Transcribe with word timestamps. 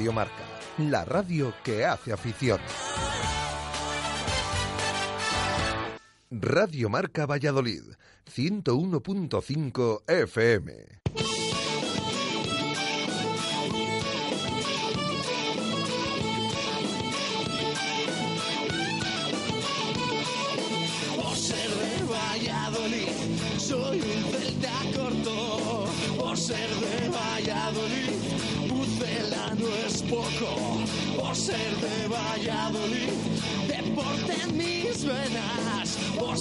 Radio 0.00 0.14
Marca, 0.14 0.44
la 0.78 1.04
radio 1.04 1.52
que 1.62 1.84
hace 1.84 2.10
afición. 2.10 2.58
Radio 6.30 6.88
Marca 6.88 7.26
Valladolid, 7.26 7.82
101.5 8.24 10.02
FM. 10.06 11.29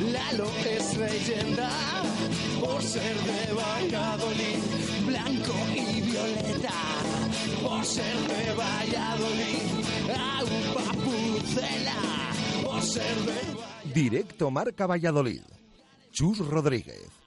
Lalo 0.00 0.50
es 0.64 0.96
leyenda. 0.96 1.70
Por 2.60 2.82
ser 2.82 3.16
de 3.16 3.52
Valladolid, 3.54 4.58
blanco 5.06 5.54
y 5.74 6.00
violeta. 6.02 6.72
Por 7.62 7.84
ser 7.84 8.16
de 8.16 8.52
Valladolid, 8.54 9.62
agua 10.10 10.92
pucela. 11.02 12.32
Por 12.62 12.82
ser 12.82 13.16
de 13.16 13.92
Directo 13.94 14.50
Marca 14.50 14.86
Valladolid. 14.86 15.42
Chus 16.12 16.38
Rodríguez. 16.38 17.25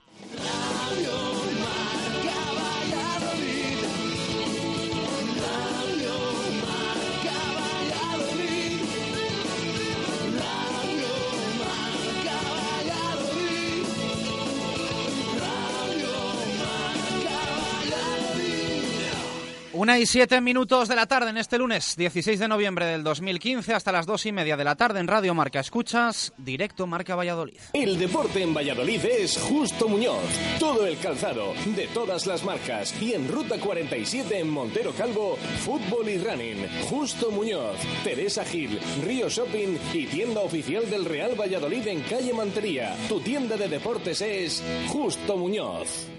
Una 19.79 19.97
y 19.97 20.05
siete 20.05 20.41
minutos 20.41 20.89
de 20.89 20.95
la 20.97 21.05
tarde 21.05 21.29
en 21.29 21.37
este 21.37 21.57
lunes 21.57 21.95
16 21.95 22.37
de 22.37 22.49
noviembre 22.49 22.85
del 22.85 23.01
2015 23.01 23.73
hasta 23.73 23.93
las 23.93 24.05
dos 24.05 24.25
y 24.25 24.33
media 24.33 24.57
de 24.57 24.65
la 24.65 24.75
tarde 24.75 24.99
en 24.99 25.07
Radio 25.07 25.33
Marca 25.33 25.61
Escuchas, 25.61 26.33
directo 26.37 26.85
Marca 26.85 27.15
Valladolid. 27.15 27.61
El 27.71 27.97
deporte 27.97 28.43
en 28.43 28.53
Valladolid 28.53 28.99
es 29.05 29.37
Justo 29.37 29.87
Muñoz. 29.87 30.19
Todo 30.59 30.85
el 30.85 30.97
calzado, 30.97 31.53
de 31.77 31.87
todas 31.93 32.27
las 32.27 32.43
marcas. 32.43 32.93
Y 33.01 33.13
en 33.13 33.29
Ruta 33.29 33.57
47 33.57 34.39
en 34.39 34.49
Montero 34.49 34.91
Calvo, 34.91 35.37
fútbol 35.63 36.09
y 36.09 36.17
running. 36.17 36.67
Justo 36.89 37.31
Muñoz, 37.31 37.77
Teresa 38.03 38.43
Gil, 38.43 38.77
Río 39.05 39.29
Shopping 39.29 39.77
y 39.93 40.07
tienda 40.07 40.41
oficial 40.41 40.89
del 40.89 41.05
Real 41.05 41.39
Valladolid 41.39 41.87
en 41.87 42.01
calle 42.01 42.33
Mantería. 42.33 42.97
Tu 43.07 43.21
tienda 43.21 43.55
de 43.55 43.69
deportes 43.69 44.19
es 44.19 44.61
Justo 44.89 45.37
Muñoz. 45.37 46.09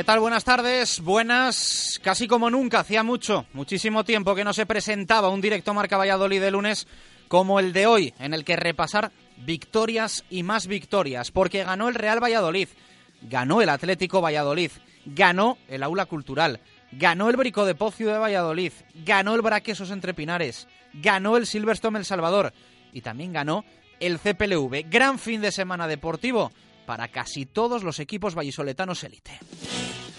¿Qué 0.00 0.04
tal? 0.04 0.20
Buenas 0.20 0.44
tardes, 0.44 1.00
buenas, 1.00 2.00
casi 2.02 2.26
como 2.26 2.48
nunca, 2.48 2.80
hacía 2.80 3.02
mucho, 3.02 3.44
muchísimo 3.52 4.02
tiempo 4.02 4.34
que 4.34 4.44
no 4.44 4.54
se 4.54 4.64
presentaba 4.64 5.28
un 5.28 5.42
directo 5.42 5.74
Marca 5.74 5.98
Valladolid 5.98 6.40
de 6.40 6.50
lunes 6.50 6.86
como 7.28 7.60
el 7.60 7.74
de 7.74 7.86
hoy, 7.86 8.14
en 8.18 8.32
el 8.32 8.44
que 8.44 8.56
repasar 8.56 9.12
victorias 9.36 10.24
y 10.30 10.42
más 10.42 10.68
victorias, 10.68 11.30
porque 11.30 11.64
ganó 11.64 11.88
el 11.88 11.96
Real 11.96 12.22
Valladolid, 12.22 12.68
ganó 13.22 13.62
el 13.62 13.68
Atlético 13.68 14.20
Valladolid, 14.20 14.70
ganó 15.04 15.58
el 15.68 15.82
Aula 15.82 16.06
Cultural, 16.06 16.60
ganó 16.92 17.30
el 17.30 17.36
Brico 17.36 17.64
de 17.64 17.74
Pocio 17.74 18.12
de 18.12 18.18
Valladolid, 18.18 18.72
ganó 19.04 19.34
el 19.34 19.42
Braquesos 19.42 19.90
Entre 19.90 20.14
Pinares, 20.14 20.68
ganó 20.94 21.36
el 21.36 21.46
Silverstone 21.46 21.98
El 21.98 22.04
Salvador. 22.04 22.52
Y 22.92 23.02
también 23.02 23.32
ganó 23.32 23.64
el 24.00 24.18
CPLV. 24.18 24.90
Gran 24.90 25.18
fin 25.18 25.40
de 25.40 25.52
semana 25.52 25.86
deportivo 25.86 26.50
para 26.86 27.08
casi 27.08 27.46
todos 27.46 27.84
los 27.84 28.00
equipos 28.00 28.34
vallisoletanos 28.34 29.04
élite. 29.04 29.38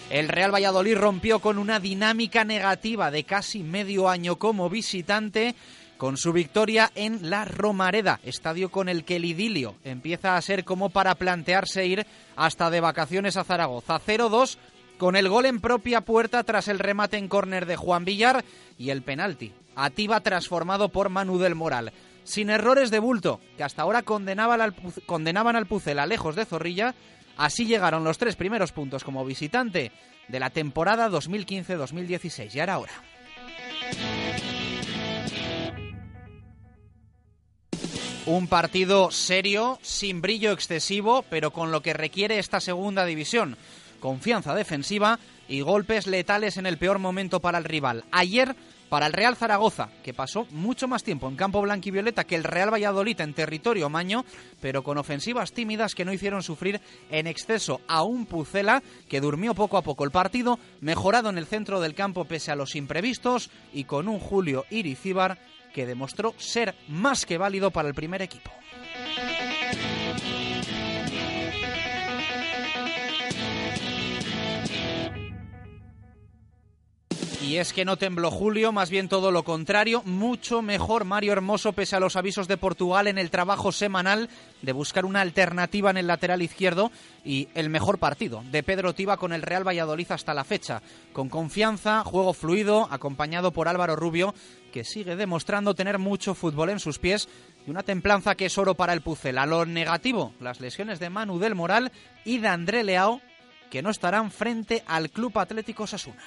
El 0.08 0.28
Real 0.28 0.54
Valladolid 0.54 0.96
rompió 0.96 1.38
con 1.38 1.58
una 1.58 1.80
dinámica 1.80 2.44
negativa 2.44 3.10
de 3.10 3.24
casi 3.24 3.62
medio 3.62 4.08
año 4.08 4.36
como 4.38 4.70
visitante 4.70 5.54
con 6.02 6.16
su 6.16 6.32
victoria 6.32 6.90
en 6.96 7.30
la 7.30 7.44
Romareda, 7.44 8.18
estadio 8.24 8.72
con 8.72 8.88
el 8.88 9.04
que 9.04 9.14
el 9.14 9.24
idilio 9.24 9.76
empieza 9.84 10.36
a 10.36 10.42
ser 10.42 10.64
como 10.64 10.90
para 10.90 11.14
plantearse 11.14 11.86
ir 11.86 12.04
hasta 12.34 12.70
de 12.70 12.80
vacaciones 12.80 13.36
a 13.36 13.44
Zaragoza. 13.44 14.00
0-2 14.04 14.56
con 14.98 15.14
el 15.14 15.28
gol 15.28 15.46
en 15.46 15.60
propia 15.60 16.00
puerta 16.00 16.42
tras 16.42 16.66
el 16.66 16.80
remate 16.80 17.18
en 17.18 17.28
córner 17.28 17.66
de 17.66 17.76
Juan 17.76 18.04
Villar 18.04 18.44
y 18.78 18.90
el 18.90 19.02
penalti. 19.02 19.52
Ativa 19.76 20.18
transformado 20.18 20.88
por 20.88 21.08
Manu 21.08 21.38
del 21.38 21.54
Moral. 21.54 21.92
Sin 22.24 22.50
errores 22.50 22.90
de 22.90 22.98
bulto, 22.98 23.38
que 23.56 23.62
hasta 23.62 23.82
ahora 23.82 24.02
condenaban 24.02 24.60
al, 24.60 24.74
condenaban 25.06 25.54
al 25.54 25.66
Pucela 25.66 26.04
lejos 26.06 26.34
de 26.34 26.46
Zorrilla, 26.46 26.96
así 27.36 27.64
llegaron 27.64 28.02
los 28.02 28.18
tres 28.18 28.34
primeros 28.34 28.72
puntos 28.72 29.04
como 29.04 29.24
visitante 29.24 29.92
de 30.26 30.40
la 30.40 30.50
temporada 30.50 31.08
2015-2016. 31.10 32.48
Ya 32.48 32.64
era 32.64 32.80
hora. 32.80 32.92
Un 38.24 38.46
partido 38.46 39.10
serio, 39.10 39.80
sin 39.82 40.20
brillo 40.20 40.52
excesivo, 40.52 41.24
pero 41.28 41.50
con 41.50 41.72
lo 41.72 41.82
que 41.82 41.92
requiere 41.92 42.38
esta 42.38 42.60
segunda 42.60 43.04
división. 43.04 43.56
Confianza 43.98 44.54
defensiva 44.54 45.18
y 45.48 45.60
golpes 45.60 46.06
letales 46.06 46.56
en 46.56 46.66
el 46.66 46.78
peor 46.78 47.00
momento 47.00 47.40
para 47.40 47.58
el 47.58 47.64
rival. 47.64 48.04
Ayer, 48.12 48.54
para 48.88 49.06
el 49.06 49.12
Real 49.12 49.34
Zaragoza, 49.34 49.88
que 50.04 50.14
pasó 50.14 50.46
mucho 50.52 50.86
más 50.86 51.02
tiempo 51.02 51.28
en 51.28 51.34
campo 51.34 51.60
blanquivioleta 51.62 52.22
que 52.22 52.36
el 52.36 52.44
Real 52.44 52.72
Valladolid 52.72 53.20
en 53.20 53.34
territorio 53.34 53.88
maño, 53.88 54.24
pero 54.60 54.84
con 54.84 54.98
ofensivas 54.98 55.52
tímidas 55.52 55.96
que 55.96 56.04
no 56.04 56.12
hicieron 56.12 56.44
sufrir 56.44 56.80
en 57.10 57.26
exceso 57.26 57.80
a 57.88 58.04
un 58.04 58.26
Pucela 58.26 58.84
que 59.08 59.20
durmió 59.20 59.52
poco 59.52 59.78
a 59.78 59.82
poco 59.82 60.04
el 60.04 60.12
partido, 60.12 60.60
mejorado 60.80 61.28
en 61.28 61.38
el 61.38 61.46
centro 61.46 61.80
del 61.80 61.96
campo 61.96 62.24
pese 62.24 62.52
a 62.52 62.56
los 62.56 62.76
imprevistos 62.76 63.50
y 63.72 63.82
con 63.82 64.06
un 64.06 64.20
Julio 64.20 64.64
Iricíbar 64.70 65.38
que 65.72 65.86
demostró 65.86 66.34
ser 66.38 66.74
más 66.88 67.26
que 67.26 67.38
válido 67.38 67.70
para 67.70 67.88
el 67.88 67.94
primer 67.94 68.22
equipo. 68.22 68.50
Y 77.52 77.58
es 77.58 77.72
que 77.72 77.84
no 77.84 77.98
tembló 77.98 78.30
Julio, 78.30 78.72
más 78.72 78.88
bien 78.88 79.08
todo 79.08 79.30
lo 79.30 79.42
contrario, 79.42 80.02
mucho 80.06 80.62
mejor 80.62 81.04
Mario 81.04 81.32
Hermoso 81.32 81.72
pese 81.72 81.96
a 81.96 82.00
los 82.00 82.16
avisos 82.16 82.48
de 82.48 82.56
Portugal 82.56 83.08
en 83.08 83.18
el 83.18 83.30
trabajo 83.30 83.72
semanal 83.72 84.30
de 84.62 84.72
buscar 84.72 85.04
una 85.04 85.20
alternativa 85.20 85.90
en 85.90 85.98
el 85.98 86.06
lateral 86.06 86.40
izquierdo 86.40 86.92
y 87.24 87.48
el 87.54 87.68
mejor 87.68 87.98
partido 87.98 88.42
de 88.50 88.62
Pedro 88.62 88.94
Tiba 88.94 89.18
con 89.18 89.32
el 89.32 89.42
Real 89.42 89.66
Valladolid 89.66 90.12
hasta 90.12 90.34
la 90.34 90.44
fecha, 90.44 90.82
con 91.12 91.28
confianza, 91.28 92.04
juego 92.04 92.32
fluido, 92.32 92.88
acompañado 92.90 93.50
por 93.50 93.68
Álvaro 93.68 93.96
Rubio, 93.96 94.34
que 94.72 94.82
sigue 94.82 95.14
demostrando 95.14 95.74
tener 95.74 96.00
mucho 96.00 96.34
fútbol 96.34 96.70
en 96.70 96.80
sus 96.80 96.98
pies 96.98 97.28
y 97.64 97.70
una 97.70 97.84
templanza 97.84 98.34
que 98.34 98.46
es 98.46 98.58
oro 98.58 98.74
para 98.74 98.92
el 98.92 99.02
Pucela. 99.02 99.46
Lo 99.46 99.64
negativo, 99.64 100.34
las 100.40 100.60
lesiones 100.60 100.98
de 100.98 101.10
Manu 101.10 101.38
del 101.38 101.54
Moral 101.54 101.92
y 102.24 102.38
de 102.38 102.48
André 102.48 102.82
Leao, 102.82 103.20
que 103.70 103.82
no 103.82 103.90
estarán 103.90 104.32
frente 104.32 104.82
al 104.88 105.10
Club 105.10 105.38
Atlético 105.38 105.86
Sasuna. 105.86 106.22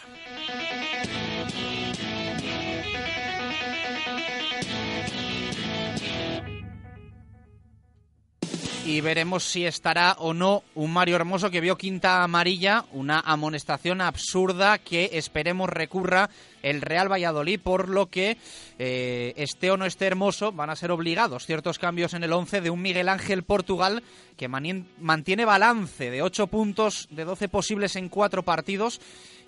y 8.86 9.02
veremos 9.02 9.44
si 9.44 9.66
estará 9.66 10.16
o 10.20 10.36
no 10.36 10.64
un 10.76 10.94
Mario 10.94 11.16
Hermoso 11.16 11.50
que 11.50 11.60
vio 11.60 11.76
quinta 11.76 12.24
amarilla, 12.24 12.86
una 12.92 13.20
amonestación 13.20 14.00
absurda 14.00 14.78
que 14.78 15.10
esperemos 15.14 15.70
recurra 15.70 16.30
el 16.66 16.82
Real 16.82 17.12
Valladolid, 17.12 17.60
por 17.60 17.90
lo 17.90 18.08
que 18.08 18.38
eh, 18.80 19.34
esté 19.38 19.70
o 19.70 19.78
no 19.78 19.86
esté 19.86 20.08
Hermoso 20.08 20.52
van 20.52 20.72
a 20.72 20.76
ser 20.76 20.92
obligados 20.92 21.46
ciertos 21.46 21.78
cambios 21.78 22.16
en 22.16 22.24
el 22.24 22.34
11 22.34 22.62
de 22.62 22.70
un 22.72 22.82
Miguel 22.82 23.08
Ángel 23.08 23.44
Portugal 23.44 24.02
que 24.36 24.48
mantiene 24.48 25.46
balance 25.46 26.10
de 26.10 26.22
8 26.24 26.48
puntos 26.48 27.08
de 27.12 27.24
12 27.24 27.50
posibles 27.50 27.96
en 27.96 28.10
4 28.10 28.44
partidos 28.44 29.00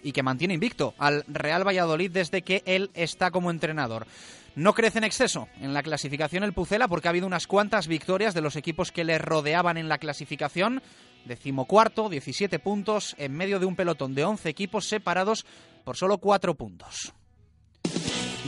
y 0.03 0.11
que 0.11 0.21
mantiene 0.21 0.53
invicto 0.53 0.93
al 0.99 1.23
Real 1.27 1.67
Valladolid 1.67 2.11
desde 2.11 2.43
que 2.43 2.61
él 2.65 2.91
está 2.93 3.31
como 3.31 3.49
entrenador. 3.49 4.05
No 4.55 4.73
crece 4.73 4.97
en 4.97 5.03
exceso 5.03 5.47
en 5.59 5.73
la 5.73 5.83
clasificación 5.83 6.43
el 6.43 6.53
Pucela 6.53 6.87
porque 6.87 7.07
ha 7.07 7.11
habido 7.11 7.27
unas 7.27 7.45
cuantas 7.45 7.87
victorias 7.87 8.33
de 8.33 8.41
los 8.41 8.55
equipos 8.55 8.91
que 8.91 9.03
le 9.03 9.17
rodeaban 9.17 9.77
en 9.77 9.87
la 9.87 9.97
clasificación. 9.97 10.81
Decimocuarto, 11.27 12.09
17 12.09 12.59
puntos, 12.59 13.15
en 13.17 13.33
medio 13.33 13.59
de 13.59 13.65
un 13.65 13.75
pelotón 13.75 14.15
de 14.15 14.25
11 14.25 14.49
equipos 14.49 14.87
separados 14.87 15.45
por 15.83 15.97
solo 15.97 16.17
4 16.17 16.55
puntos. 16.55 17.13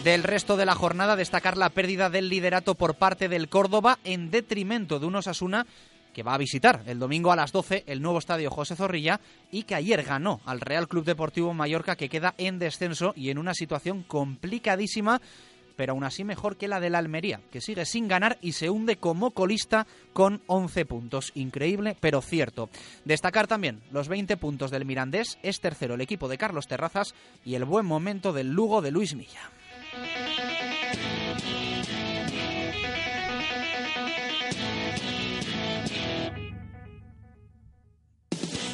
Del 0.04 0.24
resto 0.24 0.56
de 0.56 0.66
la 0.66 0.76
jornada, 0.76 1.16
destacar 1.16 1.58
la 1.58 1.70
pérdida 1.70 2.10
del 2.10 2.30
liderato 2.30 2.76
por 2.76 2.96
parte 2.96 3.28
del 3.28 3.50
Córdoba 3.50 4.00
en 4.04 4.32
detrimento 4.32 5.00
de 5.00 5.06
unos 5.06 5.28
Asuna 5.28 5.68
que 6.14 6.24
va 6.24 6.34
a 6.34 6.38
visitar 6.38 6.84
el 6.88 7.00
domingo 7.00 7.32
a 7.32 7.36
las 7.36 7.52
12 7.52 7.84
el 7.88 8.02
nuevo 8.02 8.20
estadio 8.20 8.50
José 8.50 8.76
Zorrilla 8.76 9.20
y 9.52 9.64
que 9.64 9.76
ayer 9.76 10.04
ganó 10.04 10.42
al 10.46 10.60
Real 10.60 10.88
Club 10.88 11.06
Deportivo 11.06 11.54
Mallorca 11.54 11.96
que 11.96 12.10
queda 12.10 12.34
en 12.38 12.60
descenso 12.60 13.14
y 13.16 13.30
en 13.30 13.38
una 13.38 13.54
situación 13.54 14.04
complicadísima 14.04 15.22
pero 15.80 15.94
aún 15.94 16.04
así 16.04 16.26
mejor 16.26 16.58
que 16.58 16.68
la 16.68 16.82
de 16.82 16.90
la 16.90 16.98
Almería, 16.98 17.40
que 17.54 17.62
sigue 17.62 17.86
sin 17.86 18.10
ganar 18.10 18.38
y 18.42 18.52
se 18.52 18.70
hunde 18.70 18.98
como 18.98 19.32
colista 19.32 19.88
con 20.12 20.42
11 20.48 20.84
puntos. 20.84 21.32
Increíble, 21.36 21.96
pero 22.02 22.22
cierto. 22.22 22.70
Destacar 23.06 23.48
también 23.48 23.80
los 23.90 24.10
20 24.10 24.36
puntos 24.36 24.72
del 24.72 24.84
Mirandés, 24.84 25.40
es 25.42 25.62
tercero 25.62 25.94
el 25.94 26.02
equipo 26.02 26.28
de 26.28 26.38
Carlos 26.38 26.68
Terrazas 26.68 27.16
y 27.46 27.56
el 27.56 27.64
buen 27.64 27.86
momento 27.86 28.34
del 28.34 28.52
Lugo 28.52 28.82
de 28.82 28.92
Luis 28.92 29.16
Milla. 29.16 29.52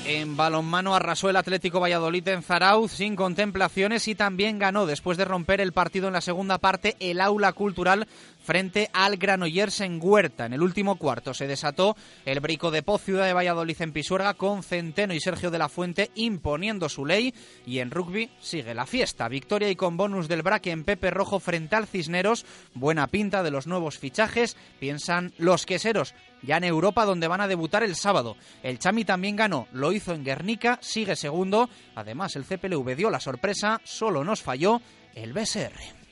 En 0.07 0.37
balonmano 0.37 0.93
arrasó 0.93 1.31
el 1.31 1.35
Atlético 1.35 1.79
Valladolid 1.79 2.27
en 2.27 2.43
Zarauz 2.43 2.91
sin 2.91 3.15
contemplaciones 3.15 4.07
y 4.07 4.13
también 4.13 4.59
ganó 4.59 4.85
después 4.85 5.17
de 5.17 5.25
romper 5.25 5.61
el 5.61 5.73
partido 5.73 6.05
en 6.05 6.13
la 6.13 6.21
segunda 6.21 6.59
parte 6.59 6.95
el 6.99 7.19
aula 7.19 7.53
cultural 7.53 8.07
frente 8.45 8.89
al 8.93 9.17
Granollers 9.17 9.81
en 9.81 9.99
Huerta. 10.01 10.45
En 10.45 10.53
el 10.53 10.61
último 10.61 10.95
cuarto 10.97 11.33
se 11.33 11.47
desató 11.47 11.97
el 12.23 12.39
brico 12.39 12.71
de 12.71 12.83
Poz 12.83 13.01
Ciudad 13.01 13.25
de 13.25 13.33
Valladolid 13.33 13.81
en 13.81 13.91
Pisuerga 13.91 14.35
con 14.35 14.63
Centeno 14.63 15.13
y 15.13 15.19
Sergio 15.19 15.51
de 15.51 15.57
la 15.57 15.67
Fuente 15.67 16.11
imponiendo 16.15 16.87
su 16.87 17.05
ley 17.05 17.33
y 17.65 17.79
en 17.79 17.91
rugby 17.91 18.29
sigue 18.39 18.75
la 18.75 18.85
fiesta. 18.85 19.27
Victoria 19.27 19.69
y 19.69 19.75
con 19.75 19.97
bonus 19.97 20.27
del 20.27 20.43
braque 20.43 20.71
en 20.71 20.83
Pepe 20.83 21.09
Rojo 21.09 21.39
frente 21.39 21.75
al 21.75 21.87
Cisneros. 21.87 22.45
Buena 22.75 23.07
pinta 23.07 23.43
de 23.43 23.51
los 23.51 23.67
nuevos 23.67 23.97
fichajes, 23.97 24.55
piensan 24.79 25.33
los 25.37 25.65
queseros 25.65 26.13
ya 26.45 26.57
en 26.57 26.63
Europa 26.63 27.05
donde 27.05 27.27
van 27.27 27.41
a 27.41 27.47
debutar 27.47 27.83
el 27.83 27.95
sábado. 27.95 28.37
El 28.63 28.77
Chami 28.77 29.03
también 29.03 29.35
ganó, 29.35 29.67
lo 29.71 29.91
hizo 29.91 30.13
en 30.13 30.23
Guernica, 30.23 30.77
sigue 30.81 31.15
segundo. 31.15 31.69
Además 31.95 32.35
el 32.35 32.45
CPLV 32.45 32.95
dio 32.95 33.09
la 33.09 33.19
sorpresa, 33.19 33.81
solo 33.83 34.23
nos 34.23 34.41
falló 34.41 34.81
el 35.15 35.33
BSR. 35.33 36.04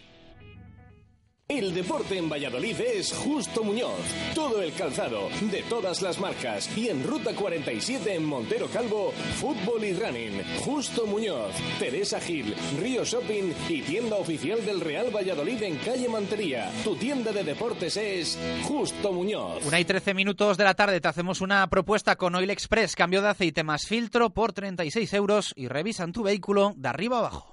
El 1.56 1.72
deporte 1.72 2.18
en 2.18 2.28
Valladolid 2.28 2.82
es 2.82 3.14
Justo 3.14 3.64
Muñoz. 3.64 4.00
Todo 4.34 4.64
el 4.64 4.74
calzado, 4.74 5.30
de 5.40 5.62
todas 5.70 6.02
las 6.02 6.20
marcas. 6.20 6.68
Y 6.76 6.90
en 6.90 7.04
Ruta 7.04 7.36
47 7.36 8.16
en 8.16 8.26
Montero 8.26 8.68
Calvo, 8.70 9.14
fútbol 9.40 9.84
y 9.84 9.94
running. 9.94 10.42
Justo 10.66 11.06
Muñoz, 11.06 11.54
Teresa 11.78 12.20
Gil, 12.20 12.56
Río 12.82 13.06
Shopping 13.06 13.54
y 13.70 13.84
tienda 13.84 14.16
oficial 14.16 14.66
del 14.66 14.82
Real 14.82 15.16
Valladolid 15.16 15.62
en 15.62 15.78
calle 15.78 16.10
Mantería. 16.10 16.72
Tu 16.84 16.96
tienda 16.96 17.32
de 17.32 17.44
deportes 17.44 17.98
es 17.98 18.40
Justo 18.64 19.14
Muñoz. 19.14 19.64
Una 19.64 19.80
y 19.80 19.86
trece 19.86 20.16
minutos 20.16 20.58
de 20.58 20.64
la 20.64 20.74
tarde 20.74 21.02
te 21.02 21.08
hacemos 21.08 21.40
una 21.40 21.70
propuesta 21.70 22.16
con 22.16 22.34
Oil 22.34 22.50
Express. 22.50 22.96
Cambio 22.96 23.22
de 23.22 23.30
aceite 23.30 23.64
más 23.64 23.86
filtro 23.86 24.32
por 24.32 24.54
36 24.54 25.14
euros 25.14 25.54
y 25.56 25.68
revisan 25.68 26.14
tu 26.14 26.24
vehículo 26.24 26.74
de 26.76 26.90
arriba 26.90 27.20
abajo. 27.20 27.53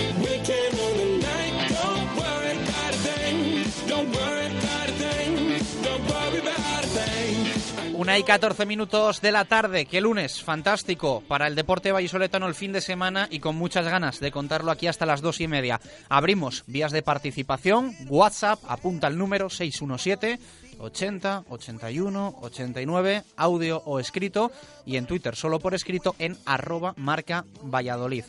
Una 8.01 8.17
y 8.17 8.23
14 8.23 8.65
minutos 8.65 9.21
de 9.21 9.31
la 9.31 9.45
tarde, 9.45 9.85
que 9.85 10.01
lunes 10.01 10.41
fantástico 10.41 11.21
para 11.27 11.45
el 11.45 11.53
deporte 11.53 11.91
vallisoletano 11.91 12.47
el 12.47 12.55
fin 12.55 12.73
de 12.73 12.81
semana 12.81 13.27
y 13.29 13.39
con 13.39 13.55
muchas 13.55 13.85
ganas 13.85 14.19
de 14.19 14.31
contarlo 14.31 14.71
aquí 14.71 14.87
hasta 14.87 15.05
las 15.05 15.21
dos 15.21 15.39
y 15.39 15.47
media. 15.47 15.79
Abrimos 16.09 16.63
vías 16.65 16.91
de 16.91 17.03
participación, 17.03 17.95
WhatsApp, 18.09 18.59
apunta 18.67 19.05
el 19.05 19.19
número 19.19 19.51
617 19.51 20.39
80, 20.81 21.45
81, 21.49 22.35
89, 22.41 23.23
audio 23.37 23.81
o 23.85 23.99
escrito 23.99 24.51
y 24.85 24.97
en 24.97 25.05
Twitter 25.05 25.35
solo 25.35 25.59
por 25.59 25.73
escrito 25.73 26.15
en 26.19 26.37
arroba 26.45 26.93
marca 26.97 27.45
Valladolid. 27.63 28.25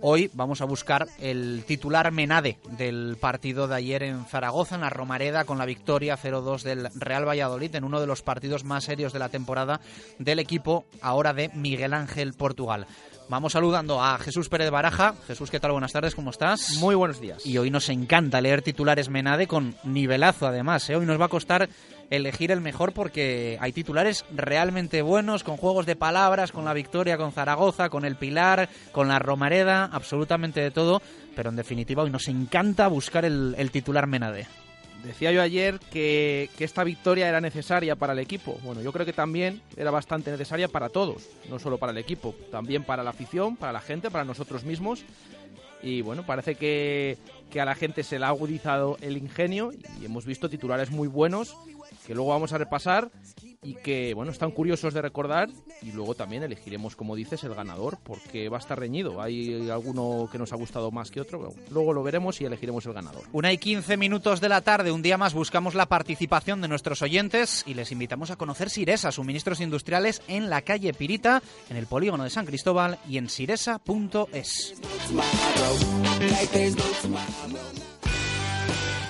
Hoy 0.00 0.30
vamos 0.32 0.60
a 0.60 0.64
buscar 0.64 1.06
el 1.18 1.64
titular 1.66 2.10
Menade 2.10 2.58
del 2.70 3.16
partido 3.20 3.68
de 3.68 3.76
ayer 3.76 4.02
en 4.02 4.24
Zaragoza, 4.24 4.76
en 4.76 4.80
la 4.80 4.90
Romareda, 4.90 5.44
con 5.44 5.58
la 5.58 5.66
victoria 5.66 6.18
0-2 6.18 6.62
del 6.62 6.88
Real 6.94 7.28
Valladolid 7.28 7.74
en 7.74 7.84
uno 7.84 8.00
de 8.00 8.06
los 8.06 8.22
partidos 8.22 8.64
más 8.64 8.84
serios 8.84 9.12
de 9.12 9.18
la 9.18 9.28
temporada 9.28 9.80
del 10.18 10.38
equipo 10.38 10.86
ahora 11.02 11.34
de 11.34 11.50
Miguel 11.50 11.92
Ángel 11.92 12.32
Portugal. 12.32 12.86
Vamos 13.30 13.52
saludando 13.52 14.02
a 14.02 14.18
Jesús 14.18 14.48
Pérez 14.48 14.72
Baraja. 14.72 15.14
Jesús, 15.28 15.52
¿qué 15.52 15.60
tal? 15.60 15.70
Buenas 15.70 15.92
tardes, 15.92 16.16
¿cómo 16.16 16.30
estás? 16.30 16.74
Muy 16.80 16.96
buenos 16.96 17.20
días. 17.20 17.46
Y 17.46 17.58
hoy 17.58 17.70
nos 17.70 17.88
encanta 17.88 18.40
leer 18.40 18.60
titulares 18.60 19.08
Menade 19.08 19.46
con 19.46 19.76
nivelazo 19.84 20.48
además. 20.48 20.90
¿eh? 20.90 20.96
Hoy 20.96 21.06
nos 21.06 21.20
va 21.20 21.26
a 21.26 21.28
costar 21.28 21.68
elegir 22.10 22.50
el 22.50 22.60
mejor 22.60 22.92
porque 22.92 23.56
hay 23.60 23.70
titulares 23.70 24.24
realmente 24.34 25.00
buenos, 25.02 25.44
con 25.44 25.58
juegos 25.58 25.86
de 25.86 25.94
palabras, 25.94 26.50
con 26.50 26.64
la 26.64 26.74
victoria 26.74 27.18
con 27.18 27.30
Zaragoza, 27.30 27.88
con 27.88 28.04
el 28.04 28.16
Pilar, 28.16 28.68
con 28.90 29.06
la 29.06 29.20
Romareda, 29.20 29.84
absolutamente 29.92 30.60
de 30.60 30.72
todo. 30.72 31.00
Pero 31.36 31.50
en 31.50 31.56
definitiva 31.56 32.02
hoy 32.02 32.10
nos 32.10 32.26
encanta 32.26 32.88
buscar 32.88 33.24
el, 33.24 33.54
el 33.56 33.70
titular 33.70 34.08
Menade. 34.08 34.48
Decía 35.04 35.32
yo 35.32 35.40
ayer 35.40 35.78
que, 35.78 36.50
esta 36.58 36.84
victoria 36.84 37.28
era 37.28 37.40
necesaria 37.40 37.96
para 37.96 38.12
el 38.12 38.18
equipo. 38.18 38.58
Bueno, 38.62 38.82
yo 38.82 38.92
creo 38.92 39.06
que 39.06 39.12
también 39.12 39.62
era 39.76 39.90
bastante 39.90 40.30
necesaria 40.30 40.68
para 40.68 40.88
todos, 40.88 41.28
no 41.48 41.58
solo 41.58 41.78
para 41.78 41.92
el 41.92 41.98
equipo, 41.98 42.34
también 42.50 42.84
para 42.84 43.02
la 43.02 43.10
afición, 43.10 43.56
para 43.56 43.72
la 43.72 43.80
gente, 43.80 44.10
para 44.10 44.24
nosotros 44.24 44.64
mismos. 44.64 45.04
Y 45.82 46.02
bueno, 46.02 46.26
parece 46.26 46.56
que, 46.56 47.16
que 47.50 47.60
a 47.60 47.64
la 47.64 47.74
gente 47.74 48.02
se 48.02 48.18
le 48.18 48.26
ha 48.26 48.28
agudizado 48.28 48.98
el 49.00 49.16
ingenio 49.16 49.72
y 50.00 50.04
hemos 50.04 50.26
visto 50.26 50.50
titulares 50.50 50.90
muy 50.90 51.08
buenos 51.08 51.56
que 52.10 52.16
luego 52.16 52.30
vamos 52.30 52.52
a 52.52 52.58
repasar 52.58 53.08
y 53.62 53.76
que, 53.76 54.14
bueno, 54.14 54.32
están 54.32 54.50
curiosos 54.50 54.92
de 54.92 55.00
recordar 55.00 55.48
y 55.80 55.92
luego 55.92 56.16
también 56.16 56.42
elegiremos, 56.42 56.96
como 56.96 57.14
dices, 57.14 57.44
el 57.44 57.54
ganador 57.54 57.98
porque 58.02 58.48
va 58.48 58.56
a 58.56 58.58
estar 58.58 58.76
reñido. 58.76 59.22
Hay 59.22 59.70
alguno 59.70 60.28
que 60.32 60.36
nos 60.36 60.52
ha 60.52 60.56
gustado 60.56 60.90
más 60.90 61.12
que 61.12 61.20
otro, 61.20 61.54
luego 61.70 61.92
lo 61.92 62.02
veremos 62.02 62.40
y 62.40 62.46
elegiremos 62.46 62.84
el 62.86 62.94
ganador. 62.94 63.22
Una 63.30 63.52
y 63.52 63.58
quince 63.58 63.96
minutos 63.96 64.40
de 64.40 64.48
la 64.48 64.62
tarde, 64.62 64.90
un 64.90 65.02
día 65.02 65.18
más 65.18 65.34
buscamos 65.34 65.76
la 65.76 65.86
participación 65.86 66.60
de 66.60 66.66
nuestros 66.66 67.00
oyentes 67.00 67.62
y 67.64 67.74
les 67.74 67.92
invitamos 67.92 68.32
a 68.32 68.36
conocer 68.36 68.70
Siresa, 68.70 69.12
suministros 69.12 69.60
industriales 69.60 70.20
en 70.26 70.50
la 70.50 70.62
calle 70.62 70.92
Pirita, 70.92 71.44
en 71.68 71.76
el 71.76 71.86
polígono 71.86 72.24
de 72.24 72.30
San 72.30 72.44
Cristóbal 72.44 72.98
y 73.08 73.18
en 73.18 73.28
siresa.es. 73.28 74.74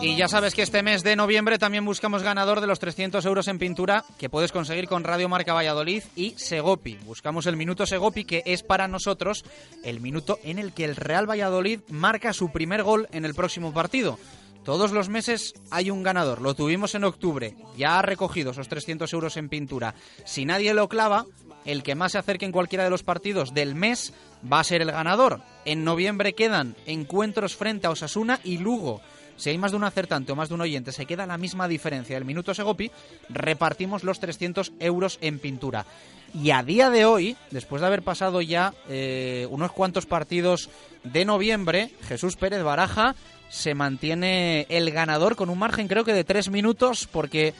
Y 0.00 0.16
ya 0.16 0.28
sabes 0.28 0.54
que 0.54 0.62
este 0.62 0.82
mes 0.82 1.02
de 1.02 1.14
noviembre 1.14 1.58
también 1.58 1.84
buscamos 1.84 2.22
ganador 2.22 2.62
de 2.62 2.66
los 2.66 2.78
300 2.78 3.24
euros 3.26 3.48
en 3.48 3.58
pintura 3.58 4.04
que 4.18 4.30
puedes 4.30 4.50
conseguir 4.50 4.88
con 4.88 5.04
Radio 5.04 5.28
Marca 5.28 5.52
Valladolid 5.52 6.02
y 6.16 6.30
Segopi. 6.38 6.96
Buscamos 7.04 7.46
el 7.46 7.56
minuto 7.56 7.84
Segopi 7.86 8.24
que 8.24 8.42
es 8.46 8.62
para 8.62 8.88
nosotros 8.88 9.44
el 9.84 10.00
minuto 10.00 10.38
en 10.42 10.58
el 10.58 10.72
que 10.72 10.84
el 10.84 10.96
Real 10.96 11.28
Valladolid 11.28 11.80
marca 11.88 12.32
su 12.32 12.50
primer 12.50 12.82
gol 12.82 13.08
en 13.12 13.26
el 13.26 13.34
próximo 13.34 13.74
partido. 13.74 14.18
Todos 14.64 14.92
los 14.92 15.08
meses 15.08 15.54
hay 15.70 15.90
un 15.90 16.04
ganador. 16.04 16.40
Lo 16.40 16.54
tuvimos 16.54 16.94
en 16.94 17.02
octubre. 17.02 17.56
Ya 17.76 17.98
ha 17.98 18.02
recogido 18.02 18.52
esos 18.52 18.68
300 18.68 19.12
euros 19.12 19.36
en 19.36 19.48
pintura. 19.48 19.96
Si 20.24 20.44
nadie 20.44 20.72
lo 20.72 20.88
clava, 20.88 21.26
el 21.64 21.82
que 21.82 21.94
más 21.94 22.12
se 22.12 22.18
acerque 22.18 22.44
en 22.44 22.52
cualquiera 22.52 22.84
de 22.84 22.90
los 22.90 23.02
partidos 23.02 23.54
del 23.54 23.74
mes 23.74 24.12
va 24.50 24.60
a 24.60 24.64
ser 24.64 24.82
el 24.82 24.92
ganador. 24.92 25.40
En 25.64 25.84
noviembre 25.84 26.34
quedan 26.34 26.74
encuentros 26.86 27.56
frente 27.56 27.86
a 27.86 27.90
Osasuna 27.90 28.40
y 28.44 28.58
Lugo. 28.58 29.00
Si 29.36 29.50
hay 29.50 29.58
más 29.58 29.72
de 29.72 29.76
un 29.76 29.84
acertante 29.84 30.32
o 30.32 30.36
más 30.36 30.48
de 30.48 30.54
un 30.54 30.60
oyente, 30.60 30.92
se 30.92 31.06
queda 31.06 31.26
la 31.26 31.38
misma 31.38 31.66
diferencia 31.66 32.16
del 32.16 32.24
minuto 32.24 32.54
Segopi, 32.54 32.90
repartimos 33.28 34.04
los 34.04 34.20
300 34.20 34.72
euros 34.78 35.18
en 35.20 35.38
pintura. 35.38 35.86
Y 36.34 36.50
a 36.50 36.62
día 36.62 36.90
de 36.90 37.04
hoy, 37.04 37.36
después 37.50 37.80
de 37.80 37.86
haber 37.86 38.02
pasado 38.02 38.40
ya 38.40 38.74
eh, 38.88 39.46
unos 39.50 39.72
cuantos 39.72 40.06
partidos 40.06 40.70
de 41.04 41.24
noviembre, 41.24 41.90
Jesús 42.08 42.36
Pérez 42.36 42.62
Baraja 42.62 43.14
se 43.48 43.74
mantiene 43.74 44.66
el 44.70 44.90
ganador 44.92 45.36
con 45.36 45.50
un 45.50 45.58
margen 45.58 45.86
creo 45.86 46.04
que 46.04 46.14
de 46.14 46.24
tres 46.24 46.48
minutos 46.48 47.06
porque 47.10 47.52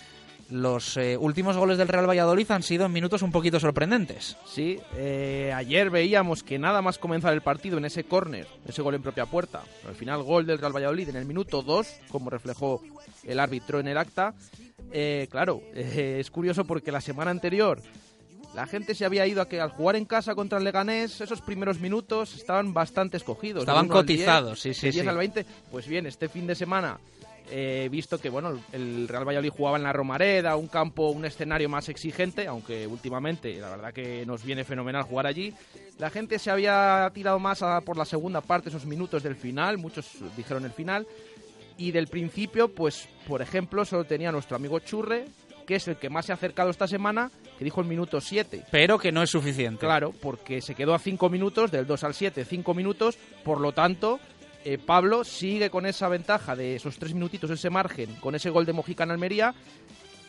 los 0.53 0.97
eh, 0.99 1.17
últimos 1.17 1.57
goles 1.57 1.79
del 1.79 1.89
Real 1.89 2.09
Valladolid 2.09 2.51
han 2.51 2.63
sido 2.63 2.85
en 2.85 2.93
minutos 2.93 3.23
un 3.23 3.33
poquito 3.33 3.59
sorprendentes. 3.59 4.37
Sí, 4.45 4.79
eh, 4.97 5.53
ayer 5.55 5.89
veíamos 5.89 6.43
que 6.43 6.59
nada 6.59 6.83
más 6.83 6.99
comenzar 6.99 7.33
el 7.33 7.41
partido 7.41 7.79
en 7.79 7.87
ese 7.87 8.05
córner, 8.05 8.47
ese 8.67 8.83
gol 8.83 8.95
en 8.95 9.03
propia 9.03 9.27
puerta, 9.27 9.63
al 9.89 9.95
final 9.95 10.23
gol 10.23 10.47
del 10.47 10.59
Real 10.59 10.75
Valladolid 10.75 11.09
en 11.09 11.17
el 11.17 11.25
minuto 11.25 11.63
2, 11.63 11.87
como 12.11 12.29
reflejó 12.29 12.83
el 13.25 13.41
árbitro 13.41 13.81
en 13.81 13.89
el 13.89 13.97
acta. 13.97 14.35
Eh, 14.93 15.27
claro, 15.31 15.63
es 15.75 16.31
curioso 16.31 16.65
porque 16.65 16.93
la 16.93 17.01
semana 17.01 17.31
anterior 17.31 17.81
la 18.55 18.67
gente 18.67 18.95
se 18.95 19.07
había 19.07 19.27
ido 19.27 19.41
a 19.41 19.49
que 19.49 19.61
al 19.61 19.71
jugar 19.71 19.97
en 19.97 20.05
casa 20.05 20.35
contra 20.35 20.59
el 20.59 20.65
Leganés, 20.65 21.23
esos 21.23 21.41
primeros 21.41 21.81
minutos 21.81 22.35
estaban 22.35 22.75
bastante 22.75 23.17
escogidos. 23.17 23.63
Estaban 23.63 23.89
cotizados, 23.89 24.61
sí, 24.61 24.75
sí, 24.75 24.91
10 24.91 25.07
al 25.07 25.17
20. 25.17 25.47
Pues 25.71 25.89
bien, 25.89 26.07
este 26.07 26.29
fin 26.29 26.47
de 26.47 26.55
semana 26.55 26.99
he 27.53 27.89
visto 27.91 28.19
que 28.19 28.31
bueno, 28.31 28.59
el 28.73 29.07
Real 29.07 29.29
Valladolid 29.29 29.51
jugaba 29.51 29.77
en 29.77 29.83
la 29.83 29.93
Romareda, 29.93 30.57
un 30.57 30.69
campo, 30.69 31.11
un 31.11 31.25
escenario 31.25 31.69
más 31.69 31.89
exigente, 31.89 32.47
aunque 32.47 32.87
últimamente 32.87 33.55
la 33.61 33.71
verdad 33.71 33.93
que 33.93 34.25
nos 34.25 34.43
viene 34.43 34.65
fenomenal 34.65 35.03
jugar 35.03 35.27
allí. 35.27 35.53
La 35.99 36.09
gente 36.09 36.39
se 36.39 36.51
había 36.51 37.11
tirado 37.13 37.39
más 37.39 37.63
a, 37.63 37.83
por 37.83 37.99
la 37.99 38.07
segunda 38.07 38.41
parte, 38.41 38.71
esos 38.71 38.87
minutos 38.87 39.23
del 39.23 39.37
final, 39.37 39.77
muchos 39.77 40.07
dijeron 40.37 40.65
el 40.65 40.73
final. 40.73 41.07
Y 41.77 41.91
del 41.93 42.07
principio, 42.07 42.69
pues, 42.69 43.09
por 43.27 43.43
ejemplo, 43.43 43.85
solo 43.85 44.05
tenía 44.05 44.33
nuestro 44.33 44.57
amigo 44.57 44.79
Churre, 44.79 45.27
que 45.67 45.77
es 45.77 45.89
el 45.89 45.97
que 45.97 46.11
más 46.11 46.27
se 46.27 46.33
ha 46.33 46.37
acercado 46.37 46.71
esta 46.71 46.87
semana, 46.87 47.31
que 47.59 47.65
dijo 47.65 47.81
el 47.81 47.87
minuto 47.87 48.21
7. 48.21 48.65
Pero 48.71 48.99
que 48.99 49.13
no 49.13 49.23
es 49.23 49.31
suficiente. 49.31 49.81
Claro, 49.81 50.13
porque 50.21 50.61
se 50.61 50.75
quedó 50.75 50.95
a 50.95 50.99
5 50.99 51.29
minutos, 51.29 51.71
del 51.71 51.87
2 51.87 52.05
al 52.05 52.15
7, 52.15 52.45
5 52.45 52.75
minutos, 52.75 53.17
por 53.45 53.61
lo 53.61 53.73
tanto, 53.73 54.21
eh, 54.65 54.79
Pablo 54.79 55.25
sigue 55.25 55.71
con 55.71 55.87
esa 55.87 56.09
ventaja 56.09 56.55
de 56.57 56.77
esos 56.77 56.99
3 56.99 57.15
minutitos, 57.15 57.51
ese 57.51 57.71
margen, 57.71 58.15
con 58.21 58.35
ese 58.35 58.51
gol 58.51 58.67
de 58.67 58.73
Mojica 58.73 59.05
en 59.05 59.11
Almería, 59.13 59.55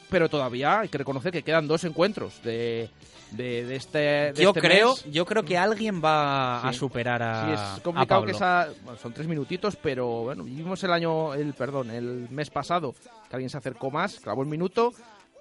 pero 0.10 0.30
todavía 0.30 0.82
hay 0.82 0.90
que 0.90 0.98
reconocer 0.98 1.32
que 1.32 1.44
quedan 1.44 1.68
dos 1.68 1.84
encuentros 1.86 2.42
de, 2.44 2.90
de, 3.32 3.76
este 3.76 3.98
de 4.34 4.44
yo 4.44 4.50
este 4.50 4.62
creo 4.62 4.90
mes. 4.90 5.12
yo 5.12 5.26
creo 5.26 5.44
que 5.44 5.58
alguien 5.58 6.02
va 6.04 6.68
a 6.68 6.72
Sí. 6.74 6.80
superar 6.80 7.24
a 7.24 7.46
Sí, 7.46 7.52
es 7.54 7.60
a 7.60 7.80
complicado 7.84 8.22
Pablo. 8.22 8.26
que 8.28 8.32
esa, 8.36 8.68
bueno, 8.84 9.00
son 9.00 9.14
tres 9.14 9.28
minutitos, 9.28 9.76
pero 9.76 10.08
bueno, 10.24 10.44
vimos 10.44 10.84
el 10.84 10.92
año, 10.94 11.34
el 11.34 11.54
perdón, 11.54 11.90
el 11.90 12.28
mes 12.30 12.50
pasado 12.52 12.94
que 13.30 13.36
alguien 13.36 13.50
se 13.50 13.58
acercó 13.58 13.90
más, 13.90 14.20
clavó 14.20 14.44
el 14.44 14.50
minuto. 14.50 14.92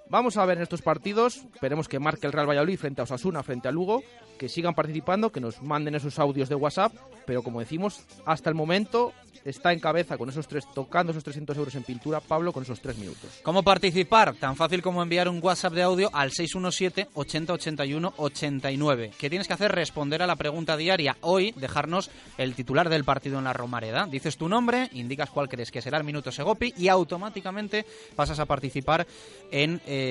Vamos 0.09 0.37
a 0.37 0.45
ver 0.45 0.57
en 0.57 0.63
estos 0.63 0.81
partidos, 0.81 1.37
esperemos 1.53 1.87
que 1.87 1.99
marque 1.99 2.27
el 2.27 2.33
Real 2.33 2.47
Valladolid 2.47 2.77
frente 2.77 3.01
a 3.01 3.05
Osasuna, 3.05 3.41
frente 3.41 3.67
a 3.67 3.71
Lugo, 3.71 4.03
que 4.37 4.49
sigan 4.49 4.75
participando, 4.75 5.31
que 5.31 5.39
nos 5.39 5.61
manden 5.61 5.95
esos 5.95 6.19
audios 6.19 6.49
de 6.49 6.55
WhatsApp, 6.55 6.93
pero 7.25 7.41
como 7.41 7.59
decimos, 7.59 8.05
hasta 8.25 8.49
el 8.49 8.55
momento 8.55 9.13
está 9.45 9.73
en 9.73 9.79
cabeza 9.79 10.17
con 10.17 10.29
esos 10.29 10.47
tres, 10.47 10.65
tocando 10.73 11.11
esos 11.11 11.23
300 11.23 11.57
euros 11.57 11.75
en 11.75 11.83
pintura, 11.83 12.19
Pablo, 12.19 12.53
con 12.53 12.63
esos 12.63 12.81
tres 12.81 12.97
minutos. 12.97 13.41
¿Cómo 13.43 13.63
participar? 13.63 14.35
Tan 14.35 14.55
fácil 14.55 14.81
como 14.81 15.01
enviar 15.01 15.27
un 15.27 15.39
WhatsApp 15.41 15.73
de 15.73 15.83
audio 15.83 16.09
al 16.13 16.31
617 16.31 17.09
80 17.13 17.53
81 17.53 18.13
89. 18.17 19.11
¿Qué 19.17 19.29
tienes 19.29 19.47
que 19.47 19.53
hacer? 19.53 19.71
Responder 19.71 20.21
a 20.21 20.27
la 20.27 20.35
pregunta 20.35 20.77
diaria. 20.77 21.17
Hoy, 21.21 21.53
dejarnos 21.57 22.09
el 22.37 22.55
titular 22.55 22.89
del 22.89 23.03
partido 23.03 23.37
en 23.37 23.45
la 23.45 23.53
Romareda. 23.53 24.07
Dices 24.09 24.37
tu 24.37 24.47
nombre, 24.49 24.89
indicas 24.93 25.29
cuál 25.29 25.49
crees 25.49 25.71
que 25.71 25.81
será 25.81 25.97
el 25.97 26.03
minuto 26.03 26.31
Segopi 26.31 26.73
y 26.77 26.87
automáticamente 26.87 27.85
pasas 28.15 28.39
a 28.39 28.45
participar 28.45 29.05
en 29.51 29.81
eh, 29.85 30.02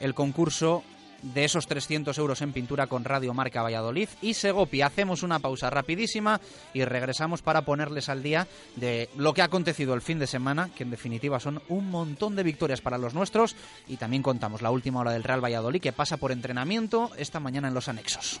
el 0.00 0.14
concurso 0.14 0.82
de 1.22 1.44
esos 1.44 1.66
300 1.66 2.16
euros 2.18 2.42
en 2.42 2.52
pintura 2.52 2.86
con 2.86 3.04
Radio 3.04 3.34
Marca 3.34 3.62
Valladolid 3.62 4.08
y 4.22 4.34
Segopi. 4.34 4.82
Hacemos 4.82 5.22
una 5.22 5.38
pausa 5.38 5.70
rapidísima 5.70 6.40
y 6.72 6.84
regresamos 6.84 7.42
para 7.42 7.62
ponerles 7.62 8.08
al 8.08 8.22
día 8.22 8.46
de 8.76 9.08
lo 9.16 9.32
que 9.32 9.42
ha 9.42 9.46
acontecido 9.46 9.94
el 9.94 10.00
fin 10.00 10.18
de 10.18 10.26
semana, 10.26 10.70
que 10.74 10.84
en 10.84 10.90
definitiva 10.90 11.40
son 11.40 11.62
un 11.68 11.90
montón 11.90 12.36
de 12.36 12.42
victorias 12.42 12.80
para 12.80 12.98
los 12.98 13.14
nuestros 13.14 13.56
y 13.88 13.96
también 13.96 14.22
contamos 14.22 14.62
la 14.62 14.70
última 14.70 15.00
hora 15.00 15.12
del 15.12 15.24
Real 15.24 15.44
Valladolid 15.44 15.80
que 15.80 15.92
pasa 15.92 16.16
por 16.16 16.32
entrenamiento 16.32 17.10
esta 17.16 17.40
mañana 17.40 17.68
en 17.68 17.74
los 17.74 17.88
anexos. 17.88 18.40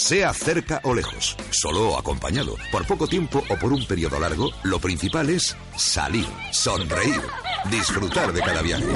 Sea 0.01 0.33
cerca 0.33 0.81
o 0.83 0.95
lejos, 0.95 1.37
solo 1.51 1.91
o 1.91 1.97
acompañado, 1.97 2.55
por 2.71 2.85
poco 2.87 3.07
tiempo 3.07 3.43
o 3.47 3.55
por 3.55 3.71
un 3.71 3.85
periodo 3.85 4.19
largo, 4.19 4.49
lo 4.63 4.79
principal 4.79 5.29
es 5.29 5.55
salir, 5.77 6.25
sonreír, 6.51 7.21
disfrutar 7.69 8.33
de 8.33 8.41
cada 8.41 8.63
viaje. 8.63 8.95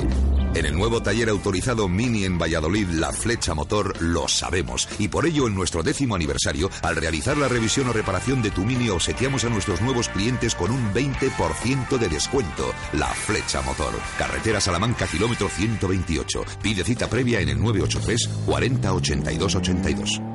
En 0.55 0.65
el 0.65 0.73
nuevo 0.73 1.03
taller 1.03 1.29
autorizado 1.29 1.87
Mini 1.87 2.23
en 2.23 2.39
Valladolid, 2.39 2.87
la 2.87 3.13
flecha 3.13 3.53
motor, 3.53 4.01
lo 4.01 4.27
sabemos. 4.27 4.89
Y 4.97 5.07
por 5.07 5.27
ello, 5.27 5.47
en 5.47 5.53
nuestro 5.53 5.83
décimo 5.83 6.15
aniversario, 6.15 6.71
al 6.81 6.95
realizar 6.95 7.37
la 7.37 7.49
revisión 7.49 7.87
o 7.87 7.93
reparación 7.93 8.41
de 8.41 8.49
tu 8.49 8.65
Mini, 8.65 8.89
obsequiamos 8.89 9.43
a 9.45 9.49
nuestros 9.49 9.81
nuevos 9.81 10.09
clientes 10.09 10.55
con 10.55 10.71
un 10.71 10.91
20% 10.91 11.99
de 11.99 12.09
descuento. 12.09 12.73
La 12.93 13.13
flecha 13.13 13.61
motor. 13.61 13.93
Carretera 14.17 14.59
Salamanca, 14.59 15.05
kilómetro 15.05 15.49
128. 15.49 16.45
Pide 16.63 16.83
cita 16.83 17.07
previa 17.07 17.41
en 17.41 17.49
el 17.49 17.59
983 17.59 18.27
40 18.47 18.93
82 18.93 19.55
82. 19.55 20.34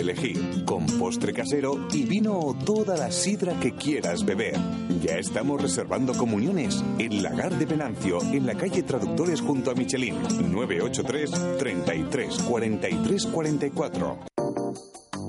elegir, 0.01 0.65
con 0.65 0.85
postre 0.85 1.33
casero 1.33 1.87
y 1.93 2.03
vino 2.03 2.37
o 2.37 2.53
toda 2.53 2.97
la 2.97 3.11
sidra 3.11 3.59
que 3.59 3.73
quieras 3.75 4.25
beber. 4.25 4.55
Ya 5.01 5.17
estamos 5.17 5.61
reservando 5.61 6.13
comuniones 6.13 6.83
en 6.99 7.23
Lagar 7.23 7.57
de 7.57 7.65
Venancio, 7.65 8.21
en 8.21 8.45
la 8.45 8.55
calle 8.55 8.83
Traductores 8.83 9.41
junto 9.41 9.71
a 9.71 9.75
Michelin, 9.75 10.15
983 10.51 11.57
33 11.57 12.37
43 12.39 13.25
44. 13.27 14.19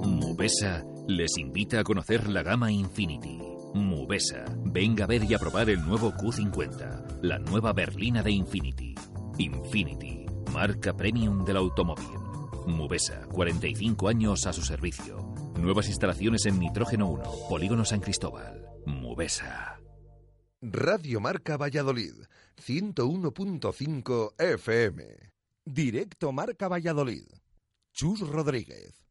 Mubesa 0.04 0.84
les 1.06 1.36
invita 1.38 1.80
a 1.80 1.84
conocer 1.84 2.28
la 2.28 2.42
gama 2.42 2.72
Infinity. 2.72 3.38
Mubesa, 3.74 4.44
venga 4.64 5.04
a 5.04 5.06
ver 5.06 5.24
y 5.24 5.34
a 5.34 5.38
probar 5.38 5.70
el 5.70 5.84
nuevo 5.86 6.12
Q50, 6.12 7.20
la 7.22 7.38
nueva 7.38 7.72
berlina 7.72 8.22
de 8.22 8.32
Infinity. 8.32 8.94
Infinity, 9.38 10.26
marca 10.52 10.94
premium 10.94 11.44
del 11.44 11.56
automóvil. 11.56 12.21
Mubesa, 12.66 13.26
45 13.30 14.08
años 14.08 14.46
a 14.46 14.52
su 14.52 14.62
servicio. 14.62 15.18
Nuevas 15.58 15.88
instalaciones 15.88 16.46
en 16.46 16.58
Nitrógeno 16.58 17.08
1, 17.08 17.22
Polígono 17.48 17.84
San 17.84 18.00
Cristóbal. 18.00 18.66
Mubesa. 18.86 19.80
Radio 20.60 21.20
Marca 21.20 21.56
Valladolid, 21.56 22.14
101.5 22.64 24.34
FM. 24.38 25.04
Directo 25.64 26.32
Marca 26.32 26.68
Valladolid. 26.68 27.24
Chus 27.92 28.20
Rodríguez. 28.20 29.01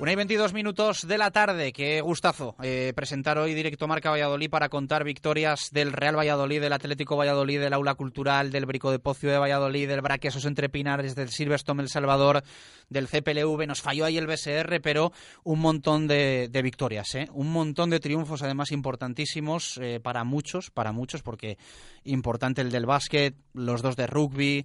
Una 0.00 0.12
y 0.12 0.16
22 0.16 0.54
minutos 0.54 1.06
de 1.06 1.18
la 1.18 1.30
tarde. 1.30 1.74
Qué 1.74 2.00
gustazo 2.00 2.56
eh, 2.62 2.94
presentar 2.96 3.36
hoy 3.36 3.52
directo 3.52 3.86
Marca 3.86 4.08
Valladolid 4.08 4.48
para 4.48 4.70
contar 4.70 5.04
victorias 5.04 5.68
del 5.72 5.92
Real 5.92 6.16
Valladolid, 6.16 6.62
del 6.62 6.72
Atlético 6.72 7.18
Valladolid, 7.18 7.60
del 7.60 7.74
Aula 7.74 7.94
Cultural, 7.96 8.50
del 8.50 8.64
Brico 8.64 8.90
de 8.90 8.98
Pocio 8.98 9.30
de 9.30 9.36
Valladolid, 9.36 9.86
del 9.88 10.00
Braquesos 10.00 10.46
Entre 10.46 10.70
Pinares, 10.70 11.14
del 11.14 11.28
Silverstone 11.28 11.82
El 11.82 11.90
Salvador, 11.90 12.42
del 12.88 13.08
CPLV. 13.08 13.66
Nos 13.66 13.82
falló 13.82 14.06
ahí 14.06 14.16
el 14.16 14.26
BSR, 14.26 14.80
pero 14.80 15.12
un 15.44 15.60
montón 15.60 16.06
de, 16.06 16.48
victorias, 16.62 17.14
¿eh? 17.14 17.28
un 17.34 17.52
montón 17.52 17.90
de 17.90 18.00
triunfos, 18.00 18.42
además 18.42 18.72
importantísimos 18.72 19.78
eh, 19.82 20.00
para 20.02 20.24
muchos, 20.24 20.70
para 20.70 20.92
muchos, 20.92 21.20
porque 21.22 21.58
importante 22.04 22.62
el 22.62 22.70
del 22.70 22.86
básquet, 22.86 23.34
los 23.52 23.82
dos 23.82 23.96
de 23.96 24.06
rugby 24.06 24.64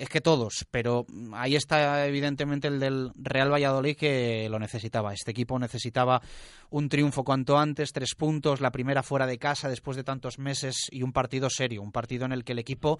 es 0.00 0.08
que 0.08 0.22
todos, 0.22 0.66
pero 0.70 1.04
ahí 1.34 1.56
está 1.56 2.06
evidentemente 2.06 2.68
el 2.68 2.80
del 2.80 3.10
Real 3.16 3.52
Valladolid 3.52 3.96
que 3.96 4.48
lo 4.48 4.58
necesitaba. 4.58 5.12
Este 5.12 5.32
equipo 5.32 5.58
necesitaba 5.58 6.22
un 6.70 6.88
triunfo 6.88 7.22
cuanto 7.22 7.58
antes, 7.58 7.92
tres 7.92 8.14
puntos, 8.14 8.62
la 8.62 8.70
primera 8.70 9.02
fuera 9.02 9.26
de 9.26 9.36
casa 9.36 9.68
después 9.68 9.98
de 9.98 10.04
tantos 10.04 10.38
meses 10.38 10.88
y 10.90 11.02
un 11.02 11.12
partido 11.12 11.50
serio, 11.50 11.82
un 11.82 11.92
partido 11.92 12.24
en 12.24 12.32
el 12.32 12.44
que 12.44 12.52
el 12.52 12.58
equipo 12.58 12.98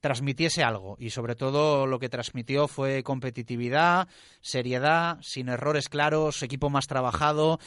transmitiese 0.00 0.62
algo 0.62 0.96
y 0.98 1.10
sobre 1.10 1.34
todo 1.34 1.86
lo 1.86 1.98
que 1.98 2.08
transmitió 2.08 2.66
fue 2.66 3.02
competitividad, 3.02 4.08
seriedad, 4.40 5.18
sin 5.20 5.50
errores 5.50 5.90
claros, 5.90 6.42
equipo 6.42 6.70
más 6.70 6.86
trabajado 6.86 7.58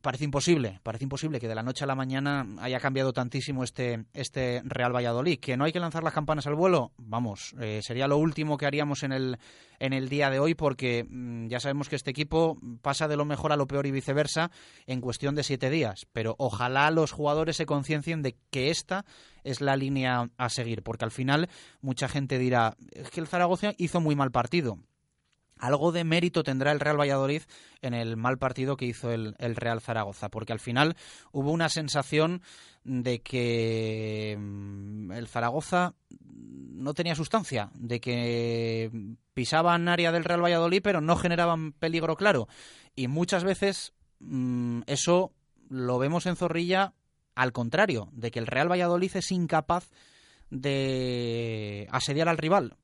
parece 0.00 0.24
imposible, 0.24 0.80
parece 0.82 1.04
imposible 1.04 1.40
que 1.40 1.48
de 1.48 1.54
la 1.54 1.62
noche 1.62 1.84
a 1.84 1.86
la 1.86 1.94
mañana 1.94 2.46
haya 2.60 2.80
cambiado 2.80 3.12
tantísimo 3.12 3.64
este, 3.64 4.04
este 4.12 4.62
Real 4.64 4.94
Valladolid. 4.94 5.38
Que 5.40 5.56
no 5.56 5.64
hay 5.64 5.72
que 5.72 5.80
lanzar 5.80 6.02
las 6.02 6.12
campanas 6.12 6.46
al 6.46 6.54
vuelo, 6.54 6.92
vamos, 6.98 7.54
eh, 7.60 7.80
sería 7.82 8.08
lo 8.08 8.18
último 8.18 8.56
que 8.58 8.66
haríamos 8.66 9.02
en 9.02 9.12
el, 9.12 9.38
en 9.78 9.92
el 9.92 10.08
día 10.08 10.30
de 10.30 10.38
hoy 10.38 10.54
porque 10.54 11.04
mm, 11.08 11.48
ya 11.48 11.60
sabemos 11.60 11.88
que 11.88 11.96
este 11.96 12.10
equipo 12.10 12.56
pasa 12.82 13.08
de 13.08 13.16
lo 13.16 13.24
mejor 13.24 13.52
a 13.52 13.56
lo 13.56 13.66
peor 13.66 13.86
y 13.86 13.90
viceversa 13.90 14.50
en 14.86 15.00
cuestión 15.00 15.34
de 15.34 15.42
siete 15.42 15.70
días. 15.70 16.06
Pero 16.12 16.34
ojalá 16.38 16.90
los 16.90 17.12
jugadores 17.12 17.56
se 17.56 17.66
conciencien 17.66 18.22
de 18.22 18.36
que 18.50 18.70
esta 18.70 19.04
es 19.44 19.60
la 19.60 19.76
línea 19.76 20.30
a 20.36 20.48
seguir, 20.48 20.82
porque 20.82 21.04
al 21.04 21.10
final 21.10 21.48
mucha 21.80 22.08
gente 22.08 22.38
dirá, 22.38 22.76
es 22.92 23.10
que 23.10 23.20
el 23.20 23.26
Zaragoza 23.26 23.72
hizo 23.78 24.00
muy 24.00 24.14
mal 24.14 24.30
partido 24.30 24.78
algo 25.60 25.92
de 25.92 26.04
mérito 26.04 26.42
tendrá 26.42 26.72
el 26.72 26.80
Real 26.80 26.98
Valladolid 26.98 27.42
en 27.82 27.94
el 27.94 28.16
mal 28.16 28.38
partido 28.38 28.76
que 28.76 28.86
hizo 28.86 29.12
el, 29.12 29.34
Real 29.38 29.80
Zaragoza, 29.80 30.28
porque 30.30 30.52
al 30.52 30.60
final 30.60 30.96
hubo 31.32 31.52
una 31.52 31.68
sensación 31.68 32.42
de 32.82 33.20
que 33.20 34.36
mm, 34.38 35.12
el 35.12 35.28
Zaragoza 35.28 35.94
no 36.18 36.94
tenía 36.94 37.14
sustancia, 37.14 37.70
de 37.74 38.00
que 38.00 38.90
pisaban 39.34 39.88
área 39.88 40.12
del 40.12 40.24
Real 40.24 40.42
Valladolid 40.42 40.80
pero 40.82 41.00
no 41.00 41.16
generaban 41.16 41.72
peligro 41.72 42.16
claro. 42.16 42.48
Y 42.96 43.08
muchas 43.08 43.44
veces 43.44 43.92
mm, 44.20 44.82
eso 44.86 45.32
lo 45.68 45.98
vemos 45.98 46.26
en 46.26 46.36
Zorrilla 46.36 46.94
al 47.34 47.52
contrario, 47.52 48.08
de 48.12 48.30
que 48.30 48.38
el 48.38 48.46
Real 48.46 48.70
Valladolid 48.70 49.12
es 49.14 49.30
incapaz 49.30 49.90
de 50.50 51.86
asediar 51.90 52.28
al 52.28 52.38
rival. 52.38 52.76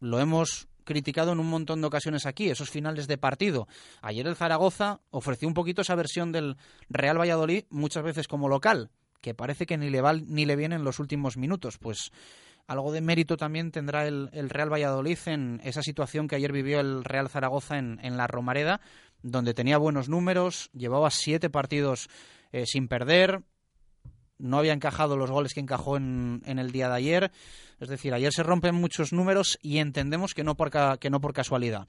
Lo 0.00 0.20
hemos 0.20 0.68
criticado 0.86 1.32
en 1.32 1.40
un 1.40 1.50
montón 1.50 1.82
de 1.82 1.88
ocasiones 1.88 2.24
aquí, 2.24 2.48
esos 2.48 2.70
finales 2.70 3.06
de 3.08 3.18
partido. 3.18 3.68
Ayer 4.00 4.26
el 4.26 4.36
Zaragoza 4.36 5.00
ofreció 5.10 5.46
un 5.46 5.52
poquito 5.52 5.82
esa 5.82 5.94
versión 5.94 6.32
del 6.32 6.56
Real 6.88 7.20
Valladolid, 7.20 7.64
muchas 7.68 8.02
veces 8.02 8.28
como 8.28 8.48
local, 8.48 8.90
que 9.20 9.34
parece 9.34 9.66
que 9.66 9.76
ni 9.76 9.90
le, 9.90 10.00
va, 10.00 10.14
ni 10.14 10.46
le 10.46 10.56
viene 10.56 10.76
en 10.76 10.84
los 10.84 10.98
últimos 11.00 11.36
minutos. 11.36 11.76
Pues 11.76 12.12
algo 12.66 12.92
de 12.92 13.00
mérito 13.00 13.36
también 13.36 13.72
tendrá 13.72 14.06
el, 14.06 14.30
Real 14.48 14.72
Valladolid 14.72 15.18
en 15.26 15.60
esa 15.64 15.82
situación 15.82 16.28
que 16.28 16.36
ayer 16.36 16.52
vivió 16.52 16.80
el 16.80 17.04
Real 17.04 17.28
Zaragoza 17.28 17.78
en, 17.78 18.16
la 18.16 18.26
Romareda, 18.28 18.80
donde 19.22 19.54
tenía 19.54 19.78
buenos 19.78 20.08
números, 20.08 20.70
llevaba 20.72 21.10
siete 21.10 21.50
partidos 21.50 22.08
eh, 22.52 22.64
sin 22.64 22.86
perder, 22.86 23.42
no 24.38 24.58
había 24.58 24.72
encajado 24.72 25.16
los 25.16 25.30
goles 25.30 25.54
que 25.54 25.60
encajó 25.60 25.96
en, 25.96 26.42
en, 26.44 26.58
el 26.58 26.70
día 26.70 26.88
de 26.88 26.94
ayer. 26.94 27.32
Es 27.80 27.88
decir, 27.88 28.14
ayer 28.14 28.32
se 28.32 28.42
rompen 28.42 28.74
muchos 28.74 29.12
números 29.12 29.58
y 29.62 29.78
entendemos 29.78 30.34
que 30.34 30.44
no 30.44 30.56
por, 30.56 30.70
que 30.98 31.10
no 31.10 31.20
por 31.20 31.32
casualidad. 31.32 31.86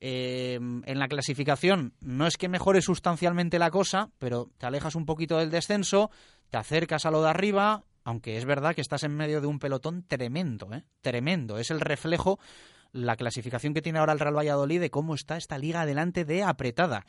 Eh, 0.00 0.54
en 0.54 0.98
la 0.98 1.08
clasificación 1.08 1.92
no 2.00 2.26
es 2.26 2.36
que 2.36 2.48
mejore 2.48 2.80
sustancialmente 2.80 3.58
la 3.58 3.70
cosa, 3.70 4.10
pero 4.18 4.50
te 4.56 4.66
alejas 4.66 4.94
un 4.94 5.04
poquito 5.04 5.38
del 5.38 5.50
descenso, 5.50 6.10
te 6.48 6.56
acercas 6.56 7.04
a 7.04 7.10
lo 7.10 7.22
de 7.22 7.28
arriba, 7.28 7.84
aunque 8.02 8.38
es 8.38 8.44
verdad 8.44 8.74
que 8.74 8.80
estás 8.80 9.02
en 9.02 9.14
medio 9.14 9.40
de 9.40 9.46
un 9.46 9.58
pelotón 9.58 10.04
tremendo, 10.04 10.72
¿eh? 10.72 10.84
tremendo. 11.02 11.58
Es 11.58 11.70
el 11.70 11.80
reflejo, 11.80 12.38
la 12.92 13.16
clasificación 13.16 13.74
que 13.74 13.82
tiene 13.82 13.98
ahora 13.98 14.14
el 14.14 14.20
Real 14.20 14.36
Valladolid 14.36 14.80
de 14.80 14.90
cómo 14.90 15.14
está 15.14 15.36
esta 15.36 15.58
liga 15.58 15.82
adelante 15.82 16.24
de 16.24 16.42
apretada 16.42 17.04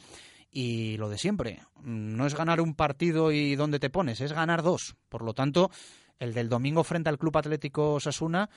y 0.52 0.98
lo 0.98 1.10
de 1.10 1.18
siempre. 1.18 1.62
No 1.82 2.28
es 2.28 2.36
ganar 2.36 2.60
un 2.60 2.76
partido 2.76 3.32
y 3.32 3.56
dónde 3.56 3.80
te 3.80 3.90
pones, 3.90 4.20
es 4.22 4.34
ganar 4.34 4.62
dos. 4.62 4.96
Por 5.08 5.24
lo 5.24 5.34
tanto, 5.34 5.72
el 6.22 6.34
del 6.34 6.50
domingo 6.50 6.84
frente 6.84 7.10
al 7.10 7.18
Club 7.18 7.36
Atlético 7.36 8.00
Sasuna, 8.00 8.50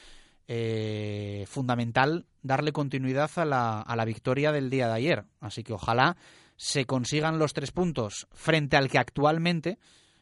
eh, 0.46 1.44
fundamental 1.48 2.26
darle 2.42 2.72
continuidad 2.72 3.30
a 3.36 3.46
la, 3.46 3.80
a 3.80 3.96
la 3.96 4.04
victoria 4.04 4.52
del 4.52 4.68
día 4.68 4.86
de 4.86 4.92
ayer. 4.92 5.24
Así 5.40 5.64
que 5.64 5.72
ojalá 5.72 6.16
se 6.56 6.84
consigan 6.84 7.38
los 7.38 7.54
tres 7.54 7.72
puntos 7.72 8.28
frente 8.32 8.76
al 8.76 8.90
que 8.90 8.98
actualmente 8.98 9.78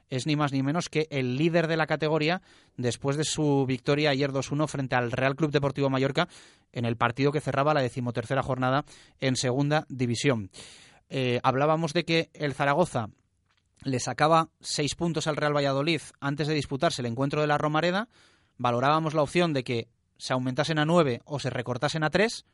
es 0.09 0.27
ni 0.27 0.37
más 0.37 0.53
ni 0.53 0.63
menos 0.63 0.89
que 0.89 1.09
el 1.11 1.37
líder 1.37 1.67
de 1.67 1.77
la 1.77 1.87
categoría 1.87 2.43
después 2.77 3.17
de 3.17 3.25
su 3.25 3.67
victoria 3.67 4.11
ayer 4.11 4.31
2-1 4.31 4.69
frente 4.69 4.95
al 4.95 5.11
Real 5.11 5.35
Club 5.35 5.51
Deportivo 5.51 5.91
Mallorca 5.91 6.29
en 6.73 6.85
el 6.85 6.97
partido 6.97 7.33
que 7.33 7.41
cerraba 7.41 7.75
la 7.75 7.83
decimotercera 7.83 8.43
jornada 8.43 8.85
en 9.21 9.35
segunda 9.35 9.85
división. 9.89 10.51
Eh, 11.09 11.41
hablábamos 11.43 11.93
de 11.93 12.05
que 12.05 12.31
el 12.35 12.55
Zaragoza 12.55 13.09
le 13.85 14.01
sacaba 14.01 14.49
seis 14.61 14.95
puntos 14.95 15.27
al 15.27 15.37
Real 15.37 15.57
Valladolid 15.57 16.01
antes 16.21 16.49
de 16.49 16.55
disputarse 16.55 17.03
el 17.03 17.07
encuentro 17.07 17.41
de 17.41 17.47
la 17.47 17.59
Romareda. 17.59 18.09
Valorábamos 18.59 19.15
la 19.15 19.23
opción 19.23 19.53
de 19.53 19.65
que 19.65 19.89
se 20.19 20.33
aumentasen 20.33 20.79
a 20.79 20.85
nueve 20.85 21.21
o 21.25 21.39
se 21.39 21.51
recortasen 21.51 22.05
a 22.05 22.11
tres. 22.11 22.45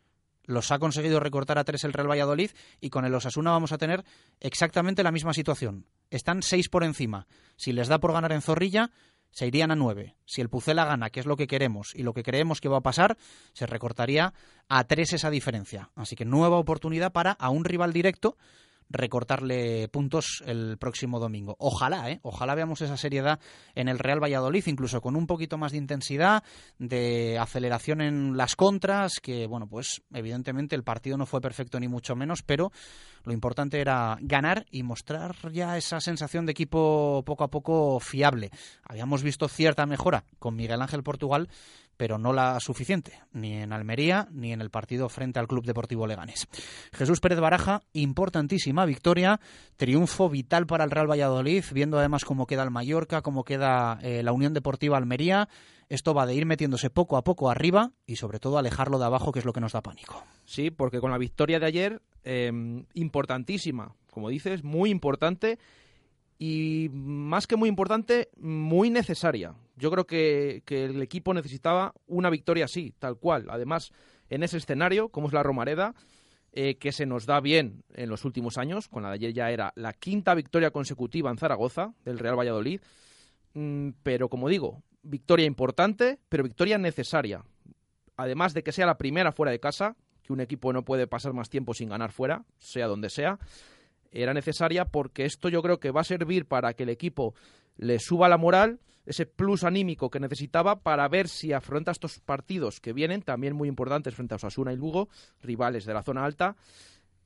Los 0.44 0.70
ha 0.70 0.78
conseguido 0.78 1.20
recortar 1.20 1.58
a 1.58 1.64
tres 1.64 1.84
el 1.84 1.92
Real 1.92 2.10
Valladolid 2.10 2.50
y 2.80 2.90
con 2.90 3.04
el 3.04 3.14
Osasuna 3.14 3.50
vamos 3.50 3.72
a 3.72 3.78
tener 3.78 4.04
exactamente 4.40 5.02
la 5.02 5.12
misma 5.12 5.34
situación. 5.34 5.86
Están 6.10 6.42
seis 6.42 6.68
por 6.70 6.84
encima. 6.84 7.26
Si 7.56 7.72
les 7.72 7.88
da 7.88 7.98
por 7.98 8.12
ganar 8.12 8.32
en 8.32 8.40
Zorrilla, 8.40 8.90
se 9.30 9.46
irían 9.46 9.70
a 9.70 9.76
nueve. 9.76 10.16
Si 10.24 10.40
el 10.40 10.48
Pucela 10.48 10.86
gana, 10.86 11.10
que 11.10 11.20
es 11.20 11.26
lo 11.26 11.36
que 11.36 11.46
queremos 11.46 11.94
y 11.94 12.02
lo 12.02 12.14
que 12.14 12.22
creemos 12.22 12.62
que 12.62 12.70
va 12.70 12.78
a 12.78 12.82
pasar, 12.82 13.18
se 13.52 13.66
recortaría 13.66 14.32
a 14.68 14.84
tres 14.84 15.12
esa 15.12 15.28
diferencia. 15.28 15.90
Así 15.94 16.16
que 16.16 16.24
nueva 16.24 16.56
oportunidad 16.56 17.12
para 17.12 17.32
a 17.32 17.50
un 17.50 17.66
rival 17.66 17.92
directo 17.92 18.38
recortarle 18.90 19.88
puntos 19.88 20.42
el 20.46 20.78
próximo 20.78 21.18
domingo. 21.18 21.56
Ojalá, 21.58 22.10
¿eh? 22.10 22.20
Ojalá 22.22 22.54
veamos 22.54 22.80
esa 22.80 22.96
seriedad 22.96 23.40
en 23.74 23.88
el 23.88 23.98
Real 23.98 24.22
Valladolid, 24.22 24.66
incluso 24.66 25.00
con 25.00 25.16
un 25.16 25.26
poquito 25.26 25.58
más 25.58 25.72
de 25.72 25.78
intensidad, 25.78 26.42
de 26.78 27.38
aceleración 27.38 28.00
en 28.00 28.36
las 28.36 28.56
contras, 28.56 29.20
que, 29.20 29.46
bueno, 29.46 29.66
pues 29.68 30.02
evidentemente 30.12 30.74
el 30.74 30.84
partido 30.84 31.16
no 31.16 31.26
fue 31.26 31.40
perfecto 31.40 31.78
ni 31.78 31.88
mucho 31.88 32.16
menos, 32.16 32.42
pero 32.42 32.72
lo 33.24 33.32
importante 33.32 33.80
era 33.80 34.16
ganar 34.20 34.64
y 34.70 34.82
mostrar 34.82 35.36
ya 35.52 35.76
esa 35.76 36.00
sensación 36.00 36.46
de 36.46 36.52
equipo 36.52 37.22
poco 37.26 37.44
a 37.44 37.50
poco 37.50 38.00
fiable. 38.00 38.50
Habíamos 38.84 39.22
visto 39.22 39.48
cierta 39.48 39.86
mejora 39.86 40.24
con 40.38 40.56
Miguel 40.56 40.80
Ángel 40.80 41.02
Portugal, 41.02 41.48
pero 41.98 42.16
no 42.16 42.32
la 42.32 42.58
suficiente, 42.60 43.20
ni 43.32 43.54
en 43.54 43.72
Almería 43.72 44.28
ni 44.30 44.52
en 44.52 44.62
el 44.62 44.70
partido 44.70 45.08
frente 45.10 45.38
al 45.38 45.48
Club 45.48 45.66
Deportivo 45.66 46.06
Leganés. 46.06 46.48
Jesús 46.92 47.20
Pérez 47.20 47.40
Baraja, 47.40 47.82
importantísima 47.92 48.86
victoria, 48.86 49.40
triunfo 49.76 50.30
vital 50.30 50.66
para 50.66 50.84
el 50.84 50.90
Real 50.90 51.10
Valladolid, 51.10 51.64
viendo 51.72 51.98
además 51.98 52.24
cómo 52.24 52.46
queda 52.46 52.62
el 52.62 52.70
Mallorca, 52.70 53.20
cómo 53.20 53.44
queda 53.44 53.98
eh, 54.00 54.22
la 54.22 54.32
Unión 54.32 54.54
Deportiva 54.54 54.96
Almería. 54.96 55.48
Esto 55.88 56.14
va 56.14 56.24
de 56.24 56.34
ir 56.34 56.46
metiéndose 56.46 56.88
poco 56.88 57.16
a 57.16 57.24
poco 57.24 57.50
arriba 57.50 57.92
y 58.06 58.16
sobre 58.16 58.38
todo 58.38 58.58
alejarlo 58.58 58.98
de 58.98 59.06
abajo, 59.06 59.32
que 59.32 59.40
es 59.40 59.44
lo 59.44 59.52
que 59.52 59.60
nos 59.60 59.72
da 59.72 59.82
pánico. 59.82 60.22
Sí, 60.44 60.70
porque 60.70 61.00
con 61.00 61.10
la 61.10 61.18
victoria 61.18 61.58
de 61.58 61.66
ayer, 61.66 62.02
eh, 62.22 62.52
importantísima, 62.94 63.94
como 64.12 64.28
dices, 64.28 64.62
muy 64.62 64.90
importante 64.90 65.58
y 66.38 66.88
más 66.92 67.46
que 67.46 67.56
muy 67.56 67.68
importante, 67.68 68.28
muy 68.36 68.90
necesaria. 68.90 69.54
Yo 69.78 69.90
creo 69.90 70.06
que, 70.06 70.62
que, 70.66 70.84
el 70.84 71.00
equipo 71.02 71.32
necesitaba 71.32 71.94
una 72.06 72.30
victoria 72.30 72.66
así, 72.66 72.92
tal 72.98 73.16
cual. 73.16 73.46
Además, 73.48 73.92
en 74.28 74.42
ese 74.42 74.58
escenario, 74.58 75.08
como 75.08 75.28
es 75.28 75.32
la 75.32 75.42
Romareda, 75.42 75.94
eh, 76.52 76.76
que 76.76 76.92
se 76.92 77.04
nos 77.04 77.26
da 77.26 77.40
bien 77.40 77.84
en 77.94 78.08
los 78.08 78.24
últimos 78.24 78.56
años, 78.56 78.88
con 78.88 79.02
la 79.02 79.10
de 79.10 79.16
ayer 79.16 79.32
ya 79.34 79.50
era 79.50 79.72
la 79.76 79.92
quinta 79.92 80.34
victoria 80.34 80.70
consecutiva 80.70 81.30
en 81.30 81.36
Zaragoza 81.36 81.92
del 82.04 82.18
Real 82.18 82.38
Valladolid, 82.38 82.80
mm, 83.52 83.90
pero 84.02 84.30
como 84.30 84.48
digo, 84.48 84.82
victoria 85.02 85.44
importante, 85.44 86.18
pero 86.28 86.44
victoria 86.44 86.78
necesaria. 86.78 87.44
Además 88.16 88.54
de 88.54 88.62
que 88.62 88.72
sea 88.72 88.86
la 88.86 88.96
primera 88.96 89.30
fuera 89.30 89.52
de 89.52 89.60
casa, 89.60 89.94
que 90.22 90.32
un 90.32 90.40
equipo 90.40 90.72
no 90.72 90.84
puede 90.84 91.06
pasar 91.06 91.34
más 91.34 91.50
tiempo 91.50 91.74
sin 91.74 91.90
ganar 91.90 92.12
fuera, 92.12 92.44
sea 92.56 92.86
donde 92.86 93.10
sea, 93.10 93.38
era 94.10 94.32
necesaria 94.32 94.86
porque 94.86 95.26
esto 95.26 95.50
yo 95.50 95.62
creo 95.62 95.78
que 95.78 95.90
va 95.90 96.00
a 96.00 96.04
servir 96.04 96.46
para 96.46 96.72
que 96.72 96.84
el 96.84 96.88
equipo 96.88 97.34
le 97.76 97.98
suba 97.98 98.28
la 98.28 98.38
moral, 98.38 98.80
ese 99.08 99.26
plus 99.26 99.64
anímico 99.64 100.10
que 100.10 100.20
necesitaba 100.20 100.80
para 100.80 101.08
ver 101.08 101.28
si 101.28 101.52
afronta 101.52 101.90
estos 101.90 102.20
partidos 102.20 102.80
que 102.80 102.92
vienen, 102.92 103.22
también 103.22 103.56
muy 103.56 103.68
importantes 103.68 104.14
frente 104.14 104.34
a 104.34 104.36
Osasuna 104.36 104.72
y 104.72 104.76
Lugo, 104.76 105.08
rivales 105.42 105.86
de 105.86 105.94
la 105.94 106.02
zona 106.02 106.24
alta, 106.24 106.56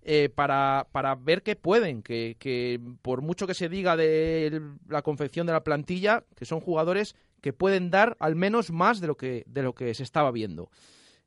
eh, 0.04 0.28
para, 0.28 0.86
para, 0.92 1.14
ver 1.16 1.42
que 1.42 1.56
pueden, 1.56 2.02
que, 2.02 2.36
que, 2.38 2.80
por 3.02 3.22
mucho 3.22 3.46
que 3.46 3.54
se 3.54 3.68
diga 3.68 3.96
de 3.96 4.62
la 4.88 5.02
confección 5.02 5.46
de 5.46 5.52
la 5.52 5.64
plantilla, 5.64 6.24
que 6.36 6.44
son 6.44 6.60
jugadores 6.60 7.16
que 7.40 7.52
pueden 7.52 7.90
dar 7.90 8.16
al 8.20 8.36
menos 8.36 8.70
más 8.70 9.00
de 9.00 9.08
lo 9.08 9.16
que, 9.16 9.44
de 9.46 9.62
lo 9.62 9.74
que 9.74 9.92
se 9.94 10.04
estaba 10.04 10.30
viendo. 10.30 10.70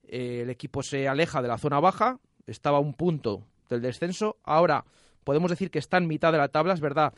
Eh, 0.03 0.41
el 0.43 0.49
equipo 0.49 0.83
se 0.83 1.07
aleja 1.07 1.41
de 1.41 1.49
la 1.49 1.57
zona 1.57 1.79
baja, 1.79 2.19
estaba 2.47 2.77
a 2.77 2.81
un 2.81 2.93
punto 2.93 3.43
del 3.69 3.81
descenso, 3.81 4.37
ahora 4.43 4.85
podemos 5.23 5.49
decir 5.49 5.69
que 5.69 5.79
está 5.79 5.97
en 5.97 6.07
mitad 6.07 6.31
de 6.31 6.37
la 6.37 6.47
tabla, 6.47 6.73
es 6.73 6.81
verdad 6.81 7.13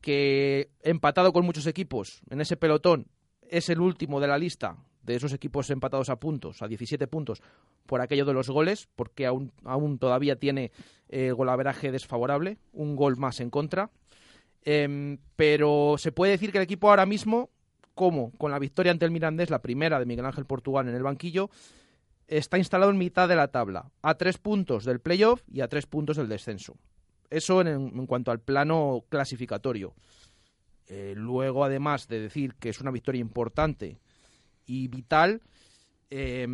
que 0.00 0.70
empatado 0.82 1.32
con 1.32 1.44
muchos 1.44 1.66
equipos 1.66 2.22
en 2.30 2.40
ese 2.40 2.56
pelotón 2.56 3.06
es 3.48 3.68
el 3.68 3.80
último 3.80 4.20
de 4.20 4.28
la 4.28 4.38
lista 4.38 4.76
de 5.02 5.16
esos 5.16 5.32
equipos 5.32 5.70
empatados 5.70 6.10
a 6.10 6.16
puntos, 6.16 6.62
a 6.62 6.68
17 6.68 7.06
puntos, 7.06 7.42
por 7.86 8.00
aquello 8.00 8.24
de 8.24 8.34
los 8.34 8.48
goles, 8.48 8.88
porque 8.96 9.26
aún, 9.26 9.52
aún 9.64 9.98
todavía 9.98 10.36
tiene 10.36 10.72
eh, 11.08 11.32
golaveraje 11.32 11.90
desfavorable, 11.90 12.58
un 12.72 12.96
gol 12.96 13.16
más 13.16 13.40
en 13.40 13.50
contra. 13.50 13.90
Eh, 14.62 15.18
pero 15.36 15.96
se 15.98 16.12
puede 16.12 16.32
decir 16.32 16.52
que 16.52 16.58
el 16.58 16.64
equipo 16.64 16.90
ahora 16.90 17.06
mismo, 17.06 17.50
como 17.94 18.30
con 18.32 18.50
la 18.50 18.58
victoria 18.58 18.92
ante 18.92 19.06
el 19.06 19.10
Mirandés, 19.10 19.50
la 19.50 19.62
primera 19.62 19.98
de 19.98 20.06
Miguel 20.06 20.26
Ángel 20.26 20.44
Portugal 20.44 20.88
en 20.88 20.94
el 20.94 21.02
banquillo, 21.02 21.50
está 22.28 22.58
instalado 22.58 22.90
en 22.90 22.98
mitad 22.98 23.28
de 23.28 23.36
la 23.36 23.48
tabla, 23.48 23.90
a 24.02 24.14
tres 24.14 24.38
puntos 24.38 24.84
del 24.84 25.00
playoff 25.00 25.42
y 25.50 25.62
a 25.62 25.68
tres 25.68 25.86
puntos 25.86 26.16
del 26.16 26.28
descenso. 26.28 26.76
Eso 27.30 27.60
en, 27.60 28.06
cuanto 28.06 28.30
al 28.30 28.40
plano 28.40 29.04
clasificatorio. 29.08 29.94
Eh, 30.88 31.14
luego, 31.16 31.64
además 31.64 32.08
de 32.08 32.20
decir 32.20 32.54
que 32.56 32.68
es 32.68 32.80
una 32.80 32.90
victoria 32.90 33.20
importante 33.20 34.00
y 34.66 34.88
vital, 34.88 35.40
eh, 36.10 36.46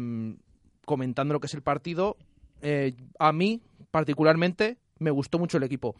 comentando 0.84 1.34
lo 1.34 1.40
que 1.40 1.46
es 1.46 1.54
el 1.54 1.62
partido, 1.62 2.16
eh, 2.62 2.94
a 3.18 3.32
mí 3.32 3.62
particularmente 3.90 4.78
me 4.98 5.10
gustó 5.10 5.38
mucho 5.38 5.58
el 5.58 5.62
equipo. 5.62 5.96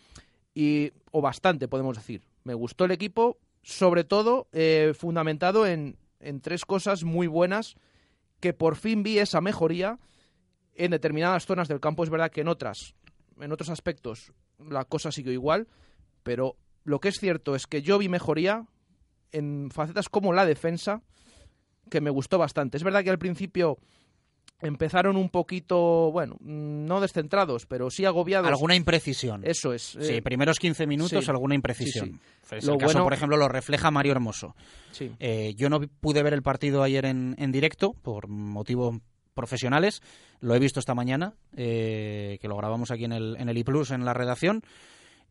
Y, 0.55 0.93
o 1.11 1.21
bastante, 1.21 1.69
podemos 1.69 1.97
decir. 1.97 2.23
Me 2.45 2.55
gustó 2.55 2.85
el 2.87 2.91
equipo, 2.91 3.39
sobre 3.62 4.05
todo 4.05 4.49
eh, 4.53 4.95
fundamentado 4.97 5.67
en, 5.67 5.99
en 6.21 6.41
tres 6.41 6.65
cosas 6.65 7.05
muy 7.05 7.27
buenas 7.27 7.77
que 8.41 8.53
por 8.53 8.77
fin 8.77 9.03
vi 9.03 9.19
esa 9.19 9.41
mejoría 9.41 9.99
en 10.75 10.91
determinadas 10.93 11.47
zonas 11.47 11.69
del 11.69 11.81
campo. 11.81 12.05
Es 12.05 12.11
verdad 12.11 12.31
que 12.31 12.43
en 12.43 12.49
otras, 12.49 12.95
en 13.40 13.53
otros 13.53 13.68
aspectos, 13.70 14.33
la 14.59 14.85
cosa 14.85 15.12
siguió 15.12 15.33
igual, 15.33 15.68
pero 16.22 16.57
lo 16.85 17.01
que 17.01 17.09
es 17.09 17.16
cierto 17.18 17.55
es 17.55 17.66
que 17.66 17.83
yo 17.83 17.99
vi 17.99 18.09
mejoría 18.09 18.64
en 19.33 19.70
facetas 19.70 20.09
como 20.09 20.33
la 20.33 20.46
defensa, 20.46 21.03
que 21.90 22.01
me 22.01 22.11
gustó 22.11 22.38
bastante. 22.38 22.77
Es 22.77 22.83
verdad 22.85 23.05
que 23.05 23.11
al 23.11 23.18
principio 23.18 23.79
empezaron 24.61 25.16
un 25.16 25.29
poquito, 25.29 26.11
bueno, 26.12 26.37
no 26.40 27.01
descentrados, 27.01 27.66
pero 27.66 27.90
sí 27.90 28.05
agobiados. 28.05 28.49
Alguna 28.49 28.75
imprecisión. 28.75 29.42
Eso 29.44 29.72
es. 29.75 29.83
Sí, 30.01 30.14
eh, 30.14 30.22
primeros 30.22 30.59
15 30.59 30.87
minutos, 30.87 31.25
sí, 31.25 31.31
alguna 31.31 31.55
imprecisión. 31.55 32.20
sí, 32.42 32.61
sí. 32.61 32.66
Lo 32.66 32.72
el 32.75 32.79
caso, 32.79 32.92
bueno- 32.94 33.05
por 33.05 33.12
ejemplo, 33.12 33.37
lo 33.37 33.49
refleja 33.49 33.90
Mario 33.90 34.12
Hermoso. 34.12 34.57
Sí. 34.92 35.12
Eh, 35.18 35.55
yo 35.57 35.68
no 35.68 35.81
pude 35.81 36.22
ver 36.22 36.33
el 36.33 36.42
partido 36.42 36.83
ayer 36.83 37.05
en, 37.05 37.35
en 37.38 37.53
directo 37.53 37.92
por 37.92 38.29
motivos 38.29 38.96
profesionales. 39.37 40.03
Lo 40.40 40.57
he 40.57 40.59
visto 40.59 40.81
esta 40.81 40.96
mañana, 40.96 41.35
eh, 41.57 42.38
que 42.40 42.49
lo 42.49 42.57
grabamos 42.57 42.90
aquí 42.90 43.05
en 43.05 43.12
el, 43.12 43.37
en 43.38 43.49
el 43.49 43.59
iPlus, 43.59 43.92
en 43.92 44.05
la 44.05 44.14
redacción. 44.14 44.62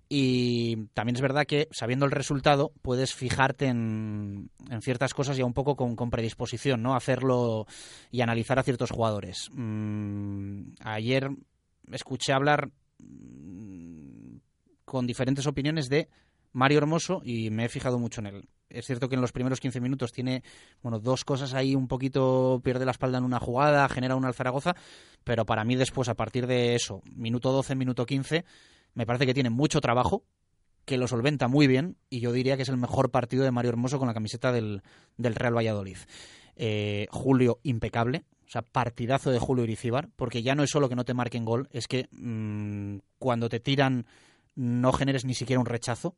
Y 0.08 0.88
también 0.94 1.15
es 1.15 1.22
verdad 1.22 1.46
que, 1.46 1.68
sabiendo 1.72 2.06
el 2.06 2.12
resultado, 2.12 2.72
puedes 2.84 3.15
fijarte 3.15 3.65
en, 3.65 4.52
en 4.70 4.82
ciertas 4.82 5.15
cosas 5.15 5.36
ya 5.36 5.46
un 5.46 5.54
poco 5.54 5.76
con, 5.76 5.96
con 5.96 6.12
predisposición, 6.12 6.84
¿no? 6.84 6.96
Hacerlo 6.96 7.65
y 8.12 8.22
analizar 8.22 8.60
a 8.60 8.63
ciertos 8.63 8.91
jugadores. 8.91 9.50
Mm, 9.52 10.74
ayer 10.82 11.30
escuché 11.91 12.34
hablar 12.34 12.70
mm, 13.00 14.38
con 14.86 15.08
diferentes 15.08 15.48
opiniones 15.48 15.89
de 15.89 16.08
Mario 16.56 16.78
Hermoso 16.78 17.22
y 17.26 17.50
me 17.50 17.65
he 17.65 17.70
fijado 17.70 18.00
mucho 18.00 18.22
en 18.22 18.28
él. 18.28 18.50
Es 18.70 18.86
cierto 18.86 19.10
que 19.10 19.15
en 19.15 19.22
los 19.22 19.34
primeros 19.34 19.60
15 19.60 19.82
minutos 19.82 20.13
tiene 20.13 20.41
bueno 20.82 21.00
dos 21.00 21.26
cosas 21.26 21.54
ahí 21.54 21.76
un 21.76 21.89
poquito 21.89 22.62
pierde 22.63 22.86
la 22.86 22.91
espalda 22.91 23.18
en 23.18 23.26
una 23.26 23.41
jugada, 23.41 23.89
genera 23.89 24.15
una 24.15 24.30
al 24.30 24.34
Zaragoza, 24.34 24.74
pero 25.26 25.46
para 25.46 25.65
mí 25.65 25.76
después 25.76 26.08
a 26.08 26.13
partir 26.13 26.48
de 26.48 26.74
eso, 26.76 27.02
minuto 27.13 27.52
12, 27.52 27.76
minuto 27.76 28.06
15, 28.06 28.46
me 28.94 29.06
parece 29.06 29.26
que 29.26 29.34
tiene 29.34 29.50
mucho 29.50 29.82
trabajo, 29.82 30.24
que 30.86 30.98
lo 30.98 31.10
solventa 31.10 31.50
muy 31.50 31.68
bien 31.68 31.98
y 32.10 32.22
yo 32.22 32.32
diría 32.32 32.56
que 32.56 32.63
es 32.63 32.70
el 32.70 32.78
mejor 32.78 33.12
partido 33.12 33.44
de 33.44 33.52
Mario 33.52 33.72
Hermoso 33.72 34.00
con 34.00 34.08
la 34.08 34.13
camiseta 34.13 34.54
del, 34.54 34.82
Real 35.18 35.58
Valladolid. 35.58 35.98
Eh, 36.56 37.08
Julio 37.12 37.60
impecable, 37.63 38.24
o 38.48 38.50
sea, 38.50 38.62
partidazo 38.62 39.30
de 39.30 39.39
Julio 39.39 39.65
Iricíbar, 39.65 40.10
porque 40.15 40.41
ya 40.41 40.56
no 40.56 40.63
es 40.63 40.70
solo 40.70 40.88
que 40.88 40.96
no 40.96 41.04
te 41.04 41.13
marquen 41.13 41.44
gol, 41.44 41.68
es 41.72 41.89
que 41.89 42.08
mmm, 42.12 43.00
cuando 43.20 43.50
te 43.50 43.60
tiran 43.60 44.06
no 44.56 44.94
generes 44.94 45.26
ni 45.26 45.34
siquiera 45.34 45.60
un 45.60 45.65
rechazo 45.65 46.15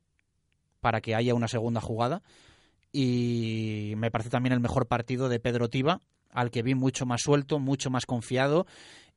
para 0.80 1.00
que 1.00 1.14
haya 1.14 1.34
una 1.34 1.48
segunda 1.48 1.80
jugada. 1.80 2.22
Y 2.92 3.94
me 3.96 4.10
parece 4.10 4.30
también 4.30 4.52
el 4.52 4.60
mejor 4.60 4.86
partido 4.86 5.28
de 5.28 5.40
Pedro 5.40 5.68
Tiba, 5.68 6.00
al 6.30 6.50
que 6.50 6.62
vi 6.62 6.74
mucho 6.74 7.06
más 7.06 7.22
suelto, 7.22 7.58
mucho 7.58 7.90
más 7.90 8.06
confiado 8.06 8.66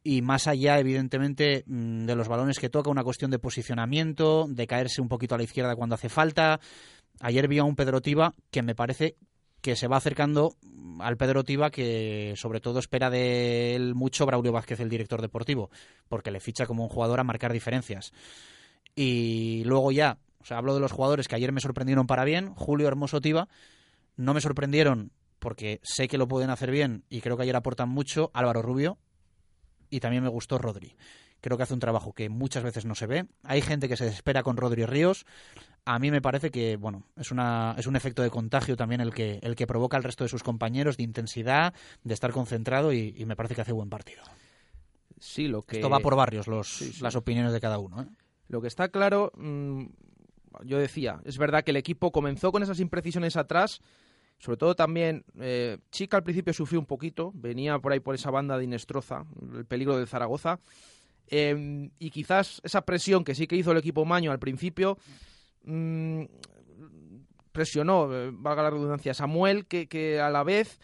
y 0.03 0.21
más 0.21 0.47
allá, 0.47 0.79
evidentemente, 0.79 1.63
mm, 1.67 2.05
de 2.05 2.15
los 2.15 2.27
balones 2.27 2.59
que 2.59 2.69
toca, 2.69 2.89
una 2.89 3.03
cuestión 3.03 3.31
de 3.31 3.39
posicionamiento, 3.39 4.47
de 4.49 4.67
caerse 4.67 5.01
un 5.01 5.07
poquito 5.07 5.35
a 5.35 5.37
la 5.37 5.43
izquierda 5.43 5.75
cuando 5.75 5.95
hace 5.95 6.09
falta. 6.09 6.59
Ayer 7.19 7.47
vi 7.47 7.59
a 7.59 7.63
un 7.63 7.75
Pedro 7.75 8.01
Tiba 8.01 8.33
que 8.49 8.63
me 8.63 8.75
parece 8.75 9.15
que 9.61 9.75
se 9.75 9.87
va 9.87 9.97
acercando 9.97 10.55
al 10.99 11.17
Pedro 11.17 11.43
Tiba 11.43 11.69
que 11.69 12.33
sobre 12.35 12.59
todo 12.61 12.79
espera 12.79 13.11
de 13.11 13.75
él 13.75 13.93
mucho 13.93 14.25
Braulio 14.25 14.51
Vázquez, 14.51 14.79
el 14.79 14.89
director 14.89 15.21
deportivo, 15.21 15.69
porque 16.09 16.31
le 16.31 16.39
ficha 16.39 16.65
como 16.65 16.83
un 16.83 16.89
jugador 16.89 17.19
a 17.19 17.23
marcar 17.23 17.53
diferencias. 17.53 18.11
Y 18.95 19.63
luego 19.65 19.91
ya, 19.91 20.17
o 20.41 20.45
sea, 20.45 20.57
hablo 20.57 20.73
de 20.73 20.79
los 20.79 20.91
jugadores 20.91 21.27
que 21.27 21.35
ayer 21.35 21.51
me 21.51 21.61
sorprendieron 21.61 22.07
para 22.07 22.25
bien, 22.25 22.53
Julio 22.55 22.87
Hermoso 22.87 23.21
Tiba, 23.21 23.47
no 24.17 24.33
me 24.33 24.41
sorprendieron 24.41 25.11
porque 25.39 25.79
sé 25.83 26.07
que 26.07 26.17
lo 26.17 26.27
pueden 26.27 26.49
hacer 26.49 26.71
bien 26.71 27.03
y 27.09 27.21
creo 27.21 27.37
que 27.37 27.43
ayer 27.43 27.55
aportan 27.55 27.89
mucho 27.89 28.29
Álvaro 28.33 28.61
Rubio, 28.61 28.97
y 29.91 29.99
también 29.99 30.23
me 30.23 30.29
gustó 30.29 30.57
Rodri. 30.57 30.95
Creo 31.41 31.57
que 31.57 31.63
hace 31.63 31.73
un 31.73 31.79
trabajo 31.79 32.13
que 32.13 32.29
muchas 32.29 32.63
veces 32.63 32.85
no 32.85 32.95
se 32.95 33.07
ve. 33.07 33.27
Hay 33.43 33.61
gente 33.61 33.87
que 33.87 33.97
se 33.97 34.05
desespera 34.05 34.41
con 34.41 34.57
Rodri 34.57 34.85
Ríos. 34.85 35.25
A 35.85 35.99
mí 35.99 36.11
me 36.11 36.21
parece 36.21 36.51
que, 36.51 36.77
bueno, 36.77 37.03
es, 37.15 37.31
una, 37.31 37.75
es 37.77 37.87
un 37.87 37.95
efecto 37.95 38.21
de 38.21 38.29
contagio 38.29 38.77
también 38.77 39.01
el 39.01 39.13
que, 39.13 39.39
el 39.41 39.55
que 39.55 39.67
provoca 39.67 39.97
al 39.97 40.03
resto 40.03 40.23
de 40.23 40.29
sus 40.29 40.43
compañeros, 40.43 40.97
de 40.97 41.03
intensidad, 41.03 41.73
de 42.03 42.13
estar 42.13 42.31
concentrado 42.31 42.93
y, 42.93 43.25
me 43.25 43.35
parece 43.35 43.55
que 43.55 43.61
hace 43.61 43.71
buen 43.71 43.89
partido. 43.89 44.23
Sí, 45.19 45.47
lo 45.47 45.63
que... 45.63 45.77
Esto 45.77 45.89
va 45.89 45.99
por 45.99 46.15
barrios, 46.15 46.47
los, 46.47 47.01
las 47.01 47.15
opiniones 47.15 47.53
de 47.53 47.59
cada 47.59 47.79
uno. 47.79 48.03
¿eh? 48.03 48.07
Lo 48.47 48.61
que 48.61 48.67
está 48.67 48.89
claro, 48.89 49.31
mm, 49.35 49.85
yo 50.63 50.77
decía, 50.77 51.19
es 51.25 51.37
verdad 51.37 51.63
que 51.63 51.71
el 51.71 51.77
equipo 51.77 52.11
comenzó 52.11 52.51
con 52.51 52.63
esas 52.63 52.79
imprecisiones 52.79 53.37
atrás, 53.37 53.81
sobre 54.39 54.57
todo 54.57 54.75
también, 54.75 55.23
eh, 55.39 55.77
Chica 55.91 56.17
al 56.17 56.23
principio 56.23 56.51
sufrió 56.51 56.79
un 56.79 56.87
poquito, 56.87 57.31
venía 57.35 57.77
por 57.77 57.91
ahí 57.91 57.99
por 57.99 58.15
esa 58.15 58.31
banda 58.31 58.57
de 58.57 58.63
Inestroza, 58.63 59.23
el 59.53 59.65
peligro 59.65 59.97
de 59.97 60.07
Zaragoza. 60.07 60.59
Em, 61.27 61.91
y 61.99 62.09
quizás 62.09 62.59
esa 62.63 62.81
presión 62.81 63.23
que 63.23 63.35
sí 63.35 63.47
que 63.47 63.55
hizo 63.55 63.71
el 63.71 63.77
equipo 63.77 64.03
Maño 64.03 64.31
al 64.31 64.39
principio 64.39 64.97
mm, 65.63 66.23
presionó, 67.51 68.13
eh, 68.13 68.31
valga 68.33 68.63
la 68.63 68.71
redundancia, 68.71 69.13
Samuel, 69.13 69.65
que, 69.67 70.19
a 70.19 70.29
la 70.29 70.43
vez 70.43 70.79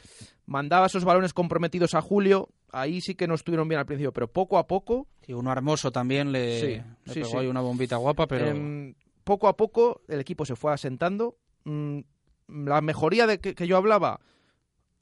mandaba 0.46 0.86
esos 0.86 1.04
balones 1.04 1.34
comprometidos 1.34 1.96
a 1.96 2.02
Julio. 2.02 2.50
Ahí 2.72 3.02
sí 3.02 3.16
que 3.16 3.28
no 3.28 3.36
estuvieron 3.36 3.68
bien 3.68 3.80
al 3.80 3.86
principio, 3.86 4.14
pero 4.14 4.28
poco 4.28 4.58
a 4.58 4.68
poco. 4.68 5.08
Y 5.26 5.34
uno 5.34 5.52
hermoso 5.52 5.92
también 5.92 6.32
le, 6.32 6.84
pegó 7.12 7.40
ahí 7.40 7.48
una 7.48 7.62
bombita 7.62 7.96
guapa, 7.96 8.28
pero. 8.28 8.48
Em, 8.48 8.94
poco 9.28 9.50
a 9.50 9.58
poco 9.58 10.04
el 10.08 10.22
equipo 10.22 10.46
se 10.46 10.56
fue 10.56 10.72
asentando. 10.72 11.36
Mm, 11.66 12.00
la 12.48 12.80
mejoría 12.80 13.28
de 13.28 13.42
que, 13.42 13.68
yo 13.68 13.76
hablaba, 13.76 14.22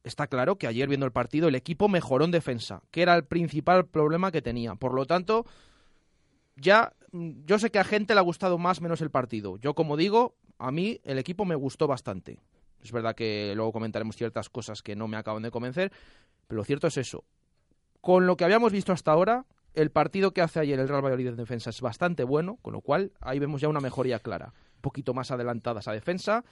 está 0.04 0.26
claro 0.26 0.58
que 0.58 0.66
ayer 0.66 0.90
viendo 0.90 1.06
el 1.06 1.12
partido 1.12 1.48
el 1.48 1.54
equipo 1.54 1.88
mejoró 1.88 2.26
en 2.26 2.32
defensa, 2.32 2.82
que 2.90 3.04
era 3.04 3.16
el 3.16 3.26
principal 3.26 3.86
problema 3.86 4.32
que 4.32 4.42
tenía. 4.42 4.74
Por 4.74 4.96
lo 4.96 5.06
tanto, 5.06 5.46
ya 6.56 6.92
mm, 7.12 7.46
yo 7.46 7.60
sé 7.60 7.70
que 7.70 7.78
a 7.78 7.84
gente 7.84 8.16
le 8.16 8.20
ha 8.20 8.24
gustado 8.24 8.58
más 8.58 8.82
menos 8.82 9.00
el 9.02 9.12
partido. 9.12 9.58
Yo 9.58 9.76
como 9.76 9.96
digo, 9.96 10.34
a 10.58 10.72
mí 10.72 11.00
el 11.04 11.20
equipo 11.20 11.46
me 11.46 11.54
gustó 11.54 11.86
bastante. 11.86 12.40
Es 12.82 12.92
verdad 12.92 13.14
que 13.14 13.54
luego 13.56 13.74
comentaremos 13.74 14.16
ciertas 14.16 14.50
cosas 14.50 14.82
que 14.82 14.96
no 14.96 15.08
me 15.08 15.18
acaban 15.18 15.44
de 15.44 15.52
convencer, 15.52 15.92
pero 16.48 16.58
lo 16.58 16.64
cierto 16.64 16.88
es 16.88 16.98
eso. 16.98 17.26
Con 18.02 18.26
lo 18.26 18.38
que 18.38 18.44
habíamos 18.44 18.72
visto 18.72 18.92
hasta 18.92 19.12
ahora, 19.12 19.46
el 19.76 19.92
partido 19.92 20.32
que 20.32 20.42
hace 20.42 20.60
ayer 20.60 20.80
el 20.80 20.88
Real 20.88 21.04
Valladolid 21.04 21.28
en 21.28 21.36
defensa 21.36 21.70
es 21.70 21.82
bastante 21.82 22.24
bueno, 22.24 22.58
con 22.62 22.74
lo 22.74 22.82
cual 22.82 23.12
ahí 23.22 23.40
vemos 23.40 23.62
ya 23.62 23.68
una 23.68 23.80
mejoría 23.80 24.20
clara. 24.20 24.54
Un 24.76 24.82
poquito 24.82 25.14
más 25.14 25.32
adelantada 25.32 25.80
esa 25.80 25.92
defensa 25.92 26.44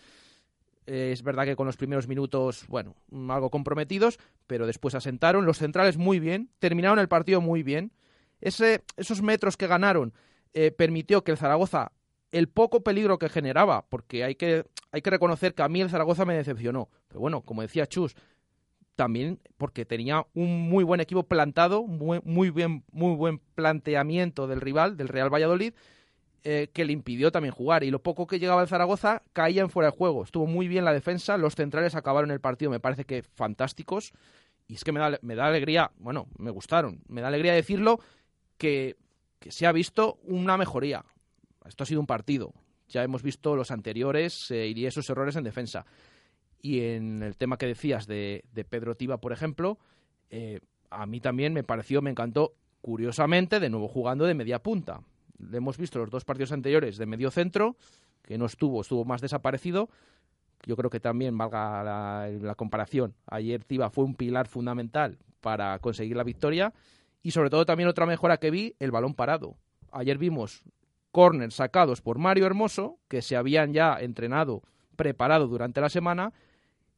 eh, 0.85 1.11
es 1.13 1.23
verdad 1.23 1.45
que 1.45 1.55
con 1.55 1.65
los 1.65 1.77
primeros 1.77 2.07
minutos, 2.07 2.65
bueno, 2.67 2.95
algo 3.29 3.49
comprometidos, 3.49 4.19
pero 4.47 4.67
después 4.67 4.95
asentaron. 4.95 5.45
Los 5.45 5.57
centrales 5.57 5.97
muy 5.97 6.19
bien, 6.19 6.49
terminaron 6.59 6.99
el 6.99 7.07
partido 7.07 7.41
muy 7.41 7.63
bien. 7.63 7.91
Esos 8.41 9.21
metros 9.21 9.55
que 9.55 9.67
ganaron 9.67 10.13
eh, 10.53 10.71
permitió 10.71 11.23
que 11.23 11.31
el 11.31 11.37
Zaragoza, 11.37 11.93
el 12.31 12.49
poco 12.49 12.83
peligro 12.83 13.17
que 13.17 13.29
generaba, 13.29 13.85
porque 13.87 14.23
hay 14.25 14.35
que, 14.35 14.65
hay 14.91 15.01
que 15.01 15.09
reconocer 15.09 15.53
que 15.53 15.63
a 15.63 15.69
mí 15.69 15.79
el 15.79 15.89
Zaragoza 15.89 16.25
me 16.25 16.35
decepcionó. 16.35 16.89
Pero 17.07 17.21
bueno, 17.21 17.41
como 17.41 17.61
decía 17.61 17.87
Chus, 17.87 18.15
también 18.95 19.39
porque 19.57 19.85
tenía 19.85 20.25
un 20.33 20.69
muy 20.69 20.83
buen 20.83 20.99
equipo 20.99 21.23
plantado, 21.23 21.83
muy, 21.83 22.19
muy, 22.23 22.49
bien, 22.49 22.83
muy 22.91 23.15
buen 23.15 23.39
planteamiento 23.39 24.47
del 24.47 24.61
rival, 24.61 24.97
del 24.97 25.07
Real 25.07 25.33
Valladolid, 25.33 25.73
eh, 26.43 26.69
que 26.73 26.85
le 26.85 26.93
impidió 26.93 27.31
también 27.31 27.53
jugar. 27.53 27.83
Y 27.83 27.91
lo 27.91 28.03
poco 28.03 28.27
que 28.27 28.39
llegaba 28.39 28.61
el 28.61 28.67
Zaragoza 28.67 29.23
caía 29.33 29.61
en 29.61 29.69
fuera 29.69 29.89
de 29.89 29.97
juego. 29.97 30.23
Estuvo 30.23 30.45
muy 30.45 30.67
bien 30.67 30.85
la 30.85 30.93
defensa, 30.93 31.37
los 31.37 31.55
centrales 31.55 31.95
acabaron 31.95 32.31
el 32.31 32.41
partido, 32.41 32.69
me 32.69 32.79
parece 32.79 33.05
que 33.05 33.23
fantásticos. 33.23 34.13
Y 34.67 34.75
es 34.75 34.83
que 34.83 34.91
me 34.91 34.99
da, 34.99 35.19
me 35.21 35.35
da 35.35 35.47
alegría, 35.47 35.91
bueno, 35.97 36.27
me 36.37 36.51
gustaron, 36.51 37.01
me 37.07 37.21
da 37.21 37.27
alegría 37.27 37.53
decirlo, 37.53 37.99
que, 38.57 38.95
se 39.49 39.65
ha 39.65 39.71
visto 39.73 40.19
una 40.23 40.57
mejoría. 40.57 41.03
Esto 41.65 41.83
ha 41.83 41.87
sido 41.87 41.99
un 41.99 42.07
partido. 42.07 42.53
Ya 42.87 43.03
hemos 43.03 43.23
visto 43.23 43.55
los 43.55 43.71
anteriores 43.71 44.49
eh, 44.51 44.67
y 44.73 44.85
esos 44.85 45.09
errores 45.09 45.35
en 45.35 45.43
defensa. 45.43 45.85
Y 46.63 46.79
en 46.81 47.21
el 47.21 47.37
tema 47.37 47.57
que 47.57 47.67
decías 47.67 48.07
de, 48.07 48.43
Pedro 48.67 48.95
Tiba, 48.95 49.17
por 49.17 49.33
ejemplo, 49.33 49.77
eh, 50.31 50.61
a 50.89 51.05
mí 51.05 51.19
también 51.19 51.53
me 51.53 51.63
pareció, 51.63 52.01
me 52.01 52.09
encantó, 52.09 52.55
curiosamente, 52.81 53.59
de 53.59 53.69
nuevo 53.69 53.87
jugando 53.87 54.25
de 54.25 54.33
media 54.33 54.57
punta 54.63 55.03
le 55.51 55.57
hemos 55.57 55.77
visto 55.77 55.99
los 55.99 56.09
dos 56.09 56.25
partidos 56.25 56.51
anteriores 56.51 56.97
de 56.97 57.05
medio 57.05 57.31
centro, 57.31 57.75
que 58.23 58.37
no 58.37 58.45
estuvo, 58.45 58.81
estuvo 58.81 59.05
más 59.05 59.21
desaparecido. 59.21 59.89
Yo 60.65 60.75
creo 60.75 60.89
que 60.89 60.99
también 60.99 61.37
valga 61.37 61.83
la, 61.83 62.55
comparación. 62.55 63.15
Ayer 63.27 63.63
Tiba 63.63 63.89
fue 63.89 64.05
un 64.05 64.15
pilar 64.15 64.47
fundamental 64.47 65.17
para 65.41 65.77
conseguir 65.79 66.15
la 66.15 66.23
victoria. 66.23 66.73
Y 67.21 67.31
sobre 67.31 67.49
todo 67.49 67.65
también 67.65 67.89
otra 67.89 68.05
mejora 68.05 68.37
que 68.37 68.51
vi, 68.51 68.75
el 68.79 68.91
balón 68.91 69.13
parado. 69.13 69.57
Ayer 69.91 70.17
vimos 70.17 70.63
corners 71.11 71.55
sacados 71.55 72.01
por 72.01 72.17
Mario 72.17 72.45
Hermoso, 72.45 72.97
que 73.07 73.21
se 73.21 73.35
habían 73.35 73.73
ya 73.73 73.97
entrenado, 73.99 74.63
preparado 74.95 75.47
durante 75.47 75.81
la 75.81 75.89
semana. 75.89 76.33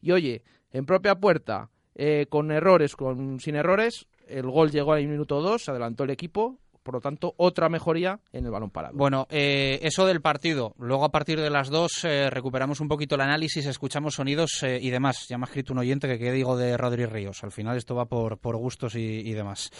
Y 0.02 0.12
oye, 0.12 0.44
en 0.72 0.86
propia 0.86 1.16
puerta, 1.16 1.70
eh, 1.96 2.28
con 2.30 2.52
errores, 2.52 2.96
con, 2.96 3.40
sin 3.40 3.56
errores, 3.56 4.08
el 4.28 4.50
gol 4.50 4.72
llegó 4.72 4.94
al 4.94 5.08
minuto 5.08 5.42
2, 5.42 5.64
se 5.64 5.72
adelantó 5.72 6.04
el 6.04 6.10
equipo 6.10 6.60
por 6.86 6.94
lo 6.94 7.02
tanto, 7.02 7.34
otra 7.38 7.68
mejoría 7.68 8.20
en 8.32 8.46
el 8.46 8.52
balón 8.52 8.70
parado. 8.70 8.96
Bueno, 8.96 9.26
eh, 9.32 9.80
eso 9.82 10.06
del 10.06 10.22
partido. 10.22 10.76
Luego, 10.78 11.04
a 11.04 11.12
partir 11.12 11.42
de 11.42 11.50
las 11.50 11.70
dos, 11.70 12.06
eh, 12.06 12.30
recuperamos 12.30 12.80
un 12.80 12.88
poquito 12.88 13.16
el 13.16 13.22
análisis, 13.22 13.66
escuchamos 13.66 14.14
sonidos 14.14 14.62
eh, 14.62 14.78
y 14.80 14.92
demás. 14.92 15.26
Ya 15.28 15.40
me 15.40 15.46
ha 15.46 15.48
escrito 15.48 15.74
un 15.74 15.80
oyente 15.80 16.08
que 16.08 16.20
qué 16.20 16.32
digo 16.32 16.56
de 16.56 16.78
Rodri 16.78 17.08
Ríos. 17.08 17.44
Al 17.44 17.52
final, 17.52 17.76
esto 17.76 17.96
va 17.96 18.06
por, 18.06 18.38
por 18.38 18.56
gustos 18.58 18.94
y, 18.96 19.34
demás. 19.34 19.72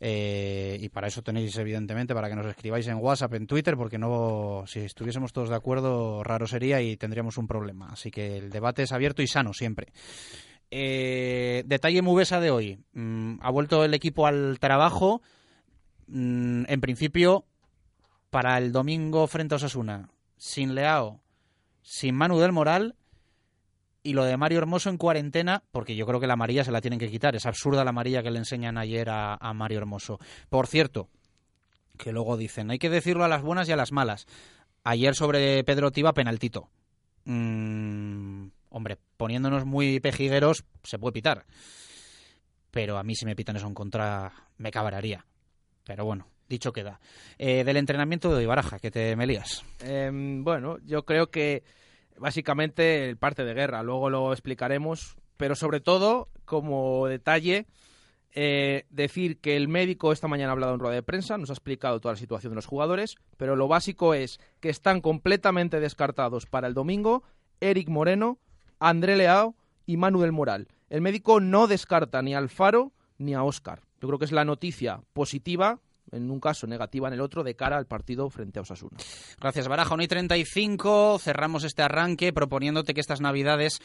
y 0.00 0.88
para 0.88 1.08
eso 1.08 1.20
tenéis, 1.20 1.54
evidentemente, 1.58 2.14
para 2.14 2.30
que 2.30 2.36
nos 2.36 2.46
escribáis 2.46 2.86
en 2.88 2.96
WhatsApp, 2.96 3.34
en 3.34 3.46
Twitter, 3.46 3.76
porque 3.76 3.98
no, 3.98 4.64
si 4.66 4.80
estuviésemos 4.80 5.34
todos 5.34 5.50
de 5.50 5.56
acuerdo, 5.56 6.24
raro 6.24 6.46
sería 6.46 6.80
y 6.80 6.96
tendríamos 6.96 7.36
un 7.36 7.46
problema. 7.46 7.88
Así 7.90 8.10
que 8.10 8.38
el 8.38 8.48
debate 8.48 8.84
es 8.84 8.92
abierto 8.92 9.20
y 9.20 9.26
sano 9.26 9.52
siempre. 9.52 9.88
detalle 10.70 12.00
Mubesa 12.00 12.40
de 12.40 12.50
hoy. 12.50 12.78
Mm, 12.94 13.40
ha 13.42 13.50
vuelto 13.50 13.84
el 13.84 13.92
equipo 13.92 14.26
al 14.26 14.58
trabajo. 14.58 15.20
Mm, 16.08 16.64
en 16.68 16.80
principio, 16.80 17.44
para 18.30 18.58
el 18.58 18.72
domingo 18.72 19.26
frente 19.26 19.54
a 19.54 19.56
Osasuna, 19.56 20.10
sin 20.36 20.74
Leao, 20.74 21.20
sin 21.82 22.14
Manu 22.14 22.38
del 22.38 22.52
Moral 22.52 22.96
y 24.02 24.12
lo 24.12 24.24
de 24.24 24.36
Mario 24.36 24.58
Hermoso 24.58 24.88
en 24.88 24.98
cuarentena, 24.98 25.64
porque 25.72 25.96
yo 25.96 26.06
creo 26.06 26.20
que 26.20 26.28
la 26.28 26.34
amarilla 26.34 26.62
se 26.62 26.70
la 26.70 26.80
tienen 26.80 27.00
que 27.00 27.10
quitar. 27.10 27.34
Es 27.34 27.44
absurda 27.44 27.82
la 27.82 27.90
amarilla 27.90 28.22
que 28.22 28.30
le 28.30 28.38
enseñan 28.38 28.78
ayer 28.78 29.08
a, 29.10 29.52
Mario 29.52 29.78
Hermoso. 29.78 30.20
Por 30.48 30.68
cierto, 30.68 31.08
que 31.98 32.12
luego 32.12 32.36
dicen, 32.36 32.70
hay 32.70 32.78
que 32.78 32.88
decirlo 32.88 33.24
a 33.24 33.28
las 33.28 33.42
buenas 33.42 33.68
y 33.68 33.72
a 33.72 33.76
las 33.76 33.90
malas. 33.90 34.26
Ayer 34.84 35.16
sobre 35.16 35.64
Pedro 35.64 35.90
Tiba, 35.90 36.12
penaltito. 36.12 36.68
Mm, 37.24 38.46
hombre, 38.70 38.98
poniéndonos 39.16 39.64
muy 39.64 39.98
pejigueros, 39.98 40.64
se 40.84 41.00
puede 41.00 41.14
pitar. 41.14 41.44
Pero 42.70 42.98
a 42.98 43.02
mí 43.02 43.16
si 43.16 43.26
me 43.26 43.34
pitan 43.34 43.56
eso 43.56 43.66
en 43.66 43.74
contra, 43.74 44.32
me 44.58 44.70
cabraría. 44.70 45.24
Pero 45.86 46.04
bueno, 46.04 46.26
dicho 46.48 46.72
queda. 46.72 47.00
Eh, 47.38 47.64
del 47.64 47.76
entrenamiento 47.76 48.34
de 48.34 48.42
Ibaraja, 48.42 48.78
que 48.78 48.90
te 48.90 49.16
melías. 49.16 49.64
Em, 49.80 50.42
bueno, 50.44 50.78
yo 50.84 51.04
creo 51.04 51.30
que 51.30 51.62
básicamente 52.18 53.08
el 53.08 53.16
parte 53.16 53.44
de 53.44 53.54
guerra, 53.54 53.82
luego 53.82 54.10
lo 54.10 54.32
explicaremos, 54.32 55.16
pero 55.36 55.54
sobre 55.54 55.80
todo, 55.80 56.28
como 56.44 57.06
detalle, 57.06 57.66
eh, 58.34 58.84
decir 58.90 59.38
que 59.38 59.56
el 59.56 59.68
médico 59.68 60.12
esta 60.12 60.28
mañana 60.28 60.50
ha 60.50 60.52
hablado 60.52 60.74
en 60.74 60.80
rueda 60.80 60.96
de 60.96 61.02
prensa, 61.02 61.38
nos 61.38 61.50
ha 61.50 61.54
explicado 61.54 62.00
toda 62.00 62.14
la 62.14 62.20
situación 62.20 62.50
de 62.50 62.56
los 62.56 62.66
jugadores, 62.66 63.16
pero 63.36 63.54
lo 63.54 63.68
básico 63.68 64.12
es 64.12 64.40
que 64.60 64.68
están 64.68 65.00
completamente 65.00 65.80
descartados 65.80 66.46
para 66.46 66.66
el 66.66 66.74
domingo 66.74 67.22
Eric 67.60 67.88
Moreno, 67.88 68.38
André 68.80 69.16
Leao 69.16 69.54
y 69.86 69.96
Manuel 69.96 70.32
Moral. 70.32 70.68
El 70.90 71.00
médico 71.00 71.40
no 71.40 71.66
descarta 71.66 72.22
ni 72.22 72.34
a 72.34 72.38
Alfaro 72.38 72.92
ni 73.18 73.34
a 73.34 73.42
Oscar. 73.42 73.85
Yo 74.06 74.10
creo 74.10 74.18
que 74.20 74.24
es 74.26 74.32
la 74.32 74.44
noticia 74.44 75.00
positiva 75.12 75.80
en 76.12 76.30
un 76.30 76.38
caso, 76.38 76.68
negativa 76.68 77.08
en 77.08 77.14
el 77.14 77.20
otro, 77.20 77.42
de 77.42 77.56
cara 77.56 77.76
al 77.76 77.86
partido 77.86 78.30
frente 78.30 78.60
a 78.60 78.62
Osasuna. 78.62 78.96
Gracias, 79.40 79.66
Baraja. 79.66 79.94
1 79.94 80.04
y 80.04 80.06
35. 80.06 81.18
Cerramos 81.18 81.64
este 81.64 81.82
arranque 81.82 82.32
proponiéndote 82.32 82.94
que 82.94 83.00
estas 83.00 83.20
Navidades 83.20 83.80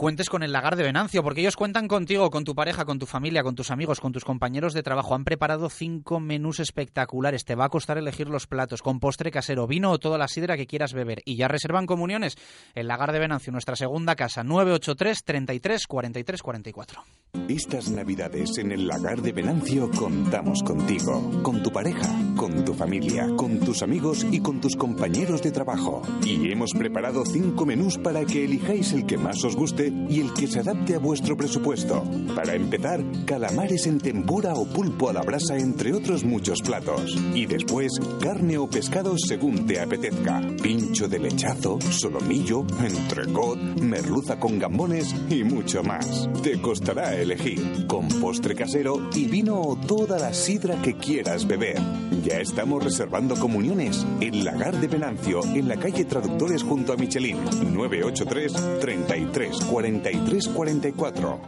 cuentes 0.00 0.30
con 0.30 0.42
el 0.42 0.52
lagar 0.52 0.76
de 0.76 0.82
Venancio, 0.82 1.22
porque 1.22 1.42
ellos 1.42 1.56
cuentan 1.56 1.86
contigo, 1.86 2.30
con 2.30 2.44
tu 2.44 2.54
pareja, 2.54 2.86
con 2.86 2.98
tu 2.98 3.04
familia, 3.04 3.42
con 3.42 3.54
tus 3.54 3.70
amigos, 3.70 4.00
con 4.00 4.12
tus 4.12 4.24
compañeros 4.24 4.72
de 4.72 4.82
trabajo. 4.82 5.14
Han 5.14 5.24
preparado 5.24 5.68
cinco 5.68 6.20
menús 6.20 6.58
espectaculares. 6.58 7.44
Te 7.44 7.54
va 7.54 7.66
a 7.66 7.68
costar 7.68 7.98
elegir 7.98 8.26
los 8.26 8.46
platos, 8.46 8.80
con 8.80 8.98
postre 8.98 9.30
casero, 9.30 9.66
vino 9.66 9.90
o 9.90 9.98
toda 9.98 10.16
la 10.16 10.26
sidra 10.26 10.56
que 10.56 10.66
quieras 10.66 10.94
beber. 10.94 11.20
Y 11.26 11.36
ya 11.36 11.48
reservan 11.48 11.84
comuniones. 11.84 12.38
El 12.74 12.88
lagar 12.88 13.12
de 13.12 13.18
Venancio, 13.18 13.52
nuestra 13.52 13.76
segunda 13.76 14.16
casa, 14.16 14.42
983 14.42 15.22
33 15.22 15.86
43 15.86 16.42
44. 16.42 17.04
Estas 17.46 17.90
navidades 17.90 18.56
en 18.56 18.72
el 18.72 18.88
lagar 18.88 19.20
de 19.20 19.32
Venancio 19.32 19.90
contamos 19.90 20.62
contigo, 20.62 21.42
con 21.42 21.62
tu 21.62 21.70
pareja, 21.70 22.08
con 22.36 22.64
tu 22.64 22.72
familia, 22.72 23.28
con 23.36 23.60
tus 23.60 23.82
amigos 23.82 24.26
y 24.30 24.40
con 24.40 24.62
tus 24.62 24.76
compañeros 24.76 25.42
de 25.42 25.50
trabajo. 25.50 26.00
Y 26.24 26.50
hemos 26.50 26.72
preparado 26.72 27.22
cinco 27.26 27.66
menús 27.66 27.98
para 27.98 28.24
que 28.24 28.46
elijáis 28.46 28.94
el 28.94 29.04
que 29.04 29.18
más 29.18 29.44
os 29.44 29.56
guste 29.56 29.89
y 30.08 30.20
el 30.20 30.32
que 30.34 30.46
se 30.46 30.60
adapte 30.60 30.94
a 30.94 30.98
vuestro 30.98 31.36
presupuesto. 31.36 32.04
Para 32.34 32.54
empezar, 32.54 33.02
calamares 33.24 33.86
en 33.86 33.98
tempura 33.98 34.54
o 34.54 34.66
pulpo 34.66 35.08
a 35.08 35.12
la 35.12 35.22
brasa, 35.22 35.56
entre 35.56 35.92
otros 35.92 36.24
muchos 36.24 36.62
platos. 36.62 37.16
Y 37.34 37.46
después, 37.46 37.92
carne 38.20 38.58
o 38.58 38.68
pescado 38.68 39.16
según 39.18 39.66
te 39.66 39.80
apetezca. 39.80 40.42
Pincho 40.62 41.08
de 41.08 41.18
lechazo, 41.18 41.80
solomillo, 41.80 42.64
entrecot, 42.84 43.58
merluza 43.80 44.38
con 44.38 44.58
gambones 44.58 45.14
y 45.28 45.44
mucho 45.44 45.82
más. 45.82 46.28
Te 46.42 46.60
costará 46.60 47.14
elegir, 47.16 47.86
con 47.86 48.08
postre 48.08 48.54
casero 48.54 49.10
y 49.14 49.26
vino 49.26 49.60
o 49.60 49.76
toda 49.76 50.18
la 50.18 50.32
sidra 50.32 50.80
que 50.82 50.94
quieras 50.94 51.46
beber. 51.46 51.78
Ya 52.24 52.38
estamos 52.38 52.82
reservando 52.82 53.36
comuniones 53.36 54.06
en 54.20 54.44
Lagar 54.44 54.78
de 54.80 54.88
Venancio, 54.88 55.40
en 55.54 55.68
la 55.68 55.76
calle 55.76 56.04
Traductores 56.04 56.62
junto 56.62 56.92
a 56.92 56.96
Michelin, 56.96 57.38
983 57.74 58.80
33 58.80 59.64
43 59.80 60.48
44. 60.48 61.40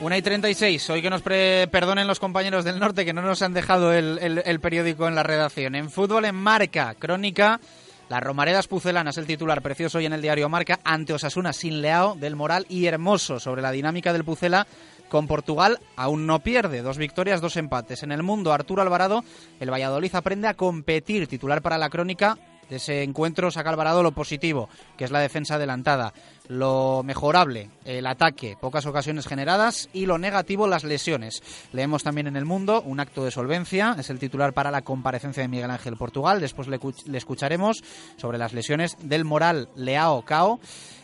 Una 0.00 0.16
y 0.16 0.22
36. 0.22 0.88
Hoy 0.90 1.02
que 1.02 1.10
nos 1.10 1.20
pre- 1.20 1.68
perdonen 1.70 2.06
los 2.06 2.18
compañeros 2.20 2.64
del 2.64 2.78
norte 2.78 3.04
que 3.04 3.12
no 3.12 3.20
nos 3.20 3.42
han 3.42 3.52
dejado 3.52 3.92
el, 3.92 4.18
el- 4.22 4.42
el 4.46 4.60
periódico 4.60 5.06
en 5.06 5.14
la 5.14 5.22
redacción. 5.22 5.74
En 5.74 5.90
fútbol 5.90 6.24
en 6.24 6.34
marca, 6.36 6.94
crónica. 6.98 7.60
Las 8.08 8.22
Romaredas 8.22 8.66
Pucelanas, 8.66 9.18
el 9.18 9.26
titular 9.26 9.62
precioso 9.62 9.98
hoy 9.98 10.06
en 10.06 10.12
el 10.12 10.20
diario 10.22 10.48
Marca, 10.48 10.80
ante 10.82 11.12
Osasuna 11.12 11.52
sin 11.52 11.80
Leao, 11.80 12.16
del 12.16 12.34
Moral 12.34 12.66
y 12.68 12.86
Hermoso 12.86 13.38
sobre 13.38 13.62
la 13.62 13.70
dinámica 13.70 14.12
del 14.12 14.24
Pucela 14.24 14.66
con 15.10 15.26
Portugal 15.26 15.78
aún 15.96 16.26
no 16.26 16.38
pierde, 16.38 16.80
dos 16.80 16.96
victorias, 16.96 17.42
dos 17.42 17.56
empates. 17.56 18.02
En 18.02 18.12
el 18.12 18.22
mundo, 18.22 18.54
Arturo 18.54 18.80
Alvarado, 18.80 19.22
el 19.58 19.70
Valladolid 19.70 20.14
aprende 20.14 20.48
a 20.48 20.54
competir, 20.54 21.26
titular 21.26 21.60
para 21.60 21.76
la 21.76 21.90
crónica. 21.90 22.38
De 22.70 22.76
ese 22.76 23.02
encuentro 23.02 23.50
saca 23.50 23.68
Alvarado 23.68 24.02
lo 24.02 24.12
positivo, 24.12 24.68
que 24.96 25.04
es 25.04 25.10
la 25.10 25.18
defensa 25.18 25.56
adelantada. 25.56 26.14
Lo 26.50 27.02
mejorable, 27.04 27.70
el 27.84 28.08
ataque, 28.08 28.56
pocas 28.60 28.84
ocasiones 28.84 29.28
generadas. 29.28 29.88
Y 29.92 30.06
lo 30.06 30.18
negativo, 30.18 30.66
las 30.66 30.82
lesiones. 30.82 31.44
Leemos 31.72 32.02
también 32.02 32.26
en 32.26 32.34
El 32.34 32.44
Mundo 32.44 32.82
un 32.82 32.98
acto 32.98 33.24
de 33.24 33.30
solvencia, 33.30 33.94
es 33.96 34.10
el 34.10 34.18
titular 34.18 34.52
para 34.52 34.72
la 34.72 34.82
comparecencia 34.82 35.42
de 35.44 35.48
Miguel 35.48 35.70
Ángel 35.70 35.96
Portugal. 35.96 36.40
Después 36.40 36.66
le, 36.66 36.80
cu- 36.80 36.92
le 37.06 37.18
escucharemos 37.18 37.84
sobre 38.16 38.36
las 38.36 38.52
lesiones 38.52 38.96
del 39.00 39.24
Moral 39.24 39.68
Leao 39.76 40.22
Cao. 40.24 40.58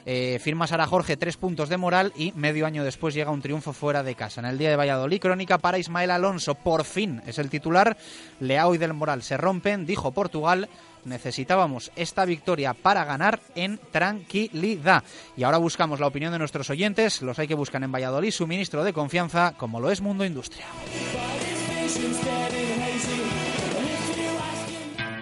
Eh, 0.05 0.41
firma 0.41 0.67
Sara 0.67 0.87
Jorge 0.87 1.17
tres 1.17 1.37
puntos 1.37 1.69
de 1.69 1.77
moral 1.77 2.13
y 2.17 2.33
medio 2.33 2.65
año 2.67 2.83
después 2.85 3.13
llega 3.15 3.31
un 3.33 3.43
triunfo 3.43 3.73
fuera 3.73 4.03
de 4.03 4.15
casa. 4.17 4.41
En 4.41 4.47
el 4.47 4.59
día 4.59 4.71
de 4.71 4.77
Valladolid, 4.77 5.21
crónica 5.21 5.59
para 5.59 5.79
Ismael 5.79 6.11
Alonso. 6.11 6.57
Por 6.57 6.85
fin 6.85 7.23
es 7.25 7.39
el 7.39 7.51
titular. 7.51 7.97
Leao 8.41 8.75
y 8.75 8.79
del 8.79 8.95
Moral 8.95 9.23
se 9.23 9.37
rompen, 9.37 9.87
dijo 9.87 10.11
Portugal. 10.11 10.69
Necesitábamos 11.07 11.91
esta 11.97 12.25
victoria 12.25 12.75
para 12.75 13.05
ganar 13.05 13.41
en 13.55 13.79
tranquilidad. 13.91 15.05
Y 15.37 15.45
ahora 15.45 15.59
buscamos 15.59 16.01
la 16.01 16.09
opinión 16.09 16.33
de 16.33 16.39
nuestros 16.39 16.69
oyentes. 16.69 17.23
Los 17.23 17.39
hay 17.39 17.49
que 17.49 17.55
buscan 17.55 17.85
en 17.85 17.93
Valladolid, 17.93 18.33
su 18.33 18.47
ministro 18.47 18.85
de 18.85 18.93
confianza, 18.93 19.55
como 19.57 19.81
lo 19.81 19.91
es 19.91 20.01
Mundo 20.01 20.25
Industria. 20.25 20.67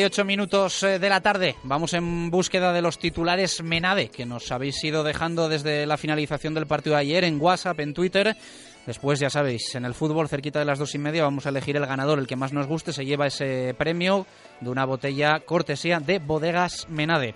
Una 0.00 0.06
y 0.06 0.10
38 0.10 0.24
minutos 0.24 0.82
eh, 0.82 0.98
de 0.98 1.08
la 1.10 1.20
tarde. 1.20 1.56
Vamos 1.62 1.92
en 1.92 2.30
búsqueda 2.30 2.72
de 2.72 2.80
los 2.80 2.98
titulares 2.98 3.62
Menade, 3.62 4.08
que 4.08 4.24
nos 4.24 4.50
habéis 4.50 4.82
ido 4.82 5.04
dejando 5.04 5.50
desde 5.50 5.84
la 5.84 5.98
finalización 5.98 6.54
del 6.54 6.66
partido 6.66 6.94
de 6.96 7.02
ayer 7.02 7.24
en 7.24 7.38
WhatsApp, 7.38 7.80
en 7.80 7.92
Twitter. 7.92 8.34
Después, 8.86 9.20
ya 9.20 9.28
sabéis, 9.28 9.74
en 9.74 9.84
el 9.84 9.92
fútbol, 9.92 10.26
cerquita 10.26 10.58
de 10.58 10.64
las 10.64 10.78
dos 10.78 10.94
y 10.94 10.98
media, 10.98 11.24
vamos 11.24 11.44
a 11.44 11.50
elegir 11.50 11.76
el 11.76 11.84
ganador, 11.84 12.18
el 12.18 12.26
que 12.26 12.34
más 12.34 12.54
nos 12.54 12.66
guste, 12.66 12.94
se 12.94 13.04
lleva 13.04 13.26
ese 13.26 13.74
premio 13.76 14.26
de 14.60 14.70
una 14.70 14.86
botella 14.86 15.40
cortesía 15.40 16.00
de 16.00 16.18
Bodegas 16.18 16.88
Menade. 16.88 17.34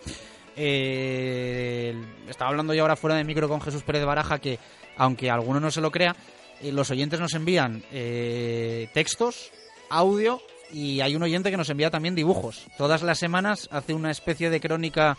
Eh, 0.56 1.94
estaba 2.30 2.50
hablando 2.50 2.72
yo 2.72 2.80
ahora 2.80 2.96
fuera 2.96 3.16
de 3.16 3.24
micro 3.24 3.46
con 3.46 3.60
Jesús 3.60 3.82
Pérez 3.82 4.06
Baraja 4.06 4.38
que, 4.38 4.58
aunque 4.96 5.30
alguno 5.30 5.60
no 5.60 5.70
se 5.70 5.82
lo 5.82 5.90
crea, 5.90 6.16
eh, 6.62 6.72
los 6.72 6.90
oyentes 6.90 7.20
nos 7.20 7.34
envían 7.34 7.82
textos, 8.94 9.52
audio 9.90 10.40
y 10.74 11.00
hay 11.00 11.14
un 11.16 11.22
oyente 11.22 11.50
que 11.50 11.56
nos 11.56 11.70
envía 11.70 11.90
también 11.90 12.14
dibujos. 12.14 12.66
Todas 12.76 13.02
las 13.02 13.18
semanas 13.18 13.68
hace 13.70 13.94
una 13.94 14.10
especie 14.10 14.50
de 14.50 14.60
crónica 14.60 15.16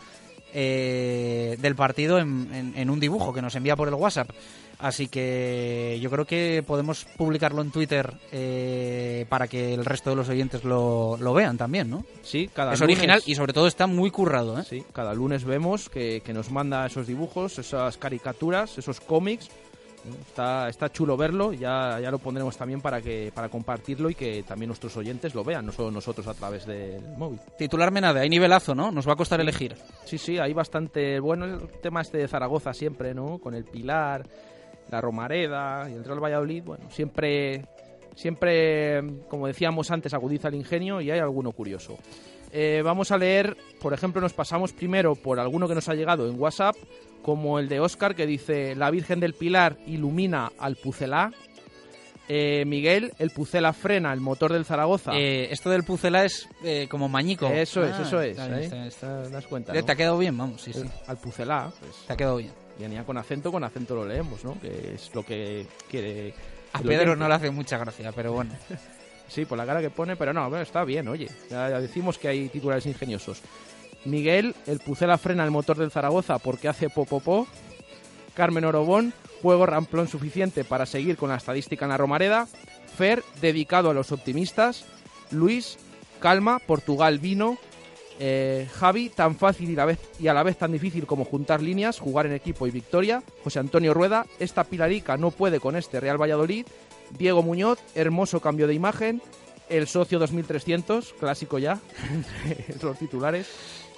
eh, 0.53 1.57
del 1.59 1.75
partido 1.75 2.17
en, 2.19 2.49
en- 2.53 2.73
en 2.77 2.89
un 2.89 2.99
dibujo 2.99 3.33
que 3.33 3.41
nos 3.41 3.55
envía 3.55 3.75
por 3.75 3.87
el 3.87 3.93
WhatsApp. 3.93 4.29
Así 4.77 5.07
que 5.07 5.97
yo 6.01 6.09
creo 6.11 6.25
que 6.25 6.61
podemos 6.65 7.05
publicarlo 7.17 7.61
en 7.61 7.71
Twitter 7.71 8.13
eh, 8.33 9.25
para 9.29 9.47
que 9.47 9.73
el 9.73 9.85
resto 9.85 10.09
de 10.09 10.17
los 10.17 10.27
oyentes 10.27 10.65
lo, 10.65 11.15
lo 11.17 11.33
vean 11.33 11.57
también, 11.57 11.89
¿no? 11.89 12.05
Sí, 12.23 12.49
cada 12.53 12.73
Es 12.73 12.81
lunes- 12.81 12.97
original 12.97 13.23
y 13.25 13.35
sobre 13.35 13.53
todo 13.53 13.67
está 13.67 13.87
muy 13.87 14.11
currado, 14.11 14.59
¿eh? 14.59 14.63
Sí, 14.69 14.83
cada 14.91 15.13
lunes 15.13 15.45
vemos 15.45 15.89
que, 15.89 16.21
que 16.25 16.33
nos 16.33 16.51
manda 16.51 16.85
esos 16.85 17.07
dibujos, 17.07 17.57
esas 17.57 17.97
caricaturas, 17.97 18.77
esos 18.77 18.99
cómics. 18.99 19.49
Está, 20.27 20.69
está 20.69 20.91
chulo 20.91 21.17
verlo, 21.17 21.53
ya, 21.53 21.99
ya 21.99 22.11
lo 22.11 22.19
pondremos 22.19 22.55
también 22.55 22.81
para 22.81 23.01
que 23.01 23.31
para 23.33 23.49
compartirlo 23.49 24.09
y 24.09 24.15
que 24.15 24.43
también 24.43 24.67
nuestros 24.67 24.95
oyentes 24.97 25.33
lo 25.33 25.43
vean, 25.43 25.65
no 25.65 25.71
solo 25.71 25.91
nosotros 25.91 26.27
a 26.27 26.33
través 26.33 26.65
del 26.65 27.01
móvil. 27.17 27.39
Titular 27.57 27.91
Menade, 27.91 28.19
hay 28.19 28.29
nivelazo, 28.29 28.75
¿no? 28.75 28.91
Nos 28.91 29.07
va 29.07 29.13
a 29.13 29.15
costar 29.15 29.41
elegir. 29.41 29.75
Sí, 30.05 30.17
sí, 30.17 30.37
hay 30.37 30.53
bastante. 30.53 31.19
Bueno, 31.19 31.45
el 31.45 31.67
tema 31.81 32.01
este 32.01 32.19
de 32.19 32.27
Zaragoza 32.27 32.73
siempre, 32.73 33.13
¿no? 33.13 33.39
Con 33.39 33.55
el 33.55 33.65
Pilar, 33.65 34.27
la 34.91 35.01
Romareda 35.01 35.89
y 35.89 35.93
el 35.93 36.03
Real 36.03 36.23
Valladolid, 36.23 36.63
bueno, 36.63 36.89
siempre, 36.91 37.65
siempre, 38.15 39.01
como 39.27 39.47
decíamos 39.47 39.89
antes, 39.91 40.13
agudiza 40.13 40.49
el 40.49 40.56
ingenio 40.56 41.01
y 41.01 41.12
hay 41.12 41.19
alguno 41.19 41.51
curioso. 41.51 41.97
Eh, 42.58 42.81
vamos 42.85 43.12
a 43.12 43.17
leer, 43.17 43.58
por 43.81 43.93
ejemplo, 43.93 44.21
nos 44.21 44.31
pasamos 44.31 44.71
primero 44.71 45.15
por 45.15 45.41
alguno 45.41 45.67
que 45.67 45.75
nos 45.75 45.89
ha 45.89 45.93
llegado 45.93 46.25
en 46.29 46.39
WhatsApp, 46.39 46.75
como 47.21 47.60
el 47.60 47.67
de 47.67 47.81
Oscar 47.81 48.15
que 48.15 48.25
dice, 48.25 48.75
la 48.75 48.89
Virgen 48.91 49.19
del 49.19 49.33
Pilar 49.33 49.77
ilumina 49.87 50.51
al 50.58 50.77
Pucelá. 50.77 51.33
Eh, 52.29 52.63
Miguel, 52.65 53.12
el 53.19 53.29
Pucela 53.31 53.73
frena 53.73 54.13
el 54.13 54.21
motor 54.21 54.53
del 54.53 54.63
Zaragoza. 54.65 55.12
Eh, 55.15 55.49
esto 55.51 55.69
del 55.69 55.83
Pucela 55.83 56.23
es 56.23 56.47
como 56.89 57.10
mañico. 57.10 57.45
Eso 57.47 57.83
es, 57.83 57.93
Ah, 57.93 58.01
eso 58.03 58.21
es. 58.21 58.31
está 58.31 58.47
bien, 58.47 58.60
está 58.62 58.75
bien. 58.77 58.87
Esta- 58.87 59.23
¿Te 59.23 59.29
das 59.29 59.45
cuenta? 59.47 59.73
No? 59.73 59.83
Te 59.85 59.91
ha 59.91 59.95
quedado 59.95 60.17
bien, 60.17 60.37
vamos, 60.37 60.62
sí, 60.62 60.71
sí. 60.73 60.83
Al 61.08 61.17
Pucelá, 61.17 61.71
pues. 61.79 61.91
Te 62.08 62.13
ha 62.13 62.15
quedado 62.17 62.37
bien. 62.37 62.51
Venía 62.79 63.03
con 63.03 63.17
acento, 63.17 63.51
con 63.51 63.63
acento 63.65 63.95
lo 63.95 64.06
leemos, 64.08 64.43
¿no? 64.45 64.60
Que 64.62 64.93
es 64.95 65.13
lo 65.13 65.23
que 65.23 65.67
quiere. 65.89 66.33
A 66.73 66.79
Pedro 66.79 67.15
no 67.15 67.27
le 67.27 67.33
hace 67.33 67.51
mucha 67.51 67.77
gracia, 67.77 68.12
pero 68.13 68.31
bueno. 68.33 68.51
Sí, 69.28 69.46
por 69.46 69.58
la 69.58 69.65
cara 69.65 69.82
que 69.82 69.90
pone, 69.90 70.15
pero 70.15 70.34
no, 70.34 70.50
bueno, 70.50 70.63
está 70.63 70.84
bien, 70.84 71.08
oye. 71.08 71.30
Ya, 71.50 71.80
decimos 71.80 72.17
que 72.17 72.28
hay 72.28 72.50
titulares 72.50 72.86
ingeniosos. 72.86 73.42
Miguel, 74.06 74.56
el 74.67 74.80
Pucela 74.80 75.17
frena 75.17 75.44
el 75.44 75.52
motor 75.52 75.78
del 75.78 75.92
Zaragoza 75.92 76.38
porque 76.40 76.67
hace 76.67 76.90
popopó. 76.90 77.48
Carmen 78.36 78.65
Orobón, 78.65 79.13
juego 79.42 79.65
ramplón 79.65 80.08
suficiente 80.08 80.63
para 80.63 80.86
seguir 80.86 81.17
con 81.17 81.30
la 81.30 81.38
estadística 81.38 81.86
en 81.86 81.90
la 81.90 81.98
Romareda. 81.98 82.48
Fer, 82.98 83.23
dedicado 83.42 83.90
a 83.90 83.94
los 83.94 84.12
optimistas. 84.12 84.86
Luis, 85.32 85.78
calma, 86.19 86.60
Portugal 86.60 87.19
vino. 87.19 87.58
Eh, 88.19 88.69
Javi, 88.76 89.10
tan 89.10 89.36
fácil 89.36 89.69
y, 89.69 90.23
y 90.23 90.28
a 90.28 90.34
la 90.34 90.44
vez 90.44 90.58
tan 90.58 90.71
difícil 90.71 91.06
como 91.06 91.26
juntar 91.26 91.62
líneas, 91.62 92.00
jugar 92.00 92.26
en 92.26 92.34
equipo 92.34 92.67
y 92.67 92.71
victoria. 92.71 93.23
José 93.44 93.60
Antonio 93.60 93.94
Rueda, 93.94 94.26
esta 94.40 94.63
pilarica 94.63 95.17
no 95.17 95.32
puede 95.32 95.60
con 95.60 95.76
este 95.76 96.00
Real 96.00 96.21
Valladolid. 96.21 96.65
Diego 97.17 97.41
Muñoz, 97.43 97.79
hermoso 97.95 98.39
cambio 98.39 98.67
de 98.67 98.73
imagen. 98.73 99.21
El 99.67 99.87
socio 99.87 100.19
2300, 100.19 101.13
clásico 101.19 101.58
ya, 101.58 101.79
entre 102.67 102.83
los 102.87 102.99
titulares. 102.99 103.47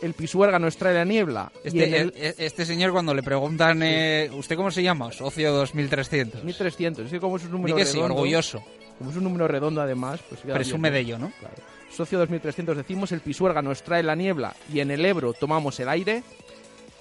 El 0.01 0.13
Pisuerga 0.13 0.59
nos 0.59 0.77
trae 0.77 0.93
la 0.93 1.03
niebla. 1.03 1.51
Este, 1.63 1.83
el- 2.01 2.13
e- 2.15 2.27
e- 2.29 2.35
este 2.45 2.65
señor 2.65 2.91
cuando 2.91 3.13
le 3.13 3.23
preguntan, 3.23 3.81
eh, 3.83 4.29
¿usted 4.33 4.55
cómo 4.55 4.71
se 4.71 4.81
llama? 4.83 5.11
Socio 5.11 5.51
2300. 5.51 6.43
1300, 6.43 7.05
es 7.05 7.11
que 7.11 7.19
como 7.19 7.35
es 7.37 7.43
un 7.45 7.51
número 7.51 7.75
que 7.75 7.85
sí, 7.85 7.95
redondo. 7.95 8.13
orgulloso. 8.15 8.63
Como 8.97 9.09
es 9.11 9.17
un 9.17 9.23
número 9.25 9.47
redondo 9.47 9.81
además, 9.81 10.21
pues 10.29 10.41
Presume 10.41 10.89
bien, 10.89 10.93
de 10.93 10.99
ello, 11.01 11.17
¿no? 11.19 11.31
Claro. 11.39 11.55
Socio 11.91 12.17
2300 12.19 12.77
decimos, 12.77 13.11
el 13.11 13.21
Pisuerga 13.21 13.61
nos 13.61 13.81
trae 13.83 14.03
la 14.03 14.15
niebla 14.15 14.55
y 14.71 14.79
en 14.79 14.91
el 14.91 15.03
Ebro 15.05 15.33
tomamos 15.33 15.79
el 15.79 15.89
aire. 15.89 16.23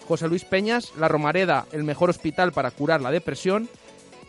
José 0.09 0.27
Luis 0.29 0.45
Peñas, 0.45 0.93
la 0.99 1.09
Romareda, 1.09 1.67
el 1.73 1.85
mejor 1.85 2.11
hospital 2.11 2.53
para 2.53 2.71
curar 2.71 3.01
la 3.01 3.11
depresión. 3.11 3.69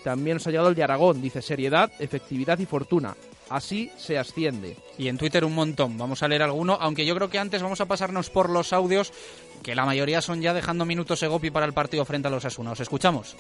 También 0.08 0.38
nos 0.38 0.47
ha 0.47 0.51
llegado 0.51 0.70
el 0.70 0.76
de 0.76 0.84
Aragón, 0.86 1.22
dice 1.22 1.41
seriedad, 1.41 1.91
efectividad 1.99 2.58
y 2.60 2.66
fortuna. 2.66 3.18
Así 3.49 3.91
se 3.97 4.18
asciende. 4.18 4.78
Y 4.97 5.10
en 5.10 5.18
Twitter 5.18 5.43
un 5.43 5.53
montón. 5.53 5.97
Vamos 5.97 6.24
a 6.24 6.30
leer 6.30 6.43
alguno, 6.43 6.78
aunque 6.80 7.05
yo 7.05 7.14
creo 7.14 7.30
que 7.30 7.39
antes 7.39 7.62
vamos 7.62 7.82
a 7.82 7.88
pasarnos 7.88 8.30
por 8.30 8.49
los 8.49 8.72
audios, 8.72 9.12
que 9.64 9.76
la 9.76 9.86
mayoría 9.86 10.22
son 10.22 10.41
ya 10.41 10.53
dejando 10.53 10.86
minutos 10.86 11.22
Egopi 11.24 11.51
para 11.51 11.66
el 11.66 11.74
partido 11.74 12.05
frente 12.05 12.30
a 12.30 12.32
los 12.32 12.45
Asuna. 12.45 12.72
¿Os 12.72 12.80
escuchamos? 12.80 13.36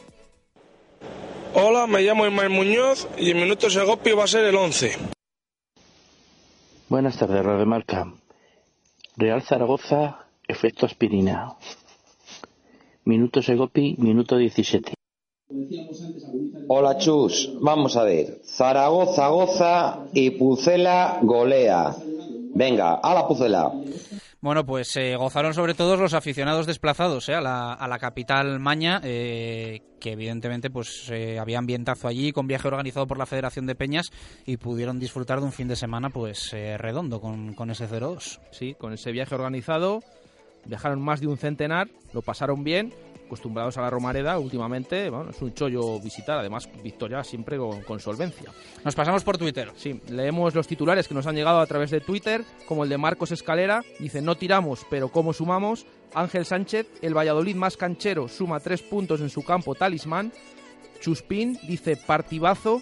Hola, 1.53 1.87
me 1.87 2.01
llamo 2.01 2.27
Ismael 2.27 2.49
Muñoz 2.49 3.07
y 3.17 3.31
en 3.31 3.37
minutos 3.37 3.73
Egopi 3.73 4.11
va 4.11 4.25
a 4.25 4.27
ser 4.27 4.43
el 4.43 4.57
11. 4.57 4.97
Buenas 6.89 7.17
tardes, 7.17 7.45
Radio 7.45 7.65
Marca. 7.65 8.11
Real 9.15 9.41
Zaragoza, 9.41 10.27
efecto 10.45 10.85
aspirina. 10.85 11.55
Minuto 13.05 13.41
Segopi, 13.41 13.95
minuto 13.99 14.35
17. 14.35 14.97
Hola 16.67 16.97
Chus, 16.97 17.53
vamos 17.61 17.95
a 17.95 18.03
ver. 18.03 18.41
Zaragoza 18.43 19.29
goza 19.29 19.99
y 20.13 20.31
Pucela 20.31 21.19
golea. 21.21 21.95
Venga, 22.53 22.95
a 22.95 23.13
la 23.13 23.25
Pucela. 23.25 23.71
Bueno, 24.41 24.65
pues 24.65 24.95
eh, 24.97 25.15
gozaron 25.15 25.53
sobre 25.53 25.73
todo 25.73 25.95
los 25.95 26.13
aficionados 26.13 26.65
desplazados 26.65 27.29
eh, 27.29 27.33
a, 27.33 27.41
la, 27.41 27.73
a 27.73 27.87
la 27.87 27.97
capital 27.97 28.59
maña, 28.59 28.99
eh, 29.03 29.81
que 30.01 30.11
evidentemente 30.11 30.69
pues 30.69 31.09
eh, 31.11 31.39
había 31.39 31.59
ambientazo 31.59 32.09
allí 32.09 32.33
con 32.33 32.47
viaje 32.47 32.67
organizado 32.67 33.07
por 33.07 33.17
la 33.17 33.25
Federación 33.25 33.65
de 33.67 33.75
Peñas 33.75 34.11
y 34.45 34.57
pudieron 34.57 34.99
disfrutar 34.99 35.39
de 35.39 35.45
un 35.45 35.53
fin 35.53 35.69
de 35.69 35.77
semana 35.77 36.09
pues 36.09 36.51
eh, 36.53 36.77
redondo 36.77 37.21
con, 37.21 37.53
con 37.53 37.71
ese 37.71 37.87
0-2. 37.87 38.39
Sí, 38.51 38.75
con 38.77 38.91
ese 38.93 39.11
viaje 39.13 39.33
organizado 39.33 40.01
viajaron 40.67 41.01
más 41.01 41.21
de 41.21 41.27
un 41.27 41.37
centenar, 41.37 41.87
lo 42.13 42.21
pasaron 42.21 42.63
bien, 42.63 42.93
acostumbrados 43.27 43.77
a 43.77 43.81
la 43.81 43.89
Romareda 43.89 44.39
últimamente, 44.39 45.09
bueno, 45.09 45.29
es 45.29 45.41
un 45.41 45.53
chollo 45.53 45.99
visitar, 45.99 46.39
además 46.39 46.67
victoria 46.81 47.23
siempre 47.23 47.57
con, 47.57 47.83
con 47.83 47.99
solvencia. 47.99 48.51
Nos 48.83 48.95
pasamos 48.95 49.23
por 49.23 49.37
Twitter. 49.37 49.71
Sí, 49.75 50.01
leemos 50.09 50.55
los 50.55 50.67
titulares 50.67 51.07
que 51.07 51.13
nos 51.13 51.27
han 51.27 51.35
llegado 51.35 51.59
a 51.59 51.67
través 51.67 51.91
de 51.91 52.01
Twitter, 52.01 52.43
como 52.67 52.83
el 52.83 52.89
de 52.89 52.97
Marcos 52.97 53.31
Escalera, 53.31 53.83
dice 53.99 54.21
no 54.21 54.35
tiramos, 54.35 54.85
pero 54.89 55.09
¿cómo 55.09 55.33
sumamos? 55.33 55.85
Ángel 56.13 56.45
Sánchez, 56.45 56.87
el 57.01 57.15
Valladolid 57.15 57.55
más 57.55 57.77
canchero, 57.77 58.27
suma 58.27 58.59
tres 58.59 58.81
puntos 58.81 59.21
en 59.21 59.29
su 59.29 59.43
campo 59.43 59.75
talismán. 59.75 60.31
Chuspín 60.99 61.59
dice 61.67 61.95
partidazo. 61.95 62.81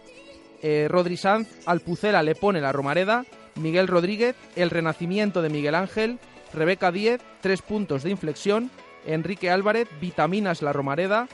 Eh, 0.61 0.87
Rodri 0.89 1.17
Sanz, 1.17 1.49
al 1.65 1.81
Pucela 1.81 2.23
le 2.23 2.35
pone 2.35 2.61
la 2.61 2.71
Romareda. 2.71 3.25
Miguel 3.55 3.87
Rodríguez, 3.87 4.35
el 4.55 4.69
renacimiento 4.69 5.41
de 5.41 5.49
Miguel 5.49 5.75
Ángel. 5.75 6.19
Rebeca 6.53 6.91
Díez, 6.91 7.21
tres 7.41 7.61
puntos 7.61 8.03
de 8.03 8.11
inflexión. 8.11 8.71
Enrique 9.05 9.49
Álvarez, 9.49 9.87
vitaminas 9.99 10.61
la 10.61 10.73
Romareda. 10.73 11.27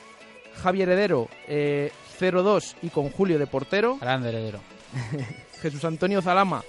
Javier 0.61 0.89
Heredero, 0.89 1.29
eh, 1.47 1.91
0-2 2.19 2.75
y 2.81 2.89
con 2.89 3.09
Julio 3.09 3.39
de 3.39 3.47
portero. 3.47 3.97
Grande 3.99 4.29
Heredero. 4.29 4.59
Jesús 5.61 5.85
Antonio 5.85 6.21
Zalama, 6.21 6.63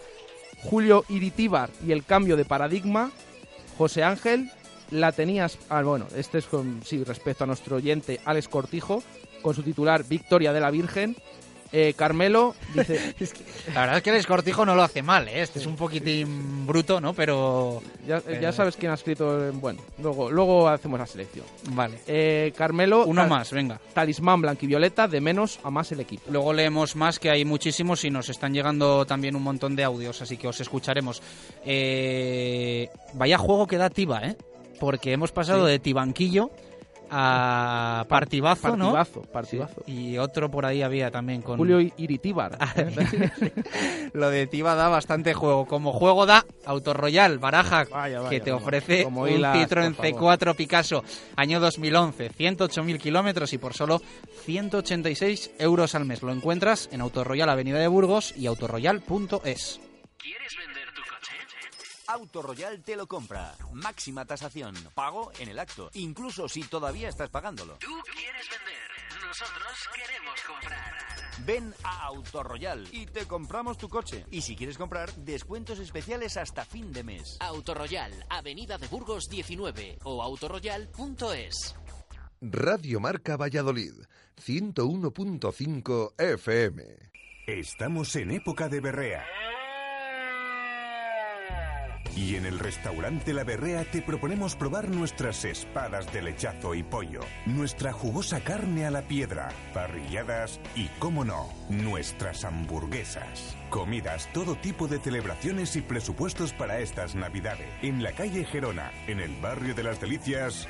Julio 0.62 1.04
Iritíbar 1.08 1.70
y 1.84 1.92
el 1.92 2.04
cambio 2.04 2.36
de 2.36 2.44
paradigma. 2.44 3.10
José 3.76 4.04
Ángel, 4.04 4.50
la 4.90 5.12
tenías. 5.12 5.58
Ah, 5.68 5.82
bueno, 5.82 6.06
este 6.14 6.38
es 6.38 6.46
con, 6.46 6.82
sí, 6.84 7.02
respecto 7.02 7.44
a 7.44 7.46
nuestro 7.46 7.76
oyente 7.76 8.20
Alex 8.24 8.48
Cortijo, 8.48 9.02
con 9.40 9.54
su 9.54 9.62
titular 9.62 10.04
Victoria 10.04 10.52
de 10.52 10.60
la 10.60 10.70
Virgen. 10.70 11.16
Eh, 11.72 11.94
Carmelo 11.96 12.54
dice. 12.74 13.14
La 13.74 13.80
verdad 13.80 13.96
es 13.96 14.02
que 14.02 14.10
el 14.10 14.16
escortijo 14.16 14.66
no 14.66 14.74
lo 14.74 14.82
hace 14.82 15.02
mal, 15.02 15.26
¿eh? 15.28 15.40
este 15.42 15.58
es 15.58 15.66
un 15.66 15.74
poquitín 15.76 16.66
bruto, 16.66 17.00
¿no? 17.00 17.14
Pero... 17.14 17.80
Ya, 18.06 18.20
pero- 18.20 18.40
ya 18.40 18.52
sabes 18.52 18.76
quién 18.76 18.92
ha 18.92 18.94
escrito. 18.96 19.42
eh, 19.48 19.50
Bueno, 19.52 19.80
luego, 20.02 20.30
luego 20.30 20.68
hacemos 20.68 20.98
la 21.00 21.06
selección. 21.06 21.46
Vale. 21.70 21.98
Eh, 22.06 22.52
Carmelo. 22.56 23.06
Uno 23.06 23.26
más, 23.26 23.50
venga. 23.52 23.80
Talismán 23.94 24.42
blanquivioleta, 24.42 25.08
de 25.08 25.20
menos 25.22 25.60
a 25.62 25.70
más 25.70 25.90
el 25.92 26.00
equipo. 26.00 26.24
Luego 26.30 26.52
leemos 26.52 26.94
más, 26.96 27.18
que 27.18 27.30
hay 27.30 27.44
muchísimos 27.44 28.04
y 28.04 28.10
nos 28.10 28.28
están 28.28 28.52
llegando 28.52 29.06
también 29.06 29.34
un 29.36 29.42
montón 29.42 29.74
de 29.74 29.84
audios, 29.84 30.20
así 30.20 30.36
que 30.36 30.48
os 30.48 30.60
escucharemos. 30.60 31.22
Eh, 31.64 32.90
vaya 33.14 33.38
juego 33.38 33.66
que 33.66 33.78
da 33.78 33.88
Tiba, 33.90 34.20
¿eh? 34.22 34.36
Porque 34.78 35.12
hemos 35.12 35.32
pasado 35.32 35.64
Sí. 35.66 35.72
de 35.72 35.78
Tibanquillo 35.78 36.50
a 37.14 38.06
Partibazo, 38.08 39.22
partidazo. 39.32 39.82
Y 39.86 40.16
otro 40.16 40.50
por 40.50 40.64
ahí 40.64 40.82
había 40.82 41.10
también 41.10 41.42
con... 41.42 41.58
Julio 41.58 41.78
Iritíbar. 41.98 42.56
Lo 44.14 44.30
de 44.30 44.46
Tiba 44.46 44.74
da 44.74 44.88
bastante 44.88 45.34
juego. 45.34 45.66
Como 45.66 45.92
juego 45.92 46.24
da 46.24 46.46
Autoroyal, 46.64 47.38
Baraja, 47.38 47.84
Vaya, 47.90 48.20
vaya, 48.20 48.30
que 48.30 48.40
te 48.40 48.50
como- 48.50 48.62
ofrece 48.64 49.04
como 49.04 49.22
un 49.22 49.28
hilas, 49.30 49.56
Citroën 49.56 49.94
por 49.94 50.06
favor. 50.06 50.38
C4 50.38 50.56
Picasso, 50.56 51.04
año 51.36 51.60
2011, 51.60 52.30
108.000 52.30 52.98
kilómetros 52.98 53.52
y 53.52 53.58
por 53.58 53.74
solo 53.74 54.00
186 54.44 55.50
euros 55.58 55.94
al 55.94 56.04
mes. 56.06 56.22
Lo 56.22 56.32
encuentras 56.32 56.88
en 56.92 57.00
Autoroyal 57.02 57.48
Avenida 57.50 57.78
de 57.78 57.88
Burgos 57.88 58.34
y 58.36 58.46
autoroyal.es. 58.46 59.80
Autoroyal 62.06 62.82
te 62.82 62.96
lo 62.96 63.06
compra. 63.06 63.54
Máxima 63.72 64.24
tasación. 64.24 64.74
Pago 64.94 65.32
en 65.38 65.48
el 65.48 65.58
acto. 65.58 65.90
Incluso 65.94 66.48
si 66.48 66.62
todavía 66.62 67.08
estás 67.08 67.30
pagándolo. 67.30 67.76
Tú 67.78 68.00
quieres 68.12 68.48
vender, 68.50 69.26
nosotros 69.26 69.88
queremos 69.94 70.40
comprar. 70.42 71.02
Ven 71.44 71.74
a 71.82 72.04
Autoroyal 72.06 72.86
y 72.92 73.06
te 73.06 73.26
compramos 73.26 73.78
tu 73.78 73.88
coche. 73.88 74.24
Y 74.30 74.42
si 74.42 74.54
quieres 74.54 74.78
comprar, 74.78 75.12
descuentos 75.14 75.78
especiales 75.78 76.36
hasta 76.36 76.64
fin 76.64 76.92
de 76.92 77.02
mes. 77.02 77.36
Autoroyal, 77.40 78.12
Avenida 78.28 78.78
de 78.78 78.86
Burgos 78.88 79.28
19 79.28 79.98
o 80.04 80.22
autoroyal.es. 80.22 81.74
Radio 82.40 83.00
Marca 83.00 83.36
Valladolid, 83.36 83.94
101.5 84.44 86.14
FM. 86.18 86.82
Estamos 87.46 88.16
en 88.16 88.32
época 88.32 88.68
de 88.68 88.80
berrea. 88.80 89.24
Y 92.14 92.36
en 92.36 92.44
el 92.44 92.58
restaurante 92.58 93.32
La 93.32 93.42
Berrea 93.42 93.84
te 93.84 94.02
proponemos 94.02 94.54
probar 94.54 94.90
nuestras 94.90 95.44
espadas 95.44 96.12
de 96.12 96.20
lechazo 96.20 96.74
y 96.74 96.82
pollo, 96.82 97.20
nuestra 97.46 97.92
jugosa 97.92 98.40
carne 98.40 98.84
a 98.84 98.90
la 98.90 99.02
piedra, 99.02 99.48
parrilladas 99.72 100.60
y, 100.76 100.88
cómo 100.98 101.24
no, 101.24 101.48
nuestras 101.70 102.44
hamburguesas. 102.44 103.56
Comidas, 103.70 104.28
todo 104.34 104.56
tipo 104.56 104.88
de 104.88 104.98
celebraciones 104.98 105.74
y 105.76 105.80
presupuestos 105.80 106.52
para 106.52 106.80
estas 106.80 107.14
navidades. 107.14 107.66
En 107.80 108.02
la 108.02 108.12
calle 108.12 108.44
Gerona, 108.44 108.92
en 109.06 109.20
el 109.20 109.34
barrio 109.40 109.74
de 109.74 109.82
las 109.82 110.00
Delicias. 110.00 110.68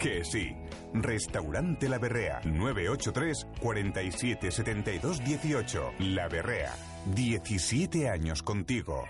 Que 0.00 0.24
sí. 0.24 0.56
Restaurante 0.94 1.86
La 1.88 1.98
Berrea, 1.98 2.40
983 2.44 3.46
47 3.60 4.50
72 4.50 5.22
18. 5.22 5.92
La 5.98 6.28
Berrea. 6.28 6.72
17 7.14 8.08
años 8.08 8.42
contigo. 8.42 9.04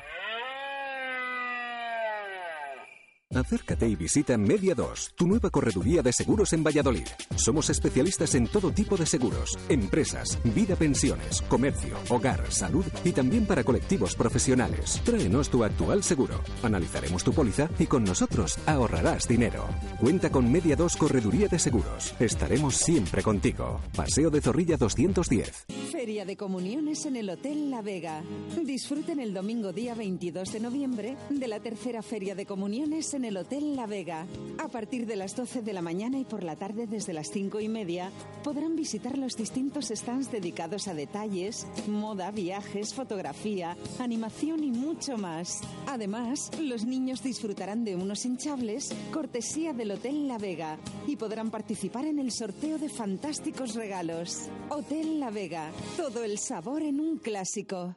Acércate 3.35 3.87
y 3.87 3.95
visita 3.95 4.39
Media 4.39 4.75
2, 4.75 5.13
tu 5.15 5.27
nueva 5.27 5.51
correduría 5.51 6.01
de 6.01 6.15
seguros 6.15 6.55
en 6.55 6.65
Valladolid. 6.65 7.07
Somos 7.37 7.69
especialistas 7.69 8.35
en 8.35 8.47
todo 8.47 8.71
tipo 8.71 8.97
de 8.97 9.05
seguros, 9.05 9.59
empresas, 9.69 10.39
vida 10.45 10.77
pensiones, 10.77 11.43
comercio, 11.43 11.99
hogar, 12.09 12.51
salud 12.51 12.87
y 13.05 13.13
también 13.13 13.45
para 13.45 13.65
colectivos 13.65 14.15
profesionales. 14.15 15.03
Tráenos 15.05 15.51
tu 15.51 15.63
actual 15.63 16.03
seguro, 16.03 16.41
analizaremos 16.63 17.23
tu 17.23 17.35
póliza 17.35 17.69
y 17.79 17.85
con 17.85 18.03
nosotros 18.03 18.59
ahorrarás 18.65 19.29
dinero. 19.29 19.67
Cuenta 20.01 20.31
con 20.31 20.51
Media 20.51 20.75
2 20.75 20.97
Correduría 20.97 21.49
de 21.49 21.59
Seguros. 21.59 22.15
Estaremos 22.19 22.77
siempre 22.77 23.23
contigo. 23.23 23.83
Paseo 23.95 24.31
de 24.31 24.41
Zorrilla 24.41 24.79
210. 24.79 25.67
Feria 25.93 26.25
de 26.25 26.37
Comuniones 26.37 27.05
en 27.05 27.17
el 27.17 27.29
Hotel 27.29 27.71
La 27.71 27.83
Vega. 27.83 28.23
Disfruten 28.65 29.21
el 29.21 29.35
domingo 29.35 29.75
día 29.75 29.95
22 29.95 30.51
de 30.51 30.61
noviembre 30.61 31.17
de 31.29 31.49
la 31.49 31.61
tercera 31.61 32.03
Feria 32.03 32.35
de 32.35 32.47
Comuniones 32.47 33.13
en 33.15 33.18
el 33.25 33.37
Hotel 33.37 33.77
La 33.77 33.87
Vega. 33.87 34.27
A 34.59 34.69
partir 34.69 35.07
de 35.07 35.17
las 35.17 35.35
12 35.37 35.63
de 35.63 35.73
la 35.73 35.83
mañana 35.83 36.19
y 36.19 36.25
por 36.25 36.43
la 36.43 36.57
tarde 36.57 36.87
desde 36.87 37.13
las 37.13 37.31
5 37.31 37.61
y 37.61 37.69
media 37.69 38.11
podrán 38.43 38.77
visitar 38.77 39.19
los 39.19 39.37
distintos 39.37 39.89
stands 39.89 40.31
dedicados 40.31 40.89
a 40.89 40.95
detalles, 40.95 41.67
moda, 41.87 42.31
viajes, 42.31 42.95
fotografía, 42.95 43.77
animación 43.99 44.65
y 44.65 44.71
mucho 44.71 45.17
más. 45.17 45.61
Además, 45.87 46.51
los 46.61 46.85
niños 46.85 47.23
disfrutarán 47.23 47.85
de 47.85 47.97
unos 47.97 48.25
hinchables 48.25 48.91
cortesía 49.13 49.73
del 49.73 49.93
Hotel 49.93 50.29
La 50.29 50.39
Vega 50.39 50.79
y 51.07 51.17
podrán 51.17 51.51
participar 51.51 52.07
en 52.07 52.19
el 52.19 52.31
sorteo 52.33 52.79
de 52.79 52.89
fantásticos 52.89 53.75
regalos. 53.75 54.49
Hotel 54.71 55.21
La 55.21 55.31
Vega, 55.31 55.71
todo 55.97 56.25
el 56.25 56.39
sabor 56.39 56.83
en 56.83 57.01
un 57.01 57.19
clásico. 57.19 57.97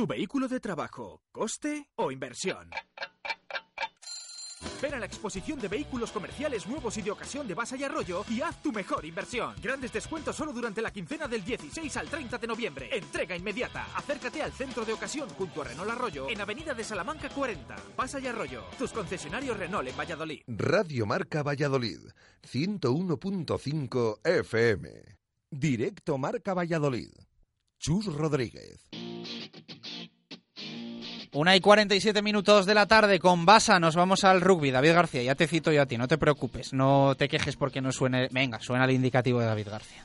¿Tu 0.00 0.06
vehículo 0.06 0.48
de 0.48 0.60
trabajo, 0.60 1.20
coste 1.30 1.86
o 1.96 2.10
inversión? 2.10 2.70
Ven 4.80 4.94
a 4.94 4.98
la 4.98 5.04
exposición 5.04 5.60
de 5.60 5.68
vehículos 5.68 6.10
comerciales 6.10 6.66
nuevos 6.66 6.96
y 6.96 7.02
de 7.02 7.10
ocasión 7.10 7.46
de 7.46 7.52
Basa 7.52 7.76
y 7.76 7.84
Arroyo 7.84 8.24
y 8.30 8.40
haz 8.40 8.62
tu 8.62 8.72
mejor 8.72 9.04
inversión. 9.04 9.54
Grandes 9.62 9.92
descuentos 9.92 10.34
solo 10.34 10.54
durante 10.54 10.80
la 10.80 10.90
quincena 10.90 11.28
del 11.28 11.44
16 11.44 11.94
al 11.98 12.08
30 12.08 12.38
de 12.38 12.46
noviembre. 12.46 12.88
Entrega 12.90 13.36
inmediata. 13.36 13.88
Acércate 13.94 14.42
al 14.42 14.52
centro 14.52 14.86
de 14.86 14.94
ocasión 14.94 15.28
junto 15.36 15.60
a 15.60 15.64
Renault 15.64 15.90
Arroyo 15.90 16.30
en 16.30 16.40
Avenida 16.40 16.72
de 16.72 16.82
Salamanca 16.82 17.28
40. 17.28 17.76
Basa 17.94 18.18
y 18.20 18.26
Arroyo, 18.26 18.62
tus 18.78 18.92
concesionarios 18.92 19.58
Renault 19.58 19.86
en 19.86 19.98
Valladolid. 19.98 20.40
Radio 20.46 21.04
Marca 21.04 21.42
Valladolid, 21.42 22.00
101.5 22.50 24.20
FM. 24.24 25.18
Directo 25.50 26.16
Marca 26.16 26.54
Valladolid. 26.54 27.10
Chus 27.80 28.06
Rodríguez. 28.06 28.86
Una 31.32 31.56
y 31.56 31.60
47 31.60 32.20
minutos 32.20 32.66
de 32.66 32.74
la 32.74 32.86
tarde 32.86 33.18
con 33.18 33.46
Basa, 33.46 33.80
nos 33.80 33.96
vamos 33.96 34.24
al 34.24 34.42
rugby. 34.42 34.70
David 34.70 34.92
García, 34.92 35.22
ya 35.22 35.34
te 35.34 35.46
cito 35.46 35.72
yo 35.72 35.80
a 35.80 35.86
ti, 35.86 35.96
no 35.96 36.06
te 36.06 36.18
preocupes, 36.18 36.74
no 36.74 37.14
te 37.16 37.26
quejes 37.28 37.56
porque 37.56 37.80
no 37.80 37.90
suene. 37.90 38.28
Venga, 38.32 38.60
suena 38.60 38.84
el 38.84 38.90
indicativo 38.90 39.40
de 39.40 39.46
David 39.46 39.68
García. 39.68 40.04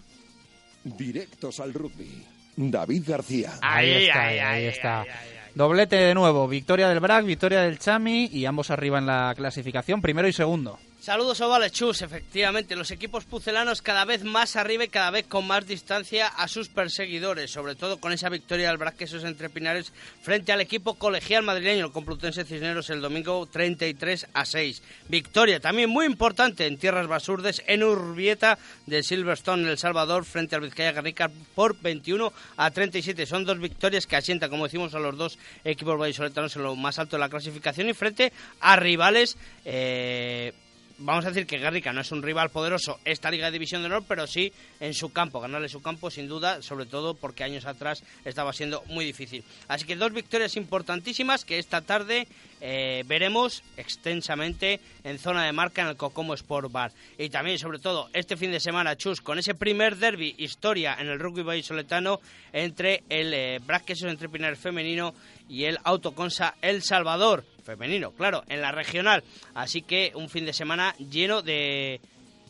Directos 0.86 1.60
al 1.60 1.74
rugby. 1.74 2.24
David 2.56 3.04
García. 3.06 3.60
Ahí, 3.62 4.06
está, 4.06 4.24
ahí, 4.24 4.66
está. 4.66 5.06
Doblete 5.54 5.98
de 5.98 6.14
nuevo, 6.14 6.48
victoria 6.48 6.88
del 6.88 7.02
BRAC, 7.02 7.26
victoria 7.26 7.62
del 7.62 7.78
Chami 7.78 8.30
y 8.32 8.46
ambos 8.46 8.72
arriba 8.72 9.00
en 9.00 9.08
la 9.08 9.34
clasificación, 9.36 10.02
primero 10.02 10.30
y 10.30 10.34
segundo. 10.34 10.80
Saludos 11.06 11.40
ovales, 11.42 11.72
Chus. 11.72 12.02
Efectivamente, 12.02 12.76
los 12.76 12.90
equipos 12.90 13.26
pucelanos 13.26 13.84
cada 13.84 14.06
vez 14.06 14.24
más 14.24 14.56
arriba 14.56 14.86
y 14.86 14.88
cada 14.88 15.12
vez 15.12 15.28
con 15.28 15.46
más 15.46 15.68
distancia 15.68 16.26
a 16.26 16.48
sus 16.48 16.68
perseguidores, 16.68 17.52
sobre 17.52 17.76
todo 17.76 18.00
con 18.00 18.12
esa 18.12 18.28
victoria 18.28 18.70
del 18.70 18.80
Braquesos 18.80 19.24
entre 19.24 19.52
Pinares 19.52 19.94
frente 20.24 20.52
al 20.52 20.62
equipo 20.62 20.96
colegial 20.96 21.44
madrileño, 21.44 21.86
el 21.86 21.92
Complutense 21.92 22.44
Cisneros, 22.44 22.90
el 22.90 23.02
domingo 23.02 23.46
33 23.46 24.30
a 24.34 24.46
6. 24.46 24.82
Victoria 25.08 25.60
también 25.60 25.92
muy 25.92 26.08
importante 26.08 26.66
en 26.66 26.80
tierras 26.80 27.06
basurdes 27.06 27.62
en 27.68 27.84
Urbieta 27.84 28.58
del 28.88 29.04
Silverstone 29.04 29.62
en 29.62 29.70
El 29.70 29.78
Salvador 29.78 30.26
frente 30.26 30.56
al 30.56 30.62
Vizcaya 30.62 30.92
Garrica 30.92 31.30
por 31.54 31.80
21 31.80 32.34
a 32.58 32.72
37. 32.72 33.28
Son 33.28 33.46
dos 33.46 33.60
victorias 33.60 34.08
que 34.08 34.16
asientan, 34.16 34.50
como 34.50 34.64
decimos, 34.64 34.96
a 34.96 35.00
los 35.00 35.16
dos 35.16 35.38
equipos 35.64 36.00
vallisoletanos 36.00 36.56
en 36.56 36.64
lo 36.64 36.76
más 36.76 36.98
alto 36.98 37.16
de 37.16 37.20
la 37.20 37.30
clasificación 37.30 37.90
y 37.90 37.94
frente 37.94 38.34
a 38.60 38.76
rivales. 38.76 39.38
Eh, 39.66 40.52
vamos 40.98 41.26
a 41.26 41.30
decir 41.30 41.46
que 41.46 41.58
Garrica 41.58 41.94
no 41.94 42.02
es 42.02 42.12
un 42.12 42.22
rival 42.22 42.50
poderoso 42.50 43.00
esta 43.06 43.32
Liga 43.32 43.48
de 43.48 43.54
División 43.54 43.82
de 43.82 43.88
Honor, 43.88 44.06
pero 44.08 44.28
sí 44.28 44.52
en 44.80 44.94
su 44.94 45.12
campo, 45.12 45.40
ganarle 45.40 45.70
su 45.70 45.82
campo 45.82 46.10
sin 46.10 46.28
duda, 46.28 46.62
sobre 46.62 46.86
todo 46.86 47.14
porque 47.16 47.44
años 47.44 47.66
atrás 47.66 48.04
estaba 48.24 48.54
siendo 48.54 48.84
muy 48.88 49.06
difícil. 49.06 49.44
Así 49.68 49.86
que 49.86 49.96
dos 49.96 50.14
victorias 50.14 50.56
importantísimas 50.56 51.46
que 51.46 51.60
esta 51.60 51.82
tarde 51.82 52.28
eh, 52.62 53.04
veremos 53.06 53.64
extensamente 53.78 54.80
en 55.04 55.20
zona 55.20 55.46
de 55.46 55.52
marca 55.52 55.82
en 55.82 55.90
el 55.90 55.98
Cocomo 55.98 56.34
Sport 56.34 56.72
Bar. 56.72 56.92
Y 57.18 57.30
también, 57.30 57.60
sobre 57.60 57.80
todo, 57.80 58.10
este 58.14 58.38
fin 58.38 58.52
de 58.52 58.60
semana, 58.60 58.96
Chus, 58.96 59.22
con 59.22 59.40
ese 59.40 59.56
primer 59.56 59.98
derby 59.98 60.36
historia 60.38 60.96
en 61.00 61.08
el 61.08 61.20
rugby 61.20 61.44
vallisoletano 61.44 62.20
entre 62.54 63.04
el 63.10 63.34
eh, 63.34 63.60
Brasquesos 63.66 64.10
entre 64.10 64.30
Pinares 64.30 64.60
femenino 64.60 65.14
y 65.50 65.66
el 65.66 65.78
Autoconsa 65.84 66.56
El 66.62 66.82
Salvador 66.82 67.46
femenino, 67.64 68.12
claro, 68.12 68.44
en 68.48 68.62
la 68.62 68.72
regional. 68.72 69.24
Así 69.54 69.82
que 69.82 70.12
un 70.16 70.30
fin 70.30 70.46
de 70.46 70.54
semana 70.54 70.96
lleno 70.98 71.42
de 71.42 72.00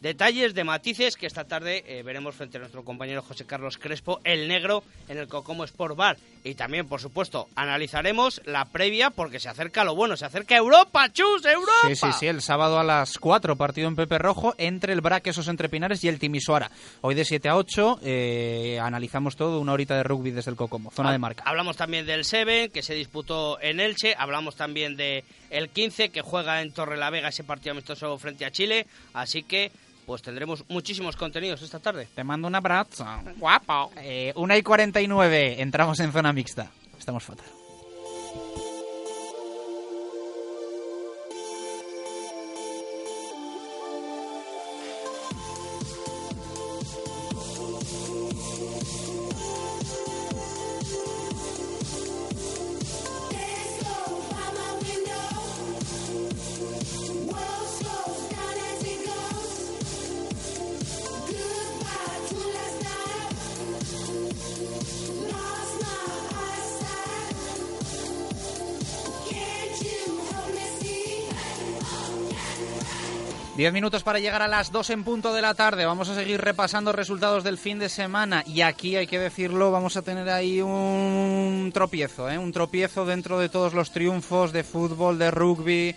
detalles, 0.01 0.53
de 0.53 0.63
matices 0.63 1.15
que 1.15 1.25
esta 1.25 1.45
tarde 1.45 1.83
eh, 1.87 2.03
veremos 2.03 2.35
frente 2.35 2.57
a 2.57 2.59
nuestro 2.59 2.83
compañero 2.83 3.23
José 3.23 3.45
Carlos 3.45 3.77
Crespo, 3.77 4.19
el 4.23 4.47
negro, 4.47 4.83
en 5.07 5.17
el 5.17 5.27
Cocomo 5.27 5.63
Sport 5.63 5.95
Bar. 5.95 6.17
Y 6.45 6.53
también, 6.53 6.87
por 6.87 7.01
supuesto, 7.01 7.47
analizaremos 7.55 8.39
la 8.45 8.65
previa 8.65 9.09
porque 9.09 9.39
se 9.39 9.49
acerca 9.49 9.83
lo 9.83 9.95
bueno, 9.95 10.15
se 10.15 10.25
acerca 10.25 10.55
Europa, 10.55 11.11
chus, 11.11 11.43
Europa. 11.43 11.71
Sí, 11.87 11.95
sí, 11.95 12.07
sí, 12.19 12.27
el 12.27 12.43
sábado 12.43 12.79
a 12.79 12.83
las 12.83 13.17
4, 13.17 13.55
partido 13.55 13.87
en 13.87 13.95
Pepe 13.95 14.19
Rojo 14.19 14.53
entre 14.59 14.93
el 14.93 15.01
Braquesos 15.01 15.47
entre 15.47 15.69
Pinares 15.69 16.03
y 16.03 16.07
el 16.07 16.19
Timisoara. 16.19 16.69
Hoy 17.01 17.15
de 17.15 17.25
7 17.25 17.49
a 17.49 17.55
8 17.55 17.99
eh, 18.03 18.79
analizamos 18.79 19.35
todo, 19.35 19.59
una 19.59 19.73
horita 19.73 19.97
de 19.97 20.03
rugby 20.03 20.29
desde 20.29 20.51
el 20.51 20.55
Cocomo, 20.55 20.91
zona 20.91 21.11
de 21.11 21.17
marca. 21.17 21.43
Hablamos 21.47 21.77
también 21.77 22.05
del 22.05 22.25
Seven, 22.25 22.69
que 22.69 22.83
se 22.83 22.93
disputó 22.93 23.59
en 23.59 23.79
Elche, 23.79 24.13
hablamos 24.15 24.55
también 24.55 24.95
de 24.97 25.23
el 25.49 25.69
15, 25.69 26.09
que 26.09 26.21
juega 26.21 26.61
en 26.61 26.71
Torre 26.73 26.95
la 26.95 27.09
Vega 27.09 27.29
ese 27.29 27.43
partido 27.43 27.71
amistoso 27.71 28.15
frente 28.19 28.45
a 28.45 28.51
Chile, 28.51 28.85
así 29.15 29.41
que 29.41 29.71
pues 30.05 30.21
tendremos 30.21 30.63
muchísimos 30.69 31.15
contenidos 31.15 31.61
esta 31.61 31.79
tarde. 31.79 32.07
Te 32.13 32.23
mando 32.23 32.47
un 32.47 32.55
abrazo. 32.55 33.05
Guapo. 33.37 33.91
Eh, 33.97 34.33
una 34.35 34.57
y 34.57 34.63
49, 34.63 35.61
entramos 35.61 35.99
en 35.99 36.11
zona 36.11 36.33
mixta. 36.33 36.69
Estamos 36.97 37.23
fatal. 37.23 37.54
Diez 73.65 73.73
minutos 73.73 74.03
para 74.03 74.19
llegar 74.19 74.43
a 74.43 74.47
las 74.47 74.71
dos 74.71 74.91
en 74.91 75.03
punto 75.03 75.33
de 75.33 75.41
la 75.41 75.55
tarde. 75.55 75.87
Vamos 75.87 76.07
a 76.09 76.13
seguir 76.13 76.39
repasando 76.39 76.91
resultados 76.91 77.43
del 77.43 77.57
fin 77.57 77.79
de 77.79 77.89
semana. 77.89 78.43
Y 78.45 78.61
aquí, 78.61 78.95
hay 78.95 79.07
que 79.07 79.17
decirlo, 79.17 79.71
vamos 79.71 79.97
a 79.97 80.03
tener 80.03 80.29
ahí 80.29 80.61
un 80.61 81.71
tropiezo, 81.73 82.29
¿eh? 82.29 82.37
un 82.37 82.51
tropiezo 82.51 83.07
dentro 83.07 83.39
de 83.39 83.49
todos 83.49 83.73
los 83.73 83.89
triunfos 83.89 84.51
de 84.51 84.63
fútbol, 84.63 85.17
de 85.17 85.31
rugby, 85.31 85.95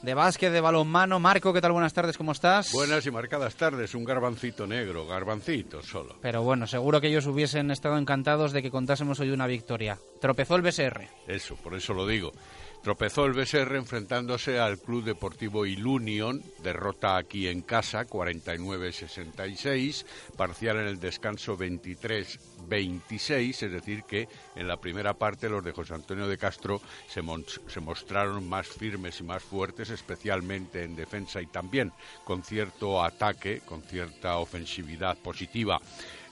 de 0.00 0.14
básquet, 0.14 0.52
de 0.52 0.60
balonmano. 0.60 1.18
Marco, 1.18 1.52
¿qué 1.52 1.60
tal? 1.60 1.72
Buenas 1.72 1.92
tardes, 1.92 2.16
¿cómo 2.16 2.30
estás? 2.30 2.70
Buenas 2.70 3.04
y 3.04 3.10
marcadas 3.10 3.56
tardes, 3.56 3.96
un 3.96 4.04
garbancito 4.04 4.68
negro, 4.68 5.04
garbancito 5.04 5.82
solo. 5.82 6.18
Pero 6.22 6.44
bueno, 6.44 6.68
seguro 6.68 7.00
que 7.00 7.08
ellos 7.08 7.26
hubiesen 7.26 7.72
estado 7.72 7.98
encantados 7.98 8.52
de 8.52 8.62
que 8.62 8.70
contásemos 8.70 9.18
hoy 9.18 9.30
una 9.30 9.48
victoria. 9.48 9.98
Tropezó 10.20 10.54
el 10.54 10.62
BSR. 10.62 11.08
Eso, 11.26 11.56
por 11.56 11.74
eso 11.74 11.94
lo 11.94 12.06
digo. 12.06 12.30
Tropezó 12.82 13.24
el 13.26 13.32
BSR 13.32 13.76
enfrentándose 13.76 14.60
al 14.60 14.78
Club 14.78 15.04
Deportivo 15.04 15.66
Ilunion, 15.66 16.40
derrota 16.62 17.16
aquí 17.16 17.48
en 17.48 17.62
casa 17.62 18.06
49-66, 18.06 20.04
parcial 20.36 20.76
en 20.78 20.86
el 20.86 21.00
descanso 21.00 21.58
23-26, 21.58 23.64
es 23.64 23.72
decir 23.72 24.04
que 24.04 24.28
en 24.54 24.68
la 24.68 24.76
primera 24.76 25.14
parte 25.14 25.48
los 25.48 25.64
de 25.64 25.72
José 25.72 25.94
Antonio 25.94 26.28
de 26.28 26.38
Castro 26.38 26.80
se, 27.08 27.20
mostraron 27.80 28.48
más 28.48 28.68
firmes 28.68 29.18
y 29.20 29.24
más 29.24 29.42
fuertes, 29.42 29.90
especialmente 29.90 30.84
en 30.84 30.94
defensa 30.94 31.42
y 31.42 31.46
también 31.46 31.92
con 32.24 32.44
cierto 32.44 33.02
ataque, 33.02 33.60
con 33.66 33.82
cierta 33.82 34.38
ofensividad 34.38 35.18
positiva. 35.18 35.80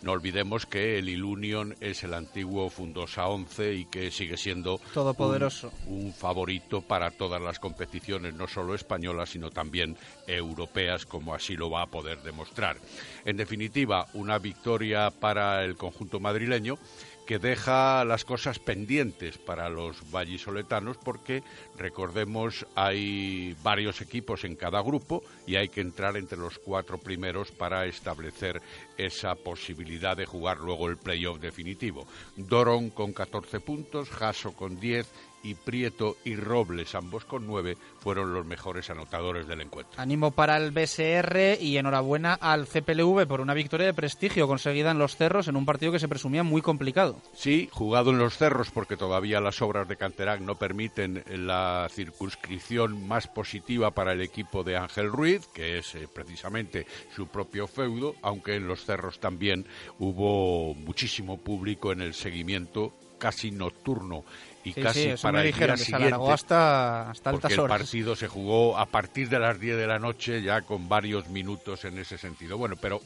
No 0.02 0.12
olvidemos 0.12 0.66
que 0.66 0.98
el 0.98 1.08
Ilunion 1.08 1.74
es 1.80 2.04
el 2.04 2.14
antiguo 2.14 2.68
Fundosa 2.70 3.26
11 3.28 3.74
y 3.74 3.84
que 3.86 4.10
sigue 4.10 4.36
siendo 4.36 4.80
todopoderoso. 4.92 5.72
Un, 5.86 6.06
un, 6.06 6.12
favorito 6.12 6.82
para 6.82 7.10
todas 7.10 7.40
las 7.40 7.58
competiciones, 7.58 8.34
no 8.34 8.46
solo 8.46 8.74
españolas, 8.74 9.30
sino 9.30 9.50
también 9.50 9.96
europeas, 10.26 11.06
como 11.06 11.34
así 11.34 11.56
lo 11.56 11.70
va 11.70 11.82
a 11.82 11.86
poder 11.86 12.22
demostrar. 12.22 12.76
En 13.24 13.36
definitiva, 13.36 14.06
una 14.14 14.38
victoria 14.38 15.10
para 15.10 15.64
el 15.64 15.76
conjunto 15.76 16.20
madrileño 16.20 16.78
que 17.26 17.38
deja 17.40 18.04
las 18.04 18.24
cosas 18.24 18.58
pendientes 18.60 19.36
para 19.36 19.68
los 19.68 20.10
vallisoletanos 20.10 20.96
porque, 20.96 21.42
recordemos, 21.76 22.66
hay 22.76 23.56
varios 23.62 24.00
equipos 24.00 24.44
en 24.44 24.54
cada 24.54 24.80
grupo 24.80 25.24
y 25.46 25.56
hay 25.56 25.68
que 25.68 25.80
entrar 25.80 26.16
entre 26.16 26.38
los 26.38 26.58
cuatro 26.58 26.98
primeros 26.98 27.50
para 27.50 27.84
establecer 27.86 28.62
esa 28.96 29.34
posibilidad 29.34 30.16
de 30.16 30.26
jugar 30.26 30.58
luego 30.58 30.88
el 30.88 30.96
playoff 30.96 31.40
definitivo. 31.40 32.06
Dorón 32.36 32.90
con 32.90 33.12
14 33.12 33.60
puntos, 33.60 34.10
Jaso 34.10 34.52
con 34.52 34.78
10 34.78 35.06
y 35.46 35.54
Prieto 35.54 36.16
y 36.24 36.34
Robles, 36.34 36.94
ambos 36.94 37.24
con 37.24 37.46
nueve, 37.46 37.76
fueron 38.00 38.34
los 38.34 38.44
mejores 38.44 38.90
anotadores 38.90 39.46
del 39.46 39.60
encuentro. 39.60 40.00
Ánimo 40.00 40.32
para 40.32 40.56
el 40.56 40.72
BSR 40.72 41.58
y 41.60 41.78
enhorabuena 41.78 42.34
al 42.34 42.66
CPLV 42.66 43.26
por 43.26 43.40
una 43.40 43.54
victoria 43.54 43.86
de 43.86 43.94
prestigio 43.94 44.48
conseguida 44.48 44.90
en 44.90 44.98
los 44.98 45.16
cerros 45.16 45.46
en 45.46 45.56
un 45.56 45.64
partido 45.64 45.92
que 45.92 46.00
se 46.00 46.08
presumía 46.08 46.42
muy 46.42 46.62
complicado. 46.62 47.20
Sí, 47.34 47.68
jugado 47.70 48.10
en 48.10 48.18
los 48.18 48.36
cerros 48.36 48.70
porque 48.70 48.96
todavía 48.96 49.40
las 49.40 49.62
obras 49.62 49.86
de 49.86 49.96
Canterac 49.96 50.40
no 50.40 50.56
permiten 50.56 51.22
la 51.28 51.86
circunscripción 51.90 53.06
más 53.06 53.28
positiva 53.28 53.92
para 53.92 54.12
el 54.12 54.22
equipo 54.22 54.64
de 54.64 54.76
Ángel 54.76 55.12
Ruiz, 55.12 55.46
que 55.54 55.78
es 55.78 55.94
eh, 55.94 56.08
precisamente 56.12 56.86
su 57.14 57.28
propio 57.28 57.68
feudo, 57.68 58.16
aunque 58.22 58.56
en 58.56 58.66
los 58.66 58.84
cerros 58.86 59.18
también 59.18 59.66
hubo 59.98 60.74
muchísimo 60.74 61.38
público 61.38 61.92
en 61.92 62.00
el 62.00 62.14
seguimiento 62.14 62.92
casi 63.18 63.50
nocturno 63.50 64.24
y 64.64 64.72
sí, 64.72 64.82
casi 64.82 65.02
sí, 65.02 65.08
eso 65.10 65.22
para 65.22 65.38
me 65.38 65.48
el 65.48 65.54
día 65.54 65.66
que 65.68 65.76
se 65.76 65.94
alargó 65.94 66.36
siguiente, 66.36 66.54
hasta, 66.54 67.12
porque 67.30 67.54
el 67.54 67.62
partido 67.62 68.16
se 68.16 68.28
jugó 68.28 68.76
a 68.76 68.86
partir 68.86 69.28
de 69.28 69.38
las 69.38 69.60
10 69.60 69.76
de 69.76 69.86
la 69.86 69.98
noche 69.98 70.42
ya 70.42 70.62
con 70.62 70.88
varios 70.88 71.28
minutos 71.28 71.84
en 71.84 71.98
ese 71.98 72.18
sentido. 72.18 72.58
Bueno, 72.58 72.74
pero 72.80 73.00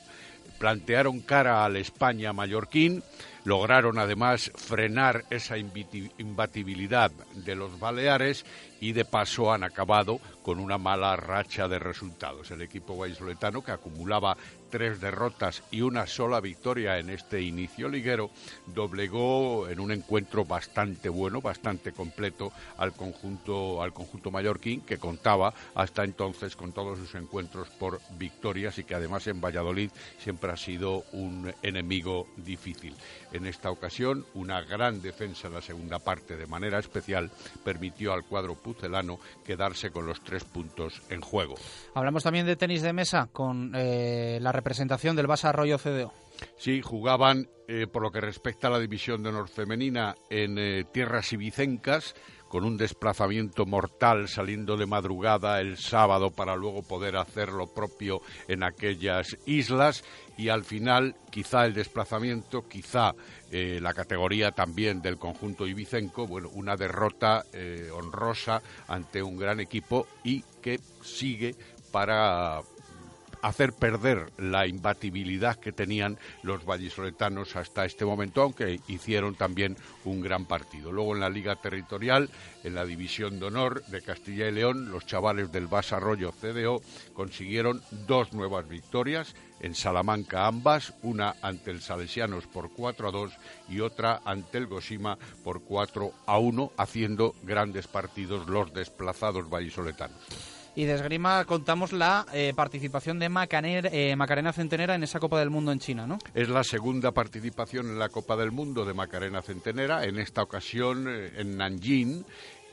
plantearon 0.59 1.21
cara 1.21 1.65
al 1.65 1.77
España 1.77 2.33
mallorquín, 2.33 3.03
lograron 3.45 3.99
además 3.99 4.53
frenar 4.55 5.25
esa 5.31 5.57
imbatibilidad 5.57 7.11
de 7.11 7.55
los 7.55 7.79
Baleares 7.81 8.45
y 8.81 8.93
de 8.93 9.05
paso 9.05 9.53
han 9.53 9.65
acabado 9.65 10.21
con 10.43 10.59
una 10.61 10.79
mala 10.79 11.17
racha 11.17 11.69
de 11.69 11.79
resultados. 11.79 12.51
El 12.51 12.63
equipo 12.63 12.97
vallisoletano, 12.97 13.63
que 13.63 13.73
acumulaba 13.73 14.37
tres 14.71 15.01
derrotas 15.01 15.63
y 15.71 15.83
una 15.83 16.07
sola 16.07 16.41
victoria 16.41 16.99
en 16.99 17.11
este 17.11 17.43
inicio 17.43 17.89
liguero, 17.89 18.31
doblegó 18.67 19.69
en 19.69 19.81
un 19.81 19.93
encuentro 19.93 20.45
bastante 20.45 21.09
bueno, 21.09 21.41
bastante 21.41 21.93
completo 21.93 22.53
al 22.79 22.93
conjunto, 22.93 23.83
al 23.83 23.93
conjunto 23.93 24.31
mallorquín, 24.31 24.83
que 24.83 24.99
contaba 24.99 25.53
hasta 25.75 26.05
entonces 26.05 26.57
con 26.57 26.73
todos 26.73 26.99
sus 26.99 27.15
encuentros 27.15 27.69
por 27.71 28.01
victorias 28.19 28.79
y 28.79 28.85
que 28.85 28.95
además 28.95 29.27
en 29.27 29.41
Valladolid 29.41 29.91
siempre 30.19 30.53
ha 30.53 30.57
sido 30.57 31.05
un 31.13 31.53
enemigo 31.63 32.29
difícil. 32.37 32.95
En 33.33 33.47
esta 33.47 33.71
ocasión, 33.71 34.25
una 34.35 34.63
gran 34.63 35.03
defensa 35.03 35.49
en 35.49 35.55
la 35.55 35.63
segunda 35.63 35.99
parte 35.99 36.37
de 36.37 36.47
manera 36.47 36.79
especial 36.79 37.31
permitió 37.65 38.13
al 38.13 38.25
cuadro 38.25 38.55
pucelano 38.55 39.19
quedarse 39.45 39.91
con 39.91 40.07
los 40.07 40.21
tres 40.23 40.45
puntos 40.45 41.03
en 41.11 41.21
juego. 41.21 41.55
Hablamos 41.95 42.23
también 42.23 42.47
de 42.47 42.57
tenis 42.57 42.83
de 42.83 42.93
mesa 42.93 43.29
con 43.33 43.73
eh, 43.75 44.39
la 44.41 44.53
representación 44.61 45.17
del 45.17 45.27
Barça 45.27 45.49
Arroyo 45.49 45.79
CDO. 45.79 46.13
Sí, 46.57 46.83
jugaban, 46.83 47.49
eh, 47.67 47.87
por 47.87 48.03
lo 48.03 48.11
que 48.11 48.21
respecta 48.21 48.69
a 48.69 48.71
la 48.71 48.79
división 48.79 49.23
de 49.23 49.31
honor 49.31 49.49
femenina, 49.49 50.15
en 50.29 50.59
eh, 50.59 50.85
tierras 50.93 51.33
ibicencas, 51.33 52.15
con 52.49 52.65
un 52.65 52.77
desplazamiento 52.77 53.65
mortal 53.65 54.29
saliendo 54.29 54.77
de 54.77 54.85
madrugada 54.85 55.61
el 55.61 55.79
sábado 55.79 56.31
para 56.31 56.57
luego 56.57 56.83
poder 56.83 57.17
hacer 57.17 57.51
lo 57.51 57.73
propio 57.73 58.21
en 58.49 58.65
aquellas 58.65 59.39
islas 59.47 60.03
y 60.37 60.49
al 60.49 60.65
final 60.65 61.15
quizá 61.31 61.65
el 61.65 61.75
desplazamiento, 61.75 62.69
quizá 62.69 63.15
eh, 63.53 63.79
la 63.81 63.95
categoría 63.95 64.51
también 64.51 65.01
del 65.01 65.17
conjunto 65.17 65.67
ibicenco, 65.67 66.27
bueno, 66.27 66.51
una 66.53 66.77
derrota 66.77 67.45
honrosa 67.95 68.61
ante 68.89 69.23
un 69.23 69.37
gran 69.39 69.61
equipo 69.61 70.07
y 70.25 70.43
que 70.61 70.81
sigue 71.03 71.55
para 71.93 72.63
hacer 73.43 73.73
perder 73.73 74.33
la 74.39 74.67
imbatibilidad 74.67 75.57
que 75.57 75.73
tenían 75.73 76.19
los 76.43 76.65
vallisoletanos 76.65 77.57
hasta 77.57 77.85
este 77.85 78.05
momento, 78.05 78.43
aunque 78.43 78.81
hicieron 78.89 79.35
también 79.35 79.77
un 80.05 80.21
gran 80.21 80.47
partido. 80.47 80.93
Luego 80.93 81.15
en 81.15 81.21
la 81.21 81.31
Liga 81.31 81.57
Territorial, 81.57 82.31
en 82.65 82.75
la 82.75 82.85
División 82.85 83.39
de 83.39 83.47
Honor 83.47 83.85
de 83.87 84.03
Castilla 84.03 84.49
y 84.49 84.53
León, 84.53 84.91
los 84.91 85.07
chavales 85.07 85.53
del 85.53 85.67
Bas 85.67 85.93
Arroyo 85.93 86.33
CDO 86.33 86.83
consiguieron 87.15 87.83
dos 88.07 88.33
nuevas 88.33 88.69
victorias, 88.69 89.35
en 89.61 89.75
Salamanca 89.75 90.47
ambas, 90.47 90.95
una 91.03 91.37
ante 91.43 91.71
el 91.71 91.83
Salesianos 91.83 92.47
por 92.47 92.71
4 92.73 93.09
a 93.09 93.13
2 93.13 93.33
y 93.69 93.81
otra 93.81 94.21
ante 94.25 94.59
el 94.59 94.67
Gosima 94.67 95.19
por 95.45 95.63
4 95.63 96.13
a 96.27 96.39
1, 96.39 96.73
haciendo 96.79 97.35
grandes 97.43 97.87
partidos 97.87 98.49
los 98.49 98.73
desplazados 98.73 99.51
vallisoletanos. 99.51 100.60
Y 100.77 100.85
de 100.85 100.95
esgrima 100.95 101.45
contamos 101.45 101.93
la 101.93 102.25
eh, 102.33 102.53
participación 102.55 103.19
de 103.19 103.29
Macaner- 103.29 103.91
eh, 103.93 104.15
Macarena 104.17 104.53
Centenera 104.53 104.95
en 104.95 105.03
esa 105.03 105.19
Copa 105.19 105.39
del 105.41 105.51
Mundo 105.51 105.73
en 105.73 105.81
China, 105.81 106.07
¿no? 106.07 106.19
Es 106.35 106.49
la 106.49 106.63
segunda 106.65 107.13
participación 107.13 107.87
en 107.89 107.99
la 107.99 108.09
Copa 108.09 108.37
del 108.37 108.53
Mundo 108.53 108.85
de 108.85 108.95
Macarena 108.95 109.43
Centenera, 109.43 110.05
en 110.05 110.19
esta 110.19 110.43
ocasión 110.43 111.07
eh, 111.09 111.33
en 111.37 111.57
Nanjing. 111.57 112.25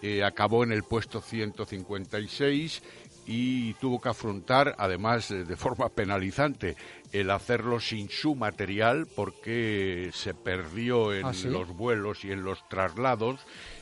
eh, 0.04 0.24
acabó 0.24 0.64
en 0.64 0.72
el 0.72 0.84
puesto 0.84 1.22
156 1.22 2.84
y 3.26 3.74
tuvo 3.74 4.00
que 4.00 4.10
afrontar, 4.10 4.76
además 4.78 5.30
de 5.30 5.56
forma 5.58 5.90
penalizante, 5.90 6.76
el 7.12 7.30
hacerlo 7.32 7.80
sin 7.80 8.10
su 8.10 8.36
material 8.36 9.08
porque 9.16 10.12
se 10.14 10.34
perdió 10.36 11.14
en 11.14 11.26
¿Ah, 11.26 11.34
sí? 11.34 11.50
los 11.50 11.68
vuelos 11.76 12.24
y 12.24 12.32
en 12.32 12.44
los 12.44 12.60
traslados. 12.70 13.40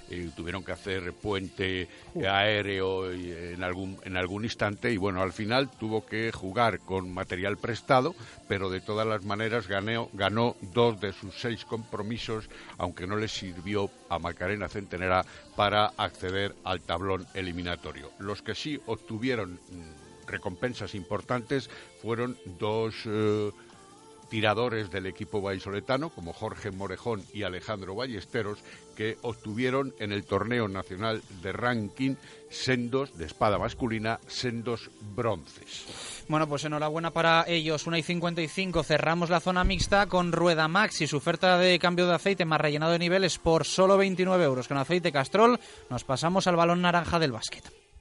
Eh, 0.09 0.29
tuvieron 0.35 0.63
que 0.63 0.71
hacer 0.71 1.13
puente 1.13 1.87
aéreo 2.27 3.11
en 3.11 3.63
algún 3.63 3.97
en 4.03 4.17
algún 4.17 4.43
instante 4.43 4.91
y 4.91 4.97
bueno 4.97 5.21
al 5.21 5.33
final 5.33 5.69
tuvo 5.69 6.05
que 6.05 6.31
jugar 6.31 6.79
con 6.79 7.13
material 7.13 7.57
prestado 7.57 8.15
pero 8.47 8.69
de 8.69 8.81
todas 8.81 9.07
las 9.07 9.23
maneras 9.23 9.67
ganó 9.67 10.09
ganó 10.13 10.55
dos 10.73 10.99
de 10.99 11.13
sus 11.13 11.39
seis 11.39 11.65
compromisos 11.65 12.49
aunque 12.77 13.07
no 13.07 13.17
le 13.17 13.27
sirvió 13.27 13.89
a 14.09 14.19
Macarena 14.19 14.67
Centenera 14.67 15.25
para 15.55 15.87
acceder 15.97 16.55
al 16.63 16.81
tablón 16.81 17.25
eliminatorio. 17.33 18.11
Los 18.19 18.41
que 18.41 18.55
sí 18.55 18.79
obtuvieron 18.85 19.53
mm, 19.53 20.27
recompensas 20.27 20.95
importantes 20.95 21.69
fueron 22.01 22.37
dos 22.59 22.95
eh, 23.05 23.51
tiradores 24.29 24.91
del 24.91 25.05
equipo 25.05 25.41
vallisoletano, 25.41 26.09
como 26.09 26.33
Jorge 26.33 26.71
Morejón 26.71 27.23
y 27.33 27.43
Alejandro 27.43 27.95
Ballesteros, 27.95 28.59
que 28.95 29.17
obtuvieron 29.21 29.93
en 29.99 30.11
el 30.11 30.23
torneo 30.23 30.67
nacional 30.67 31.21
de 31.41 31.51
ranking 31.51 32.15
sendos 32.49 33.17
de 33.17 33.25
espada 33.25 33.57
masculina, 33.57 34.19
sendos 34.27 34.89
bronces. 35.15 36.23
Bueno, 36.27 36.47
pues 36.47 36.63
enhorabuena 36.63 37.11
para 37.11 37.45
ellos. 37.47 37.85
1 37.85 37.97
y 37.97 38.03
55. 38.03 38.83
Cerramos 38.83 39.29
la 39.29 39.39
zona 39.39 39.63
mixta 39.63 40.07
con 40.07 40.31
Rueda 40.31 40.67
Max 40.67 41.01
y 41.01 41.07
su 41.07 41.17
oferta 41.17 41.57
de 41.57 41.77
cambio 41.79 42.07
de 42.07 42.15
aceite 42.15 42.45
más 42.45 42.61
rellenado 42.61 42.93
de 42.93 42.99
niveles 42.99 43.37
por 43.37 43.65
solo 43.65 43.97
29 43.97 44.43
euros. 44.43 44.67
Con 44.67 44.77
aceite 44.77 45.11
Castrol 45.11 45.59
nos 45.89 46.03
pasamos 46.03 46.47
al 46.47 46.55
balón 46.55 46.81
naranja 46.81 47.19
del 47.19 47.31
básquet. 47.31 47.84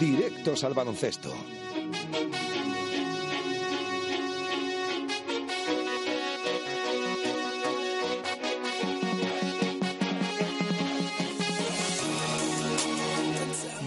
Directos 0.00 0.64
al 0.64 0.74
baloncesto. 0.74 1.32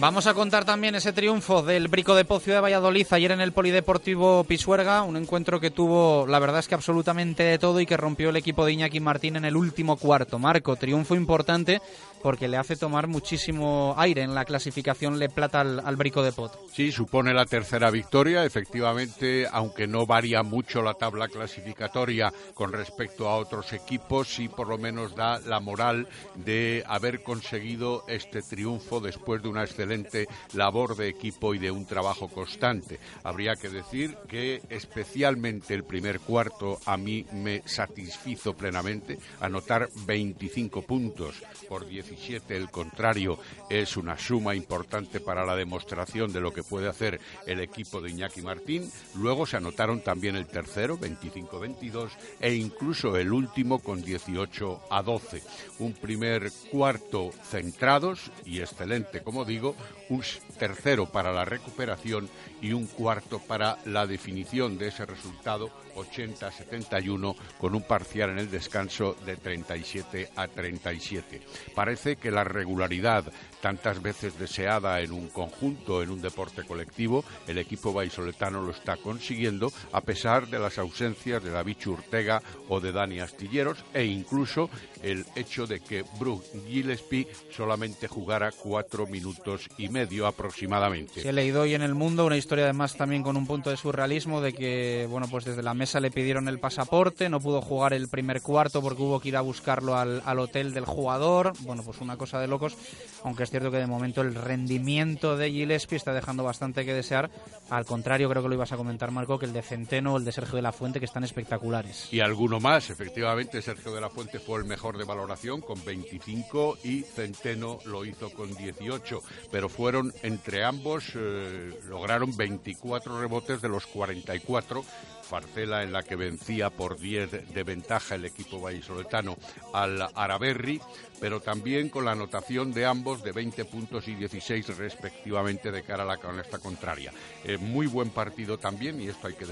Vamos 0.00 0.26
a 0.26 0.32
contar 0.32 0.64
también 0.64 0.94
ese 0.94 1.12
triunfo 1.12 1.60
del 1.60 1.88
Brico 1.88 2.14
de 2.14 2.24
Pocio 2.24 2.54
de 2.54 2.60
Valladolid 2.60 3.06
ayer 3.10 3.32
en 3.32 3.42
el 3.42 3.52
Polideportivo 3.52 4.44
Pisuerga, 4.44 5.02
un 5.02 5.18
encuentro 5.18 5.60
que 5.60 5.70
tuvo, 5.70 6.26
la 6.26 6.38
verdad 6.38 6.60
es 6.60 6.68
que 6.68 6.74
absolutamente 6.74 7.42
de 7.42 7.58
todo 7.58 7.78
y 7.82 7.84
que 7.84 7.98
rompió 7.98 8.30
el 8.30 8.36
equipo 8.36 8.64
de 8.64 8.72
Iñaki 8.72 8.98
Martín 8.98 9.36
en 9.36 9.44
el 9.44 9.56
último 9.56 9.98
cuarto. 9.98 10.38
Marco, 10.38 10.76
triunfo 10.76 11.14
importante 11.14 11.82
porque 12.22 12.48
le 12.48 12.56
hace 12.56 12.76
tomar 12.76 13.06
muchísimo 13.06 13.94
aire 13.96 14.22
en 14.22 14.34
la 14.34 14.44
clasificación 14.44 15.18
Le 15.18 15.28
Plata 15.28 15.60
al, 15.60 15.80
al 15.80 15.96
Brico 15.96 16.22
de 16.22 16.32
Pot. 16.32 16.58
Sí, 16.72 16.92
supone 16.92 17.34
la 17.34 17.46
tercera 17.46 17.90
victoria. 17.90 18.44
Efectivamente, 18.44 19.46
aunque 19.50 19.86
no 19.86 20.06
varía 20.06 20.42
mucho 20.42 20.82
la 20.82 20.94
tabla 20.94 21.28
clasificatoria 21.28 22.32
con 22.54 22.72
respecto 22.72 23.28
a 23.28 23.36
otros 23.36 23.72
equipos, 23.72 24.28
sí 24.28 24.48
por 24.48 24.68
lo 24.68 24.78
menos 24.78 25.14
da 25.14 25.38
la 25.40 25.60
moral 25.60 26.08
de 26.34 26.84
haber 26.86 27.22
conseguido 27.22 28.04
este 28.08 28.42
triunfo 28.42 29.00
después 29.00 29.42
de 29.42 29.48
una 29.48 29.64
excelente 29.64 30.26
labor 30.54 30.96
de 30.96 31.08
equipo 31.08 31.54
y 31.54 31.58
de 31.58 31.70
un 31.70 31.86
trabajo 31.86 32.28
constante. 32.28 32.98
Habría 33.24 33.54
que 33.56 33.68
decir 33.68 34.16
que 34.28 34.62
especialmente 34.68 35.74
el 35.74 35.84
primer 35.84 36.20
cuarto 36.20 36.78
a 36.86 36.96
mí 36.96 37.26
me 37.32 37.62
satisfizo 37.66 38.54
plenamente. 38.54 39.18
Anotar 39.40 39.88
25 40.06 40.82
puntos 40.82 41.42
por 41.68 41.86
17 42.10 42.56
el 42.56 42.70
contrario 42.70 43.38
es 43.68 43.96
una 43.96 44.18
suma 44.18 44.54
importante 44.54 45.20
para 45.20 45.44
la 45.44 45.56
demostración 45.56 46.32
de 46.32 46.40
lo 46.40 46.52
que 46.52 46.62
puede 46.62 46.88
hacer 46.88 47.20
el 47.46 47.60
equipo 47.60 48.00
de 48.00 48.10
Iñaki 48.10 48.42
Martín. 48.42 48.90
Luego 49.14 49.46
se 49.46 49.56
anotaron 49.56 50.00
también 50.00 50.36
el 50.36 50.46
tercero, 50.46 50.98
25-22, 50.98 52.10
e 52.40 52.54
incluso 52.54 53.16
el 53.16 53.32
último 53.32 53.78
con 53.78 54.02
18 54.02 54.80
a 54.90 55.02
12. 55.02 55.42
Un 55.78 55.92
primer 55.92 56.50
cuarto 56.70 57.30
centrados 57.44 58.30
y 58.44 58.60
excelente, 58.60 59.22
como 59.22 59.44
digo, 59.44 59.76
un 60.10 60.22
tercero 60.58 61.06
para 61.06 61.32
la 61.32 61.44
recuperación 61.44 62.28
y 62.60 62.72
un 62.72 62.86
cuarto 62.86 63.38
para 63.38 63.78
la 63.86 64.06
definición 64.06 64.76
de 64.76 64.88
ese 64.88 65.06
resultado 65.06 65.70
80-71 65.94 67.34
con 67.58 67.74
un 67.74 67.82
parcial 67.82 68.30
en 68.30 68.38
el 68.40 68.50
descanso 68.50 69.16
de 69.24 69.36
37 69.36 70.30
a 70.36 70.48
37. 70.48 71.40
Parece 71.74 72.16
que 72.16 72.30
la 72.30 72.44
regularidad 72.44 73.24
tantas 73.60 74.02
veces 74.02 74.38
deseada 74.38 75.00
en 75.00 75.12
un 75.12 75.28
conjunto, 75.28 76.02
en 76.02 76.10
un 76.10 76.20
deporte 76.20 76.64
colectivo, 76.64 77.24
el 77.46 77.58
equipo 77.58 77.92
vallisoletano 77.92 78.62
lo 78.62 78.70
está 78.70 78.96
consiguiendo 78.96 79.72
a 79.92 80.00
pesar 80.00 80.48
de 80.48 80.58
las 80.58 80.78
ausencias 80.78 81.42
de 81.42 81.50
David 81.50 81.76
Urtega 81.86 82.42
o 82.68 82.80
de 82.80 82.92
Dani 82.92 83.20
Astilleros 83.20 83.84
e 83.94 84.04
incluso 84.04 84.70
el 85.02 85.24
hecho 85.34 85.66
de 85.66 85.80
que 85.80 86.04
Brooke 86.18 86.46
Gillespie 86.66 87.26
solamente 87.50 88.08
jugara 88.08 88.50
cuatro 88.52 89.06
minutos 89.06 89.68
y 89.78 89.88
medio 89.88 90.26
aproximadamente. 90.26 91.22
Se 91.22 91.32
leído 91.32 91.62
hoy 91.62 91.74
en 91.74 91.82
el 91.82 91.94
mundo 91.94 92.26
una 92.26 92.36
historia 92.36 92.64
además 92.64 92.96
también 92.96 93.22
con 93.22 93.36
un 93.36 93.46
punto 93.46 93.70
de 93.70 93.76
surrealismo 93.76 94.40
de 94.40 94.52
que, 94.52 95.06
bueno, 95.10 95.26
pues 95.30 95.44
desde 95.44 95.62
la 95.62 95.74
mesa 95.74 96.00
le 96.00 96.10
pidieron 96.10 96.48
el 96.48 96.58
pasaporte, 96.58 97.28
no 97.28 97.40
pudo 97.40 97.60
jugar 97.60 97.92
el 97.92 98.08
primer 98.08 98.42
cuarto 98.42 98.82
porque 98.82 99.02
hubo 99.02 99.20
que 99.20 99.28
ir 99.28 99.36
a 99.36 99.40
buscarlo 99.40 99.96
al, 99.96 100.22
al 100.24 100.38
hotel 100.38 100.72
del 100.74 100.84
jugador, 100.84 101.52
bueno, 101.60 101.82
pues 101.82 102.00
una 102.00 102.16
cosa 102.16 102.40
de 102.40 102.48
locos, 102.48 102.76
aunque 103.24 103.42
es 103.50 103.52
cierto 103.52 103.72
que 103.72 103.78
de 103.78 103.88
momento 103.88 104.20
el 104.20 104.36
rendimiento 104.36 105.36
de 105.36 105.50
Gillespie 105.50 105.96
está 105.96 106.14
dejando 106.14 106.44
bastante 106.44 106.84
que 106.84 106.94
desear, 106.94 107.32
al 107.68 107.84
contrario 107.84 108.30
creo 108.30 108.44
que 108.44 108.48
lo 108.48 108.54
ibas 108.54 108.70
a 108.70 108.76
comentar 108.76 109.10
Marco, 109.10 109.40
que 109.40 109.46
el 109.46 109.52
de 109.52 109.60
Centeno 109.60 110.14
o 110.14 110.18
el 110.18 110.24
de 110.24 110.30
Sergio 110.30 110.54
de 110.54 110.62
la 110.62 110.70
Fuente 110.70 111.00
que 111.00 111.06
están 111.06 111.24
espectaculares. 111.24 112.06
Y 112.12 112.20
alguno 112.20 112.60
más, 112.60 112.90
efectivamente 112.90 113.60
Sergio 113.60 113.92
de 113.92 114.00
la 114.00 114.08
Fuente 114.08 114.38
fue 114.38 114.60
el 114.60 114.66
mejor 114.66 114.98
de 114.98 115.04
valoración 115.04 115.62
con 115.62 115.84
25 115.84 116.78
y 116.84 117.00
Centeno 117.02 117.80
lo 117.86 118.04
hizo 118.04 118.30
con 118.30 118.54
18, 118.54 119.20
pero 119.50 119.68
fueron 119.68 120.12
entre 120.22 120.62
ambos, 120.62 121.10
eh, 121.16 121.76
lograron 121.88 122.36
24 122.36 123.20
rebotes 123.20 123.60
de 123.60 123.68
los 123.68 123.84
44 123.88 124.84
parcela 125.30 125.82
en 125.82 125.92
la 125.92 126.02
que 126.02 126.16
vencía 126.16 126.70
por 126.70 126.98
10 126.98 127.54
de 127.54 127.62
ventaja 127.62 128.16
el 128.16 128.24
equipo 128.24 128.60
vallisoletano 128.60 129.36
al 129.72 130.02
Araberri, 130.14 130.80
pero 131.20 131.40
también 131.40 131.88
con 131.88 132.04
la 132.04 132.12
anotación 132.12 132.72
de 132.72 132.86
ambos 132.86 133.22
de 133.22 133.32
20 133.32 133.64
puntos 133.66 134.08
y 134.08 134.14
16 134.14 134.76
respectivamente 134.76 135.70
de 135.70 135.82
cara 135.82 136.02
a 136.02 136.06
la 136.06 136.16
canasta 136.16 136.58
contraria. 136.58 137.12
Eh, 137.44 137.56
muy 137.58 137.86
buen 137.86 138.10
partido 138.10 138.58
también, 138.58 139.00
y 139.00 139.08
esto 139.08 139.28
hay 139.28 139.34
que 139.34 139.46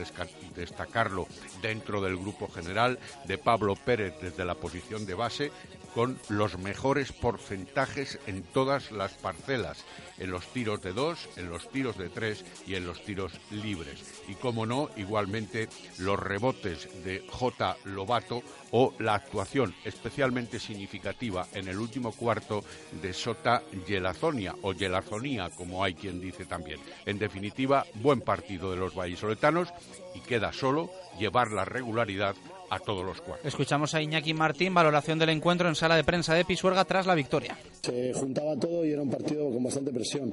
destacarlo 0.56 1.26
dentro 1.62 2.00
del 2.00 2.16
grupo 2.16 2.48
general, 2.48 2.98
de 3.26 3.38
Pablo 3.38 3.76
Pérez 3.76 4.14
desde 4.20 4.44
la 4.44 4.54
posición 4.54 5.06
de 5.06 5.14
base, 5.14 5.52
con 5.98 6.16
los 6.28 6.56
mejores 6.58 7.10
porcentajes 7.10 8.20
en 8.28 8.44
todas 8.44 8.92
las 8.92 9.14
parcelas, 9.14 9.84
en 10.18 10.30
los 10.30 10.46
tiros 10.52 10.80
de 10.80 10.92
dos, 10.92 11.28
en 11.36 11.50
los 11.50 11.68
tiros 11.70 11.98
de 11.98 12.08
tres 12.08 12.44
y 12.68 12.76
en 12.76 12.86
los 12.86 13.02
tiros 13.02 13.32
libres. 13.50 14.04
Y 14.28 14.34
como 14.34 14.64
no, 14.64 14.90
igualmente 14.96 15.68
los 15.98 16.16
rebotes 16.16 16.88
de 17.02 17.26
J. 17.28 17.76
Lobato 17.86 18.44
o 18.70 18.94
la 19.00 19.14
actuación 19.14 19.74
especialmente 19.84 20.60
significativa 20.60 21.48
en 21.52 21.66
el 21.66 21.80
último 21.80 22.12
cuarto 22.12 22.62
de 23.02 23.12
Sota 23.12 23.64
Yelazonia 23.88 24.54
o 24.62 24.74
Yelazonía, 24.74 25.50
como 25.50 25.82
hay 25.82 25.94
quien 25.94 26.20
dice 26.20 26.44
también. 26.44 26.78
En 27.06 27.18
definitiva, 27.18 27.84
buen 27.94 28.20
partido 28.20 28.70
de 28.70 28.76
los 28.76 28.94
vallisoletanos 28.94 29.70
y 30.14 30.20
queda 30.20 30.52
solo 30.52 30.92
llevar 31.18 31.50
la 31.50 31.64
regularidad 31.64 32.36
a 32.70 32.78
todos 32.78 33.04
los 33.04 33.20
cuartos. 33.20 33.46
Escuchamos 33.46 33.94
a 33.94 34.02
Iñaki 34.02 34.34
Martín, 34.34 34.74
valoración 34.74 35.18
del 35.18 35.30
encuentro 35.30 35.68
en 35.68 35.74
sala 35.74 35.96
de 35.96 36.04
prensa 36.04 36.34
de 36.34 36.44
Pisuerga 36.44 36.84
tras 36.84 37.06
la 37.06 37.14
victoria. 37.14 37.56
Se 37.82 38.12
juntaba 38.12 38.56
todo 38.56 38.84
y 38.84 38.92
era 38.92 39.02
un 39.02 39.10
partido 39.10 39.50
con 39.50 39.62
bastante 39.62 39.92
presión. 39.92 40.32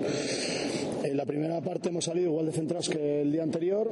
En 1.04 1.18
la 1.18 1.26
primera 1.26 1.62
parte 1.62 1.90
hemos 1.90 2.06
salido 2.06 2.32
igual 2.32 2.48
de 2.48 2.52
centrados 2.52 2.90
que 2.90 3.22
el 3.22 3.32
día 3.32 3.44
anterior, 3.44 3.90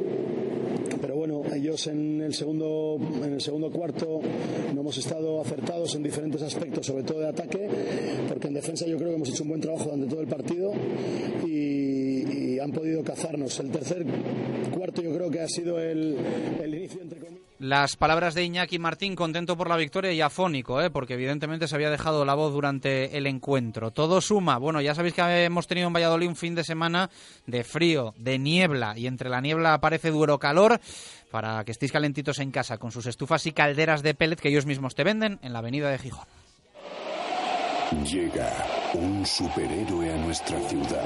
pero 0.99 1.15
bueno, 1.15 1.43
ellos 1.53 1.85
en 1.87 2.21
el 2.21 2.33
segundo, 2.33 2.97
en 3.23 3.33
el 3.33 3.41
segundo 3.41 3.69
cuarto 3.71 4.19
no 4.73 4.81
hemos 4.81 4.97
estado 4.97 5.39
acertados 5.41 5.95
en 5.95 6.03
diferentes 6.03 6.41
aspectos, 6.41 6.85
sobre 6.85 7.03
todo 7.03 7.19
de 7.19 7.27
ataque, 7.29 7.69
porque 8.27 8.47
en 8.47 8.55
defensa 8.55 8.85
yo 8.87 8.97
creo 8.97 9.09
que 9.09 9.15
hemos 9.15 9.29
hecho 9.29 9.43
un 9.43 9.49
buen 9.49 9.61
trabajo 9.61 9.85
durante 9.85 10.07
todo 10.07 10.21
el 10.21 10.27
partido 10.27 10.71
y, 11.45 12.55
y 12.55 12.59
han 12.59 12.71
podido 12.71 13.03
cazarnos. 13.03 13.59
El 13.59 13.69
tercer 13.71 14.05
cuarto 14.73 15.01
yo 15.01 15.13
creo 15.13 15.29
que 15.29 15.41
ha 15.41 15.47
sido 15.47 15.79
el, 15.79 16.17
el 16.61 16.75
inicio 16.75 17.01
entre 17.01 17.19
comillas. 17.19 17.42
Las 17.63 17.95
palabras 17.95 18.33
de 18.33 18.43
Iñaki 18.43 18.77
Martín, 18.77 19.15
contento 19.15 19.55
por 19.55 19.69
la 19.69 19.77
victoria 19.77 20.11
y 20.11 20.19
afónico, 20.19 20.81
¿eh? 20.81 20.89
porque 20.89 21.13
evidentemente 21.13 21.65
se 21.65 21.75
había 21.75 21.89
dejado 21.89 22.25
la 22.25 22.33
voz 22.33 22.51
durante 22.51 23.17
el 23.17 23.25
encuentro. 23.25 23.91
Todo 23.91 24.19
suma. 24.19 24.57
Bueno, 24.57 24.81
ya 24.81 24.93
sabéis 24.93 25.13
que 25.13 25.45
hemos 25.45 25.65
tenido 25.65 25.87
en 25.87 25.93
Valladolid 25.93 26.27
un 26.27 26.35
fin 26.35 26.55
de 26.55 26.65
semana 26.65 27.09
de 27.45 27.63
frío, 27.63 28.13
de 28.17 28.37
niebla, 28.37 28.97
y 28.97 29.07
entre 29.07 29.29
la 29.29 29.39
niebla 29.39 29.75
aparece 29.75 30.11
duro 30.11 30.39
calor 30.39 30.81
para 31.31 31.63
que 31.63 31.71
estéis 31.71 31.93
calentitos 31.93 32.39
en 32.39 32.51
casa 32.51 32.79
con 32.79 32.91
sus 32.91 33.05
estufas 33.05 33.45
y 33.45 33.53
calderas 33.53 34.03
de 34.03 34.13
pellet 34.13 34.41
que 34.41 34.49
ellos 34.49 34.65
mismos 34.65 34.93
te 34.93 35.05
venden 35.05 35.39
en 35.41 35.53
la 35.53 35.59
avenida 35.59 35.89
de 35.89 35.99
Gijón. 35.99 36.27
Llega 38.03 38.51
un 38.95 39.25
superhéroe 39.25 40.11
a 40.11 40.17
nuestra 40.17 40.59
ciudad. 40.67 41.05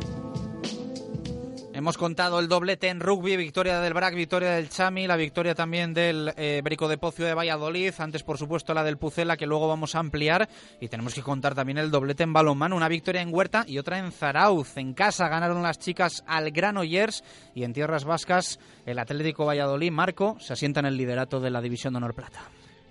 Hemos 1.81 1.97
contado 1.97 2.39
el 2.39 2.47
doblete 2.47 2.89
en 2.89 2.99
rugby, 2.99 3.35
victoria 3.35 3.79
del 3.79 3.95
BRAC, 3.95 4.13
victoria 4.13 4.51
del 4.51 4.69
Chami, 4.69 5.07
la 5.07 5.15
victoria 5.15 5.55
también 5.55 5.95
del 5.95 6.31
eh, 6.37 6.61
Brico 6.63 6.87
de 6.87 6.99
Pocio 6.99 7.25
de 7.25 7.33
Valladolid, 7.33 7.91
antes 7.97 8.21
por 8.21 8.37
supuesto 8.37 8.75
la 8.75 8.83
del 8.83 8.99
Pucela 8.99 9.35
que 9.35 9.47
luego 9.47 9.67
vamos 9.67 9.95
a 9.95 9.99
ampliar 9.99 10.47
y 10.79 10.89
tenemos 10.89 11.15
que 11.15 11.23
contar 11.23 11.55
también 11.55 11.79
el 11.79 11.89
doblete 11.89 12.21
en 12.21 12.33
balonmano, 12.33 12.75
una 12.75 12.87
victoria 12.87 13.23
en 13.23 13.33
Huerta 13.33 13.63
y 13.65 13.79
otra 13.79 13.97
en 13.97 14.11
Zarauz. 14.11 14.77
En 14.77 14.93
casa 14.93 15.27
ganaron 15.27 15.63
las 15.63 15.79
chicas 15.79 16.23
al 16.27 16.51
Granollers 16.51 17.23
y 17.55 17.63
en 17.63 17.73
tierras 17.73 18.05
vascas 18.05 18.59
el 18.85 18.99
Atlético 18.99 19.47
Valladolid, 19.47 19.91
Marco, 19.91 20.37
se 20.39 20.53
asienta 20.53 20.81
en 20.81 20.85
el 20.85 20.97
liderato 20.97 21.39
de 21.39 21.49
la 21.49 21.61
División 21.61 21.93
de 21.93 21.97
Honor 21.97 22.13
Plata. 22.13 22.41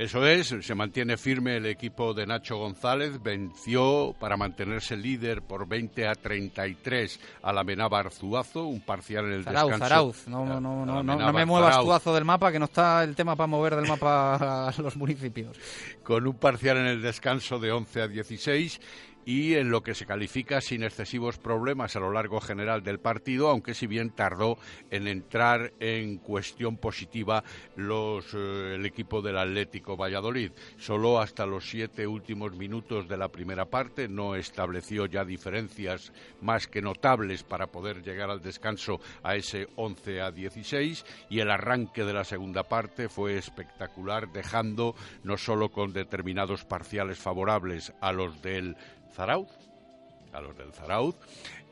Eso 0.00 0.24
es, 0.24 0.48
se 0.48 0.74
mantiene 0.74 1.18
firme 1.18 1.58
el 1.58 1.66
equipo 1.66 2.14
de 2.14 2.26
Nacho 2.26 2.56
González, 2.56 3.22
venció 3.22 4.14
para 4.18 4.38
mantenerse 4.38 4.96
líder 4.96 5.42
por 5.42 5.68
20 5.68 6.08
a 6.08 6.14
33 6.14 7.20
a 7.42 7.52
la 7.52 7.64
Menaba 7.64 7.98
Arzuazo, 7.98 8.64
un 8.64 8.80
parcial 8.80 9.26
en 9.26 9.32
el 9.34 9.44
Zarauz, 9.44 9.72
descanso. 9.72 9.84
Zarauz, 9.84 10.26
no, 10.26 10.46
no, 10.46 10.58
no, 10.58 10.86
no, 10.86 11.02
no 11.02 11.32
me 11.34 11.44
muevas 11.44 11.76
Arzuazo 11.76 12.14
del 12.14 12.24
mapa, 12.24 12.50
que 12.50 12.58
no 12.58 12.64
está 12.64 13.04
el 13.04 13.14
tema 13.14 13.36
para 13.36 13.46
mover 13.46 13.76
del 13.76 13.88
mapa 13.88 14.68
a 14.70 14.74
los 14.80 14.96
municipios. 14.96 15.58
Con 16.02 16.26
un 16.26 16.34
parcial 16.34 16.78
en 16.78 16.86
el 16.86 17.02
descanso 17.02 17.58
de 17.58 17.70
11 17.70 18.00
a 18.00 18.08
16 18.08 18.80
y 19.24 19.54
en 19.54 19.70
lo 19.70 19.82
que 19.82 19.94
se 19.94 20.06
califica 20.06 20.60
sin 20.60 20.82
excesivos 20.82 21.38
problemas 21.38 21.96
a 21.96 22.00
lo 22.00 22.12
largo 22.12 22.40
general 22.40 22.82
del 22.82 22.98
partido, 22.98 23.48
aunque 23.48 23.74
si 23.74 23.86
bien 23.86 24.10
tardó 24.10 24.58
en 24.90 25.06
entrar 25.06 25.72
en 25.80 26.18
cuestión 26.18 26.76
positiva 26.76 27.44
los, 27.76 28.34
eh, 28.34 28.74
el 28.76 28.86
equipo 28.86 29.22
del 29.22 29.38
Atlético 29.38 29.96
Valladolid. 29.96 30.52
Solo 30.78 31.20
hasta 31.20 31.46
los 31.46 31.68
siete 31.68 32.06
últimos 32.06 32.52
minutos 32.52 33.08
de 33.08 33.16
la 33.16 33.28
primera 33.28 33.66
parte 33.66 34.08
no 34.08 34.34
estableció 34.34 35.06
ya 35.06 35.24
diferencias 35.24 36.12
más 36.40 36.66
que 36.66 36.82
notables 36.82 37.42
para 37.42 37.66
poder 37.66 38.02
llegar 38.02 38.30
al 38.30 38.42
descanso 38.42 39.00
a 39.22 39.36
ese 39.36 39.68
11 39.76 40.20
a 40.20 40.30
16 40.30 41.04
y 41.28 41.40
el 41.40 41.50
arranque 41.50 42.04
de 42.04 42.12
la 42.12 42.24
segunda 42.24 42.64
parte 42.64 43.08
fue 43.08 43.36
espectacular, 43.36 44.32
dejando 44.32 44.94
no 45.24 45.36
solo 45.36 45.70
con 45.70 45.92
determinados 45.92 46.64
parciales 46.64 47.18
favorables 47.18 47.92
a 48.00 48.12
los 48.12 48.40
del 48.42 48.76
Zarauz, 49.12 49.48
a 50.32 50.40
los 50.40 50.56
del 50.56 50.72
Zarauz, 50.72 51.16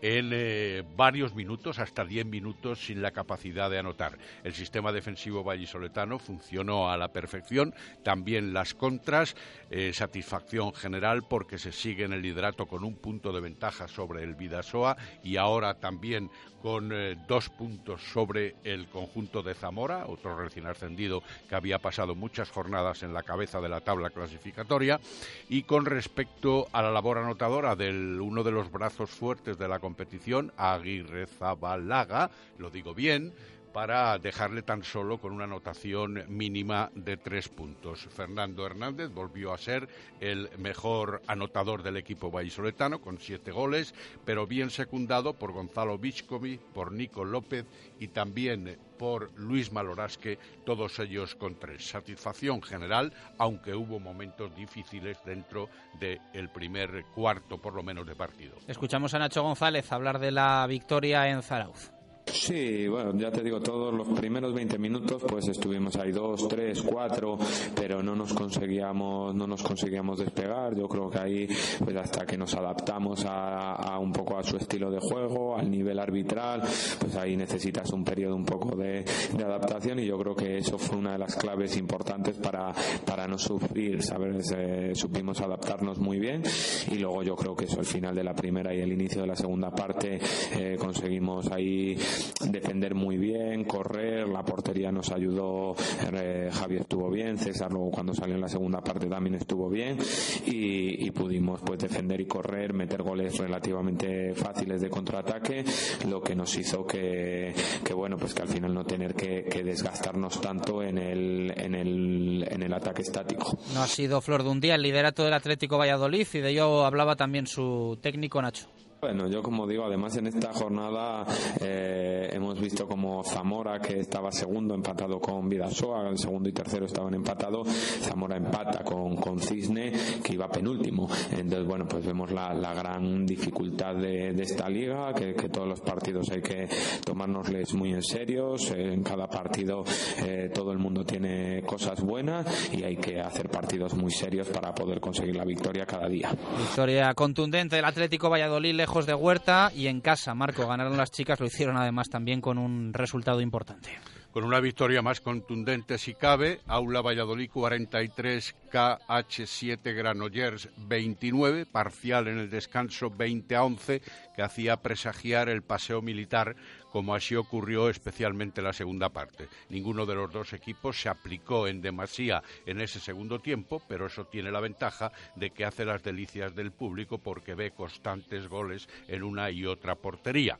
en 0.01 0.31
eh, 0.33 0.85
varios 0.97 1.35
minutos, 1.35 1.79
hasta 1.79 2.05
10 2.05 2.27
minutos, 2.27 2.85
sin 2.87 3.03
la 3.03 3.11
capacidad 3.11 3.71
de 3.71 3.79
anotar. 3.79 4.19
El 4.45 4.55
sistema 4.55 4.93
defensivo 4.93 5.43
vallisoletano 5.43 6.19
funcionó 6.19 6.91
a 6.91 6.97
la 6.97 7.09
perfección, 7.09 7.75
también 8.03 8.53
las 8.53 8.75
contras, 8.75 9.35
eh, 9.71 9.93
satisfacción 9.93 10.73
general 10.73 11.25
porque 11.29 11.59
se 11.59 11.73
sigue 11.73 12.05
en 12.05 12.13
el 12.13 12.23
liderato 12.23 12.67
con 12.67 12.85
un 12.85 12.97
punto 12.97 13.33
de 13.33 13.41
ventaja 13.41 13.89
sobre 13.89 14.23
el 14.23 14.35
Vidasoa 14.35 14.97
y 15.23 15.37
ahora 15.37 15.75
también 15.75 16.31
con 16.63 16.91
eh, 16.93 17.17
dos 17.27 17.49
puntos 17.51 18.03
sobre 18.03 18.57
el 18.65 18.89
conjunto 18.89 19.43
de 19.43 19.55
Zamora, 19.55 20.07
otro 20.07 20.37
recién 20.37 20.67
ascendido 20.67 21.23
que 21.49 21.55
había 21.55 21.79
pasado 21.79 22.15
muchas 22.15 22.51
jornadas 22.51 23.03
en 23.03 23.15
la 23.15 23.23
cabeza 23.23 23.61
de 23.61 23.69
la 23.69 23.81
tabla 23.81 24.11
clasificatoria, 24.11 25.01
y 25.49 25.63
con 25.63 25.85
respecto 25.85 26.67
a 26.73 26.83
la 26.83 26.91
labor 26.91 27.19
anotadora 27.19 27.77
de 27.77 27.91
uno 27.91 28.43
de 28.43 28.51
los 28.51 28.71
brazos 28.71 29.11
fuertes 29.11 29.59
de 29.59 29.69
la 29.69 29.79
competición, 29.79 30.53
Aguirre 30.57 31.27
Zabalaga, 31.27 32.31
lo 32.59 32.71
digo 32.71 32.95
bien, 32.95 33.33
para 33.73 34.19
dejarle 34.19 34.63
tan 34.63 34.83
solo 34.83 35.19
con 35.19 35.33
una 35.33 35.45
anotación 35.45 36.25
mínima 36.29 36.91
de 36.95 37.17
tres 37.17 37.49
puntos. 37.49 38.09
Fernando 38.11 38.67
Hernández 38.67 39.11
volvió 39.11 39.53
a 39.53 39.59
ser 39.59 39.89
el 40.21 40.51
mejor 40.59 41.23
anotador 41.27 41.83
del 41.83 41.97
equipo 41.97 42.31
vallisoletano 42.31 43.01
con 43.01 43.19
siete 43.19 43.51
goles, 43.51 43.95
pero 44.25 44.47
bien 44.47 44.71
secundado 44.71 45.35
por 45.35 45.53
Gonzalo 45.53 45.99
Bichkovi, 45.99 46.59
por 46.75 46.93
Nico 46.93 47.25
López 47.25 47.67
y 47.99 48.09
también 48.09 48.79
por 48.99 49.31
Luis 49.39 49.73
Malorasque, 49.73 50.39
todos 50.65 50.99
ellos 50.99 51.35
con 51.37 51.55
tres. 51.55 51.89
Satisfacción 51.89 52.61
general, 52.63 53.13
aunque 53.39 53.75
hubo 53.75 54.01
momentos 54.01 54.55
difíciles 54.57 55.19
dentro 55.25 55.69
del 56.01 56.49
primer 56.51 57.05
cuarto, 57.15 57.59
por 57.59 57.75
lo 57.75 57.83
menos, 57.83 58.07
de 58.07 58.17
partido. 58.17 58.57
Escuchamos 58.67 59.15
a 59.15 59.19
Nacho 59.21 59.43
González 59.43 59.91
hablar 59.93 60.19
de 60.19 60.33
la 60.33 60.67
victoria 60.67 61.29
en 61.29 61.43
Zarauz. 61.43 61.98
Sí, 62.33 62.87
bueno, 62.89 63.13
ya 63.17 63.31
te 63.31 63.43
digo, 63.43 63.61
todos 63.61 63.93
los 63.93 64.09
primeros 64.09 64.55
20 64.55 64.79
minutos 64.79 65.23
pues 65.27 65.49
estuvimos 65.49 65.97
ahí 65.97 66.13
dos, 66.13 66.47
tres, 66.49 66.83
cuatro, 66.83 67.39
pero 67.75 68.03
no 68.03 68.15
nos 68.15 68.33
conseguíamos, 68.33 69.35
no 69.35 69.47
nos 69.47 69.63
conseguíamos 69.63 70.19
despegar. 70.19 70.75
Yo 70.75 70.89
creo 70.89 71.11
que 71.11 71.19
ahí, 71.19 71.49
pues 71.83 71.97
hasta 71.97 72.27
que 72.27 72.37
nos 72.37 72.55
adaptamos 72.55 73.25
a, 73.27 73.99
un 73.99 74.13
poco 74.13 74.39
a 74.39 74.43
su 74.43 74.57
estilo 74.57 74.91
de 74.91 75.01
juego, 75.01 75.57
al 75.57 75.71
nivel 75.71 75.99
arbitral, 75.99 76.63
pues 76.99 77.17
ahí 77.17 77.37
necesitas 77.37 77.91
un 77.93 78.05
periodo 78.05 78.37
un 78.37 78.45
poco 78.45 78.77
de, 78.77 79.05
adaptación 79.39 79.99
y 79.99 80.07
yo 80.07 80.19
creo 80.19 80.35
que 80.35 80.59
eso 80.59 80.79
fue 80.79 80.99
una 80.99 81.13
de 81.13 81.19
las 81.19 81.35
claves 81.37 81.77
importantes 81.77 82.37
para, 82.37 82.73
para 83.05 83.27
no 83.27 83.39
sufrir, 83.39 84.03
¿sabes? 84.03 84.53
Eh, 84.55 84.93
supimos 84.95 85.41
adaptarnos 85.41 85.99
muy 85.99 86.19
bien 86.19 86.43
y 86.91 86.97
luego 86.97 87.23
yo 87.23 87.35
creo 87.35 87.57
que 87.57 87.65
eso 87.65 87.81
al 87.81 87.87
final 87.87 88.15
de 88.15 88.25
la 88.25 88.35
primera 88.35 88.75
y 88.75 88.81
el 88.81 88.93
inicio 88.93 89.23
de 89.23 89.27
la 89.27 89.37
segunda 89.37 89.71
parte 89.71 90.19
eh, 90.57 90.77
conseguimos 90.79 91.51
ahí 91.51 91.97
defender 92.41 92.95
muy 92.95 93.17
bien, 93.17 93.65
correr, 93.65 94.29
la 94.29 94.45
portería 94.45 94.91
nos 94.91 95.11
ayudó, 95.11 95.75
eh, 96.13 96.49
Javier 96.53 96.83
estuvo 96.83 97.11
bien, 97.11 97.39
César 97.39 97.73
luego 97.73 97.91
cuando 97.91 98.15
salió 98.15 98.35
en 98.35 98.41
la 98.41 98.49
segunda 98.49 98.81
parte 98.81 99.07
también 99.07 99.37
estuvo 99.37 99.69
bien 99.69 99.99
y, 100.47 101.09
pudimos 101.11 101.61
pues 101.63 101.81
defender 101.81 102.21
y 102.21 102.27
correr, 102.27 102.73
meter 102.73 103.03
goles 103.03 103.37
relativamente 103.39 104.35
fáciles 104.35 104.81
de 104.81 104.91
contraataque, 104.91 105.65
lo 106.07 106.21
que 106.21 106.37
nos 106.37 106.57
hizo 106.57 106.87
que, 106.87 107.53
bueno, 107.95 108.17
pues 108.17 108.35
que 108.35 108.43
al 108.43 108.49
final 108.49 108.75
no 108.75 108.85
tener 108.85 109.15
que, 109.15 109.63
desgastarnos 109.65 110.41
tanto 110.41 110.83
en 110.83 110.99
el, 110.99 111.53
en 111.57 111.75
el, 111.75 112.47
en 112.49 112.63
el 112.63 112.73
ataque 112.73 113.03
estático. 113.03 113.59
No 113.75 113.83
ha 113.83 113.89
sido 113.89 114.21
flor 114.21 114.45
de 114.45 114.51
un 114.51 114.61
día 114.61 114.77
el 114.77 114.83
liderato 114.83 115.25
del 115.25 115.35
Atlético 115.35 115.79
Valladolid 115.79 116.27
y 116.33 116.39
de 116.39 116.51
ello 116.51 116.85
hablaba 116.85 117.17
también 117.17 117.47
su 117.47 117.99
técnico 118.01 118.41
Nacho. 118.41 118.69
Bueno, 119.01 119.29
yo 119.29 119.43
como 119.45 119.65
digo, 119.65 119.85
además 119.85 120.17
en 120.17 120.27
esta 120.27 120.53
jornada 120.53 121.25
eh, 121.61 122.31
hemos 122.33 122.61
visto 122.61 122.89
como 122.89 123.23
Zamora, 123.23 123.79
que 123.79 124.01
estaba 124.01 124.33
segundo 124.33 124.75
empatado 124.75 125.21
con 125.21 125.49
Vidasoa, 125.49 126.09
el 126.09 126.19
segundo 126.19 126.49
y 126.49 126.53
tercero 126.53 126.87
estaban 126.87 127.15
empatados, 127.15 127.69
Zamora 127.69 128.37
empata 128.37 128.83
con, 128.83 129.15
con 129.15 129.39
Cisne, 129.39 129.93
que 130.21 130.35
iba 130.35 130.49
penúltimo. 130.49 131.09
Entonces, 131.31 131.65
bueno, 131.65 131.87
pues 131.87 132.05
vemos 132.05 132.33
la, 132.33 132.53
la 132.53 132.75
gran 132.75 133.25
dificultad 133.25 133.95
de, 133.95 134.33
de 134.33 134.43
esta 134.43 134.69
liga, 134.69 135.15
que, 135.15 135.33
que, 135.33 135.49
todos 135.49 135.69
los 135.69 135.81
partidos 135.81 136.29
hay 136.31 136.43
que 136.43 136.69
tomárnosles 137.05 137.75
muy 137.75 137.93
en 137.93 138.03
serio. 138.03 138.57
En 138.75 139.05
cada 139.05 139.29
partido 139.29 139.85
eh, 140.25 140.51
todo 140.53 140.73
el 140.73 140.79
mundo 140.79 141.05
tiene 141.05 141.63
cosas 141.63 142.03
buenas 142.03 142.75
y 142.75 142.83
hay 142.83 142.97
que 142.97 143.21
hacer 143.21 143.49
partidos 143.49 143.95
muy 143.95 144.11
serios 144.11 144.49
para 144.49 144.75
poder 144.75 144.99
conseguir 144.99 145.37
la 145.37 145.45
victoria 145.45 145.87
cada 145.87 146.09
día. 146.09 146.31
Victoria 146.59 147.15
contundente 147.15 147.77
del 147.77 147.85
Atlético 147.85 148.29
Valladolid 148.29 148.88
lejos 148.89 149.05
de 149.05 149.13
Huerta 149.13 149.71
y 149.77 149.89
en 149.89 150.01
casa, 150.01 150.35
Marco, 150.35 150.67
ganaron 150.67 150.97
las 150.97 151.11
chicas, 151.11 151.39
lo 151.41 151.45
hicieron 151.45 151.77
además 151.77 152.09
también 152.09 152.41
con 152.41 152.57
un 152.57 152.95
resultado 152.95 153.43
importante. 153.43 153.91
Con 154.33 154.45
una 154.45 154.61
victoria 154.61 155.03
más 155.03 155.21
contundente 155.21 155.99
si 155.99 156.15
cabe, 156.15 156.61
Aula 156.67 157.03
Valladolid 157.03 157.51
43, 157.51 158.55
KH7 158.73 159.95
Granollers 159.95 160.71
29, 160.79 161.67
parcial 161.67 162.29
en 162.29 162.39
el 162.39 162.49
descanso 162.49 163.11
20 163.11 163.57
a 163.57 163.65
11, 163.65 164.01
que 164.35 164.43
hacía 164.43 164.79
presagiar 164.79 165.51
el 165.51 165.61
paseo 165.61 166.01
militar 166.01 166.57
como 166.91 167.15
así 167.15 167.37
ocurrió 167.37 167.89
especialmente 167.89 168.61
en 168.61 168.67
la 168.67 168.73
segunda 168.73 169.09
parte. 169.09 169.49
Ninguno 169.69 170.07
de 170.07 170.15
los 170.15 170.33
dos 170.33 170.53
equipos 170.53 171.01
se 171.01 171.09
aplicó 171.09 171.67
en 171.67 171.81
demasía 171.81 172.43
en 172.67 172.81
ese 172.81 173.01
segundo 173.01 173.39
tiempo, 173.39 173.83
pero 173.89 174.07
eso 174.07 174.25
tiene 174.27 174.51
la 174.51 174.61
ventaja 174.61 175.13
de 175.37 175.51
que 175.51 175.65
hace 175.65 175.85
las 175.85 176.03
delicias 176.03 176.55
del 176.55 176.73
público 176.73 177.19
porque 177.19 177.55
ve 177.55 177.73
constantes 177.73 178.49
goles 178.49 178.89
en 179.09 179.23
una 179.23 179.51
y 179.51 179.67
otra 179.67 179.95
portería. 179.95 180.59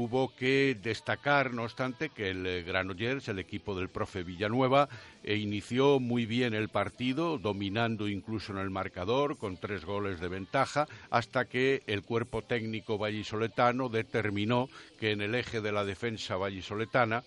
Hubo 0.00 0.32
que 0.32 0.76
destacar, 0.80 1.52
no 1.52 1.64
obstante, 1.64 2.10
que 2.10 2.30
el 2.30 2.46
eh, 2.46 2.62
Granollers, 2.62 3.26
el 3.26 3.40
equipo 3.40 3.74
del 3.74 3.88
profe 3.88 4.22
Villanueva, 4.22 4.88
eh, 5.24 5.34
inició 5.34 5.98
muy 5.98 6.24
bien 6.24 6.54
el 6.54 6.68
partido, 6.68 7.36
dominando 7.36 8.06
incluso 8.06 8.52
en 8.52 8.58
el 8.58 8.70
marcador, 8.70 9.38
con 9.38 9.56
tres 9.56 9.84
goles 9.84 10.20
de 10.20 10.28
ventaja, 10.28 10.86
hasta 11.10 11.46
que 11.46 11.82
el 11.88 12.04
cuerpo 12.04 12.42
técnico 12.42 12.96
vallisoletano 12.96 13.88
determinó 13.88 14.68
que 15.00 15.10
en 15.10 15.20
el 15.20 15.34
eje 15.34 15.60
de 15.60 15.72
la 15.72 15.84
defensa 15.84 16.36
vallisoletana 16.36 17.24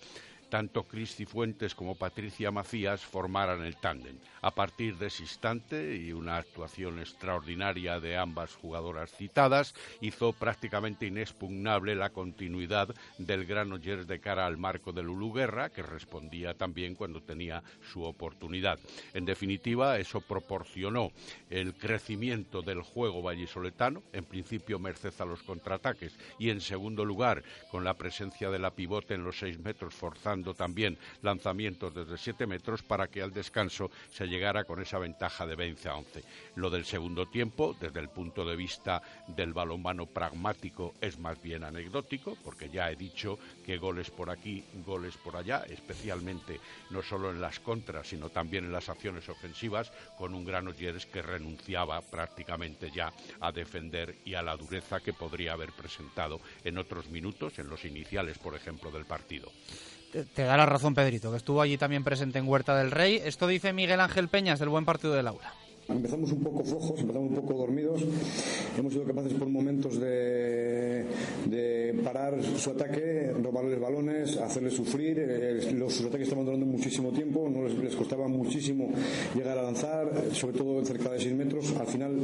tanto 0.52 0.82
Cristi 0.82 1.24
Fuentes 1.24 1.74
como 1.74 1.94
Patricia 1.94 2.50
Macías 2.50 3.00
formaran 3.00 3.64
el 3.64 3.78
tándem. 3.78 4.18
A 4.42 4.50
partir 4.50 4.98
de 4.98 5.06
ese 5.06 5.22
instante 5.22 5.96
y 5.96 6.12
una 6.12 6.36
actuación 6.36 6.98
extraordinaria 6.98 8.00
de 8.00 8.18
ambas 8.18 8.54
jugadoras 8.56 9.10
citadas 9.12 9.74
hizo 10.02 10.34
prácticamente 10.34 11.06
inexpugnable 11.06 11.94
la 11.94 12.10
continuidad 12.10 12.94
del 13.16 13.46
Granollers 13.46 14.06
de 14.06 14.20
cara 14.20 14.44
al 14.44 14.58
marco 14.58 14.92
del 14.92 15.08
Uluguerra, 15.08 15.70
que 15.70 15.82
respondía 15.82 16.52
también 16.52 16.96
cuando 16.96 17.22
tenía 17.22 17.62
su 17.90 18.02
oportunidad. 18.02 18.78
En 19.14 19.24
definitiva, 19.24 19.98
eso 19.98 20.20
proporcionó 20.20 21.12
el 21.48 21.72
crecimiento 21.72 22.60
del 22.60 22.82
juego 22.82 23.22
vallisoletano, 23.22 24.02
en 24.12 24.24
principio 24.24 24.78
merced 24.78 25.14
a 25.18 25.24
los 25.24 25.42
contraataques 25.44 26.12
y 26.38 26.50
en 26.50 26.60
segundo 26.60 27.06
lugar 27.06 27.42
con 27.70 27.84
la 27.84 27.94
presencia 27.94 28.50
de 28.50 28.58
la 28.58 28.72
pivote 28.72 29.14
en 29.14 29.24
los 29.24 29.38
seis 29.38 29.58
metros 29.58 29.94
forzando 29.94 30.41
también 30.50 30.98
lanzamientos 31.22 31.94
desde 31.94 32.18
7 32.18 32.46
metros 32.46 32.82
para 32.82 33.06
que 33.06 33.22
al 33.22 33.32
descanso 33.32 33.90
se 34.10 34.26
llegara 34.26 34.64
con 34.64 34.82
esa 34.82 34.98
ventaja 34.98 35.46
de 35.46 35.54
20 35.54 35.88
a 35.88 35.96
11. 35.96 36.24
Lo 36.56 36.70
del 36.70 36.84
segundo 36.84 37.26
tiempo, 37.26 37.76
desde 37.80 38.00
el 38.00 38.08
punto 38.08 38.44
de 38.44 38.56
vista 38.56 39.00
del 39.28 39.52
balonmano 39.52 40.06
pragmático, 40.06 40.94
es 41.00 41.18
más 41.18 41.40
bien 41.40 41.64
anecdótico, 41.64 42.36
porque 42.44 42.68
ya 42.68 42.90
he 42.90 42.96
dicho 42.96 43.38
que 43.64 43.78
goles 43.78 44.10
por 44.10 44.30
aquí, 44.30 44.64
goles 44.84 45.16
por 45.16 45.36
allá, 45.36 45.64
especialmente 45.68 46.60
no 46.90 47.02
solo 47.02 47.30
en 47.30 47.40
las 47.40 47.60
contras, 47.60 48.08
sino 48.08 48.28
también 48.28 48.64
en 48.64 48.72
las 48.72 48.88
acciones 48.88 49.28
ofensivas, 49.28 49.92
con 50.18 50.34
un 50.34 50.44
gran 50.44 50.68
Oyeres 50.68 51.06
que 51.06 51.22
renunciaba 51.22 52.00
prácticamente 52.00 52.90
ya 52.90 53.12
a 53.40 53.52
defender 53.52 54.16
y 54.24 54.34
a 54.34 54.42
la 54.42 54.56
dureza 54.56 55.00
que 55.00 55.12
podría 55.12 55.52
haber 55.52 55.72
presentado 55.72 56.40
en 56.64 56.78
otros 56.78 57.08
minutos, 57.08 57.58
en 57.58 57.68
los 57.68 57.84
iniciales, 57.84 58.38
por 58.38 58.54
ejemplo, 58.54 58.90
del 58.90 59.04
partido. 59.04 59.50
Te, 60.12 60.42
da 60.42 60.58
la 60.58 60.66
razón, 60.66 60.94
Pedrito, 60.94 61.30
que 61.30 61.38
estuvo 61.38 61.62
allí 61.62 61.78
también 61.78 62.04
presente 62.04 62.38
en 62.38 62.46
Huerta 62.46 62.76
del 62.76 62.90
Rey. 62.90 63.22
Esto 63.24 63.46
dice 63.46 63.72
Miguel 63.72 63.98
Ángel 63.98 64.28
Peñas 64.28 64.58
del 64.58 64.68
buen 64.68 64.84
partido 64.84 65.14
del 65.14 65.26
aula. 65.26 65.54
Empezamos 65.88 66.30
un 66.30 66.42
poco 66.42 66.62
flojos, 66.62 67.00
empezamos 67.00 67.30
un 67.30 67.36
poco 67.36 67.54
dormidos. 67.54 68.02
Hemos 68.78 68.92
sido 68.92 69.04
capaces 69.04 69.32
por 69.32 69.48
momentos 69.48 69.98
de, 69.98 71.06
parar 72.04 72.34
su 72.42 72.70
ataque, 72.70 73.32
robarles 73.42 73.80
balones, 73.80 74.36
hacerles 74.36 74.74
sufrir. 74.74 75.18
Eh, 75.18 75.72
los, 75.72 75.94
sus 75.94 76.06
ataques 76.06 76.28
estaban 76.28 76.44
durando 76.44 76.66
muchísimo 76.66 77.10
tiempo, 77.10 77.48
no 77.48 77.66
les, 77.66 77.96
costaba 77.96 78.28
muchísimo 78.28 78.90
llegar 79.34 79.58
a 79.58 79.62
lanzar, 79.62 80.10
sobre 80.32 80.58
todo 80.58 80.84
cerca 80.84 81.10
de 81.10 81.20
6 81.20 81.34
metros. 81.34 81.74
Al 81.76 81.86
final 81.86 82.16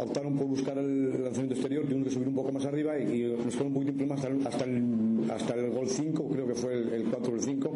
optaron 0.00 0.36
por 0.36 0.46
buscar 0.46 0.78
el 0.78 1.24
lanzamiento 1.24 1.54
exterior, 1.54 1.84
tuvimos 1.84 2.08
que 2.08 2.14
subir 2.14 2.28
un 2.28 2.34
poco 2.34 2.52
más 2.52 2.64
arriba 2.66 2.98
y, 2.98 3.36
nos 3.44 3.54
quedó 3.54 3.66
un 3.66 3.74
poquito 3.74 4.06
más 4.06 4.24
hasta 4.24 4.48
hasta 4.48 4.64
el, 4.64 4.82
gol 5.70 5.88
5, 5.88 6.28
creo 6.28 6.46
que 6.46 6.54
fue 6.54 6.74
el, 6.74 6.92
el 6.92 7.04
4 7.04 7.32
o 7.32 7.36
el 7.36 7.42
5. 7.42 7.72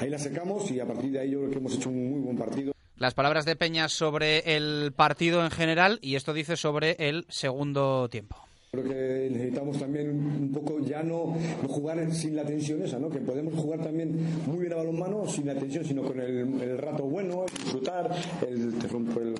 Ahí 0.00 0.10
la 0.10 0.18
secamos 0.18 0.70
y 0.70 0.80
a 0.80 0.86
partir 0.86 1.12
de 1.12 1.20
ahí 1.20 1.30
yo 1.30 1.40
creo 1.40 1.50
que 1.50 1.58
hemos 1.58 1.74
hecho 1.74 1.88
un 1.88 2.10
muy 2.10 2.20
buen 2.20 2.36
partido. 2.36 2.74
Las 2.96 3.14
palabras 3.14 3.44
de 3.44 3.56
Peña 3.56 3.88
sobre 3.88 4.56
el 4.56 4.92
partido 4.92 5.44
en 5.44 5.50
general 5.50 5.98
y 6.00 6.14
esto 6.14 6.32
dice 6.32 6.56
sobre 6.56 6.96
el 6.98 7.26
segundo 7.28 8.08
tiempo. 8.08 8.36
Creo 8.70 8.84
que 8.84 9.28
necesitamos 9.30 9.78
también 9.78 10.10
un 10.10 10.50
poco 10.52 10.80
ya 10.80 11.02
no, 11.02 11.36
jugar 11.68 12.12
sin 12.12 12.34
la 12.34 12.44
tensión 12.44 12.82
esa, 12.82 12.98
¿no? 12.98 13.08
que 13.08 13.20
podemos 13.20 13.54
jugar 13.54 13.80
también 13.82 14.16
muy 14.46 14.58
bien 14.58 14.72
a 14.72 14.76
balonmano 14.76 15.28
sin 15.28 15.46
la 15.46 15.54
tensión, 15.54 15.84
sino 15.84 16.02
con 16.02 16.18
el, 16.18 16.78
rato 16.78 17.04
bueno, 17.04 17.46
disfrutar, 17.52 18.10
el, 18.48 18.74
te 18.74 18.88
rompo 18.88 19.20
el 19.20 19.34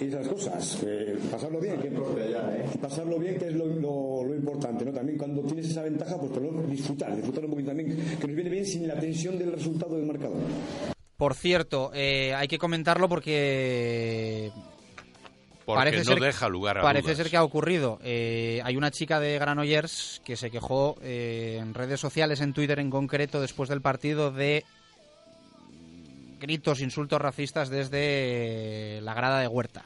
y 0.00 0.08
esas 0.08 0.28
cosas. 0.28 0.82
Eh, 0.86 1.18
pasarlo 1.30 1.60
bien, 1.60 1.78
que, 1.80 1.88
¿eh? 1.88 2.64
pasarlo 2.80 3.18
bien 3.18 3.38
que 3.38 3.46
es 3.46 3.54
lo, 3.54 3.66
lo, 3.66 4.34
importante. 4.34 4.84
¿no? 4.84 4.92
También 4.92 5.18
cuando 5.18 5.42
tienes 5.42 5.70
esa 5.70 5.82
ventaja, 5.82 6.18
pues 6.18 6.32
disfrutar, 6.70 7.14
disfrutar 7.14 7.44
un 7.44 7.50
poquito 7.50 7.68
también, 7.68 7.96
que 8.18 8.26
nos 8.26 8.36
viene 8.36 8.50
bien 8.50 8.66
sin 8.66 8.88
la 8.88 8.98
tensión 8.98 9.38
del 9.38 9.52
resultado 9.52 9.96
del 9.96 10.06
marcador. 10.06 10.38
Por 11.20 11.34
cierto, 11.34 11.90
eh, 11.92 12.34
hay 12.34 12.48
que 12.48 12.56
comentarlo 12.56 13.06
porque 13.06 14.50
parece 15.66 15.98
no 15.98 16.04
ser, 16.04 16.18
deja 16.18 16.48
lugar 16.48 16.78
a 16.78 16.82
Parece 16.82 17.14
ser 17.14 17.28
que 17.28 17.36
ha 17.36 17.44
ocurrido. 17.44 17.98
Eh, 18.02 18.62
hay 18.64 18.78
una 18.78 18.90
chica 18.90 19.20
de 19.20 19.38
Granollers 19.38 20.22
que 20.24 20.36
se 20.36 20.50
quejó 20.50 20.96
eh, 21.02 21.58
en 21.60 21.74
redes 21.74 22.00
sociales, 22.00 22.40
en 22.40 22.54
Twitter 22.54 22.78
en 22.78 22.88
concreto, 22.88 23.38
después 23.38 23.68
del 23.68 23.82
partido 23.82 24.30
de 24.30 24.64
gritos, 26.40 26.80
insultos 26.80 27.20
racistas 27.20 27.68
desde 27.68 29.00
la 29.02 29.12
grada 29.12 29.40
de 29.40 29.46
Huerta. 29.46 29.84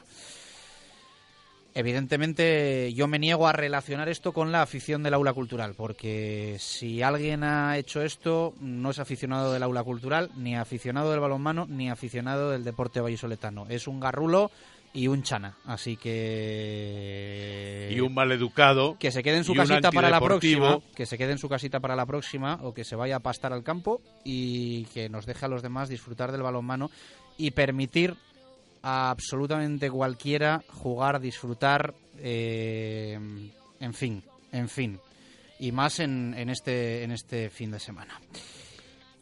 Evidentemente 1.77 2.93
yo 2.93 3.05
me 3.09 3.19
niego 3.19 3.49
a 3.49 3.51
relacionar 3.51 4.07
esto 4.07 4.31
con 4.31 4.53
la 4.53 4.61
afición 4.61 5.03
del 5.03 5.13
aula 5.13 5.33
cultural, 5.33 5.73
porque 5.75 6.55
si 6.57 7.01
alguien 7.01 7.43
ha 7.43 7.77
hecho 7.77 8.01
esto 8.01 8.53
no 8.61 8.91
es 8.91 8.99
aficionado 8.99 9.51
del 9.51 9.61
aula 9.61 9.83
cultural, 9.83 10.31
ni 10.37 10.55
aficionado 10.55 11.11
del 11.11 11.19
balonmano, 11.19 11.65
ni 11.67 11.89
aficionado 11.89 12.51
del 12.51 12.63
deporte 12.63 13.01
vallisoletano. 13.01 13.65
Es 13.67 13.89
un 13.89 13.99
garrulo 13.99 14.51
y 14.93 15.09
un 15.09 15.23
chana, 15.23 15.57
así 15.65 15.97
que 15.97 17.89
y 17.91 17.99
un 17.99 18.13
maleducado 18.13 18.95
que 18.97 19.11
se 19.11 19.21
quede 19.21 19.39
en 19.39 19.43
su 19.43 19.53
casita 19.53 19.91
para 19.91 20.09
la 20.09 20.21
próxima, 20.21 20.79
que 20.95 21.05
se 21.05 21.17
quede 21.17 21.33
en 21.33 21.39
su 21.39 21.49
casita 21.49 21.81
para 21.81 21.97
la 21.97 22.05
próxima 22.05 22.57
o 22.63 22.73
que 22.73 22.85
se 22.85 22.95
vaya 22.95 23.17
a 23.17 23.19
pastar 23.19 23.51
al 23.51 23.63
campo 23.63 23.99
y 24.23 24.85
que 24.93 25.09
nos 25.09 25.25
deje 25.25 25.43
a 25.43 25.49
los 25.49 25.61
demás 25.61 25.89
disfrutar 25.89 26.31
del 26.31 26.43
balonmano 26.43 26.89
y 27.37 27.51
permitir 27.51 28.15
a 28.87 29.09
absolutamente 29.09 29.89
cualquiera 29.89 30.63
jugar, 30.69 31.19
disfrutar, 31.19 31.95
eh, 32.19 33.17
en 33.79 33.93
fin, 33.95 34.23
en 34.51 34.69
fin. 34.69 34.99
Y 35.59 35.71
más 35.71 35.99
en, 35.99 36.35
en, 36.37 36.51
este, 36.51 37.03
en 37.03 37.11
este 37.11 37.49
fin 37.49 37.71
de 37.71 37.79
semana. 37.79 38.21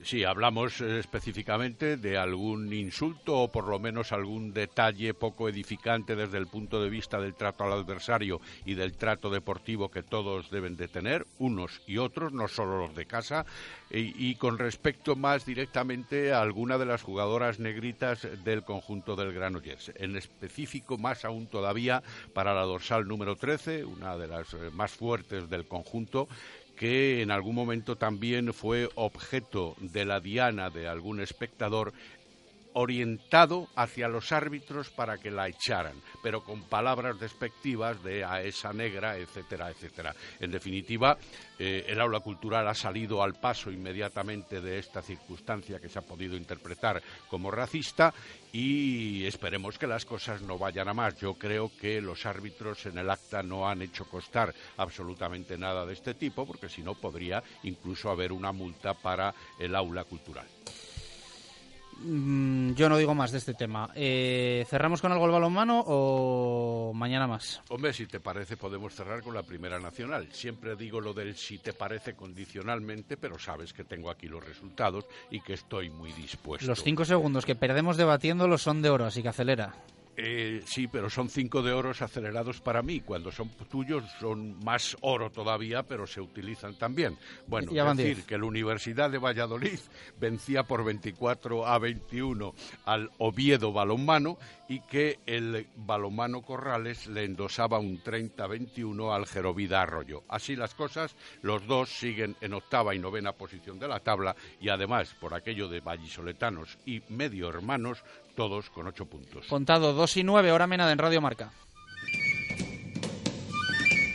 Sí, 0.03 0.25
hablamos 0.25 0.81
eh, 0.81 0.99
específicamente 0.99 1.95
de 1.95 2.17
algún 2.17 2.73
insulto 2.73 3.37
o 3.39 3.51
por 3.51 3.69
lo 3.69 3.79
menos 3.79 4.11
algún 4.11 4.53
detalle 4.53 5.13
poco 5.13 5.47
edificante 5.47 6.17
desde 6.17 6.37
el 6.37 6.47
punto 6.47 6.83
de 6.83 6.89
vista 6.89 7.21
del 7.21 7.35
trato 7.35 7.63
al 7.63 7.71
adversario 7.71 8.41
y 8.65 8.73
del 8.73 8.97
trato 8.97 9.29
deportivo 9.29 9.89
que 9.89 10.03
todos 10.03 10.51
deben 10.51 10.75
de 10.75 10.89
tener, 10.89 11.25
unos 11.39 11.81
y 11.87 11.99
otros, 11.99 12.33
no 12.33 12.49
solo 12.49 12.79
los 12.79 12.95
de 12.95 13.05
casa, 13.05 13.45
y, 13.95 14.35
con 14.35 14.57
respecto 14.57 15.15
más 15.15 15.45
directamente 15.45 16.33
a 16.33 16.41
alguna 16.41 16.79
de 16.79 16.85
las 16.85 17.03
jugadoras 17.03 17.59
negritas 17.59 18.27
del 18.43 18.63
conjunto 18.63 19.15
del 19.15 19.33
Granollers, 19.33 19.91
en 19.95 20.15
específico 20.15 20.97
más 20.97 21.25
aún 21.25 21.45
todavía 21.45 22.01
para 22.33 22.55
la 22.55 22.63
dorsal 22.63 23.07
número 23.07 23.35
13, 23.35 23.85
una 23.85 24.17
de 24.17 24.27
las 24.27 24.51
eh, 24.55 24.71
más 24.73 24.91
fuertes 24.91 25.47
del 25.47 25.67
conjunto, 25.67 26.27
que 26.75 27.21
en 27.21 27.31
algún 27.31 27.55
momento 27.55 27.97
también 27.97 28.53
fue 28.53 28.89
objeto 28.95 29.75
de 29.79 30.05
la 30.05 30.19
diana 30.19 30.69
de 30.69 30.87
algún 30.87 31.19
espectador 31.19 31.93
orientado 32.73 33.67
hacia 33.75 34.07
los 34.07 34.31
árbitros 34.31 34.89
para 34.89 35.17
que 35.17 35.31
la 35.31 35.47
echaran, 35.47 35.95
pero 36.21 36.43
con 36.43 36.63
palabras 36.63 37.19
despectivas 37.19 38.01
de 38.03 38.23
a 38.23 38.41
esa 38.41 38.73
negra, 38.73 39.17
etcétera, 39.17 39.69
etcétera. 39.69 40.15
En 40.39 40.51
definitiva, 40.51 41.17
eh, 41.59 41.85
el 41.87 42.01
aula 42.01 42.19
cultural 42.19 42.67
ha 42.67 42.73
salido 42.73 43.23
al 43.23 43.35
paso 43.35 43.71
inmediatamente 43.71 44.61
de 44.61 44.79
esta 44.79 45.01
circunstancia 45.01 45.79
que 45.79 45.89
se 45.89 45.99
ha 45.99 46.03
podido 46.03 46.35
interpretar 46.35 47.01
como 47.29 47.51
racista 47.51 48.13
y 48.51 49.25
esperemos 49.25 49.77
que 49.77 49.87
las 49.87 50.05
cosas 50.05 50.41
no 50.41 50.57
vayan 50.57 50.87
a 50.87 50.93
más. 50.93 51.19
Yo 51.19 51.35
creo 51.35 51.71
que 51.79 52.01
los 52.01 52.25
árbitros 52.25 52.85
en 52.85 52.97
el 52.97 53.09
acta 53.09 53.43
no 53.43 53.67
han 53.67 53.81
hecho 53.81 54.05
costar 54.05 54.53
absolutamente 54.77 55.57
nada 55.57 55.85
de 55.85 55.93
este 55.93 56.13
tipo, 56.13 56.45
porque 56.45 56.69
si 56.69 56.81
no 56.81 56.95
podría 56.95 57.43
incluso 57.63 58.09
haber 58.09 58.31
una 58.31 58.51
multa 58.51 58.93
para 58.93 59.33
el 59.59 59.75
aula 59.75 60.03
cultural. 60.03 60.47
Mm, 62.01 62.73
yo 62.73 62.89
no 62.89 62.97
digo 62.97 63.15
más 63.15 63.31
de 63.31 63.37
este 63.37 63.53
tema. 63.53 63.89
Eh, 63.95 64.65
¿Cerramos 64.69 65.01
con 65.01 65.11
algo 65.11 65.25
el 65.25 65.31
balonmano 65.31 65.83
o 65.85 66.93
mañana 66.93 67.27
más? 67.27 67.61
Hombre, 67.69 67.93
si 67.93 68.05
te 68.05 68.19
parece, 68.19 68.57
podemos 68.57 68.93
cerrar 68.93 69.21
con 69.21 69.33
la 69.33 69.43
Primera 69.43 69.79
Nacional. 69.79 70.27
Siempre 70.31 70.75
digo 70.75 70.99
lo 70.99 71.13
del 71.13 71.35
si 71.35 71.59
te 71.59 71.73
parece 71.73 72.15
condicionalmente, 72.15 73.17
pero 73.17 73.39
sabes 73.39 73.73
que 73.73 73.83
tengo 73.83 74.09
aquí 74.09 74.27
los 74.27 74.45
resultados 74.45 75.05
y 75.29 75.41
que 75.41 75.53
estoy 75.53 75.89
muy 75.89 76.11
dispuesto. 76.13 76.67
Los 76.67 76.83
cinco 76.83 77.05
segundos 77.05 77.45
que 77.45 77.55
perdemos 77.55 77.97
debatiéndolo 77.97 78.57
son 78.57 78.81
de 78.81 78.89
oro, 78.89 79.05
así 79.05 79.21
que 79.21 79.29
acelera. 79.29 79.73
Eh, 80.15 80.61
sí, 80.65 80.87
pero 80.87 81.09
son 81.09 81.29
cinco 81.29 81.63
de 81.63 81.71
oros 81.71 82.01
acelerados 82.01 82.61
para 82.61 82.81
mí. 82.81 83.01
Cuando 83.01 83.31
son 83.31 83.49
tuyos 83.69 84.03
son 84.19 84.59
más 84.63 84.95
oro 85.01 85.31
todavía, 85.31 85.83
pero 85.83 86.05
se 86.05 86.21
utilizan 86.21 86.77
también. 86.77 87.17
Bueno, 87.47 87.71
es 87.71 87.97
decir 87.97 88.23
que 88.23 88.37
la 88.37 88.45
Universidad 88.45 89.09
de 89.09 89.17
Valladolid 89.17 89.79
vencía 90.19 90.63
por 90.63 90.83
24 90.83 91.65
a 91.65 91.79
21 91.79 92.53
al 92.85 93.09
Oviedo 93.17 93.73
Balonmano 93.73 94.37
y 94.67 94.79
que 94.81 95.19
el 95.25 95.67
Balonmano 95.75 96.41
Corrales 96.41 97.07
le 97.07 97.25
endosaba 97.25 97.79
un 97.79 98.01
30 98.01 98.43
a 98.43 98.47
21 98.47 99.13
al 99.13 99.25
Gerovida 99.25 99.81
Arroyo. 99.81 100.23
Así 100.29 100.55
las 100.55 100.73
cosas, 100.73 101.15
los 101.41 101.65
dos 101.67 101.89
siguen 101.89 102.35
en 102.41 102.53
octava 102.53 102.95
y 102.95 102.99
novena 102.99 103.33
posición 103.33 103.79
de 103.79 103.87
la 103.87 103.99
tabla 103.99 104.35
y 104.59 104.69
además, 104.69 105.15
por 105.19 105.33
aquello 105.33 105.67
de 105.67 105.81
vallisoletanos 105.81 106.77
y 106.85 107.01
medio 107.09 107.49
hermanos, 107.49 108.03
todos 108.35 108.69
con 108.69 108.87
ocho 108.87 109.05
puntos. 109.05 109.47
Contado 109.47 109.93
dos 109.93 110.17
y 110.17 110.23
nueve, 110.23 110.51
hora 110.51 110.67
menada 110.67 110.91
en 110.91 110.97
Radio 110.97 111.21
Marca. 111.21 111.51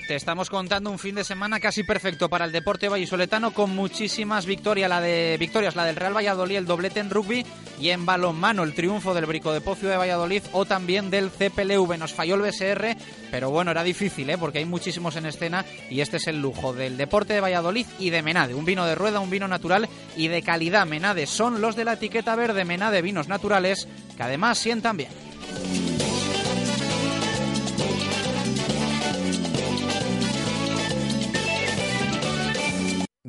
Te 0.09 0.15
estamos 0.15 0.49
contando 0.49 0.91
un 0.91 0.99
fin 0.99 1.17
de 1.17 1.23
semana 1.23 1.61
casi 1.61 1.83
perfecto 1.83 2.31
para 2.31 2.47
el 2.47 2.51
deporte 2.51 2.89
vallisoletano 2.89 3.53
con 3.53 3.77
muchísimas 3.77 4.47
victorias, 4.47 4.89
la 4.89 5.03
de 5.03 5.37
victorias, 5.39 5.77
la 5.77 5.85
del 5.85 5.97
Real 5.97 6.17
Valladolid, 6.17 6.57
el 6.57 6.65
doblete 6.65 7.01
en 7.01 7.11
rugby 7.11 7.45
y 7.79 7.91
en 7.91 8.07
balonmano, 8.07 8.63
el 8.63 8.73
triunfo 8.73 9.13
del 9.13 9.27
Brico 9.27 9.53
de 9.53 9.61
Pocio 9.61 9.91
de 9.91 9.99
Valladolid 9.99 10.43
o 10.53 10.65
también 10.65 11.11
del 11.11 11.29
CPLV. 11.29 11.99
Nos 11.99 12.15
falló 12.15 12.37
el 12.37 12.41
BSR, 12.41 12.97
pero 13.31 13.51
bueno, 13.51 13.71
era 13.71 13.83
difícil, 13.83 14.31
¿eh? 14.31 14.39
porque 14.39 14.61
hay 14.61 14.65
muchísimos 14.65 15.15
en 15.17 15.27
escena 15.27 15.67
y 15.91 16.01
este 16.01 16.17
es 16.17 16.27
el 16.27 16.41
lujo 16.41 16.73
del 16.73 16.97
deporte 16.97 17.35
de 17.35 17.43
Valladolid 17.43 17.85
y 17.99 18.09
de 18.09 18.23
Menade, 18.23 18.55
un 18.55 18.65
vino 18.65 18.87
de 18.87 18.95
rueda, 18.95 19.21
un 19.21 19.29
vino 19.29 19.47
natural 19.47 19.91
y 20.17 20.29
de 20.29 20.41
calidad. 20.41 20.87
Menade 20.87 21.27
son 21.27 21.61
los 21.61 21.77
de 21.77 21.85
la 21.85 21.93
etiqueta 21.93 22.35
verde 22.35 22.65
Menade 22.65 23.03
Vinos 23.03 23.29
Naturales, 23.29 23.87
que 24.17 24.23
además 24.23 24.57
sientan 24.57 24.97
bien. 24.97 25.11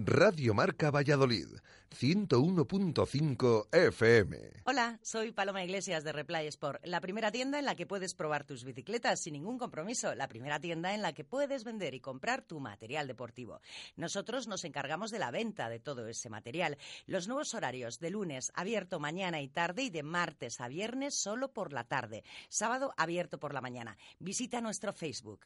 Radio 0.09 0.55
Marca 0.55 0.89
Valladolid, 0.89 1.49
101.5 1.91 3.67
FM. 3.71 4.37
Hola, 4.65 4.97
soy 5.03 5.31
Paloma 5.31 5.63
Iglesias 5.63 6.03
de 6.03 6.11
Replay 6.11 6.47
Sport, 6.47 6.83
la 6.83 6.99
primera 6.99 7.31
tienda 7.31 7.59
en 7.59 7.65
la 7.65 7.75
que 7.75 7.85
puedes 7.85 8.15
probar 8.15 8.43
tus 8.43 8.63
bicicletas 8.63 9.19
sin 9.19 9.33
ningún 9.33 9.59
compromiso, 9.59 10.15
la 10.15 10.27
primera 10.27 10.59
tienda 10.59 10.95
en 10.95 11.03
la 11.03 11.13
que 11.13 11.25
puedes 11.25 11.63
vender 11.63 11.93
y 11.93 11.99
comprar 11.99 12.41
tu 12.41 12.59
material 12.59 13.05
deportivo. 13.05 13.61
Nosotros 13.97 14.47
nos 14.47 14.63
encargamos 14.63 15.11
de 15.11 15.19
la 15.19 15.29
venta 15.29 15.69
de 15.69 15.79
todo 15.79 16.07
ese 16.07 16.31
material. 16.31 16.79
Los 17.05 17.27
nuevos 17.27 17.53
horarios 17.53 17.99
de 17.99 18.09
lunes 18.09 18.51
abierto 18.55 18.99
mañana 18.99 19.41
y 19.41 19.47
tarde 19.47 19.83
y 19.83 19.89
de 19.91 20.01
martes 20.01 20.59
a 20.59 20.69
viernes 20.69 21.13
solo 21.13 21.53
por 21.53 21.71
la 21.71 21.83
tarde. 21.83 22.23
Sábado 22.47 22.95
abierto 22.97 23.39
por 23.39 23.53
la 23.53 23.61
mañana. 23.61 23.95
Visita 24.17 24.59
nuestro 24.59 24.91
Facebook. 24.91 25.45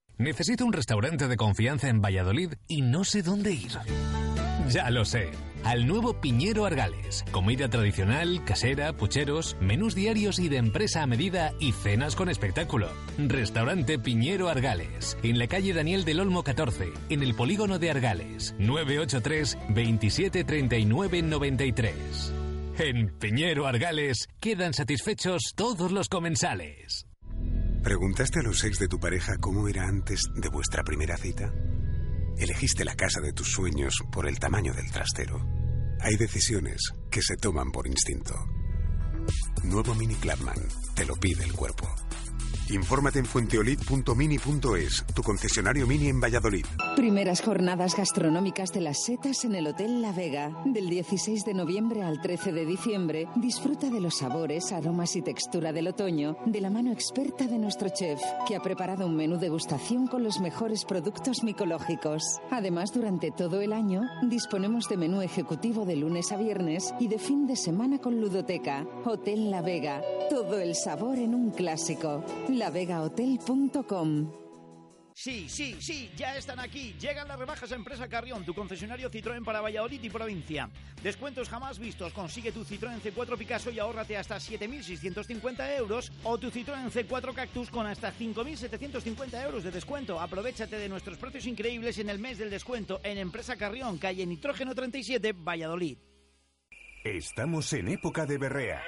Necesito 0.21 0.67
un 0.67 0.71
restaurante 0.71 1.27
de 1.27 1.35
confianza 1.35 1.89
en 1.89 1.99
Valladolid 1.99 2.53
y 2.67 2.83
no 2.83 3.03
sé 3.03 3.23
dónde 3.23 3.53
ir. 3.53 3.71
Ya 4.69 4.91
lo 4.91 5.03
sé. 5.03 5.31
Al 5.63 5.87
nuevo 5.87 6.21
Piñero 6.21 6.67
Argales. 6.67 7.25
Comida 7.31 7.69
tradicional, 7.69 8.45
casera, 8.45 8.93
pucheros, 8.93 9.57
menús 9.59 9.95
diarios 9.95 10.37
y 10.37 10.47
de 10.47 10.57
empresa 10.57 11.01
a 11.01 11.07
medida 11.07 11.53
y 11.59 11.71
cenas 11.71 12.15
con 12.15 12.29
espectáculo. 12.29 12.87
Restaurante 13.17 13.97
Piñero 13.97 14.47
Argales. 14.47 15.17
En 15.23 15.39
la 15.39 15.47
calle 15.47 15.73
Daniel 15.73 16.05
del 16.05 16.19
Olmo 16.19 16.43
14, 16.43 16.93
en 17.09 17.23
el 17.23 17.33
polígono 17.33 17.79
de 17.79 17.89
Argales. 17.89 18.53
983 18.59 19.57
27 19.69 20.43
39 20.43 21.21
93. 21.23 22.33
En 22.77 23.09
Piñero 23.17 23.65
Argales 23.65 24.29
quedan 24.39 24.75
satisfechos 24.75 25.53
todos 25.55 25.91
los 25.91 26.09
comensales. 26.09 27.07
¿Preguntaste 27.83 28.39
a 28.39 28.43
los 28.43 28.63
ex 28.63 28.77
de 28.77 28.87
tu 28.87 28.99
pareja 28.99 29.37
cómo 29.39 29.67
era 29.67 29.87
antes 29.87 30.21
de 30.35 30.49
vuestra 30.49 30.83
primera 30.83 31.17
cita? 31.17 31.51
¿Elegiste 32.37 32.85
la 32.85 32.93
casa 32.93 33.21
de 33.21 33.33
tus 33.33 33.51
sueños 33.51 33.95
por 34.11 34.27
el 34.27 34.37
tamaño 34.37 34.71
del 34.73 34.91
trastero? 34.91 35.43
Hay 35.99 36.15
decisiones 36.15 36.79
que 37.09 37.23
se 37.23 37.37
toman 37.37 37.71
por 37.71 37.87
instinto. 37.87 38.35
Nuevo 39.63 39.95
Mini 39.95 40.13
Clubman. 40.15 40.59
Te 40.95 41.05
lo 41.05 41.15
pide 41.15 41.43
el 41.43 41.53
cuerpo. 41.53 41.89
Infórmate 42.71 43.19
en 43.19 43.25
fuenteolid.mini.es, 43.25 45.05
tu 45.13 45.21
concesionario 45.21 45.85
mini 45.85 46.07
en 46.07 46.21
Valladolid. 46.21 46.65
Primeras 46.95 47.41
jornadas 47.41 47.97
gastronómicas 47.97 48.71
de 48.71 48.79
las 48.79 49.03
setas 49.03 49.43
en 49.43 49.55
el 49.55 49.67
Hotel 49.67 50.01
La 50.01 50.13
Vega. 50.13 50.55
Del 50.63 50.89
16 50.89 51.43
de 51.43 51.53
noviembre 51.53 52.01
al 52.01 52.21
13 52.21 52.53
de 52.53 52.65
diciembre, 52.65 53.27
disfruta 53.35 53.89
de 53.89 53.99
los 53.99 54.19
sabores, 54.19 54.71
aromas 54.71 55.17
y 55.17 55.21
textura 55.21 55.73
del 55.73 55.89
otoño 55.89 56.37
de 56.45 56.61
la 56.61 56.69
mano 56.69 56.93
experta 56.93 57.45
de 57.45 57.57
nuestro 57.57 57.89
chef, 57.89 58.21
que 58.47 58.55
ha 58.55 58.61
preparado 58.61 59.05
un 59.05 59.17
menú 59.17 59.37
degustación 59.37 60.07
con 60.07 60.23
los 60.23 60.39
mejores 60.39 60.85
productos 60.85 61.43
micológicos. 61.43 62.23
Además, 62.51 62.93
durante 62.93 63.31
todo 63.31 63.59
el 63.59 63.73
año, 63.73 64.03
disponemos 64.23 64.87
de 64.87 64.95
menú 64.95 65.21
ejecutivo 65.21 65.85
de 65.85 65.97
lunes 65.97 66.31
a 66.31 66.37
viernes 66.37 66.93
y 67.01 67.09
de 67.09 67.19
fin 67.19 67.47
de 67.47 67.57
semana 67.57 67.99
con 67.99 68.21
ludoteca. 68.21 68.85
Hotel 69.03 69.51
La 69.51 69.61
Vega. 69.61 70.01
Todo 70.29 70.57
el 70.57 70.75
sabor 70.75 71.17
en 71.17 71.35
un 71.35 71.51
clásico. 71.51 72.23
lavegahotel.com 72.61 74.31
Sí, 75.13 75.49
sí, 75.49 75.75
sí, 75.79 76.09
ya 76.15 76.37
están 76.37 76.59
aquí. 76.59 76.95
Llegan 76.99 77.27
las 77.27 77.37
rebajas 77.37 77.71
a 77.71 77.75
Empresa 77.75 78.07
Carrión, 78.07 78.45
tu 78.45 78.53
concesionario 78.53 79.11
Citroën 79.11 79.43
para 79.43 79.59
Valladolid 79.61 80.01
y 80.01 80.09
provincia. 80.09 80.69
Descuentos 81.03 81.49
jamás 81.49 81.79
vistos. 81.79 82.13
Consigue 82.13 82.51
tu 82.51 82.63
Citroën 82.63 83.01
C4 83.01 83.37
Picasso 83.37 83.71
y 83.71 83.79
ahórrate 83.79 84.15
hasta 84.15 84.37
7.650 84.37 85.77
euros 85.77 86.11
o 86.23 86.37
tu 86.37 86.49
Citroën 86.49 86.89
C4 86.89 87.33
Cactus 87.33 87.69
con 87.69 87.87
hasta 87.87 88.13
5.750 88.13 89.43
euros 89.43 89.63
de 89.63 89.71
descuento. 89.71 90.19
Aprovechate 90.19 90.77
de 90.77 90.89
nuestros 90.89 91.17
precios 91.17 91.45
increíbles 91.47 91.97
en 91.97 92.09
el 92.09 92.19
mes 92.19 92.37
del 92.37 92.49
descuento 92.49 93.01
en 93.03 93.17
Empresa 93.17 93.57
Carrión, 93.57 93.97
calle 93.97 94.25
Nitrógeno 94.25 94.73
37, 94.73 95.33
Valladolid. 95.33 95.97
Estamos 97.03 97.73
en 97.73 97.89
época 97.89 98.25
de 98.25 98.37
berrea. 98.37 98.81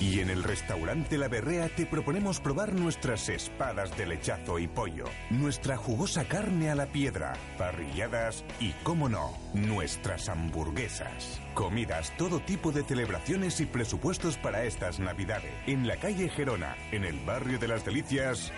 Y 0.00 0.20
en 0.20 0.30
el 0.30 0.44
restaurante 0.44 1.18
La 1.18 1.26
Berrea 1.26 1.68
te 1.68 1.84
proponemos 1.84 2.38
probar 2.38 2.72
nuestras 2.72 3.28
espadas 3.28 3.96
de 3.96 4.06
lechazo 4.06 4.60
y 4.60 4.68
pollo, 4.68 5.06
nuestra 5.28 5.76
jugosa 5.76 6.24
carne 6.24 6.70
a 6.70 6.76
la 6.76 6.86
piedra, 6.86 7.32
parrilladas 7.58 8.44
y, 8.60 8.72
cómo 8.84 9.08
no, 9.08 9.32
nuestras 9.54 10.28
hamburguesas. 10.28 11.40
Comidas, 11.54 12.12
todo 12.16 12.38
tipo 12.38 12.70
de 12.70 12.84
celebraciones 12.84 13.60
y 13.60 13.66
presupuestos 13.66 14.36
para 14.36 14.62
estas 14.62 15.00
navidades. 15.00 15.52
En 15.66 15.88
la 15.88 15.96
calle 15.96 16.28
Gerona, 16.28 16.76
en 16.92 17.04
el 17.04 17.18
barrio 17.24 17.58
de 17.58 17.66
las 17.66 17.84
Delicias. 17.84 18.52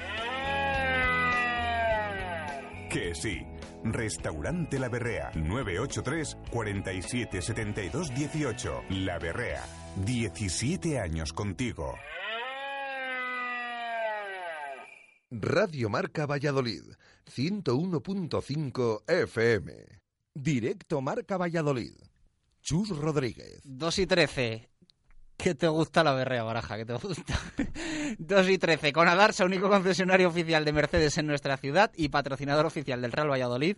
Que 2.90 3.14
sí. 3.14 3.46
Restaurante 3.82 4.78
La 4.78 4.90
Berrea, 4.90 5.30
983 5.34 6.36
47 6.50 7.40
72 7.40 8.14
18. 8.14 8.82
La 8.90 9.18
Berrea, 9.18 9.64
17 9.96 10.98
años 11.00 11.32
contigo. 11.32 11.94
Radio 15.30 15.88
Marca 15.88 16.26
Valladolid, 16.26 16.84
101.5 17.26 19.02
FM. 19.06 19.72
Directo 20.34 21.00
Marca 21.00 21.36
Valladolid. 21.36 21.94
Chus 22.62 22.96
Rodríguez. 22.96 23.60
2 23.64 23.98
y 23.98 24.06
13. 24.06 24.70
¿Qué 25.36 25.54
te 25.54 25.68
gusta 25.68 26.04
la 26.04 26.12
berrea, 26.12 26.44
baraja? 26.44 26.76
¿Qué 26.76 26.84
te 26.84 26.94
gusta? 26.94 27.40
2 28.18 28.48
y 28.48 28.58
13. 28.58 28.92
Con 28.92 29.08
Adarsa, 29.08 29.44
único 29.44 29.68
concesionario 29.68 30.28
oficial 30.28 30.64
de 30.64 30.72
Mercedes 30.72 31.18
en 31.18 31.26
nuestra 31.26 31.56
ciudad 31.56 31.90
y 31.96 32.08
patrocinador 32.10 32.66
oficial 32.66 33.02
del 33.02 33.12
Real 33.12 33.30
Valladolid, 33.30 33.76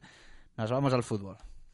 nos 0.57 0.71
vamos 0.71 0.93
al 0.93 1.03
fútbol. 1.03 1.37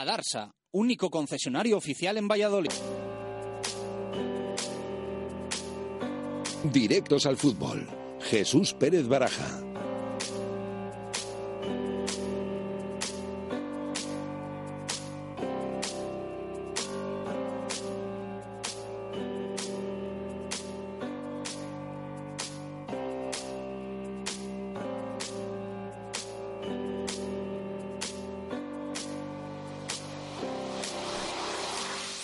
Adarsa, 0.00 0.54
único 0.72 1.10
concesionario 1.10 1.76
oficial 1.76 2.16
en 2.16 2.26
Valladolid. 2.26 2.70
Directos 6.72 7.26
al 7.26 7.36
fútbol. 7.36 7.86
Jesús 8.22 8.72
Pérez 8.72 9.06
Baraja. 9.08 9.69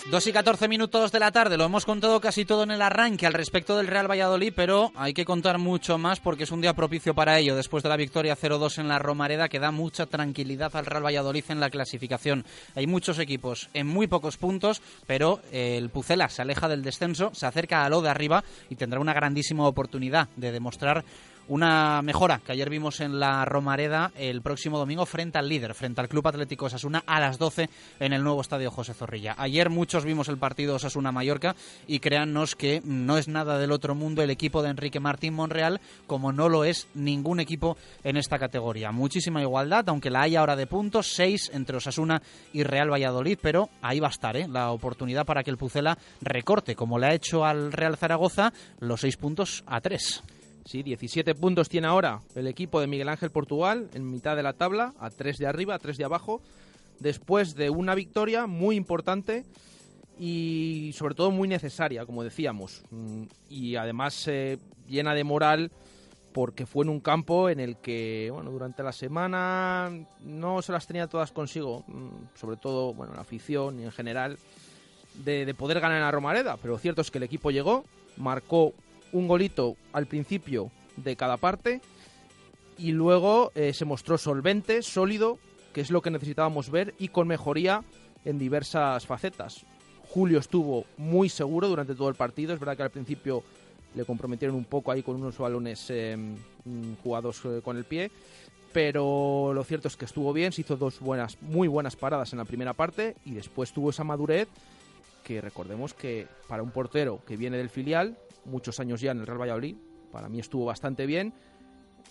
2 0.09 0.25
y 0.25 0.31
14 0.31 0.69
minutos 0.69 1.11
de 1.11 1.19
la 1.19 1.33
tarde, 1.33 1.57
lo 1.57 1.65
hemos 1.65 1.83
contado 1.83 2.21
casi 2.21 2.45
todo 2.45 2.63
en 2.63 2.71
el 2.71 2.81
arranque 2.81 3.27
al 3.27 3.33
respecto 3.33 3.75
del 3.75 3.87
Real 3.87 4.09
Valladolid, 4.09 4.53
pero 4.55 4.93
hay 4.95 5.13
que 5.13 5.25
contar 5.25 5.57
mucho 5.57 5.97
más 5.97 6.21
porque 6.21 6.45
es 6.45 6.51
un 6.51 6.61
día 6.61 6.73
propicio 6.73 7.13
para 7.13 7.37
ello. 7.37 7.57
Después 7.57 7.83
de 7.83 7.89
la 7.89 7.97
victoria 7.97 8.37
0-2 8.37 8.79
en 8.79 8.87
la 8.87 8.99
Romareda, 8.99 9.49
que 9.49 9.59
da 9.59 9.69
mucha 9.71 10.05
tranquilidad 10.05 10.73
al 10.77 10.85
Real 10.85 11.05
Valladolid 11.05 11.43
en 11.49 11.59
la 11.59 11.69
clasificación. 11.69 12.45
Hay 12.75 12.87
muchos 12.87 13.19
equipos 13.19 13.67
en 13.73 13.85
muy 13.85 14.07
pocos 14.07 14.37
puntos, 14.37 14.81
pero 15.07 15.41
el 15.51 15.89
Pucela 15.89 16.29
se 16.29 16.41
aleja 16.41 16.69
del 16.69 16.83
descenso, 16.83 17.31
se 17.33 17.45
acerca 17.45 17.83
a 17.83 17.89
lo 17.89 18.01
de 18.01 18.09
arriba 18.09 18.45
y 18.69 18.75
tendrá 18.75 19.01
una 19.01 19.13
grandísima 19.13 19.67
oportunidad 19.67 20.29
de 20.37 20.53
demostrar 20.53 21.03
una 21.49 22.01
mejora 22.01 22.39
que 22.45 22.51
ayer 22.51 22.69
vimos 22.69 22.99
en 22.99 23.19
la 23.19 23.45
Romareda 23.45 24.11
el 24.15 24.41
próximo 24.41 24.77
domingo 24.77 25.05
frente 25.05 25.37
al 25.37 25.47
líder, 25.47 25.73
frente 25.73 26.01
al 26.01 26.09
Club 26.09 26.27
Atlético 26.27 26.65
Osasuna 26.65 27.03
a 27.05 27.19
las 27.19 27.37
12 27.37 27.69
en 27.99 28.13
el 28.13 28.23
nuevo 28.23 28.41
estadio 28.41 28.71
José 28.71 28.93
Zorrilla. 28.93 29.35
Ayer 29.37 29.69
muchos 29.69 30.05
vimos 30.05 30.27
el 30.29 30.37
partido 30.37 30.75
Osasuna-Mallorca 30.75 31.55
y 31.87 31.99
créannos 31.99 32.55
que 32.55 32.81
no 32.83 33.17
es 33.17 33.27
nada 33.27 33.57
del 33.57 33.71
otro 33.71 33.95
mundo 33.95 34.21
el 34.21 34.29
equipo 34.29 34.61
de 34.61 34.69
Enrique 34.69 34.99
Martín 34.99 35.33
Monreal 35.33 35.79
como 36.05 36.31
no 36.31 36.49
lo 36.49 36.63
es 36.63 36.87
ningún 36.93 37.39
equipo 37.39 37.77
en 38.03 38.17
esta 38.17 38.39
categoría. 38.39 38.91
Muchísima 38.91 39.41
igualdad, 39.41 39.87
aunque 39.87 40.09
la 40.09 40.21
hay 40.21 40.35
ahora 40.35 40.55
de 40.55 40.67
puntos, 40.67 41.07
seis 41.07 41.49
entre 41.53 41.77
Osasuna 41.77 42.21
y 42.53 42.63
Real 42.63 42.91
Valladolid, 42.91 43.39
pero 43.41 43.69
ahí 43.81 43.99
va 43.99 44.07
a 44.07 44.11
estar 44.11 44.35
¿eh? 44.35 44.47
la 44.49 44.71
oportunidad 44.71 45.25
para 45.25 45.43
que 45.43 45.51
el 45.51 45.57
Pucela 45.57 45.97
recorte, 46.21 46.75
como 46.75 46.99
le 46.99 47.07
ha 47.07 47.13
hecho 47.13 47.45
al 47.45 47.71
Real 47.71 47.97
Zaragoza, 47.97 48.51
los 48.79 49.01
seis 49.01 49.17
puntos 49.17 49.63
a 49.65 49.81
tres. 49.81 50.23
Sí, 50.67 50.83
17 50.83 51.33
puntos 51.35 51.69
tiene 51.69 51.87
ahora 51.87 52.19
el 52.35 52.45
equipo 52.45 52.81
de 52.81 52.87
Miguel 52.87 53.07
Ángel 53.07 53.31
Portugal 53.31 53.89
en 53.93 54.11
mitad 54.11 54.35
de 54.35 54.43
la 54.43 54.51
tabla, 54.51 54.93
a 54.99 55.09
3 55.09 55.37
de 55.37 55.47
arriba, 55.47 55.75
a 55.75 55.79
3 55.79 55.97
de 55.97 56.03
abajo, 56.03 56.41
después 56.99 57.55
de 57.55 57.69
una 57.69 57.95
victoria 57.95 58.47
muy 58.47 58.75
importante 58.75 59.45
y 60.19 60.91
sobre 60.93 61.15
todo 61.15 61.31
muy 61.31 61.47
necesaria, 61.47 62.05
como 62.05 62.21
decíamos. 62.21 62.83
Mm, 62.91 63.23
y 63.49 63.77
además 63.77 64.27
eh, 64.27 64.57
llena 64.89 65.13
de 65.13 65.23
moral 65.23 65.71
porque 66.33 66.65
fue 66.65 66.83
en 66.83 66.89
un 66.89 66.99
campo 66.99 67.47
en 67.49 67.61
el 67.61 67.77
que, 67.77 68.27
bueno, 68.33 68.51
durante 68.51 68.83
la 68.83 68.91
semana 68.91 69.89
no 70.25 70.61
se 70.61 70.73
las 70.73 70.85
tenía 70.85 71.07
todas 71.07 71.31
consigo, 71.31 71.85
mm, 71.87 72.37
sobre 72.37 72.57
todo, 72.57 72.93
bueno, 72.93 73.13
la 73.13 73.21
afición 73.21 73.79
y 73.79 73.85
en 73.85 73.91
general, 73.93 74.37
de, 75.23 75.45
de 75.45 75.53
poder 75.53 75.79
ganar 75.79 76.01
la 76.01 76.11
Romareda. 76.11 76.57
Pero 76.57 76.73
lo 76.73 76.77
cierto 76.77 76.99
es 76.99 77.09
que 77.09 77.19
el 77.19 77.23
equipo 77.23 77.51
llegó, 77.51 77.85
marcó 78.17 78.73
un 79.11 79.27
golito 79.27 79.75
al 79.93 80.05
principio 80.05 80.71
de 80.95 81.15
cada 81.15 81.37
parte 81.37 81.81
y 82.77 82.91
luego 82.91 83.51
eh, 83.55 83.73
se 83.73 83.85
mostró 83.85 84.17
solvente, 84.17 84.81
sólido, 84.81 85.39
que 85.73 85.81
es 85.81 85.91
lo 85.91 86.01
que 86.01 86.11
necesitábamos 86.11 86.69
ver 86.69 86.93
y 86.99 87.09
con 87.09 87.27
mejoría 87.27 87.83
en 88.25 88.39
diversas 88.39 89.05
facetas. 89.05 89.65
Julio 90.09 90.39
estuvo 90.39 90.85
muy 90.97 91.29
seguro 91.29 91.67
durante 91.67 91.95
todo 91.95 92.09
el 92.09 92.15
partido, 92.15 92.53
es 92.53 92.59
verdad 92.59 92.77
que 92.77 92.83
al 92.83 92.89
principio 92.91 93.43
le 93.95 94.05
comprometieron 94.05 94.55
un 94.55 94.65
poco 94.65 94.91
ahí 94.91 95.01
con 95.01 95.15
unos 95.15 95.37
balones 95.37 95.89
em, 95.89 96.35
jugados 97.03 97.41
eh, 97.45 97.61
con 97.63 97.77
el 97.77 97.83
pie, 97.83 98.11
pero 98.73 99.51
lo 99.53 99.63
cierto 99.63 99.87
es 99.87 99.97
que 99.97 100.05
estuvo 100.05 100.33
bien, 100.33 100.51
se 100.51 100.61
hizo 100.61 100.77
dos 100.77 100.99
buenas, 100.99 101.41
muy 101.41 101.67
buenas 101.67 101.95
paradas 101.95 102.31
en 102.31 102.37
la 102.37 102.45
primera 102.45 102.73
parte 102.73 103.15
y 103.25 103.31
después 103.31 103.71
tuvo 103.71 103.89
esa 103.89 104.03
madurez 104.03 104.47
que 105.23 105.41
recordemos 105.41 105.93
que 105.93 106.27
para 106.47 106.63
un 106.63 106.71
portero 106.71 107.21
que 107.27 107.37
viene 107.37 107.57
del 107.57 107.69
filial 107.69 108.17
muchos 108.47 108.79
años 108.79 109.01
ya 109.01 109.11
en 109.11 109.19
el 109.19 109.27
Real 109.27 109.41
Valladolid. 109.41 109.75
Para 110.11 110.29
mí 110.29 110.39
estuvo 110.39 110.65
bastante 110.65 111.05
bien. 111.05 111.33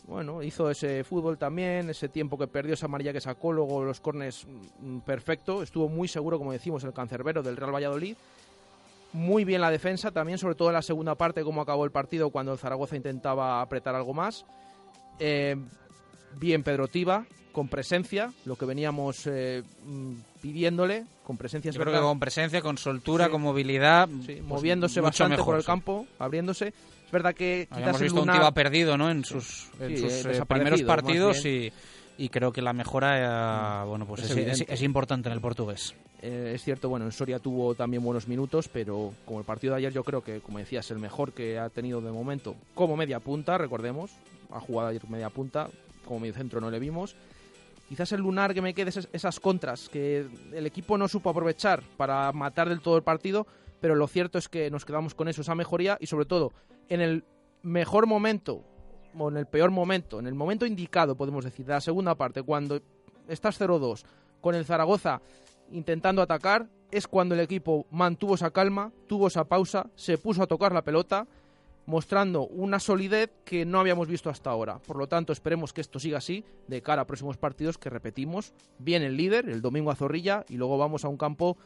Bueno, 0.06 0.42
hizo 0.42 0.70
ese 0.70 1.02
fútbol 1.02 1.36
también, 1.36 1.90
ese 1.90 2.08
tiempo 2.08 2.38
que 2.38 2.46
perdió, 2.46 2.74
esa 2.74 2.86
amarilla 2.86 3.12
que 3.12 3.20
sacó, 3.20 3.52
luego 3.52 3.82
los 3.84 4.00
cornes 4.00 4.46
mm, 4.80 4.98
perfecto. 5.00 5.62
Estuvo 5.62 5.88
muy 5.88 6.06
seguro, 6.06 6.38
como 6.38 6.52
decimos, 6.52 6.84
el 6.84 6.92
cancerbero 6.92 7.42
del 7.42 7.56
Real 7.56 7.74
Valladolid. 7.74 8.16
Muy 9.12 9.44
bien 9.44 9.60
la 9.60 9.70
defensa, 9.70 10.10
también 10.10 10.38
sobre 10.38 10.54
todo 10.54 10.68
en 10.68 10.74
la 10.74 10.82
segunda 10.82 11.14
parte, 11.14 11.42
como 11.42 11.62
acabó 11.62 11.84
el 11.84 11.90
partido, 11.90 12.30
cuando 12.30 12.52
el 12.52 12.58
Zaragoza 12.58 12.96
intentaba 12.96 13.60
apretar 13.60 13.94
algo 13.94 14.12
más. 14.12 14.44
Eh, 15.18 15.56
bien 16.38 16.62
Pedro 16.62 16.86
Tiba, 16.86 17.26
con 17.52 17.68
presencia, 17.68 18.32
lo 18.44 18.56
que 18.56 18.66
veníamos 18.66 19.26
eh, 19.26 19.62
mm, 19.86 20.14
pidiéndole, 20.46 21.04
con 21.24 21.36
presencia. 21.36 21.72
Yo 21.72 21.80
creo 21.80 21.92
que 21.92 22.00
con 22.00 22.20
presencia, 22.20 22.62
con 22.62 22.78
soltura, 22.78 23.28
con 23.28 23.42
movilidad, 23.42 24.08
pues 24.24 24.42
moviéndose 24.42 25.00
bastante 25.00 25.42
por 25.42 25.56
el 25.56 25.64
campo, 25.64 26.06
abriéndose. 26.20 26.68
Es 26.68 27.12
verdad 27.12 27.34
que 27.34 27.66
Habíamos 27.70 28.00
visto 28.00 28.22
un 28.22 28.30
Tiba 28.30 28.52
perdido, 28.52 28.96
¿no? 28.96 29.10
En 29.10 29.24
sus, 29.24 29.68
en 29.80 29.98
sus 29.98 30.24
eh, 30.26 30.42
primeros 30.46 30.82
partidos 30.82 31.44
y, 31.44 31.72
y, 32.16 32.28
creo 32.28 32.52
que 32.52 32.62
la 32.62 32.72
mejora, 32.72 33.82
eh, 33.82 33.86
bueno, 33.86 34.06
pues 34.06 34.30
es, 34.30 34.64
es, 34.68 34.82
importante 34.82 35.28
en 35.28 35.32
el 35.32 35.40
portugués. 35.40 35.94
es 36.22 36.62
cierto, 36.62 36.88
bueno, 36.88 37.06
en 37.06 37.12
Soria 37.12 37.40
tuvo 37.40 37.74
también 37.74 38.04
buenos 38.04 38.28
minutos, 38.28 38.68
pero 38.68 39.12
como 39.24 39.40
el 39.40 39.44
partido 39.44 39.74
de 39.74 39.78
ayer 39.78 39.92
yo 39.92 40.04
creo 40.04 40.22
que, 40.22 40.40
como 40.40 40.58
decías, 40.58 40.88
el 40.92 40.98
mejor 40.98 41.32
que 41.32 41.58
ha 41.58 41.70
tenido 41.70 42.00
de 42.00 42.12
momento 42.12 42.54
como 42.74 42.96
media 42.96 43.18
punta, 43.18 43.58
recordemos, 43.58 44.12
ha 44.52 44.60
jugado 44.60 44.90
ayer 44.90 45.02
media 45.08 45.30
punta, 45.30 45.68
como 46.04 46.20
medio 46.20 46.34
centro 46.34 46.60
no 46.60 46.70
le 46.70 46.78
vimos 46.78 47.16
quizás 47.88 48.12
el 48.12 48.20
lunar 48.20 48.54
que 48.54 48.62
me 48.62 48.74
quede 48.74 48.90
esas 49.12 49.40
contras 49.40 49.88
que 49.88 50.26
el 50.52 50.66
equipo 50.66 50.98
no 50.98 51.08
supo 51.08 51.30
aprovechar 51.30 51.82
para 51.96 52.32
matar 52.32 52.68
del 52.68 52.80
todo 52.80 52.96
el 52.96 53.02
partido, 53.02 53.46
pero 53.80 53.94
lo 53.94 54.08
cierto 54.08 54.38
es 54.38 54.48
que 54.48 54.70
nos 54.70 54.84
quedamos 54.84 55.14
con 55.14 55.28
eso, 55.28 55.42
esa 55.42 55.54
mejoría 55.54 55.96
y 56.00 56.06
sobre 56.06 56.26
todo 56.26 56.52
en 56.88 57.00
el 57.00 57.24
mejor 57.62 58.06
momento 58.06 58.64
o 59.18 59.28
en 59.28 59.36
el 59.36 59.46
peor 59.46 59.70
momento, 59.70 60.18
en 60.18 60.26
el 60.26 60.34
momento 60.34 60.66
indicado, 60.66 61.16
podemos 61.16 61.44
decir, 61.44 61.64
de 61.66 61.72
la 61.72 61.80
segunda 61.80 62.14
parte, 62.14 62.42
cuando 62.42 62.80
estás 63.28 63.60
0-2 63.60 64.04
con 64.40 64.54
el 64.54 64.64
Zaragoza 64.64 65.20
intentando 65.70 66.22
atacar, 66.22 66.68
es 66.90 67.08
cuando 67.08 67.34
el 67.34 67.40
equipo 67.40 67.86
mantuvo 67.90 68.34
esa 68.34 68.50
calma, 68.50 68.92
tuvo 69.06 69.26
esa 69.26 69.44
pausa, 69.44 69.90
se 69.96 70.18
puso 70.18 70.42
a 70.42 70.46
tocar 70.46 70.72
la 70.72 70.82
pelota 70.82 71.26
mostrando 71.86 72.46
una 72.48 72.80
solidez 72.80 73.30
que 73.44 73.64
no 73.64 73.80
habíamos 73.80 74.08
visto 74.08 74.28
hasta 74.28 74.50
ahora. 74.50 74.78
Por 74.78 74.96
lo 74.96 75.06
tanto, 75.06 75.32
esperemos 75.32 75.72
que 75.72 75.80
esto 75.80 75.98
siga 75.98 76.18
así 76.18 76.44
de 76.66 76.82
cara 76.82 77.02
a 77.02 77.06
próximos 77.06 77.36
partidos 77.36 77.78
que 77.78 77.90
repetimos. 77.90 78.52
Viene 78.78 79.06
el 79.06 79.16
líder, 79.16 79.48
el 79.48 79.62
domingo 79.62 79.90
a 79.90 79.96
Zorrilla, 79.96 80.44
y 80.48 80.56
luego 80.56 80.76
vamos 80.76 81.04
a 81.04 81.08
un 81.08 81.16
campo, 81.16 81.56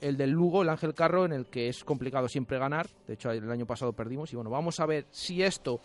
el 0.00 0.16
del 0.16 0.30
Lugo, 0.30 0.62
el 0.62 0.68
Ángel 0.68 0.94
Carro, 0.94 1.24
en 1.24 1.32
el 1.32 1.46
que 1.46 1.68
es 1.68 1.84
complicado 1.84 2.28
siempre 2.28 2.58
ganar. 2.58 2.88
De 3.06 3.14
hecho, 3.14 3.30
el 3.30 3.50
año 3.50 3.66
pasado 3.66 3.92
perdimos. 3.92 4.32
Y 4.32 4.36
bueno, 4.36 4.50
vamos 4.50 4.80
a 4.80 4.86
ver 4.86 5.06
si 5.10 5.42
esto 5.42 5.80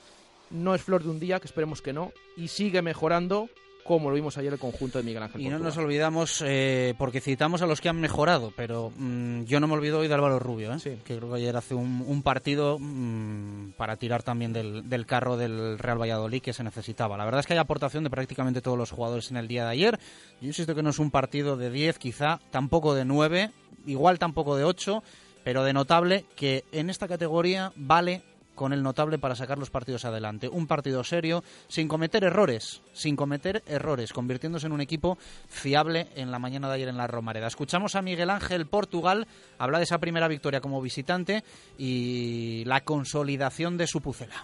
no 0.49 0.73
es 0.73 0.81
flor 0.81 1.03
de 1.03 1.09
un 1.09 1.19
día, 1.19 1.39
que 1.39 1.47
esperemos 1.47 1.81
que 1.81 1.93
no, 1.93 2.11
y 2.35 2.47
sigue 2.47 2.81
mejorando 2.81 3.49
como 3.83 4.09
lo 4.09 4.15
vimos 4.15 4.37
ayer 4.37 4.53
el 4.53 4.59
conjunto 4.59 4.97
de 4.97 5.03
Miguel 5.03 5.23
Ángel. 5.23 5.41
Y 5.41 5.49
no 5.49 5.59
nos 5.59 5.77
olvidamos, 5.77 6.43
eh, 6.45 6.93
porque 6.97 7.21
citamos 7.21 7.61
a 7.61 7.65
los 7.65 7.81
que 7.81 7.89
han 7.89 7.99
mejorado, 7.99 8.53
pero 8.55 8.91
mm, 8.95 9.43
yo 9.43 9.59
no 9.59 9.67
me 9.67 9.73
olvido 9.73 9.99
hoy 9.99 10.07
de 10.07 10.13
Álvaro 10.13 10.39
Rubio, 10.39 10.73
¿eh? 10.73 10.99
que 11.03 11.17
creo 11.17 11.29
que 11.29 11.37
ayer 11.37 11.55
hace 11.55 11.73
un, 11.73 12.21
partido 12.23 12.77
mm, 12.79 13.71
para 13.77 13.95
tirar 13.95 14.23
también 14.23 14.53
del, 14.53 15.05
carro 15.05 15.37
del 15.37 15.79
Real 15.79 15.99
Valladolid 15.99 16.41
que 16.41 16.53
se 16.53 16.63
necesitaba. 16.63 17.17
La 17.17 17.25
verdad 17.25 17.39
es 17.39 17.47
que 17.47 17.53
hay 17.53 17.59
aportación 17.59 18.03
de 18.03 18.09
prácticamente 18.09 18.61
todos 18.61 18.77
los 18.77 18.91
jugadores 18.91 19.31
en 19.31 19.37
el 19.37 19.47
día 19.47 19.63
de 19.63 19.71
ayer. 19.71 19.99
Yo 20.41 20.47
insisto 20.47 20.75
que 20.75 20.83
no 20.83 20.91
es 20.91 20.99
un 20.99 21.11
partido 21.11 21.57
de 21.57 21.71
10, 21.71 21.97
quizá, 21.97 22.39
tampoco 22.51 22.93
de 22.93 23.05
9, 23.05 23.51
igual 23.85 24.19
tampoco 24.19 24.55
de 24.55 24.65
8, 24.65 25.03
pero 25.43 25.63
de 25.63 25.73
notable 25.73 26.25
que 26.35 26.63
en 26.71 26.89
esta 26.89 27.07
categoría 27.07 27.71
vale 27.75 28.21
con 28.59 28.73
el 28.73 28.83
notable 28.83 29.17
para 29.17 29.35
sacar 29.35 29.57
los 29.57 29.69
partidos 29.69 30.03
adelante. 30.03 30.49
Un 30.49 30.67
partido 30.67 31.01
serio, 31.05 31.45
sin 31.69 31.87
cometer 31.87 32.25
errores, 32.25 32.81
sin 32.91 33.15
cometer 33.15 33.63
errores, 33.65 34.11
convirtiéndose 34.11 34.67
en 34.67 34.73
un 34.73 34.81
equipo 34.81 35.17
fiable 35.47 36.07
en 36.15 36.29
la 36.29 36.39
mañana 36.39 36.67
de 36.67 36.75
ayer 36.75 36.89
en 36.89 36.97
la 36.97 37.07
Romareda. 37.07 37.47
Escuchamos 37.47 37.95
a 37.95 38.01
Miguel 38.01 38.29
Ángel 38.29 38.67
Portugal, 38.67 39.27
habla 39.59 39.77
de 39.77 39.85
esa 39.85 39.99
primera 39.99 40.27
victoria 40.27 40.59
como 40.59 40.81
visitante 40.81 41.41
y 41.77 42.65
la 42.65 42.81
consolidación 42.81 43.77
de 43.77 43.87
su 43.87 44.01
pucela. 44.01 44.43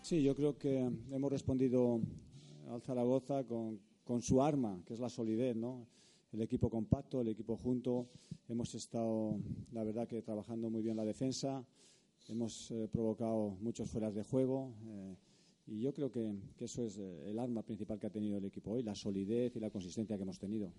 Sí, 0.00 0.22
yo 0.22 0.36
creo 0.36 0.56
que 0.56 0.88
hemos 1.10 1.32
respondido 1.32 1.98
al 2.70 2.82
Zaragoza 2.82 3.42
con, 3.42 3.80
con 4.04 4.22
su 4.22 4.44
arma, 4.44 4.78
que 4.86 4.94
es 4.94 5.00
la 5.00 5.08
solidez, 5.08 5.56
¿no? 5.56 5.88
el 6.32 6.42
equipo 6.42 6.70
compacto, 6.70 7.20
el 7.20 7.28
equipo 7.30 7.56
junto. 7.56 8.06
Hemos 8.48 8.72
estado, 8.76 9.40
la 9.72 9.82
verdad, 9.82 10.06
que 10.06 10.22
trabajando 10.22 10.70
muy 10.70 10.82
bien 10.82 10.96
la 10.96 11.04
defensa. 11.04 11.64
Hemos 12.28 12.70
eh, 12.72 12.88
provocado 12.90 13.56
muchos 13.60 13.88
fueras 13.88 14.14
de 14.14 14.24
juego 14.24 14.74
eh, 14.88 15.14
y 15.68 15.80
yo 15.80 15.92
creo 15.92 16.10
que, 16.10 16.34
eso 16.58 16.84
es 16.84 16.98
eh, 16.98 17.30
el 17.30 17.38
arma 17.38 17.62
principal 17.62 18.00
que 18.00 18.08
ha 18.08 18.10
tenido 18.10 18.38
el 18.38 18.44
equipo 18.44 18.72
hoy, 18.72 18.82
la 18.82 18.94
solidez 18.96 19.54
y 19.54 19.60
la 19.60 19.70
consistencia 19.70 20.16
que 20.16 20.22
hemos 20.24 20.38
tenido. 20.38 20.72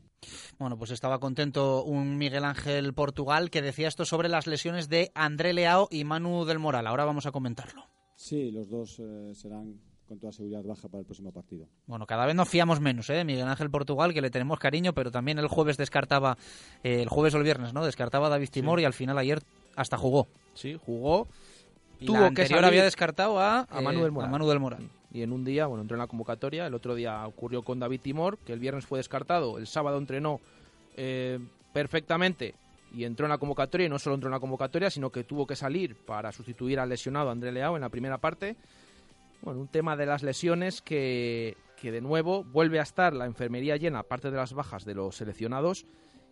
Bueno, 0.59 0.77
pues 0.77 0.91
estaba 0.91 1.19
contento 1.19 1.83
un 1.83 2.17
Miguel 2.17 2.43
Ángel 2.43 2.93
Portugal 2.93 3.49
que 3.49 3.61
decía 3.61 3.87
esto 3.87 4.03
sobre 4.03 4.27
las 4.27 4.45
lesiones 4.45 4.89
de 4.89 5.11
André 5.15 5.53
Leao 5.53 5.87
y 5.89 6.03
Manu 6.03 6.43
del 6.45 6.59
Moral. 6.59 6.85
Ahora 6.85 7.05
vamos 7.05 7.25
a 7.25 7.31
comentarlo. 7.31 7.83
Sí, 8.15 8.51
los 8.51 8.67
dos 8.69 9.01
serán 9.33 9.79
con 10.07 10.19
toda 10.19 10.31
seguridad 10.31 10.63
baja 10.63 10.87
para 10.87 11.01
el 11.01 11.05
próximo 11.05 11.31
partido. 11.31 11.67
Bueno, 11.85 12.07
cada 12.07 12.25
vez 12.25 12.33
nos 12.33 12.49
fiamos 12.49 12.79
menos, 12.79 13.09
¿eh? 13.09 13.23
Miguel 13.23 13.47
Ángel 13.47 13.69
Portugal, 13.69 14.13
que 14.13 14.21
le 14.21 14.31
tenemos 14.31 14.57
cariño, 14.57 14.93
pero 14.93 15.11
también 15.11 15.37
el 15.37 15.47
jueves 15.47 15.77
descartaba, 15.77 16.37
el 16.81 17.09
jueves 17.09 17.35
o 17.35 17.37
el 17.37 17.43
viernes, 17.43 17.73
¿no? 17.73 17.85
Descartaba 17.85 18.27
a 18.27 18.29
David 18.29 18.49
Timor 18.49 18.79
y 18.79 18.85
al 18.85 18.93
final 18.93 19.17
ayer 19.17 19.43
hasta 19.77 19.95
jugó. 19.97 20.27
Sí, 20.53 20.77
jugó. 20.85 21.29
Y 21.99 22.05
Tuvo 22.07 22.31
que 22.33 22.45
salir 22.45 22.65
había 22.65 22.83
descartado 22.83 23.39
a, 23.39 23.61
a, 23.69 23.81
Manu 23.81 24.01
del 24.01 24.11
Moral. 24.11 24.31
Manu 24.31 24.47
del 24.49 24.59
Moral. 24.59 24.89
Y 25.11 25.21
en 25.21 25.31
un 25.31 25.45
día, 25.45 25.67
bueno, 25.67 25.83
entró 25.83 25.95
en 25.95 25.99
la 25.99 26.07
convocatoria. 26.07 26.67
El 26.67 26.73
otro 26.73 26.95
día 26.95 27.25
ocurrió 27.25 27.63
con 27.63 27.79
David 27.79 28.01
Timor, 28.01 28.37
que 28.39 28.53
el 28.53 28.59
viernes 28.59 28.85
fue 28.85 28.99
descartado. 28.99 29.57
El 29.57 29.67
sábado 29.67 29.97
entrenó 29.97 30.41
eh, 30.95 31.39
perfectamente 31.71 32.55
y 32.93 33.03
entró 33.03 33.25
en 33.25 33.31
la 33.31 33.37
convocatoria 33.37 33.85
y 33.85 33.89
no 33.89 33.99
solo 33.99 34.15
entró 34.15 34.27
en 34.27 34.33
la 34.33 34.39
convocatoria, 34.39 34.89
sino 34.89 35.11
que 35.11 35.23
tuvo 35.23 35.45
que 35.45 35.55
salir 35.55 35.95
para 35.95 36.31
sustituir 36.31 36.79
al 36.79 36.89
lesionado 36.89 37.29
André 37.29 37.51
Leao 37.51 37.75
en 37.75 37.81
la 37.81 37.89
primera 37.89 38.17
parte. 38.17 38.55
Bueno, 39.41 39.61
un 39.61 39.67
tema 39.67 39.95
de 39.95 40.07
las 40.07 40.23
lesiones 40.23 40.81
que, 40.81 41.55
que 41.79 41.91
de 41.91 42.01
nuevo 42.01 42.43
vuelve 42.43 42.79
a 42.79 42.83
estar 42.83 43.13
la 43.13 43.25
enfermería 43.25 43.77
llena, 43.77 43.99
aparte 43.99 44.31
de 44.31 44.37
las 44.37 44.53
bajas 44.53 44.85
de 44.85 44.95
los 44.95 45.15
seleccionados, 45.15 45.85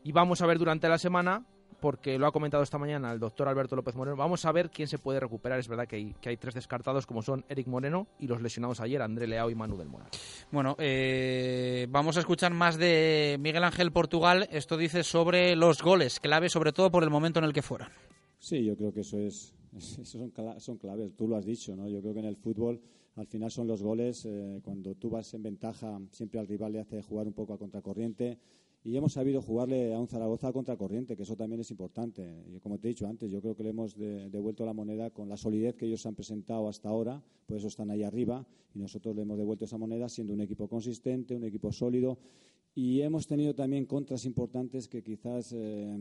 y 0.04 0.12
vamos 0.12 0.42
a 0.42 0.48
ver 0.48 0.58
durante 0.58 0.90
la 0.90 0.98
semana 0.98 1.46
porque 1.86 2.18
lo 2.18 2.26
ha 2.26 2.32
comentado 2.32 2.64
esta 2.64 2.80
mañana 2.80 3.12
el 3.12 3.20
doctor 3.20 3.48
Alberto 3.48 3.76
López 3.76 3.96
Moreno. 3.96 4.18
Vamos 4.18 4.44
a 4.46 4.52
ver 4.52 4.72
quién 4.72 4.88
se 4.88 4.98
puede 4.98 5.20
recuperar. 5.20 5.60
Es 5.60 5.68
verdad 5.68 5.88
que 5.88 5.98
hay, 5.98 6.16
que 6.20 6.30
hay 6.30 6.38
tres 6.38 6.56
descartados, 6.56 7.06
como 7.06 7.22
son 7.22 7.46
Eric 7.48 7.68
Moreno 7.68 8.08
y 8.18 8.26
los 8.26 8.42
lesionados 8.42 8.80
ayer, 8.80 9.04
André 9.04 9.28
Leao 9.28 9.52
y 9.52 9.56
Manu 9.56 9.78
del 9.78 9.88
Moral. 9.88 10.10
Bueno, 10.52 10.76
eh, 10.80 11.86
vamos 11.92 12.18
a 12.18 12.22
escuchar 12.22 12.56
más 12.56 12.80
de 12.80 13.38
Miguel 13.40 13.64
Ángel 13.64 13.92
Portugal. 13.92 14.48
Esto 14.52 14.78
dice 14.78 15.04
sobre 15.04 15.56
los 15.56 15.84
goles, 15.84 16.20
clave 16.20 16.50
sobre 16.50 16.74
todo 16.74 16.90
por 16.90 17.04
el 17.04 17.12
momento 17.12 17.38
en 17.38 17.46
el 17.46 17.54
que 17.54 17.62
fueran. 17.62 17.90
Sí, 18.40 18.66
yo 18.66 18.76
creo 18.76 18.92
que 18.92 19.02
eso 19.02 19.20
es, 19.20 19.54
eso 19.78 20.04
son, 20.04 20.34
son 20.58 20.78
claves. 20.80 21.16
Tú 21.16 21.28
lo 21.28 21.36
has 21.36 21.46
dicho, 21.46 21.76
¿no? 21.76 21.88
Yo 21.88 22.02
creo 22.02 22.16
que 22.16 22.22
en 22.22 22.26
el 22.26 22.38
fútbol 22.38 22.82
al 23.16 23.28
final 23.28 23.52
son 23.52 23.68
los 23.68 23.84
goles. 23.84 24.26
Eh, 24.26 24.60
cuando 24.64 24.96
tú 24.96 25.12
vas 25.12 25.32
en 25.36 25.44
ventaja, 25.44 26.00
siempre 26.10 26.40
al 26.40 26.48
rival 26.48 26.72
le 26.72 26.80
hace 26.80 27.04
jugar 27.04 27.28
un 27.28 27.34
poco 27.34 27.54
a 27.54 27.60
contracorriente 27.60 28.40
y 28.86 28.96
hemos 28.96 29.14
sabido 29.14 29.42
jugarle 29.42 29.96
a 29.96 30.00
un 30.00 30.08
Zaragoza 30.08 30.54
contra 30.54 30.78
corriente, 30.78 31.18
que 31.18 31.24
eso 31.24 31.36
también 31.36 31.60
es 31.60 31.72
importante. 31.72 32.44
Y 32.56 32.60
como 32.60 32.78
te 32.78 32.88
he 32.88 32.90
dicho 32.90 33.08
antes, 33.08 33.32
yo 33.32 33.42
creo 33.42 33.56
que 33.56 33.64
le 33.64 33.70
hemos 33.70 33.98
devuelto 33.98 34.64
la 34.64 34.74
moneda 34.74 35.10
con 35.10 35.28
la 35.28 35.38
solidez 35.38 35.76
que 35.76 35.88
ellos 35.88 36.06
han 36.06 36.14
presentado 36.14 36.70
hasta 36.70 36.88
ahora, 36.88 37.20
por 37.48 37.58
eso 37.58 37.68
están 37.68 37.90
ahí 37.90 38.04
arriba, 38.04 38.46
y 38.76 38.80
nosotros 38.80 39.16
le 39.16 39.24
hemos 39.24 39.40
devuelto 39.40 39.66
esa 39.66 39.80
moneda 39.80 40.08
siendo 40.08 40.34
un 40.34 40.42
equipo 40.42 40.68
consistente, 40.68 41.36
un 41.36 41.46
equipo 41.46 41.72
sólido. 41.72 42.20
Y 42.76 43.02
hemos 43.02 43.26
tenido 43.26 43.56
también 43.56 43.86
contras 43.86 44.24
importantes 44.26 44.88
que 44.88 45.02
quizás 45.02 45.52
eh, 45.54 45.98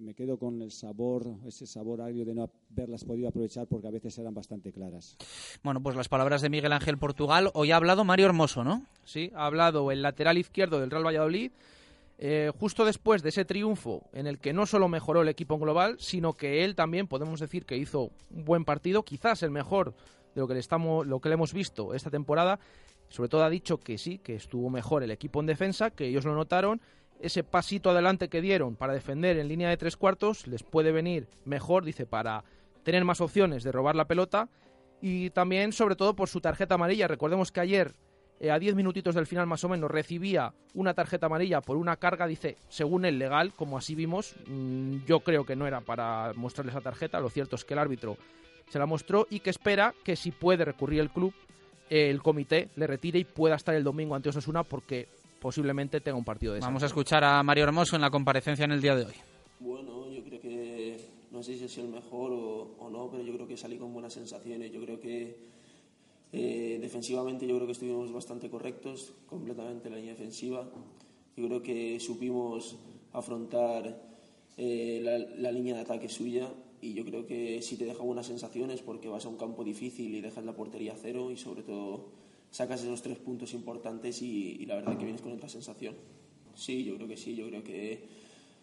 me 0.00 0.14
quedo 0.14 0.38
con 0.38 0.60
el 0.60 0.72
sabor, 0.72 1.36
ese 1.46 1.66
sabor 1.66 2.00
agrio 2.00 2.24
de 2.24 2.34
no 2.34 2.50
haberlas 2.72 3.04
podido 3.04 3.28
aprovechar 3.28 3.68
porque 3.68 3.86
a 3.86 3.92
veces 3.92 4.18
eran 4.18 4.34
bastante 4.34 4.72
claras. 4.72 5.16
Bueno, 5.62 5.80
pues 5.82 5.94
las 5.94 6.08
palabras 6.08 6.42
de 6.42 6.48
Miguel 6.48 6.72
Ángel 6.72 6.98
Portugal. 6.98 7.50
Hoy 7.54 7.70
ha 7.70 7.76
hablado 7.76 8.04
Mario 8.04 8.26
Hermoso, 8.26 8.64
¿no? 8.64 8.86
Sí, 9.04 9.30
ha 9.34 9.46
hablado 9.46 9.92
el 9.92 10.02
lateral 10.02 10.38
izquierdo 10.38 10.80
del 10.80 10.90
Real 10.90 11.06
Valladolid 11.06 11.52
eh, 12.20 12.50
justo 12.58 12.84
después 12.84 13.22
de 13.22 13.28
ese 13.28 13.44
triunfo 13.44 14.08
en 14.12 14.26
el 14.26 14.40
que 14.40 14.52
no 14.52 14.66
solo 14.66 14.88
mejoró 14.88 15.22
el 15.22 15.28
equipo 15.28 15.56
global, 15.56 15.96
sino 16.00 16.34
que 16.34 16.64
él 16.64 16.74
también 16.74 17.06
podemos 17.06 17.38
decir 17.38 17.64
que 17.64 17.76
hizo 17.76 18.10
un 18.30 18.44
buen 18.44 18.64
partido, 18.64 19.04
quizás 19.04 19.44
el 19.44 19.52
mejor 19.52 19.94
de 20.34 20.40
lo 20.40 20.48
que 20.48 20.54
le, 20.54 20.60
estamos, 20.60 21.06
lo 21.06 21.20
que 21.20 21.28
le 21.28 21.34
hemos 21.34 21.52
visto 21.52 21.94
esta 21.94 22.10
temporada. 22.10 22.58
Sobre 23.08 23.28
todo 23.28 23.44
ha 23.44 23.50
dicho 23.50 23.78
que 23.78 23.98
sí, 23.98 24.18
que 24.18 24.34
estuvo 24.34 24.68
mejor 24.68 25.04
el 25.04 25.12
equipo 25.12 25.38
en 25.40 25.46
defensa, 25.46 25.90
que 25.90 26.06
ellos 26.06 26.24
lo 26.24 26.34
notaron. 26.34 26.80
Ese 27.20 27.44
pasito 27.44 27.90
adelante 27.90 28.28
que 28.28 28.40
dieron 28.40 28.74
para 28.74 28.92
defender 28.92 29.38
en 29.38 29.48
línea 29.48 29.68
de 29.68 29.76
tres 29.76 29.96
cuartos 29.96 30.46
les 30.48 30.64
puede 30.64 30.90
venir 30.90 31.28
mejor, 31.44 31.84
dice, 31.84 32.04
para 32.04 32.44
tener 32.82 33.04
más 33.04 33.20
opciones 33.20 33.62
de 33.62 33.72
robar 33.72 33.94
la 33.94 34.08
pelota. 34.08 34.48
Y 35.00 35.30
también, 35.30 35.72
sobre 35.72 35.94
todo, 35.94 36.16
por 36.16 36.28
su 36.28 36.40
tarjeta 36.40 36.74
amarilla. 36.74 37.06
Recordemos 37.06 37.52
que 37.52 37.60
ayer 37.60 37.94
eh, 38.40 38.50
a 38.50 38.58
10 38.58 38.74
minutitos 38.76 39.14
del 39.14 39.26
final 39.26 39.46
más 39.46 39.64
o 39.64 39.68
menos 39.68 39.90
recibía 39.90 40.52
una 40.74 40.94
tarjeta 40.94 41.26
amarilla 41.26 41.60
por 41.60 41.76
una 41.76 41.96
carga, 41.96 42.26
dice, 42.26 42.56
según 42.68 43.04
el 43.04 43.18
legal, 43.18 43.52
como 43.54 43.76
así 43.76 43.94
vimos, 43.94 44.36
mm, 44.46 45.04
yo 45.06 45.20
creo 45.20 45.44
que 45.44 45.56
no 45.56 45.66
era 45.66 45.80
para 45.80 46.32
mostrarle 46.34 46.70
esa 46.70 46.80
tarjeta, 46.80 47.20
lo 47.20 47.30
cierto 47.30 47.56
es 47.56 47.64
que 47.64 47.74
el 47.74 47.80
árbitro 47.80 48.16
se 48.68 48.78
la 48.78 48.86
mostró 48.86 49.26
y 49.30 49.40
que 49.40 49.50
espera 49.50 49.94
que 50.04 50.14
si 50.14 50.30
puede 50.30 50.64
recurrir 50.64 51.00
el 51.00 51.10
club, 51.10 51.34
el 51.90 52.22
comité 52.22 52.68
le 52.76 52.86
retire 52.86 53.18
y 53.18 53.24
pueda 53.24 53.56
estar 53.56 53.74
el 53.74 53.82
domingo 53.82 54.14
ante 54.14 54.28
Osasuna 54.28 54.62
porque 54.62 55.08
posiblemente 55.40 56.00
tenga 56.00 56.18
un 56.18 56.24
partido 56.24 56.54
de 56.54 56.60
Vamos 56.60 56.82
a 56.82 56.86
escuchar 56.86 57.24
a 57.24 57.42
Mario 57.42 57.64
Hermoso 57.64 57.96
en 57.96 58.02
la 58.02 58.10
comparecencia 58.10 58.64
en 58.64 58.72
el 58.72 58.82
día 58.82 58.94
de 58.94 59.06
hoy. 59.06 59.14
Bueno, 59.60 60.10
yo 60.10 60.22
creo 60.22 60.40
que 60.40 60.96
no 61.30 61.42
sé 61.42 61.56
si 61.56 61.64
es 61.64 61.78
el 61.78 61.88
mejor 61.88 62.32
o, 62.32 62.76
o 62.78 62.90
no, 62.90 63.08
pero 63.10 63.22
yo 63.22 63.32
creo 63.34 63.48
que 63.48 63.56
salí 63.56 63.78
con 63.78 63.92
buenas 63.92 64.12
sensaciones. 64.12 64.70
Yo 64.70 64.80
creo 64.82 65.00
que 65.00 65.36
eh, 66.32 66.78
defensivamente 66.80 67.46
yo 67.46 67.54
creo 67.56 67.66
que 67.66 67.72
estuvimos 67.72 68.12
bastante 68.12 68.50
correctos, 68.50 69.14
completamente 69.26 69.88
en 69.88 69.94
la 69.94 69.98
línea 69.98 70.14
defensiva. 70.14 70.68
Yo 71.36 71.46
creo 71.46 71.62
que 71.62 71.98
supimos 72.00 72.76
afrontar 73.12 74.02
eh, 74.56 75.00
la, 75.38 75.52
línea 75.52 75.74
de 75.74 75.80
ataque 75.80 76.08
suya 76.08 76.52
y 76.80 76.92
yo 76.92 77.04
creo 77.04 77.26
que 77.26 77.62
sí 77.62 77.76
te 77.76 77.84
deja 77.84 78.02
buenas 78.02 78.26
sensaciones 78.26 78.82
porque 78.82 79.08
vas 79.08 79.24
a 79.24 79.28
un 79.28 79.36
campo 79.36 79.64
difícil 79.64 80.14
y 80.14 80.20
dejas 80.20 80.44
la 80.44 80.54
portería 80.54 80.94
cero 81.00 81.30
y 81.30 81.36
sobre 81.36 81.62
todo 81.62 82.10
sacas 82.50 82.82
esos 82.82 83.02
tres 83.02 83.18
puntos 83.18 83.54
importantes 83.54 84.20
y, 84.22 84.64
la 84.66 84.76
verdad 84.76 84.98
que 84.98 85.04
vienes 85.04 85.22
con 85.22 85.32
otra 85.32 85.48
sensación. 85.48 85.94
Sí, 86.54 86.84
yo 86.84 86.96
creo 86.96 87.08
que 87.08 87.16
sí, 87.16 87.34
yo 87.36 87.46
creo 87.48 87.64
que 87.64 88.04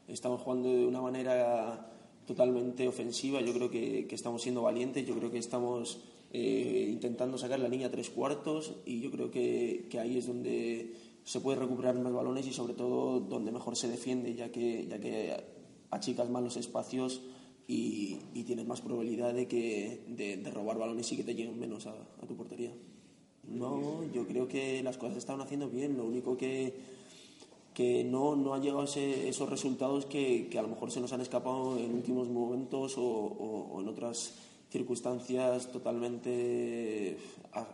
estamos 0.08 0.42
jugando 0.42 0.70
de 0.70 0.86
una 0.86 1.02
manera 1.02 1.92
totalmente 2.28 2.88
ofensiva, 2.88 3.42
yo 3.42 3.54
creo 3.54 3.72
que 3.72 4.08
estamos 4.12 4.42
siendo 4.42 4.64
valientes, 4.64 5.08
yo 5.08 5.16
creo 5.16 5.32
que 5.32 5.38
estamos 5.38 6.02
eh, 6.38 6.90
intentando 6.92 7.38
sacar 7.38 7.62
la 7.62 7.70
línea 7.70 7.90
tres 7.90 8.10
cuartos 8.10 8.74
y 8.86 9.00
yo 9.00 9.10
creo 9.10 9.32
que, 9.32 9.88
ahí 9.98 10.18
es 10.18 10.28
donde 10.28 10.94
se 11.24 11.40
puede 11.40 11.58
recuperar 11.60 11.98
más 11.98 12.12
balones 12.12 12.46
y 12.46 12.52
sobre 12.52 12.74
todo 12.74 13.22
donde 13.22 13.54
mejor 13.54 13.78
se 13.78 13.88
defiende, 13.88 14.36
ya 14.36 14.52
que, 14.52 14.86
ya 14.86 15.00
que 15.00 15.34
achicas 15.92 16.30
más 16.30 16.44
los 16.44 16.58
espacios 16.58 17.22
y, 17.70 18.16
tienes 18.46 18.68
más 18.68 18.82
probabilidad 18.82 19.34
de, 19.34 19.48
que, 19.48 20.04
de, 20.10 20.52
robar 20.52 20.78
balones 20.78 21.10
y 21.14 21.16
que 21.16 21.24
te 21.24 21.36
lleguen 21.36 21.58
menos 21.58 21.88
a, 21.88 21.96
tu 22.28 22.36
portería. 22.36 22.74
No, 23.48 24.04
yo 24.14 24.28
creo 24.28 24.46
que 24.50 24.84
las 24.84 24.98
cosas 24.98 25.14
se 25.14 25.20
estaban 25.20 25.42
haciendo 25.42 25.70
bien, 25.70 25.96
lo 25.96 26.04
único 26.04 26.36
que, 26.36 26.74
que 27.74 28.04
no, 28.04 28.36
no 28.36 28.54
han 28.54 28.62
llegado 28.62 28.84
esos 28.84 29.50
resultados 29.50 30.06
que, 30.06 30.50
que, 30.50 30.60
a 30.60 30.64
lo 30.64 30.68
mejor 30.68 30.92
se 30.92 31.00
nos 31.00 31.14
han 31.14 31.22
escapado 31.22 31.78
en 31.80 31.94
últimos 31.94 32.28
momentos 32.28 32.98
o, 32.98 33.06
o 33.06 33.82
en 33.82 33.88
otras 33.88 34.34
circunstancias 34.70 35.72
totalmente 35.72 37.18
ah, 37.54 37.68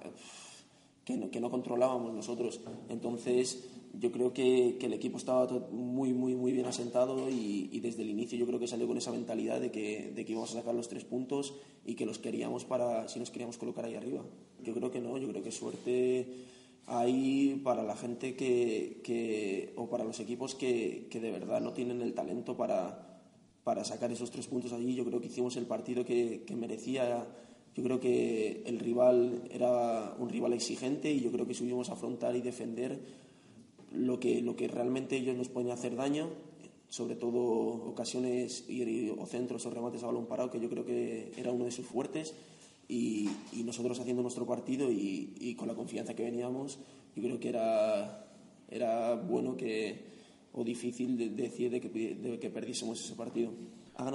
que 1.06 1.18
no, 1.18 1.32
que 1.32 1.40
no 1.40 1.50
controlábamos 1.50 2.14
nosotros. 2.14 2.62
Entonces, 2.90 3.68
yo 4.00 4.12
creo 4.12 4.34
que, 4.34 4.78
que, 4.80 4.86
el 4.86 4.94
equipo 4.94 5.18
estaba 5.18 5.48
muy, 5.72 6.14
muy, 6.14 6.36
muy 6.36 6.52
bien 6.52 6.66
asentado 6.66 7.30
y, 7.30 7.80
desde 7.80 8.04
el 8.04 8.10
inicio 8.10 8.38
yo 8.38 8.46
creo 8.46 8.60
que 8.60 8.68
salió 8.68 8.88
con 8.88 8.98
esa 8.98 9.12
mentalidad 9.12 9.60
de 9.60 9.72
que, 9.72 10.12
de 10.16 10.26
que 10.26 10.32
íbamos 10.32 10.52
a 10.52 10.60
sacar 10.60 10.76
los 10.76 10.88
tres 10.88 11.04
puntos 11.04 11.56
y 11.86 11.96
que 11.96 12.06
los 12.06 12.20
queríamos 12.20 12.64
para, 12.64 13.08
si 13.08 13.20
nos 13.20 13.32
queríamos 13.32 13.58
colocar 13.58 13.86
ahí 13.86 13.96
arriba. 13.96 14.24
Yo 14.64 14.74
creo 14.74 14.92
que 14.92 15.02
no, 15.02 15.18
yo 15.18 15.28
creo 15.28 15.44
que 15.44 15.52
suerte 15.52 16.28
hay 16.88 17.62
para 17.64 17.84
la 17.84 17.96
gente 17.96 18.36
que, 18.36 19.02
que 19.04 19.74
o 19.76 19.90
para 19.90 20.04
los 20.04 20.20
equipos 20.20 20.56
que, 20.56 21.08
que 21.10 21.20
de 21.20 21.32
verdad 21.32 21.62
no 21.62 21.74
tienen 21.74 22.02
el 22.02 22.14
talento 22.14 22.58
para, 22.58 23.11
para 23.64 23.84
sacar 23.84 24.12
esos 24.12 24.32
tres 24.32 24.48
puntos 24.48 24.74
allí. 24.74 24.96
Yo 24.96 25.06
creo 25.06 25.22
que 25.22 25.28
hicimos 25.28 25.56
el 25.58 25.66
partido 25.66 26.06
que, 26.06 26.44
merecía. 26.56 27.28
Yo 27.76 27.84
creo 27.84 28.00
que 28.00 28.64
el 28.66 28.80
rival 28.80 29.44
era 29.52 30.16
un 30.20 30.30
rival 30.30 30.54
exigente 30.54 31.12
y 31.12 31.22
yo 31.22 31.32
creo 31.32 31.48
que 31.48 31.54
subimos 31.54 31.90
a 31.90 31.94
afrontar 31.94 32.36
y 32.36 32.42
defender 32.42 33.00
lo 33.94 34.20
que, 34.20 34.42
lo 34.42 34.56
que 34.56 34.68
realmente 34.68 35.16
ellos 35.16 35.38
nos 35.38 35.50
pueden 35.50 35.72
hacer 35.72 35.96
daño, 35.96 36.30
sobre 36.90 37.16
todo 37.16 37.40
ocasiones 37.40 38.66
y, 38.68 39.10
o 39.10 39.26
centros 39.26 39.66
o 39.66 39.70
remates 39.70 40.04
a 40.04 40.08
balón 40.08 40.26
parado, 40.26 40.52
que 40.52 40.60
yo 40.60 40.70
creo 40.70 40.86
que 40.86 41.32
era 41.38 41.52
uno 41.52 41.66
de 41.66 41.72
sus 41.72 41.86
fuertes. 41.86 42.34
Y, 42.88 43.30
nosotros 43.64 44.00
haciendo 44.00 44.22
nuestro 44.22 44.46
partido 44.46 44.92
y, 44.92 45.56
con 45.58 45.68
la 45.68 45.76
confianza 45.76 46.14
que 46.14 46.24
veníamos, 46.24 46.80
yo 47.16 47.24
creo 47.24 47.40
que 47.40 47.50
era, 47.50 48.28
era 48.70 49.16
bueno 49.16 49.56
que, 49.56 50.12
o 50.54 50.64
difícil 50.64 51.18
de, 51.18 51.30
decir 51.30 51.72
de 51.72 51.80
que, 51.80 51.90
de 51.90 52.40
que 52.40 52.50
perdiésemos 52.50 53.00
ese 53.00 53.16
partido. 53.16 53.52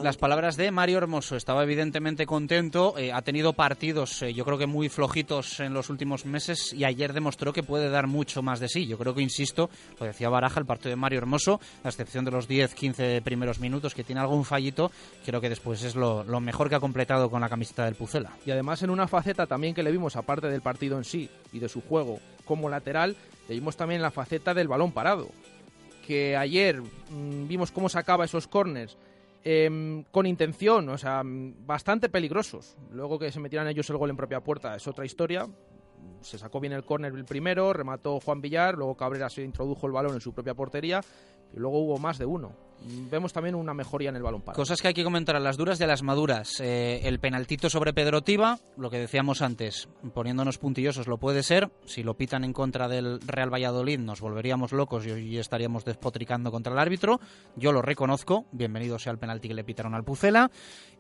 Las 0.02 0.16
palabras 0.16 0.56
de 0.56 0.70
Mario 0.72 0.98
Hermoso. 0.98 1.36
Estaba 1.36 1.62
evidentemente 1.62 2.26
contento. 2.26 2.98
Eh, 2.98 3.12
ha 3.12 3.22
tenido 3.22 3.52
partidos, 3.52 4.20
eh, 4.22 4.34
yo 4.34 4.44
creo 4.44 4.58
que 4.58 4.66
muy 4.66 4.88
flojitos 4.88 5.60
en 5.60 5.74
los 5.74 5.90
últimos 5.90 6.26
meses 6.26 6.72
y 6.72 6.84
ayer 6.84 7.12
demostró 7.12 7.52
que 7.52 7.62
puede 7.62 7.88
dar 7.88 8.08
mucho 8.08 8.42
más 8.42 8.58
de 8.58 8.68
sí. 8.68 8.86
Yo 8.86 8.98
creo 8.98 9.14
que, 9.14 9.22
insisto, 9.22 9.70
lo 10.00 10.06
decía 10.06 10.28
Baraja, 10.28 10.58
el 10.58 10.66
partido 10.66 10.90
de 10.90 10.96
Mario 10.96 11.18
Hermoso, 11.18 11.60
a 11.84 11.88
excepción 11.88 12.24
de 12.24 12.32
los 12.32 12.48
10-15 12.48 13.22
primeros 13.22 13.60
minutos, 13.60 13.94
que 13.94 14.02
tiene 14.02 14.20
algún 14.20 14.44
fallito, 14.44 14.90
creo 15.24 15.40
que 15.40 15.50
después 15.50 15.82
es 15.84 15.94
lo, 15.94 16.24
lo, 16.24 16.40
mejor 16.40 16.68
que 16.68 16.74
ha 16.74 16.80
completado 16.80 17.30
con 17.30 17.40
la 17.40 17.48
camiseta 17.48 17.84
del 17.84 17.94
Pucela. 17.94 18.32
Y 18.44 18.50
además 18.50 18.82
en 18.82 18.90
una 18.90 19.06
faceta 19.06 19.46
también 19.46 19.74
que 19.74 19.84
le 19.84 19.92
vimos, 19.92 20.16
aparte 20.16 20.48
del 20.48 20.62
partido 20.62 20.98
en 20.98 21.04
sí 21.04 21.28
y 21.52 21.60
de 21.60 21.68
su 21.68 21.80
juego 21.82 22.18
como 22.44 22.68
lateral, 22.68 23.14
le 23.48 23.54
vimos 23.54 23.76
también 23.76 24.02
la 24.02 24.10
faceta 24.10 24.52
del 24.52 24.66
balón 24.66 24.90
parado 24.90 25.28
que 26.06 26.36
ayer 26.36 26.80
mm, 26.80 27.48
vimos 27.48 27.72
cómo 27.72 27.88
sacaba 27.88 28.24
esos 28.24 28.46
corners 28.46 28.96
em, 29.42 30.04
con 30.04 30.26
intención, 30.26 30.88
o 30.88 30.98
sea, 30.98 31.22
bastante 31.24 32.08
peligrosos. 32.08 32.76
Luego 32.92 33.18
que 33.18 33.32
se 33.32 33.40
metieran 33.40 33.68
ellos 33.68 33.90
el 33.90 33.96
gol 33.96 34.10
en 34.10 34.16
propia 34.16 34.40
puerta 34.40 34.76
es 34.76 34.86
otra 34.86 35.04
historia. 35.04 35.48
Se 36.26 36.38
sacó 36.38 36.60
bien 36.60 36.72
el 36.72 36.84
córner 36.84 37.14
el 37.14 37.24
primero, 37.24 37.72
remató 37.72 38.18
Juan 38.20 38.40
Villar, 38.40 38.74
luego 38.74 38.96
Cabrera 38.96 39.30
se 39.30 39.42
introdujo 39.42 39.86
el 39.86 39.92
balón 39.92 40.14
en 40.14 40.20
su 40.20 40.32
propia 40.32 40.54
portería 40.54 41.00
y 41.54 41.58
luego 41.58 41.78
hubo 41.78 41.98
más 41.98 42.18
de 42.18 42.26
uno. 42.26 42.52
Vemos 43.10 43.32
también 43.32 43.54
una 43.54 43.72
mejoría 43.72 44.10
en 44.10 44.16
el 44.16 44.22
balón 44.22 44.42
parado. 44.42 44.62
Cosas 44.62 44.80
que 44.80 44.88
hay 44.88 44.94
que 44.94 45.02
comentar 45.02 45.40
las 45.40 45.56
duras 45.56 45.78
de 45.78 45.86
las 45.86 46.02
maduras. 46.02 46.60
Eh, 46.60 47.00
el 47.04 47.18
penaltito 47.18 47.70
sobre 47.70 47.94
Pedro 47.94 48.22
Tiba, 48.22 48.58
lo 48.76 48.90
que 48.90 48.98
decíamos 48.98 49.40
antes, 49.42 49.88
poniéndonos 50.14 50.58
puntillosos 50.58 51.06
lo 51.06 51.16
puede 51.16 51.42
ser. 51.42 51.70
Si 51.86 52.02
lo 52.02 52.14
pitan 52.14 52.44
en 52.44 52.52
contra 52.52 52.86
del 52.86 53.20
Real 53.20 53.52
Valladolid 53.52 53.98
nos 53.98 54.20
volveríamos 54.20 54.72
locos 54.72 55.06
y 55.06 55.38
estaríamos 55.38 55.84
despotricando 55.84 56.50
contra 56.50 56.72
el 56.74 56.78
árbitro. 56.78 57.18
Yo 57.56 57.72
lo 57.72 57.80
reconozco. 57.80 58.44
Bienvenido 58.52 58.98
sea 58.98 59.12
el 59.12 59.18
penalti 59.18 59.48
que 59.48 59.54
le 59.54 59.64
pitaron 59.64 59.94
al 59.94 60.04
Pucela. 60.04 60.50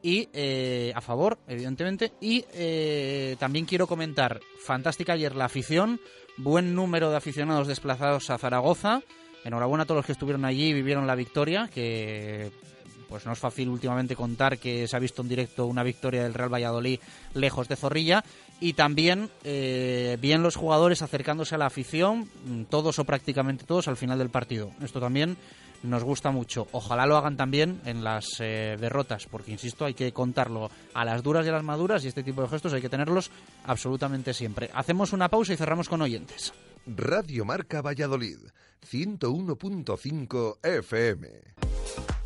Y 0.02 0.28
eh, 0.32 0.92
a 0.94 1.00
favor, 1.00 1.38
evidentemente. 1.46 2.14
Y 2.20 2.44
eh, 2.54 3.36
también 3.38 3.66
quiero 3.66 3.86
comentar, 3.86 4.40
fantástica 4.64 5.15
ayer 5.16 5.34
la 5.34 5.46
afición. 5.46 6.00
Buen 6.36 6.74
número 6.74 7.10
de 7.10 7.16
aficionados 7.16 7.66
desplazados 7.66 8.30
a 8.30 8.38
Zaragoza. 8.38 9.02
Enhorabuena 9.44 9.82
a 9.82 9.86
todos 9.86 9.98
los 9.98 10.06
que 10.06 10.12
estuvieron 10.12 10.44
allí 10.44 10.68
y 10.68 10.72
vivieron 10.72 11.06
la 11.06 11.14
victoria, 11.14 11.68
que 11.72 12.50
pues 13.08 13.26
no 13.26 13.32
es 13.32 13.38
fácil 13.38 13.68
últimamente 13.68 14.16
contar 14.16 14.58
que 14.58 14.88
se 14.88 14.96
ha 14.96 15.00
visto 15.00 15.22
en 15.22 15.28
directo 15.28 15.66
una 15.66 15.82
victoria 15.82 16.22
del 16.22 16.34
Real 16.34 16.52
Valladolid 16.52 16.98
lejos 17.34 17.68
de 17.68 17.76
Zorrilla 17.76 18.24
y 18.60 18.72
también 18.72 19.30
eh, 19.44 20.16
bien 20.20 20.42
los 20.42 20.56
jugadores 20.56 21.02
acercándose 21.02 21.54
a 21.54 21.58
la 21.58 21.66
afición, 21.66 22.28
mm, 22.44 22.64
todos 22.64 22.98
o 22.98 23.04
prácticamente 23.04 23.64
todos 23.64 23.88
al 23.88 23.96
final 23.96 24.18
del 24.18 24.30
partido. 24.30 24.70
Esto 24.82 25.00
también 25.00 25.36
nos 25.82 26.04
gusta 26.04 26.30
mucho. 26.30 26.66
Ojalá 26.72 27.06
lo 27.06 27.16
hagan 27.16 27.36
también 27.36 27.80
en 27.84 28.04
las 28.04 28.40
eh, 28.40 28.76
derrotas, 28.78 29.26
porque 29.30 29.52
insisto, 29.52 29.84
hay 29.84 29.94
que 29.94 30.12
contarlo 30.12 30.70
a 30.94 31.04
las 31.04 31.22
duras 31.22 31.46
y 31.46 31.48
a 31.48 31.52
las 31.52 31.64
maduras 31.64 32.04
y 32.04 32.08
este 32.08 32.22
tipo 32.22 32.42
de 32.42 32.48
gestos 32.48 32.72
hay 32.72 32.82
que 32.82 32.88
tenerlos 32.88 33.30
absolutamente 33.64 34.34
siempre. 34.34 34.70
Hacemos 34.74 35.12
una 35.12 35.28
pausa 35.28 35.52
y 35.52 35.56
cerramos 35.56 35.88
con 35.88 36.02
oyentes. 36.02 36.52
Radio 36.86 37.44
Marca 37.44 37.82
Valladolid, 37.82 38.38
101.5 38.90 40.58
FM. 40.62 42.25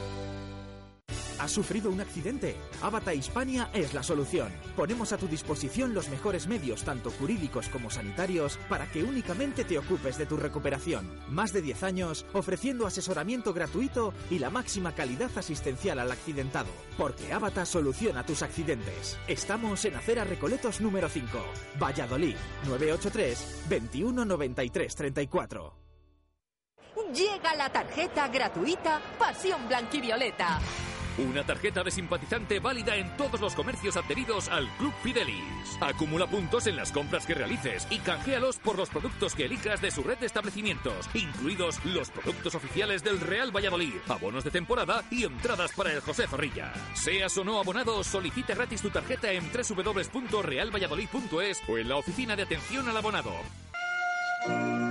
¿Has 1.41 1.53
sufrido 1.53 1.89
un 1.89 1.99
accidente? 1.99 2.55
Avata 2.83 3.15
Hispania 3.15 3.71
es 3.73 3.95
la 3.95 4.03
solución. 4.03 4.51
Ponemos 4.75 5.11
a 5.11 5.17
tu 5.17 5.27
disposición 5.27 5.95
los 5.95 6.07
mejores 6.07 6.45
medios, 6.45 6.83
tanto 6.83 7.09
jurídicos 7.09 7.67
como 7.69 7.89
sanitarios, 7.89 8.59
para 8.69 8.85
que 8.85 9.03
únicamente 9.03 9.63
te 9.63 9.79
ocupes 9.79 10.19
de 10.19 10.27
tu 10.27 10.37
recuperación. 10.37 11.09
Más 11.29 11.51
de 11.51 11.63
10 11.63 11.81
años 11.81 12.27
ofreciendo 12.33 12.85
asesoramiento 12.85 13.55
gratuito 13.55 14.13
y 14.29 14.37
la 14.37 14.51
máxima 14.51 14.93
calidad 14.93 15.31
asistencial 15.35 15.97
al 15.97 16.11
accidentado. 16.11 16.69
Porque 16.95 17.33
Avata 17.33 17.65
soluciona 17.65 18.23
tus 18.23 18.43
accidentes. 18.43 19.17
Estamos 19.27 19.83
en 19.85 19.95
Acera 19.95 20.23
Recoletos 20.23 20.79
número 20.79 21.09
5, 21.09 21.27
Valladolid, 21.81 22.35
983 22.67 23.63
21 23.67 24.25
93 24.25 24.95
34. 24.95 25.73
Llega 27.15 27.55
la 27.55 27.69
tarjeta 27.71 28.27
gratuita 28.27 29.01
Pasión 29.17 29.67
Blanquivioleta. 29.67 30.59
Una 31.17 31.43
tarjeta 31.43 31.83
de 31.83 31.91
simpatizante 31.91 32.59
válida 32.59 32.95
en 32.95 33.15
todos 33.17 33.41
los 33.41 33.53
comercios 33.53 33.97
adheridos 33.97 34.47
al 34.47 34.69
Club 34.77 34.93
Fidelis. 35.03 35.77
Acumula 35.81 36.25
puntos 36.25 36.67
en 36.67 36.77
las 36.77 36.91
compras 36.91 37.25
que 37.25 37.33
realices 37.33 37.85
y 37.89 37.99
canjealos 37.99 38.57
por 38.57 38.77
los 38.77 38.89
productos 38.89 39.35
que 39.35 39.45
elijas 39.45 39.81
de 39.81 39.91
su 39.91 40.03
red 40.03 40.17
de 40.19 40.27
establecimientos, 40.27 41.09
incluidos 41.13 41.83
los 41.85 42.09
productos 42.11 42.55
oficiales 42.55 43.03
del 43.03 43.19
Real 43.19 43.53
Valladolid, 43.53 43.95
abonos 44.07 44.45
de 44.45 44.51
temporada 44.51 45.03
y 45.11 45.25
entradas 45.25 45.73
para 45.73 45.91
el 45.91 45.99
José 45.99 46.27
Zorrilla. 46.27 46.71
Seas 46.93 47.37
o 47.37 47.43
no 47.43 47.59
abonado, 47.59 48.03
solicite 48.03 48.55
gratis 48.55 48.81
tu 48.81 48.89
tarjeta 48.89 49.31
en 49.31 49.43
www.realvalladolid.es 49.51 51.61
o 51.67 51.77
en 51.77 51.89
la 51.89 51.97
oficina 51.97 52.37
de 52.37 52.43
atención 52.43 52.87
al 52.87 52.97
abonado. 52.97 53.33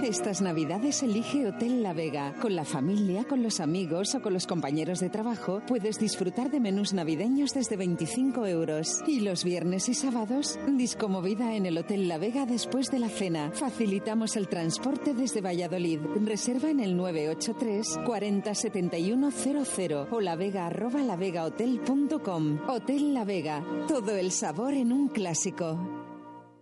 Estas 0.03 0.41
navidades 0.41 1.03
elige 1.03 1.47
Hotel 1.47 1.83
La 1.83 1.93
Vega. 1.93 2.33
Con 2.41 2.55
la 2.55 2.65
familia, 2.65 3.25
con 3.25 3.43
los 3.43 3.61
amigos 3.61 4.15
o 4.15 4.23
con 4.23 4.33
los 4.33 4.47
compañeros 4.47 5.01
de 5.01 5.11
trabajo 5.11 5.61
puedes 5.67 5.99
disfrutar 5.99 6.51
de 6.51 6.61
menús 6.61 6.93
navideños 6.93 7.53
desde 7.55 7.77
25 7.77 8.47
euros. 8.47 9.03
Y 9.07 9.21
los 9.21 9.45
viernes 9.45 9.89
y 9.89 9.95
sábados, 9.95 10.59
discomovida 10.69 11.55
en 11.55 11.67
el 11.67 11.79
Hotel 11.79 12.09
La 12.09 12.19
Vega 12.19 12.47
después 12.47 12.91
de 12.91 13.01
la 13.01 13.09
cena. 13.09 13.51
Facilitamos 13.53 14.37
el 14.37 14.49
transporte 14.49 15.15
desde 15.15 15.41
Valladolid. 15.41 16.01
Reserva 16.25 16.71
en 16.71 16.81
el 16.81 16.97
983 16.97 17.99
40 18.07 18.55
71 18.55 19.31
00 19.31 20.09
o 20.11 20.21
lavega 20.21 20.67
arroba 20.67 21.03
lavegahotel.com. 21.03 22.69
Hotel 22.69 23.15
La 23.15 23.25
Vega. 23.25 23.65
Todo 23.89 24.17
el 24.17 24.33
sabor 24.33 24.75
en 24.75 24.93
un 24.93 25.09
clásico. 25.09 26.10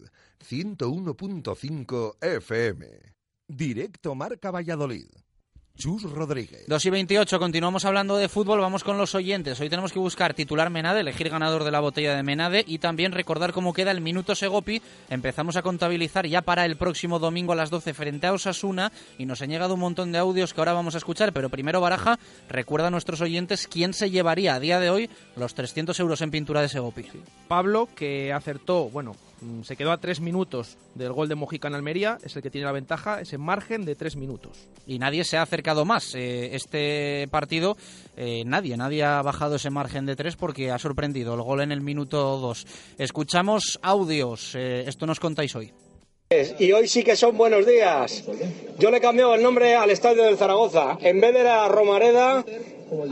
101.5 0.48 2.18
FM. 2.22 3.21
Directo 3.52 4.16
Marca 4.16 4.50
Valladolid. 4.50 5.08
Chus 5.76 6.04
Rodríguez. 6.04 6.64
2 6.68 6.86
y 6.86 6.90
28, 6.90 7.38
continuamos 7.38 7.84
hablando 7.84 8.16
de 8.16 8.30
fútbol, 8.30 8.62
vamos 8.62 8.84
con 8.84 8.98
los 8.98 9.14
oyentes. 9.14 9.60
Hoy 9.60 9.70
tenemos 9.70 9.92
que 9.92 10.00
buscar 10.00 10.34
titular 10.34 10.70
Menade, 10.70 11.02
elegir 11.02 11.30
ganador 11.30 11.66
de 11.66 11.72
la 11.72 11.82
botella 11.82 12.16
de 12.16 12.24
Menade 12.24 12.64
y 12.66 12.78
también 12.78 13.12
recordar 13.12 13.52
cómo 13.52 13.74
queda 13.74 13.92
el 13.92 14.00
minuto 14.00 14.36
Segopi. 14.36 14.82
Empezamos 15.10 15.58
a 15.58 15.64
contabilizar 15.64 16.28
ya 16.28 16.42
para 16.44 16.66
el 16.66 16.78
próximo 16.78 17.20
domingo 17.20 17.52
a 17.52 17.58
las 17.58 17.70
12 17.70 17.94
frente 17.94 18.28
a 18.28 18.34
Osasuna 18.34 18.92
y 19.18 19.26
nos 19.26 19.42
han 19.42 19.50
llegado 19.50 19.74
un 19.74 19.82
montón 19.82 20.14
de 20.14 20.20
audios 20.20 20.54
que 20.54 20.62
ahora 20.62 20.74
vamos 20.74 20.96
a 20.96 21.00
escuchar, 21.00 21.34
pero 21.34 21.50
primero 21.50 21.82
Baraja, 21.82 22.20
recuerda 22.48 22.88
a 22.88 22.92
nuestros 22.92 23.20
oyentes 23.20 23.68
quién 23.68 23.94
se 23.94 24.12
llevaría 24.12 24.56
a 24.56 24.62
día 24.62 24.80
de 24.80 24.90
hoy 24.90 25.10
los 25.36 25.56
300 25.56 26.00
euros 26.00 26.22
en 26.22 26.32
pintura 26.32 26.62
de 26.62 26.70
Segopi. 26.70 27.06
Pablo, 27.50 27.90
que 27.96 28.32
acertó, 28.32 28.90
bueno, 28.90 29.16
se 29.64 29.76
quedó 29.76 29.92
a 29.92 30.00
tres 30.00 30.20
minutos 30.20 30.78
del 30.96 31.14
gol 31.14 31.28
de 31.28 31.36
Mojica 31.36 31.68
en 31.68 31.76
Almería, 31.76 32.18
es 32.24 32.36
el 32.36 32.42
que 32.42 32.50
tiene 32.50 32.66
la 32.66 32.72
ventaja, 32.72 33.22
ese 33.22 33.38
margen 33.38 33.86
de 33.86 33.96
tres 33.96 34.16
minutos. 34.16 34.68
Y 34.86 35.00
nadie 35.00 35.24
se 35.24 35.38
ha 35.38 35.42
acercado 35.42 35.86
más. 35.86 36.16
Eh, 36.16 36.56
este 36.56 37.28
partido, 37.30 37.78
eh, 38.18 38.44
nadie, 38.46 38.78
nadie 38.78 39.04
ha 39.04 39.22
bajado 39.22 39.56
ese 39.56 39.70
margen 39.70 40.06
de 40.06 40.16
tres 40.16 40.36
porque 40.36 40.72
ha 40.72 40.80
sorprendido 40.80 41.34
el 41.34 41.42
gol 41.42 41.62
en 41.62 41.72
el 41.72 41.82
minuto 41.82 42.38
dos. 42.38 42.66
Escuchamos 42.98 43.80
audios, 43.82 44.56
eh, 44.56 44.84
esto 44.88 45.06
nos 45.06 45.20
contáis 45.20 45.56
hoy. 45.56 45.72
Y 46.60 46.72
hoy 46.72 46.88
sí 46.88 47.04
que 47.04 47.18
son 47.18 47.36
buenos 47.36 47.66
días. 47.66 48.24
Yo 48.80 48.90
le 48.90 48.98
he 48.98 49.02
cambiado 49.02 49.36
el 49.36 49.44
nombre 49.44 49.76
al 49.76 49.92
estadio 49.92 50.24
del 50.24 50.38
Zaragoza. 50.38 50.98
En 51.02 51.20
vez 51.20 51.34
de 51.34 51.44
la 51.44 51.68
Romareda, 51.68 52.46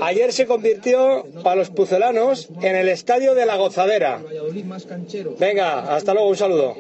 ayer 0.01 0.33
se 0.33 0.45
convirtió 0.45 1.25
para 1.43 1.55
los 1.57 1.69
pucelanos 1.69 2.49
en 2.61 2.75
el 2.75 2.89
estadio 2.89 3.35
de 3.35 3.45
la 3.45 3.57
gozadera. 3.57 4.21
Venga, 5.39 5.95
hasta 5.95 6.13
luego, 6.13 6.29
un 6.29 6.37
saludo. 6.37 6.75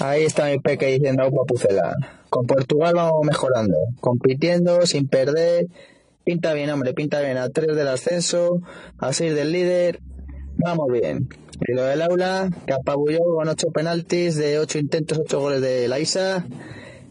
Ahí 0.00 0.24
está 0.24 0.46
mi 0.46 0.58
peque 0.58 0.86
diciendo 0.86 1.26
Opa 1.26 1.44
Pucela. 1.46 1.94
Con 2.30 2.46
Portugal 2.46 2.94
vamos 2.94 3.24
mejorando, 3.24 3.76
compitiendo 4.00 4.86
sin 4.86 5.08
perder. 5.08 5.66
Pinta 6.24 6.52
bien, 6.52 6.70
hombre, 6.70 6.94
pinta 6.94 7.20
bien. 7.20 7.36
A 7.38 7.48
3 7.48 7.74
del 7.74 7.88
ascenso, 7.88 8.60
a 8.98 9.12
6 9.12 9.34
del 9.34 9.52
líder. 9.52 10.00
Vamos 10.56 10.86
bien. 10.92 11.28
Y 11.66 11.72
lo 11.72 11.82
del 11.82 12.02
aula, 12.02 12.50
que 12.66 12.72
apabulló 12.72 13.18
con 13.36 13.48
8 13.48 13.68
penaltis 13.72 14.36
de 14.36 14.58
8 14.58 14.78
intentos, 14.78 15.18
8 15.18 15.40
goles 15.40 15.60
de 15.60 15.88
la 15.88 15.98
ISA. 15.98 16.46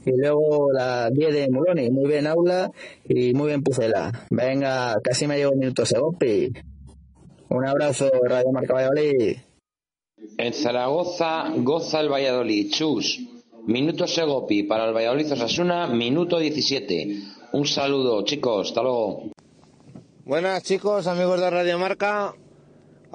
Y 0.06 0.12
luego 0.16 0.72
la 0.72 1.10
10 1.10 1.34
de 1.34 1.50
Muloni. 1.50 1.90
Muy 1.90 2.08
bien 2.10 2.28
aula 2.28 2.72
y 3.04 3.34
muy 3.34 3.48
bien 3.48 3.62
Pucela. 3.62 4.26
Venga, 4.30 4.96
casi 5.04 5.28
me 5.28 5.38
llevo 5.38 5.52
un 5.52 5.60
minuto 5.60 5.86
Segopi. 5.86 6.54
Un 7.50 7.68
abrazo, 7.68 8.10
Radio 8.24 8.52
Marca 8.54 8.74
Valladolid. 8.74 9.38
En 10.38 10.54
Zaragoza 10.54 11.52
goza 11.58 12.00
el 12.00 12.10
Valladolid. 12.10 12.72
Chus. 12.72 13.20
Minuto 13.66 14.08
Segopi 14.08 14.64
para 14.64 14.86
el 14.86 14.94
Valladolid 14.94 15.34
Osasuna, 15.34 15.88
minuto 15.88 16.40
17. 16.40 17.20
Un 17.52 17.66
saludo, 17.66 18.24
chicos. 18.24 18.70
Hasta 18.70 18.82
luego. 18.82 19.32
Buenas, 20.24 20.64
chicos, 20.64 21.08
amigos 21.08 21.40
de 21.42 21.50
Radio 21.50 21.78
Marca. 21.78 22.34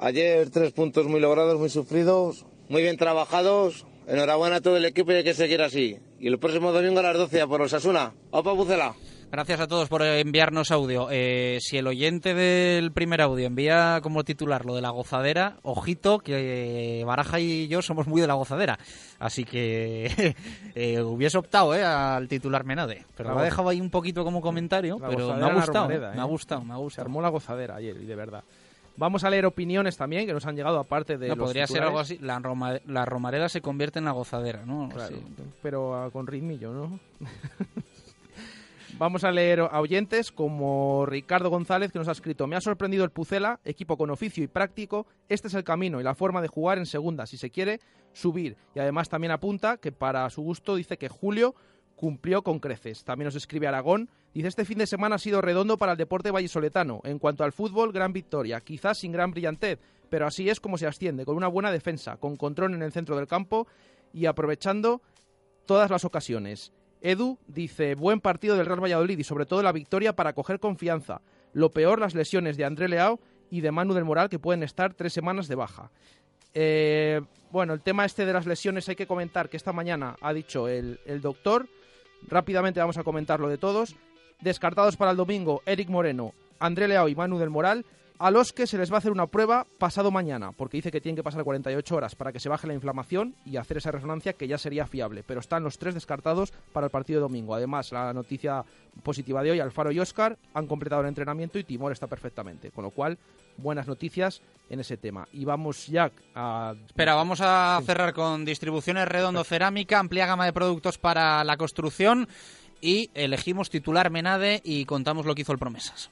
Ayer 0.03 0.49
tres 0.49 0.73
puntos 0.73 1.07
muy 1.07 1.21
logrados, 1.21 1.57
muy 1.57 1.69
sufridos, 1.69 2.45
muy 2.67 2.81
bien 2.81 2.97
trabajados. 2.97 3.85
Enhorabuena 4.05 4.57
a 4.57 4.61
todo 4.61 4.75
el 4.75 4.83
equipo 4.83 5.13
y 5.13 5.15
hay 5.15 5.23
que 5.23 5.33
seguir 5.33 5.61
así. 5.61 5.97
Y 6.19 6.27
el 6.27 6.39
próximo 6.39 6.73
domingo 6.73 6.99
a 6.99 7.03
las 7.03 7.17
12 7.17 7.39
a 7.41 7.47
por 7.47 7.61
Osasuna. 7.61 8.11
¡Opa, 8.31 8.51
Bucela! 8.51 8.95
Gracias 9.31 9.61
a 9.61 9.67
todos 9.67 9.87
por 9.87 10.03
enviarnos 10.03 10.71
audio. 10.71 11.07
Eh, 11.09 11.57
si 11.61 11.77
el 11.77 11.87
oyente 11.87 12.33
del 12.33 12.91
primer 12.91 13.21
audio 13.21 13.47
envía 13.47 14.01
como 14.03 14.25
titular 14.25 14.65
lo 14.65 14.75
de 14.75 14.81
la 14.81 14.89
gozadera, 14.89 15.55
ojito 15.63 16.19
que 16.19 17.01
Baraja 17.05 17.39
y 17.39 17.69
yo 17.69 17.81
somos 17.81 18.05
muy 18.05 18.19
de 18.19 18.27
la 18.27 18.33
gozadera. 18.33 18.77
Así 19.19 19.45
que 19.45 20.35
eh, 20.75 21.01
hubiese 21.01 21.37
optado 21.37 21.73
eh, 21.73 21.83
al 21.83 22.27
titular 22.27 22.65
Menade. 22.65 23.05
Pero 23.15 23.29
La 23.29 23.35
lo 23.35 23.41
ha 23.41 23.45
dejado 23.45 23.69
ahí 23.69 23.79
un 23.79 23.89
poquito 23.89 24.25
como 24.25 24.41
comentario, 24.41 24.99
La 24.99 25.07
pero 25.07 25.33
me 25.33 25.45
ha 25.45 25.53
gustado. 25.53 25.85
Romareda, 25.87 26.11
Me 26.11 26.17
¿eh? 26.17 26.21
ha 26.21 26.25
gustado, 26.25 26.61
me 26.65 26.73
ha 26.73 26.77
Se 26.77 26.81
gustado. 26.81 27.05
armó 27.05 27.21
la 27.21 27.29
gozadera 27.29 27.77
ayer, 27.77 27.95
y 28.01 28.05
de 28.05 28.15
verdad. 28.15 28.43
Vamos 28.95 29.23
a 29.23 29.29
leer 29.29 29.45
opiniones 29.47 29.97
también 29.97 30.27
que 30.27 30.33
nos 30.33 30.45
han 30.45 30.55
llegado 30.55 30.79
aparte 30.79 31.17
de 31.17 31.29
No, 31.29 31.35
los 31.35 31.45
podría 31.47 31.65
ser 31.65 31.81
algo 31.83 31.99
así. 31.99 32.19
La, 32.19 32.37
Roma- 32.39 32.79
la 32.85 33.05
romareda 33.05 33.49
se 33.49 33.59
convierte 33.61 33.97
en 33.99 34.05
la 34.05 34.11
gozadera, 34.11 34.65
¿no? 34.65 34.89
Claro, 34.89 35.15
Sí. 35.15 35.23
pero 35.63 35.95
ah, 35.95 36.11
con 36.11 36.27
ritmillo, 36.27 36.71
¿no? 36.73 36.99
Vamos 38.99 39.23
a 39.23 39.31
leer 39.31 39.59
a 39.61 39.79
oyentes 39.81 40.31
como 40.31 41.05
Ricardo 41.07 41.49
González 41.49 41.91
que 41.91 41.97
nos 41.97 42.07
ha 42.07 42.11
escrito 42.11 42.45
Me 42.45 42.55
ha 42.55 42.61
sorprendido 42.61 43.03
el 43.03 43.09
Pucela, 43.09 43.59
equipo 43.65 43.97
con 43.97 44.11
oficio 44.11 44.43
y 44.43 44.47
práctico. 44.47 45.07
Este 45.29 45.47
es 45.47 45.55
el 45.55 45.63
camino 45.63 45.99
y 45.99 46.03
la 46.03 46.13
forma 46.13 46.41
de 46.43 46.47
jugar 46.47 46.77
en 46.77 46.85
segunda 46.85 47.25
si 47.25 47.37
se 47.37 47.49
quiere 47.49 47.79
subir. 48.13 48.55
Y 48.75 48.79
además 48.79 49.09
también 49.09 49.31
apunta 49.31 49.77
que 49.77 49.91
para 49.91 50.29
su 50.29 50.43
gusto 50.43 50.75
dice 50.75 50.97
que 50.97 51.09
Julio 51.09 51.55
cumplió 51.95 52.43
con 52.43 52.59
creces. 52.59 53.03
También 53.03 53.25
nos 53.25 53.35
escribe 53.35 53.67
Aragón. 53.67 54.09
Dice, 54.33 54.47
este 54.47 54.65
fin 54.65 54.79
de 54.79 54.87
semana 54.87 55.15
ha 55.15 55.19
sido 55.19 55.41
redondo 55.41 55.77
para 55.77 55.91
el 55.91 55.97
deporte 55.97 56.31
vallisoletano. 56.31 57.01
En 57.03 57.19
cuanto 57.19 57.43
al 57.43 57.51
fútbol, 57.51 57.91
gran 57.91 58.13
victoria. 58.13 58.61
Quizás 58.61 58.97
sin 58.97 59.11
gran 59.11 59.31
brillantez, 59.31 59.79
pero 60.09 60.25
así 60.25 60.49
es 60.49 60.59
como 60.59 60.77
se 60.77 60.87
asciende, 60.87 61.25
con 61.25 61.35
una 61.35 61.47
buena 61.47 61.71
defensa, 61.71 62.17
con 62.17 62.35
control 62.35 62.73
en 62.73 62.81
el 62.81 62.91
centro 62.91 63.15
del 63.15 63.27
campo 63.27 63.67
y 64.11 64.25
aprovechando 64.25 65.01
todas 65.65 65.91
las 65.91 66.03
ocasiones. 66.05 66.73
Edu 67.01 67.37
dice, 67.47 67.95
buen 67.95 68.21
partido 68.21 68.55
del 68.55 68.65
Real 68.65 68.81
Valladolid 68.81 69.19
y 69.19 69.23
sobre 69.23 69.45
todo 69.45 69.61
la 69.61 69.71
victoria 69.71 70.15
para 70.15 70.33
coger 70.33 70.59
confianza. 70.59 71.21
Lo 71.51 71.71
peor, 71.71 71.99
las 71.99 72.15
lesiones 72.15 72.57
de 72.57 72.65
André 72.65 72.87
Leao 72.87 73.19
y 73.51 73.61
de 73.61 73.71
Manu 73.71 73.93
del 73.93 74.05
Moral 74.05 74.29
que 74.29 74.39
pueden 74.39 74.63
estar 74.63 74.93
tres 74.93 75.13
semanas 75.13 75.47
de 75.47 75.55
baja. 75.55 75.91
Eh, 76.53 77.21
bueno, 77.51 77.73
el 77.73 77.81
tema 77.81 78.05
este 78.05 78.25
de 78.25 78.33
las 78.33 78.45
lesiones 78.45 78.87
hay 78.89 78.95
que 78.95 79.05
comentar 79.05 79.49
que 79.49 79.57
esta 79.57 79.73
mañana 79.73 80.15
ha 80.21 80.33
dicho 80.33 80.67
el, 80.67 80.99
el 81.05 81.21
doctor. 81.21 81.67
Rápidamente 82.27 82.79
vamos 82.79 82.97
a 82.97 83.03
comentarlo 83.03 83.49
de 83.49 83.57
todos. 83.57 83.95
Descartados 84.43 84.97
para 84.97 85.11
el 85.11 85.17
domingo, 85.17 85.61
Eric 85.65 85.87
Moreno, 85.87 86.33
André 86.59 86.89
Leao 86.89 87.07
y 87.07 87.15
Manu 87.15 87.39
del 87.39 87.49
Moral, 87.49 87.85
a 88.19 88.29
los 88.29 88.51
que 88.51 88.67
se 88.67 88.77
les 88.77 88.91
va 88.91 88.95
a 88.95 88.97
hacer 88.97 89.13
una 89.13 89.27
prueba 89.27 89.65
pasado 89.77 90.11
mañana, 90.11 90.51
porque 90.51 90.77
dice 90.77 90.91
que 90.91 90.99
tienen 90.99 91.15
que 91.15 91.23
pasar 91.23 91.45
48 91.45 91.95
horas 91.95 92.15
para 92.15 92.33
que 92.33 92.41
se 92.41 92.49
baje 92.49 92.67
la 92.67 92.73
inflamación 92.73 93.35
y 93.45 93.55
hacer 93.55 93.77
esa 93.77 93.91
resonancia 93.91 94.33
que 94.33 94.49
ya 94.49 94.57
sería 94.57 94.85
fiable. 94.85 95.23
Pero 95.25 95.39
están 95.39 95.63
los 95.63 95.77
tres 95.77 95.93
descartados 95.93 96.51
para 96.73 96.87
el 96.87 96.91
partido 96.91 97.19
de 97.19 97.23
domingo. 97.23 97.55
Además, 97.55 97.93
la 97.93 98.11
noticia 98.11 98.65
positiva 99.01 99.41
de 99.43 99.51
hoy, 99.51 99.61
Alfaro 99.61 99.91
y 99.91 99.99
Oscar 99.99 100.37
han 100.53 100.67
completado 100.67 101.01
el 101.01 101.07
entrenamiento 101.07 101.57
y 101.57 101.63
Timor 101.63 101.93
está 101.93 102.07
perfectamente. 102.07 102.71
Con 102.71 102.83
lo 102.83 102.91
cual, 102.91 103.17
buenas 103.57 103.87
noticias 103.87 104.41
en 104.69 104.81
ese 104.81 104.97
tema. 104.97 105.27
Y 105.31 105.45
vamos 105.45 105.87
ya 105.87 106.11
a... 106.35 106.75
Espera, 106.85 107.15
vamos 107.15 107.39
a 107.41 107.81
cerrar 107.85 108.13
con 108.13 108.43
distribuciones 108.43 109.07
redondo 109.07 109.43
cerámica, 109.45 109.99
amplia 109.99 110.27
gama 110.27 110.45
de 110.45 110.53
productos 110.53 110.97
para 110.97 111.43
la 111.43 111.57
construcción 111.57 112.27
y 112.83 113.09
elegimos 113.13 113.69
titular 113.69 114.11
Menade 114.11 114.61
y 114.65 114.83
contamos 114.83 115.25
lo 115.25 115.33
que 115.33 115.43
hizo 115.43 115.53
el 115.53 115.57
Promesas. 115.57 116.11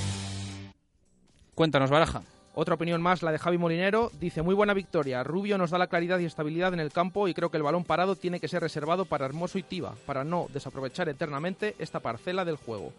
Cuéntanos, 1.55 1.89
Baraja. 1.89 2.23
Otra 2.53 2.75
opinión 2.75 3.01
más, 3.01 3.23
la 3.23 3.31
de 3.31 3.39
Javi 3.39 3.57
Molinero. 3.57 4.11
Dice, 4.19 4.41
muy 4.41 4.53
buena 4.53 4.73
victoria. 4.73 5.23
Rubio 5.23 5.57
nos 5.57 5.71
da 5.71 5.77
la 5.77 5.87
claridad 5.87 6.19
y 6.19 6.25
estabilidad 6.25 6.73
en 6.73 6.81
el 6.81 6.91
campo 6.91 7.27
y 7.27 7.33
creo 7.33 7.49
que 7.49 7.57
el 7.57 7.63
balón 7.63 7.85
parado 7.85 8.15
tiene 8.15 8.39
que 8.39 8.49
ser 8.49 8.61
reservado 8.61 9.05
para 9.05 9.25
Hermoso 9.25 9.57
y 9.57 9.63
Tiva, 9.63 9.95
para 10.05 10.23
no 10.23 10.47
desaprovechar 10.53 11.07
eternamente 11.07 11.75
esta 11.79 12.01
parcela 12.01 12.43
del 12.43 12.57
juego. 12.57 12.91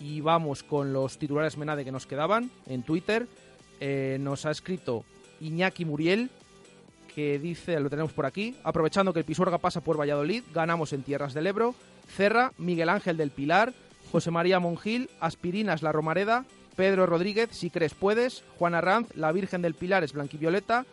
Y 0.00 0.20
vamos 0.20 0.62
con 0.62 0.92
los 0.92 1.18
titulares 1.18 1.58
Menade 1.58 1.84
que 1.84 1.92
nos 1.92 2.06
quedaban 2.06 2.50
en 2.66 2.82
Twitter. 2.82 3.26
Eh, 3.80 4.16
nos 4.20 4.46
ha 4.46 4.50
escrito 4.50 5.04
Iñaki 5.40 5.84
Muriel, 5.84 6.30
que 7.14 7.38
dice, 7.38 7.78
lo 7.80 7.90
tenemos 7.90 8.12
por 8.12 8.26
aquí, 8.26 8.56
aprovechando 8.64 9.12
que 9.12 9.20
el 9.20 9.24
Pisuerga 9.26 9.58
pasa 9.58 9.80
por 9.80 9.98
Valladolid, 9.98 10.44
ganamos 10.54 10.92
en 10.92 11.02
Tierras 11.02 11.34
del 11.34 11.46
Ebro. 11.46 11.74
Cerra, 12.16 12.52
Miguel 12.56 12.88
Ángel 12.88 13.16
del 13.16 13.30
Pilar, 13.30 13.74
José 14.10 14.30
María 14.30 14.60
Monjil, 14.60 15.10
Aspirinas 15.20 15.82
La 15.82 15.92
Romareda, 15.92 16.46
Pedro 16.78 17.06
Rodríguez, 17.06 17.48
si 17.50 17.70
crees 17.70 17.92
puedes, 17.92 18.44
Juan 18.56 18.76
Arranz, 18.76 19.08
La 19.16 19.32
Virgen 19.32 19.62
del 19.62 19.74
Pilar 19.74 20.04
es 20.04 20.12
blanquivioleta, 20.12 20.86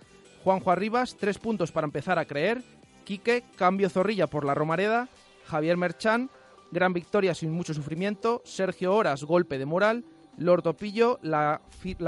Juanjo 0.43 0.71
Arribas, 0.71 1.15
tres 1.15 1.37
puntos 1.37 1.71
para 1.71 1.85
empezar 1.85 2.17
a 2.17 2.25
creer, 2.25 2.63
Quique, 3.03 3.43
cambio 3.55 3.87
Zorrilla 3.91 4.25
por 4.25 4.45
La 4.45 4.55
Romareda, 4.55 5.09
Javier 5.45 5.77
Merchán, 5.77 6.31
gran 6.71 6.91
victoria 6.91 7.35
sin 7.35 7.51
mucho 7.51 7.75
sufrimiento, 7.75 8.41
Sergio 8.45 8.95
Horas, 8.95 9.25
golpe 9.25 9.59
de 9.59 9.67
moral, 9.67 10.03
Lord 10.39 10.63
Topillo, 10.63 11.19
la, 11.21 11.61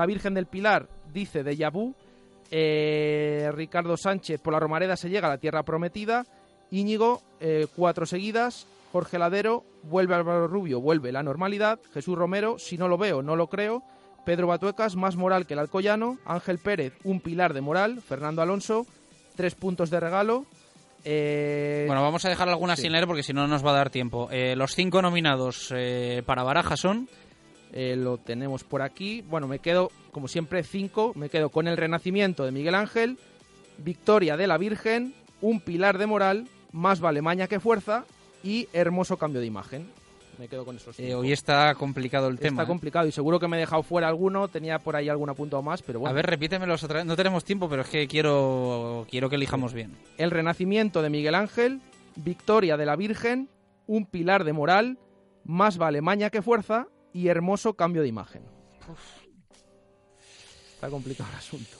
Virgen 0.07 0.33
del 0.33 0.47
Pilar 0.47 0.89
dice 1.13 1.43
de 1.43 1.55
Yabú, 1.55 1.93
eh, 2.49 3.51
Ricardo 3.53 3.95
Sánchez 3.95 4.41
por 4.41 4.53
La 4.53 4.59
Romareda 4.59 4.97
se 4.97 5.11
llega 5.11 5.27
a 5.27 5.31
la 5.33 5.37
tierra 5.37 5.61
prometida, 5.61 6.25
Íñigo, 6.71 7.21
eh, 7.39 7.67
cuatro 7.75 8.07
seguidas, 8.07 8.65
Jorge 8.97 9.19
Ladero, 9.19 9.63
vuelve 9.83 10.15
Álvaro 10.15 10.47
Rubio, 10.47 10.81
vuelve 10.81 11.11
la 11.11 11.21
normalidad, 11.21 11.79
Jesús 11.93 12.17
Romero, 12.17 12.57
si 12.57 12.79
no 12.79 12.87
lo 12.87 12.97
veo, 12.97 13.21
no 13.21 13.35
lo 13.35 13.45
creo, 13.45 13.83
Pedro 14.25 14.47
Batuecas, 14.47 14.95
más 14.95 15.15
moral 15.15 15.45
que 15.45 15.53
el 15.53 15.59
Alcoyano, 15.59 16.17
Ángel 16.25 16.57
Pérez, 16.57 16.93
un 17.03 17.19
pilar 17.21 17.53
de 17.53 17.61
moral, 17.61 18.01
Fernando 18.01 18.41
Alonso, 18.41 18.87
tres 19.35 19.53
puntos 19.53 19.91
de 19.91 19.99
regalo. 19.99 20.47
eh, 21.03 21.83
Bueno, 21.85 22.01
vamos 22.01 22.25
a 22.25 22.29
dejar 22.29 22.49
algunas 22.49 22.77
sí. 22.79 22.83
sin 22.85 22.91
leer 22.93 23.05
porque 23.05 23.21
si 23.21 23.33
no 23.33 23.47
nos 23.47 23.63
va 23.63 23.69
a 23.69 23.75
dar 23.75 23.91
tiempo. 23.91 24.29
Eh, 24.31 24.55
los 24.55 24.73
cinco 24.73 24.99
nominados 24.99 25.71
eh, 25.77 26.23
para 26.25 26.41
Baraja 26.41 26.75
son... 26.75 27.07
Lo 27.71 28.17
tenemos 28.17 28.63
por 28.63 28.81
aquí. 28.81 29.21
Bueno, 29.29 29.47
me 29.47 29.59
quedo, 29.59 29.91
como 30.11 30.27
siempre, 30.27 30.63
cinco. 30.63 31.11
Me 31.15 31.29
quedo 31.29 31.49
con 31.49 31.67
el 31.67 31.77
Renacimiento 31.77 32.45
de 32.45 32.51
Miguel 32.51 32.73
Ángel, 32.73 33.19
Victoria 33.77 34.37
de 34.37 34.47
la 34.47 34.57
Virgen, 34.57 35.13
Un 35.41 35.59
Pilar 35.59 35.99
de 35.99 36.07
Moral, 36.07 36.47
Más 36.71 36.99
vale 37.01 37.21
maña 37.21 37.47
que 37.47 37.59
fuerza 37.59 38.05
y 38.47 38.69
Hermoso 38.71 39.17
cambio 39.17 39.41
de 39.41 39.47
imagen. 39.47 39.91
Me 40.37 40.47
quedo 40.47 40.63
con 40.63 40.77
esos 40.77 40.97
Eh, 40.99 41.13
hoy 41.15 41.33
está 41.33 41.73
complicado 41.75 42.29
el 42.29 42.39
tema. 42.39 42.61
Está 42.61 42.63
¿eh? 42.63 42.67
complicado 42.67 43.07
y 43.07 43.11
seguro 43.11 43.39
que 43.39 43.47
me 43.47 43.57
he 43.57 43.59
dejado 43.59 43.83
fuera 43.83 44.07
alguno. 44.07 44.47
Tenía 44.47 44.79
por 44.79 44.95
ahí 44.95 45.09
algún 45.09 45.29
apuntado 45.29 45.61
más, 45.61 45.81
pero 45.81 45.99
bueno. 45.99 46.11
A 46.11 46.13
ver, 46.13 46.27
repítemelos 46.27 46.81
otra 46.83 46.99
vez. 46.99 47.05
No 47.05 47.17
tenemos 47.17 47.43
tiempo, 47.43 47.67
pero 47.67 47.81
es 47.81 47.89
que 47.89 48.07
quiero, 48.07 49.05
quiero 49.09 49.29
que 49.29 49.35
elijamos 49.35 49.73
bien. 49.73 49.97
El 50.17 50.31
Renacimiento 50.31 51.01
de 51.01 51.09
Miguel 51.09 51.35
Ángel, 51.35 51.81
Victoria 52.15 52.77
de 52.77 52.85
la 52.85 52.95
Virgen, 52.95 53.49
Un 53.85 54.05
Pilar 54.05 54.45
de 54.45 54.53
Moral, 54.53 54.97
más 55.43 55.77
vale 55.77 56.01
maña 56.01 56.29
que 56.29 56.41
fuerza 56.41 56.87
y 57.11 57.27
hermoso 57.27 57.73
cambio 57.73 58.01
de 58.01 58.07
imagen. 58.07 58.43
Está 60.75 60.89
complicado 60.89 61.29
el 61.31 61.37
asunto. 61.37 61.77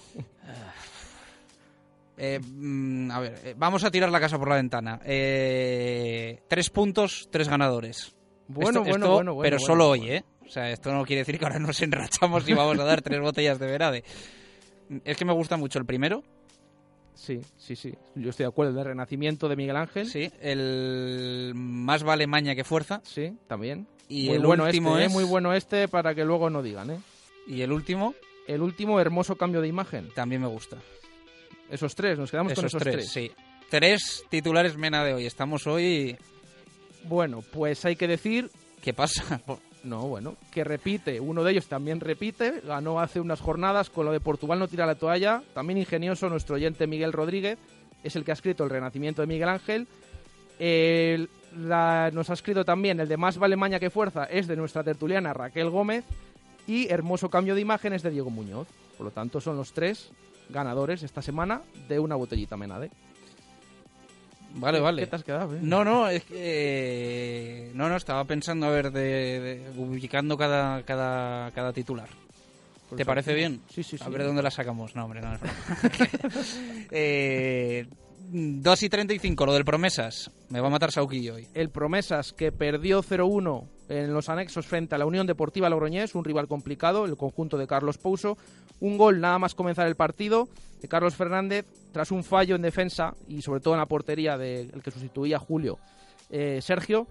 Eh, 2.18 2.39
mm, 2.39 3.11
a 3.11 3.19
ver, 3.19 3.39
eh, 3.44 3.53
vamos 3.57 3.84
a 3.84 3.91
tirar 3.91 4.10
la 4.11 4.19
casa 4.19 4.38
por 4.39 4.49
la 4.49 4.56
ventana. 4.56 4.99
Eh, 5.06 6.41
tres 6.48 6.69
puntos, 6.69 7.30
tres 7.31 7.48
ganadores. 7.48 8.15
Bueno, 8.48 8.69
Esto- 8.69 8.80
bueno, 8.81 8.95
esto- 9.06 9.14
bueno, 9.14 9.34
bueno, 9.35 9.41
Pero 9.44 9.57
bueno, 9.57 9.68
solo 9.68 9.88
bueno. 9.89 10.03
hoy, 10.03 10.11
¿eh? 10.11 10.23
O 10.45 10.49
sea, 10.49 10.72
esto 10.72 10.91
no 10.94 11.06
quiere 11.06 11.22
decir 11.22 11.38
que 11.38 11.45
ahora 11.45 11.60
nos 11.60 11.81
enrachamos 11.81 12.48
y 12.48 12.53
vamos 12.53 12.80
a 12.80 12.84
dar 12.85 13.02
tres 13.02 13.19
botellas 13.19 13.60
de 13.60 13.68
verade. 13.68 14.03
Es 15.03 15.18
que 15.18 15.26
me 15.26 15.34
gusta 15.34 15.57
mucho 15.57 15.80
el 15.80 15.85
primero. 15.85 16.23
Sí, 17.14 17.41
sí, 17.57 17.76
sí. 17.76 17.94
Yo 18.15 18.30
estoy 18.30 18.45
de 18.45 18.49
acuerdo. 18.49 18.69
El 18.72 18.77
de 18.77 18.84
Renacimiento 18.85 19.49
de 19.49 19.56
Miguel 19.56 19.76
Ángel. 19.76 20.07
Sí, 20.07 20.31
el 20.39 21.52
más 21.56 22.03
vale 22.03 22.26
maña 22.27 22.56
que 22.56 22.64
fuerza. 22.64 23.02
Sí, 23.03 23.34
también. 23.48 23.88
Y 24.07 24.27
muy 24.27 24.35
el 24.38 24.45
bueno 24.45 24.64
último 24.65 24.91
este, 24.91 25.03
¿eh? 25.03 25.07
es... 25.07 25.11
muy 25.14 25.23
bueno 25.26 25.53
este 25.53 25.88
para 25.89 26.15
que 26.15 26.23
luego 26.23 26.49
no 26.49 26.61
digan, 26.64 26.91
¿eh? 26.91 26.99
Y 27.48 27.61
el 27.61 27.72
último 27.73 28.14
El 28.48 28.61
último 28.61 28.99
hermoso 29.02 29.35
cambio 29.35 29.60
de 29.61 29.68
imagen. 29.68 30.10
también 30.15 30.41
me 30.41 30.48
gusta. 30.48 30.77
Esos 31.69 31.95
tres, 31.95 32.18
nos 32.18 32.31
quedamos 32.31 32.53
con 32.53 32.65
Esos 32.65 32.81
esos 32.81 32.81
tres, 32.84 32.95
tres. 32.95 33.10
sí. 33.11 33.31
Tres 33.69 34.23
titulares 34.30 34.77
mena 34.77 35.03
de 35.03 35.14
hoy. 35.14 35.26
Estamos 35.26 35.68
hoy... 35.68 36.15
Bueno, 37.03 37.41
pues 37.53 37.84
hay 37.85 37.95
que 37.95 38.07
decir 38.07 38.49
¿Qué 38.81 38.94
pasa? 38.94 39.41
No, 39.84 40.02
bueno, 40.07 40.35
que 40.52 40.65
repite, 40.65 41.18
uno 41.22 41.44
de 41.45 41.52
ellos 41.52 41.68
también 41.68 42.02
repite, 42.02 42.61
ganó 42.65 42.99
hace 42.99 43.22
unas 43.22 43.39
jornadas 43.39 43.89
con 43.89 44.06
lo 44.06 44.11
de 44.11 44.19
Portugal 44.19 44.60
no 44.60 44.68
tira 44.68 44.85
la 44.85 44.95
toalla, 44.95 45.41
también 45.53 45.77
ingenioso 45.77 46.27
nuestro 46.27 46.56
oyente 46.56 46.88
Miguel 46.88 47.14
Rodríguez, 47.14 47.57
es 48.03 48.15
el 48.18 48.26
que 48.26 48.31
ha 48.31 48.34
escrito 48.34 48.65
el 48.65 48.69
Renacimiento 48.69 49.22
de 49.22 49.27
Miguel 49.27 49.48
Ángel, 49.48 49.88
El- 50.60 51.30
la- 51.56 52.10
nos 52.11 52.30
ha 52.30 52.34
escrito 52.34 52.65
también 52.65 52.99
el 52.99 53.07
de 53.07 53.15
Más 53.15 53.38
vale 53.38 53.56
maña 53.56 53.80
que 53.80 53.89
fuerza, 53.89 54.26
es 54.26 54.48
de 54.48 54.57
nuestra 54.57 54.84
tertuliana 54.84 55.31
Raquel 55.34 55.69
Gómez, 55.69 56.03
y 56.65 56.89
Hermoso 56.91 57.30
cambio 57.30 57.56
de 57.56 57.61
imagen 57.61 57.94
es 57.94 58.03
de 58.03 58.10
Diego 58.10 58.30
Muñoz, 58.31 58.68
por 58.98 59.06
lo 59.06 59.11
tanto 59.11 59.39
son 59.39 59.56
los 59.56 59.72
tres 59.72 60.10
ganadores 60.49 61.03
esta 61.03 61.22
semana 61.22 61.61
de 61.88 61.99
una 61.99 62.15
botellita 62.15 62.57
menade. 62.57 62.90
Vale, 64.56 64.78
¿Qué- 64.78 64.84
vale. 64.84 65.02
qué 65.03 65.07
te 65.07 65.15
has 65.18 65.24
quedado, 65.24 65.56
eh? 65.56 65.60
No, 65.61 65.84
no, 65.84 66.07
es 66.07 66.24
que... 66.24 66.36
eh, 66.38 67.72
No, 67.76 67.90
no, 67.90 67.95
estaba 67.98 68.24
pensando, 68.26 68.65
a 68.65 68.69
ver, 68.72 68.91
de, 68.91 69.40
de- 69.40 69.69
ubicando 69.80 70.38
cada, 70.38 70.84
cada, 70.84 71.52
cada 71.52 71.74
titular. 71.74 72.07
¿Te 72.95 73.06
parece 73.06 73.34
bien? 73.34 73.61
Sí, 73.69 73.84
sí, 73.84 73.98
A 73.99 74.06
sí. 74.06 74.10
ver 74.11 74.22
de 74.22 74.28
dónde 74.28 74.41
la 74.41 74.49
sacamos. 74.49 74.95
No, 74.95 75.03
hombre, 75.06 75.19
no 75.22 75.30
broma. 75.38 75.53
eh, 76.91 77.86
2 78.30 78.84
y 78.84 78.90
35, 78.90 79.45
lo 79.45 79.54
del 79.54 79.64
promesas. 79.64 80.30
Me 80.49 80.60
va 80.60 80.68
a 80.68 80.72
matar 80.72 80.91
Sauquillo 80.91 81.36
hoy. 81.36 81.48
el 81.54 81.70
Promesas 81.70 82.34
que 82.34 82.52
perdió 82.52 83.02
0-1 83.02 83.64
en 83.88 84.14
los 84.14 84.28
anexos 84.28 84.66
frente 84.66 84.95
a 84.95 84.98
la 84.98 85.06
Unión 85.06 85.28
Deportiva 85.28 85.70
Logroñés, 85.70 86.14
un 86.14 86.26
rival 86.26 86.48
complicado, 86.49 87.06
el 87.06 87.16
conjunto 87.16 87.58
de 87.58 87.68
Carlos 87.68 87.98
Pouso. 87.98 88.38
Un 88.82 88.98
gol 88.98 89.22
nada 89.22 89.40
más 89.40 89.56
comenzar 89.56 89.88
el 89.88 89.95
partido 89.95 90.49
de 90.82 90.90
Carlos 90.90 91.16
Fernández 91.16 91.66
tras 91.94 92.12
un 92.12 92.24
fallo 92.24 92.56
en 92.56 92.62
defensa 92.62 93.16
y 93.30 93.41
sobre 93.41 93.62
todo 93.62 93.76
en 93.76 93.80
la 93.80 93.86
portería 93.86 94.38
del 94.38 94.82
que 94.84 94.91
sustituía 94.91 95.40
Julio 95.40 95.80
eh, 96.30 96.60
Sergio. 96.62 97.08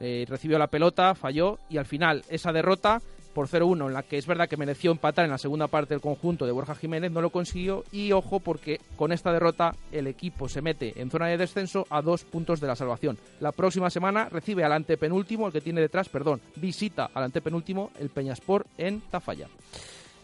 eh, 0.00 0.24
recibió 0.26 0.58
la 0.58 0.68
pelota, 0.68 1.14
falló 1.14 1.58
y 1.68 1.76
al 1.76 1.86
final 1.86 2.24
esa 2.30 2.52
derrota 2.52 3.02
por 3.36 3.48
0-1 3.48 3.88
en 3.88 3.92
la 3.92 4.02
que 4.02 4.16
es 4.16 4.26
verdad 4.26 4.48
que 4.48 4.56
mereció 4.56 4.90
empatar 4.90 5.26
en 5.26 5.30
la 5.30 5.36
segunda 5.36 5.66
parte 5.66 5.92
del 5.92 6.00
conjunto 6.00 6.46
de 6.46 6.52
Borja 6.52 6.74
Jiménez, 6.74 7.12
no 7.12 7.20
lo 7.20 7.28
consiguió 7.28 7.84
y 7.92 8.10
ojo 8.12 8.40
porque 8.40 8.80
con 8.96 9.12
esta 9.12 9.30
derrota 9.30 9.74
el 9.92 10.06
equipo 10.06 10.48
se 10.48 10.62
mete 10.62 10.98
en 10.98 11.10
zona 11.10 11.26
de 11.26 11.36
descenso 11.36 11.86
a 11.90 12.00
dos 12.00 12.24
puntos 12.24 12.60
de 12.60 12.66
la 12.66 12.76
salvación. 12.76 13.18
La 13.40 13.52
próxima 13.52 13.90
semana 13.90 14.30
recibe 14.30 14.64
al 14.64 14.72
antepenúltimo, 14.72 15.48
el 15.48 15.52
que 15.52 15.60
tiene 15.60 15.82
detrás, 15.82 16.08
perdón, 16.08 16.40
visita 16.56 17.10
al 17.12 17.24
antepenúltimo, 17.24 17.90
el 18.00 18.08
Peñaspor 18.08 18.64
en 18.78 19.02
Tafalla. 19.02 19.48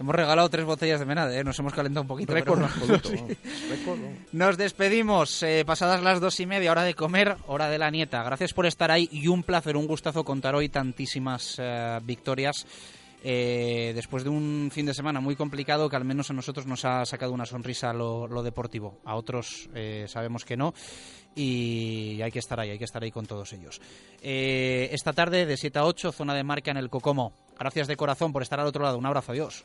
Hemos 0.00 0.14
regalado 0.14 0.48
tres 0.48 0.64
botellas 0.64 0.98
de 0.98 1.06
menade, 1.06 1.38
¿eh? 1.38 1.44
nos 1.44 1.58
hemos 1.58 1.74
calentado 1.74 2.00
un 2.02 2.08
poquito. 2.08 2.32
Récord 2.32 2.60
pero- 2.80 2.94
absoluto, 2.96 3.10
Sí. 3.10 3.36
Nos 4.32 4.56
despedimos, 4.56 5.42
eh, 5.42 5.64
pasadas 5.66 6.02
las 6.02 6.18
dos 6.18 6.40
y 6.40 6.46
media, 6.46 6.72
hora 6.72 6.82
de 6.82 6.94
comer, 6.94 7.36
hora 7.46 7.68
de 7.68 7.78
la 7.78 7.90
nieta. 7.90 8.22
Gracias 8.22 8.54
por 8.54 8.64
estar 8.64 8.90
ahí 8.90 9.08
y 9.12 9.28
un 9.28 9.42
placer, 9.42 9.76
un 9.76 9.86
gustazo 9.86 10.24
contar 10.24 10.54
hoy 10.54 10.70
tantísimas 10.70 11.56
eh, 11.58 12.00
victorias. 12.02 12.66
Eh, 13.24 13.92
después 13.94 14.24
de 14.24 14.30
un 14.30 14.70
fin 14.72 14.84
de 14.84 14.94
semana 14.94 15.20
muy 15.20 15.36
complicado 15.36 15.88
que 15.88 15.94
al 15.94 16.04
menos 16.04 16.30
a 16.30 16.34
nosotros 16.34 16.66
nos 16.66 16.84
ha 16.84 17.06
sacado 17.06 17.32
una 17.32 17.46
sonrisa 17.46 17.92
lo, 17.92 18.42
deportivo. 18.42 18.98
A 19.04 19.14
otros 19.14 19.68
eh, 19.74 20.06
sabemos 20.08 20.44
que 20.44 20.56
no 20.56 20.74
y 21.34 22.20
hay 22.20 22.30
que 22.30 22.40
estar 22.40 22.58
ahí, 22.58 22.70
hay 22.70 22.78
que 22.78 22.84
estar 22.84 23.02
ahí 23.02 23.12
con 23.12 23.26
todos 23.26 23.52
ellos. 23.52 23.80
Eh, 24.20 24.88
esta 24.92 25.12
tarde 25.12 25.46
de 25.46 25.56
7 25.56 25.78
a 25.78 25.84
8, 25.84 26.12
zona 26.12 26.34
de 26.34 26.42
marca 26.42 26.70
en 26.72 26.76
el 26.76 26.90
Cocomo. 26.90 27.32
Gracias 27.58 27.86
de 27.86 27.96
corazón 27.96 28.32
por 28.32 28.42
estar 28.42 28.58
al 28.58 28.66
otro 28.66 28.82
lado. 28.82 28.98
Un 28.98 29.06
abrazo, 29.06 29.32
adiós. 29.32 29.64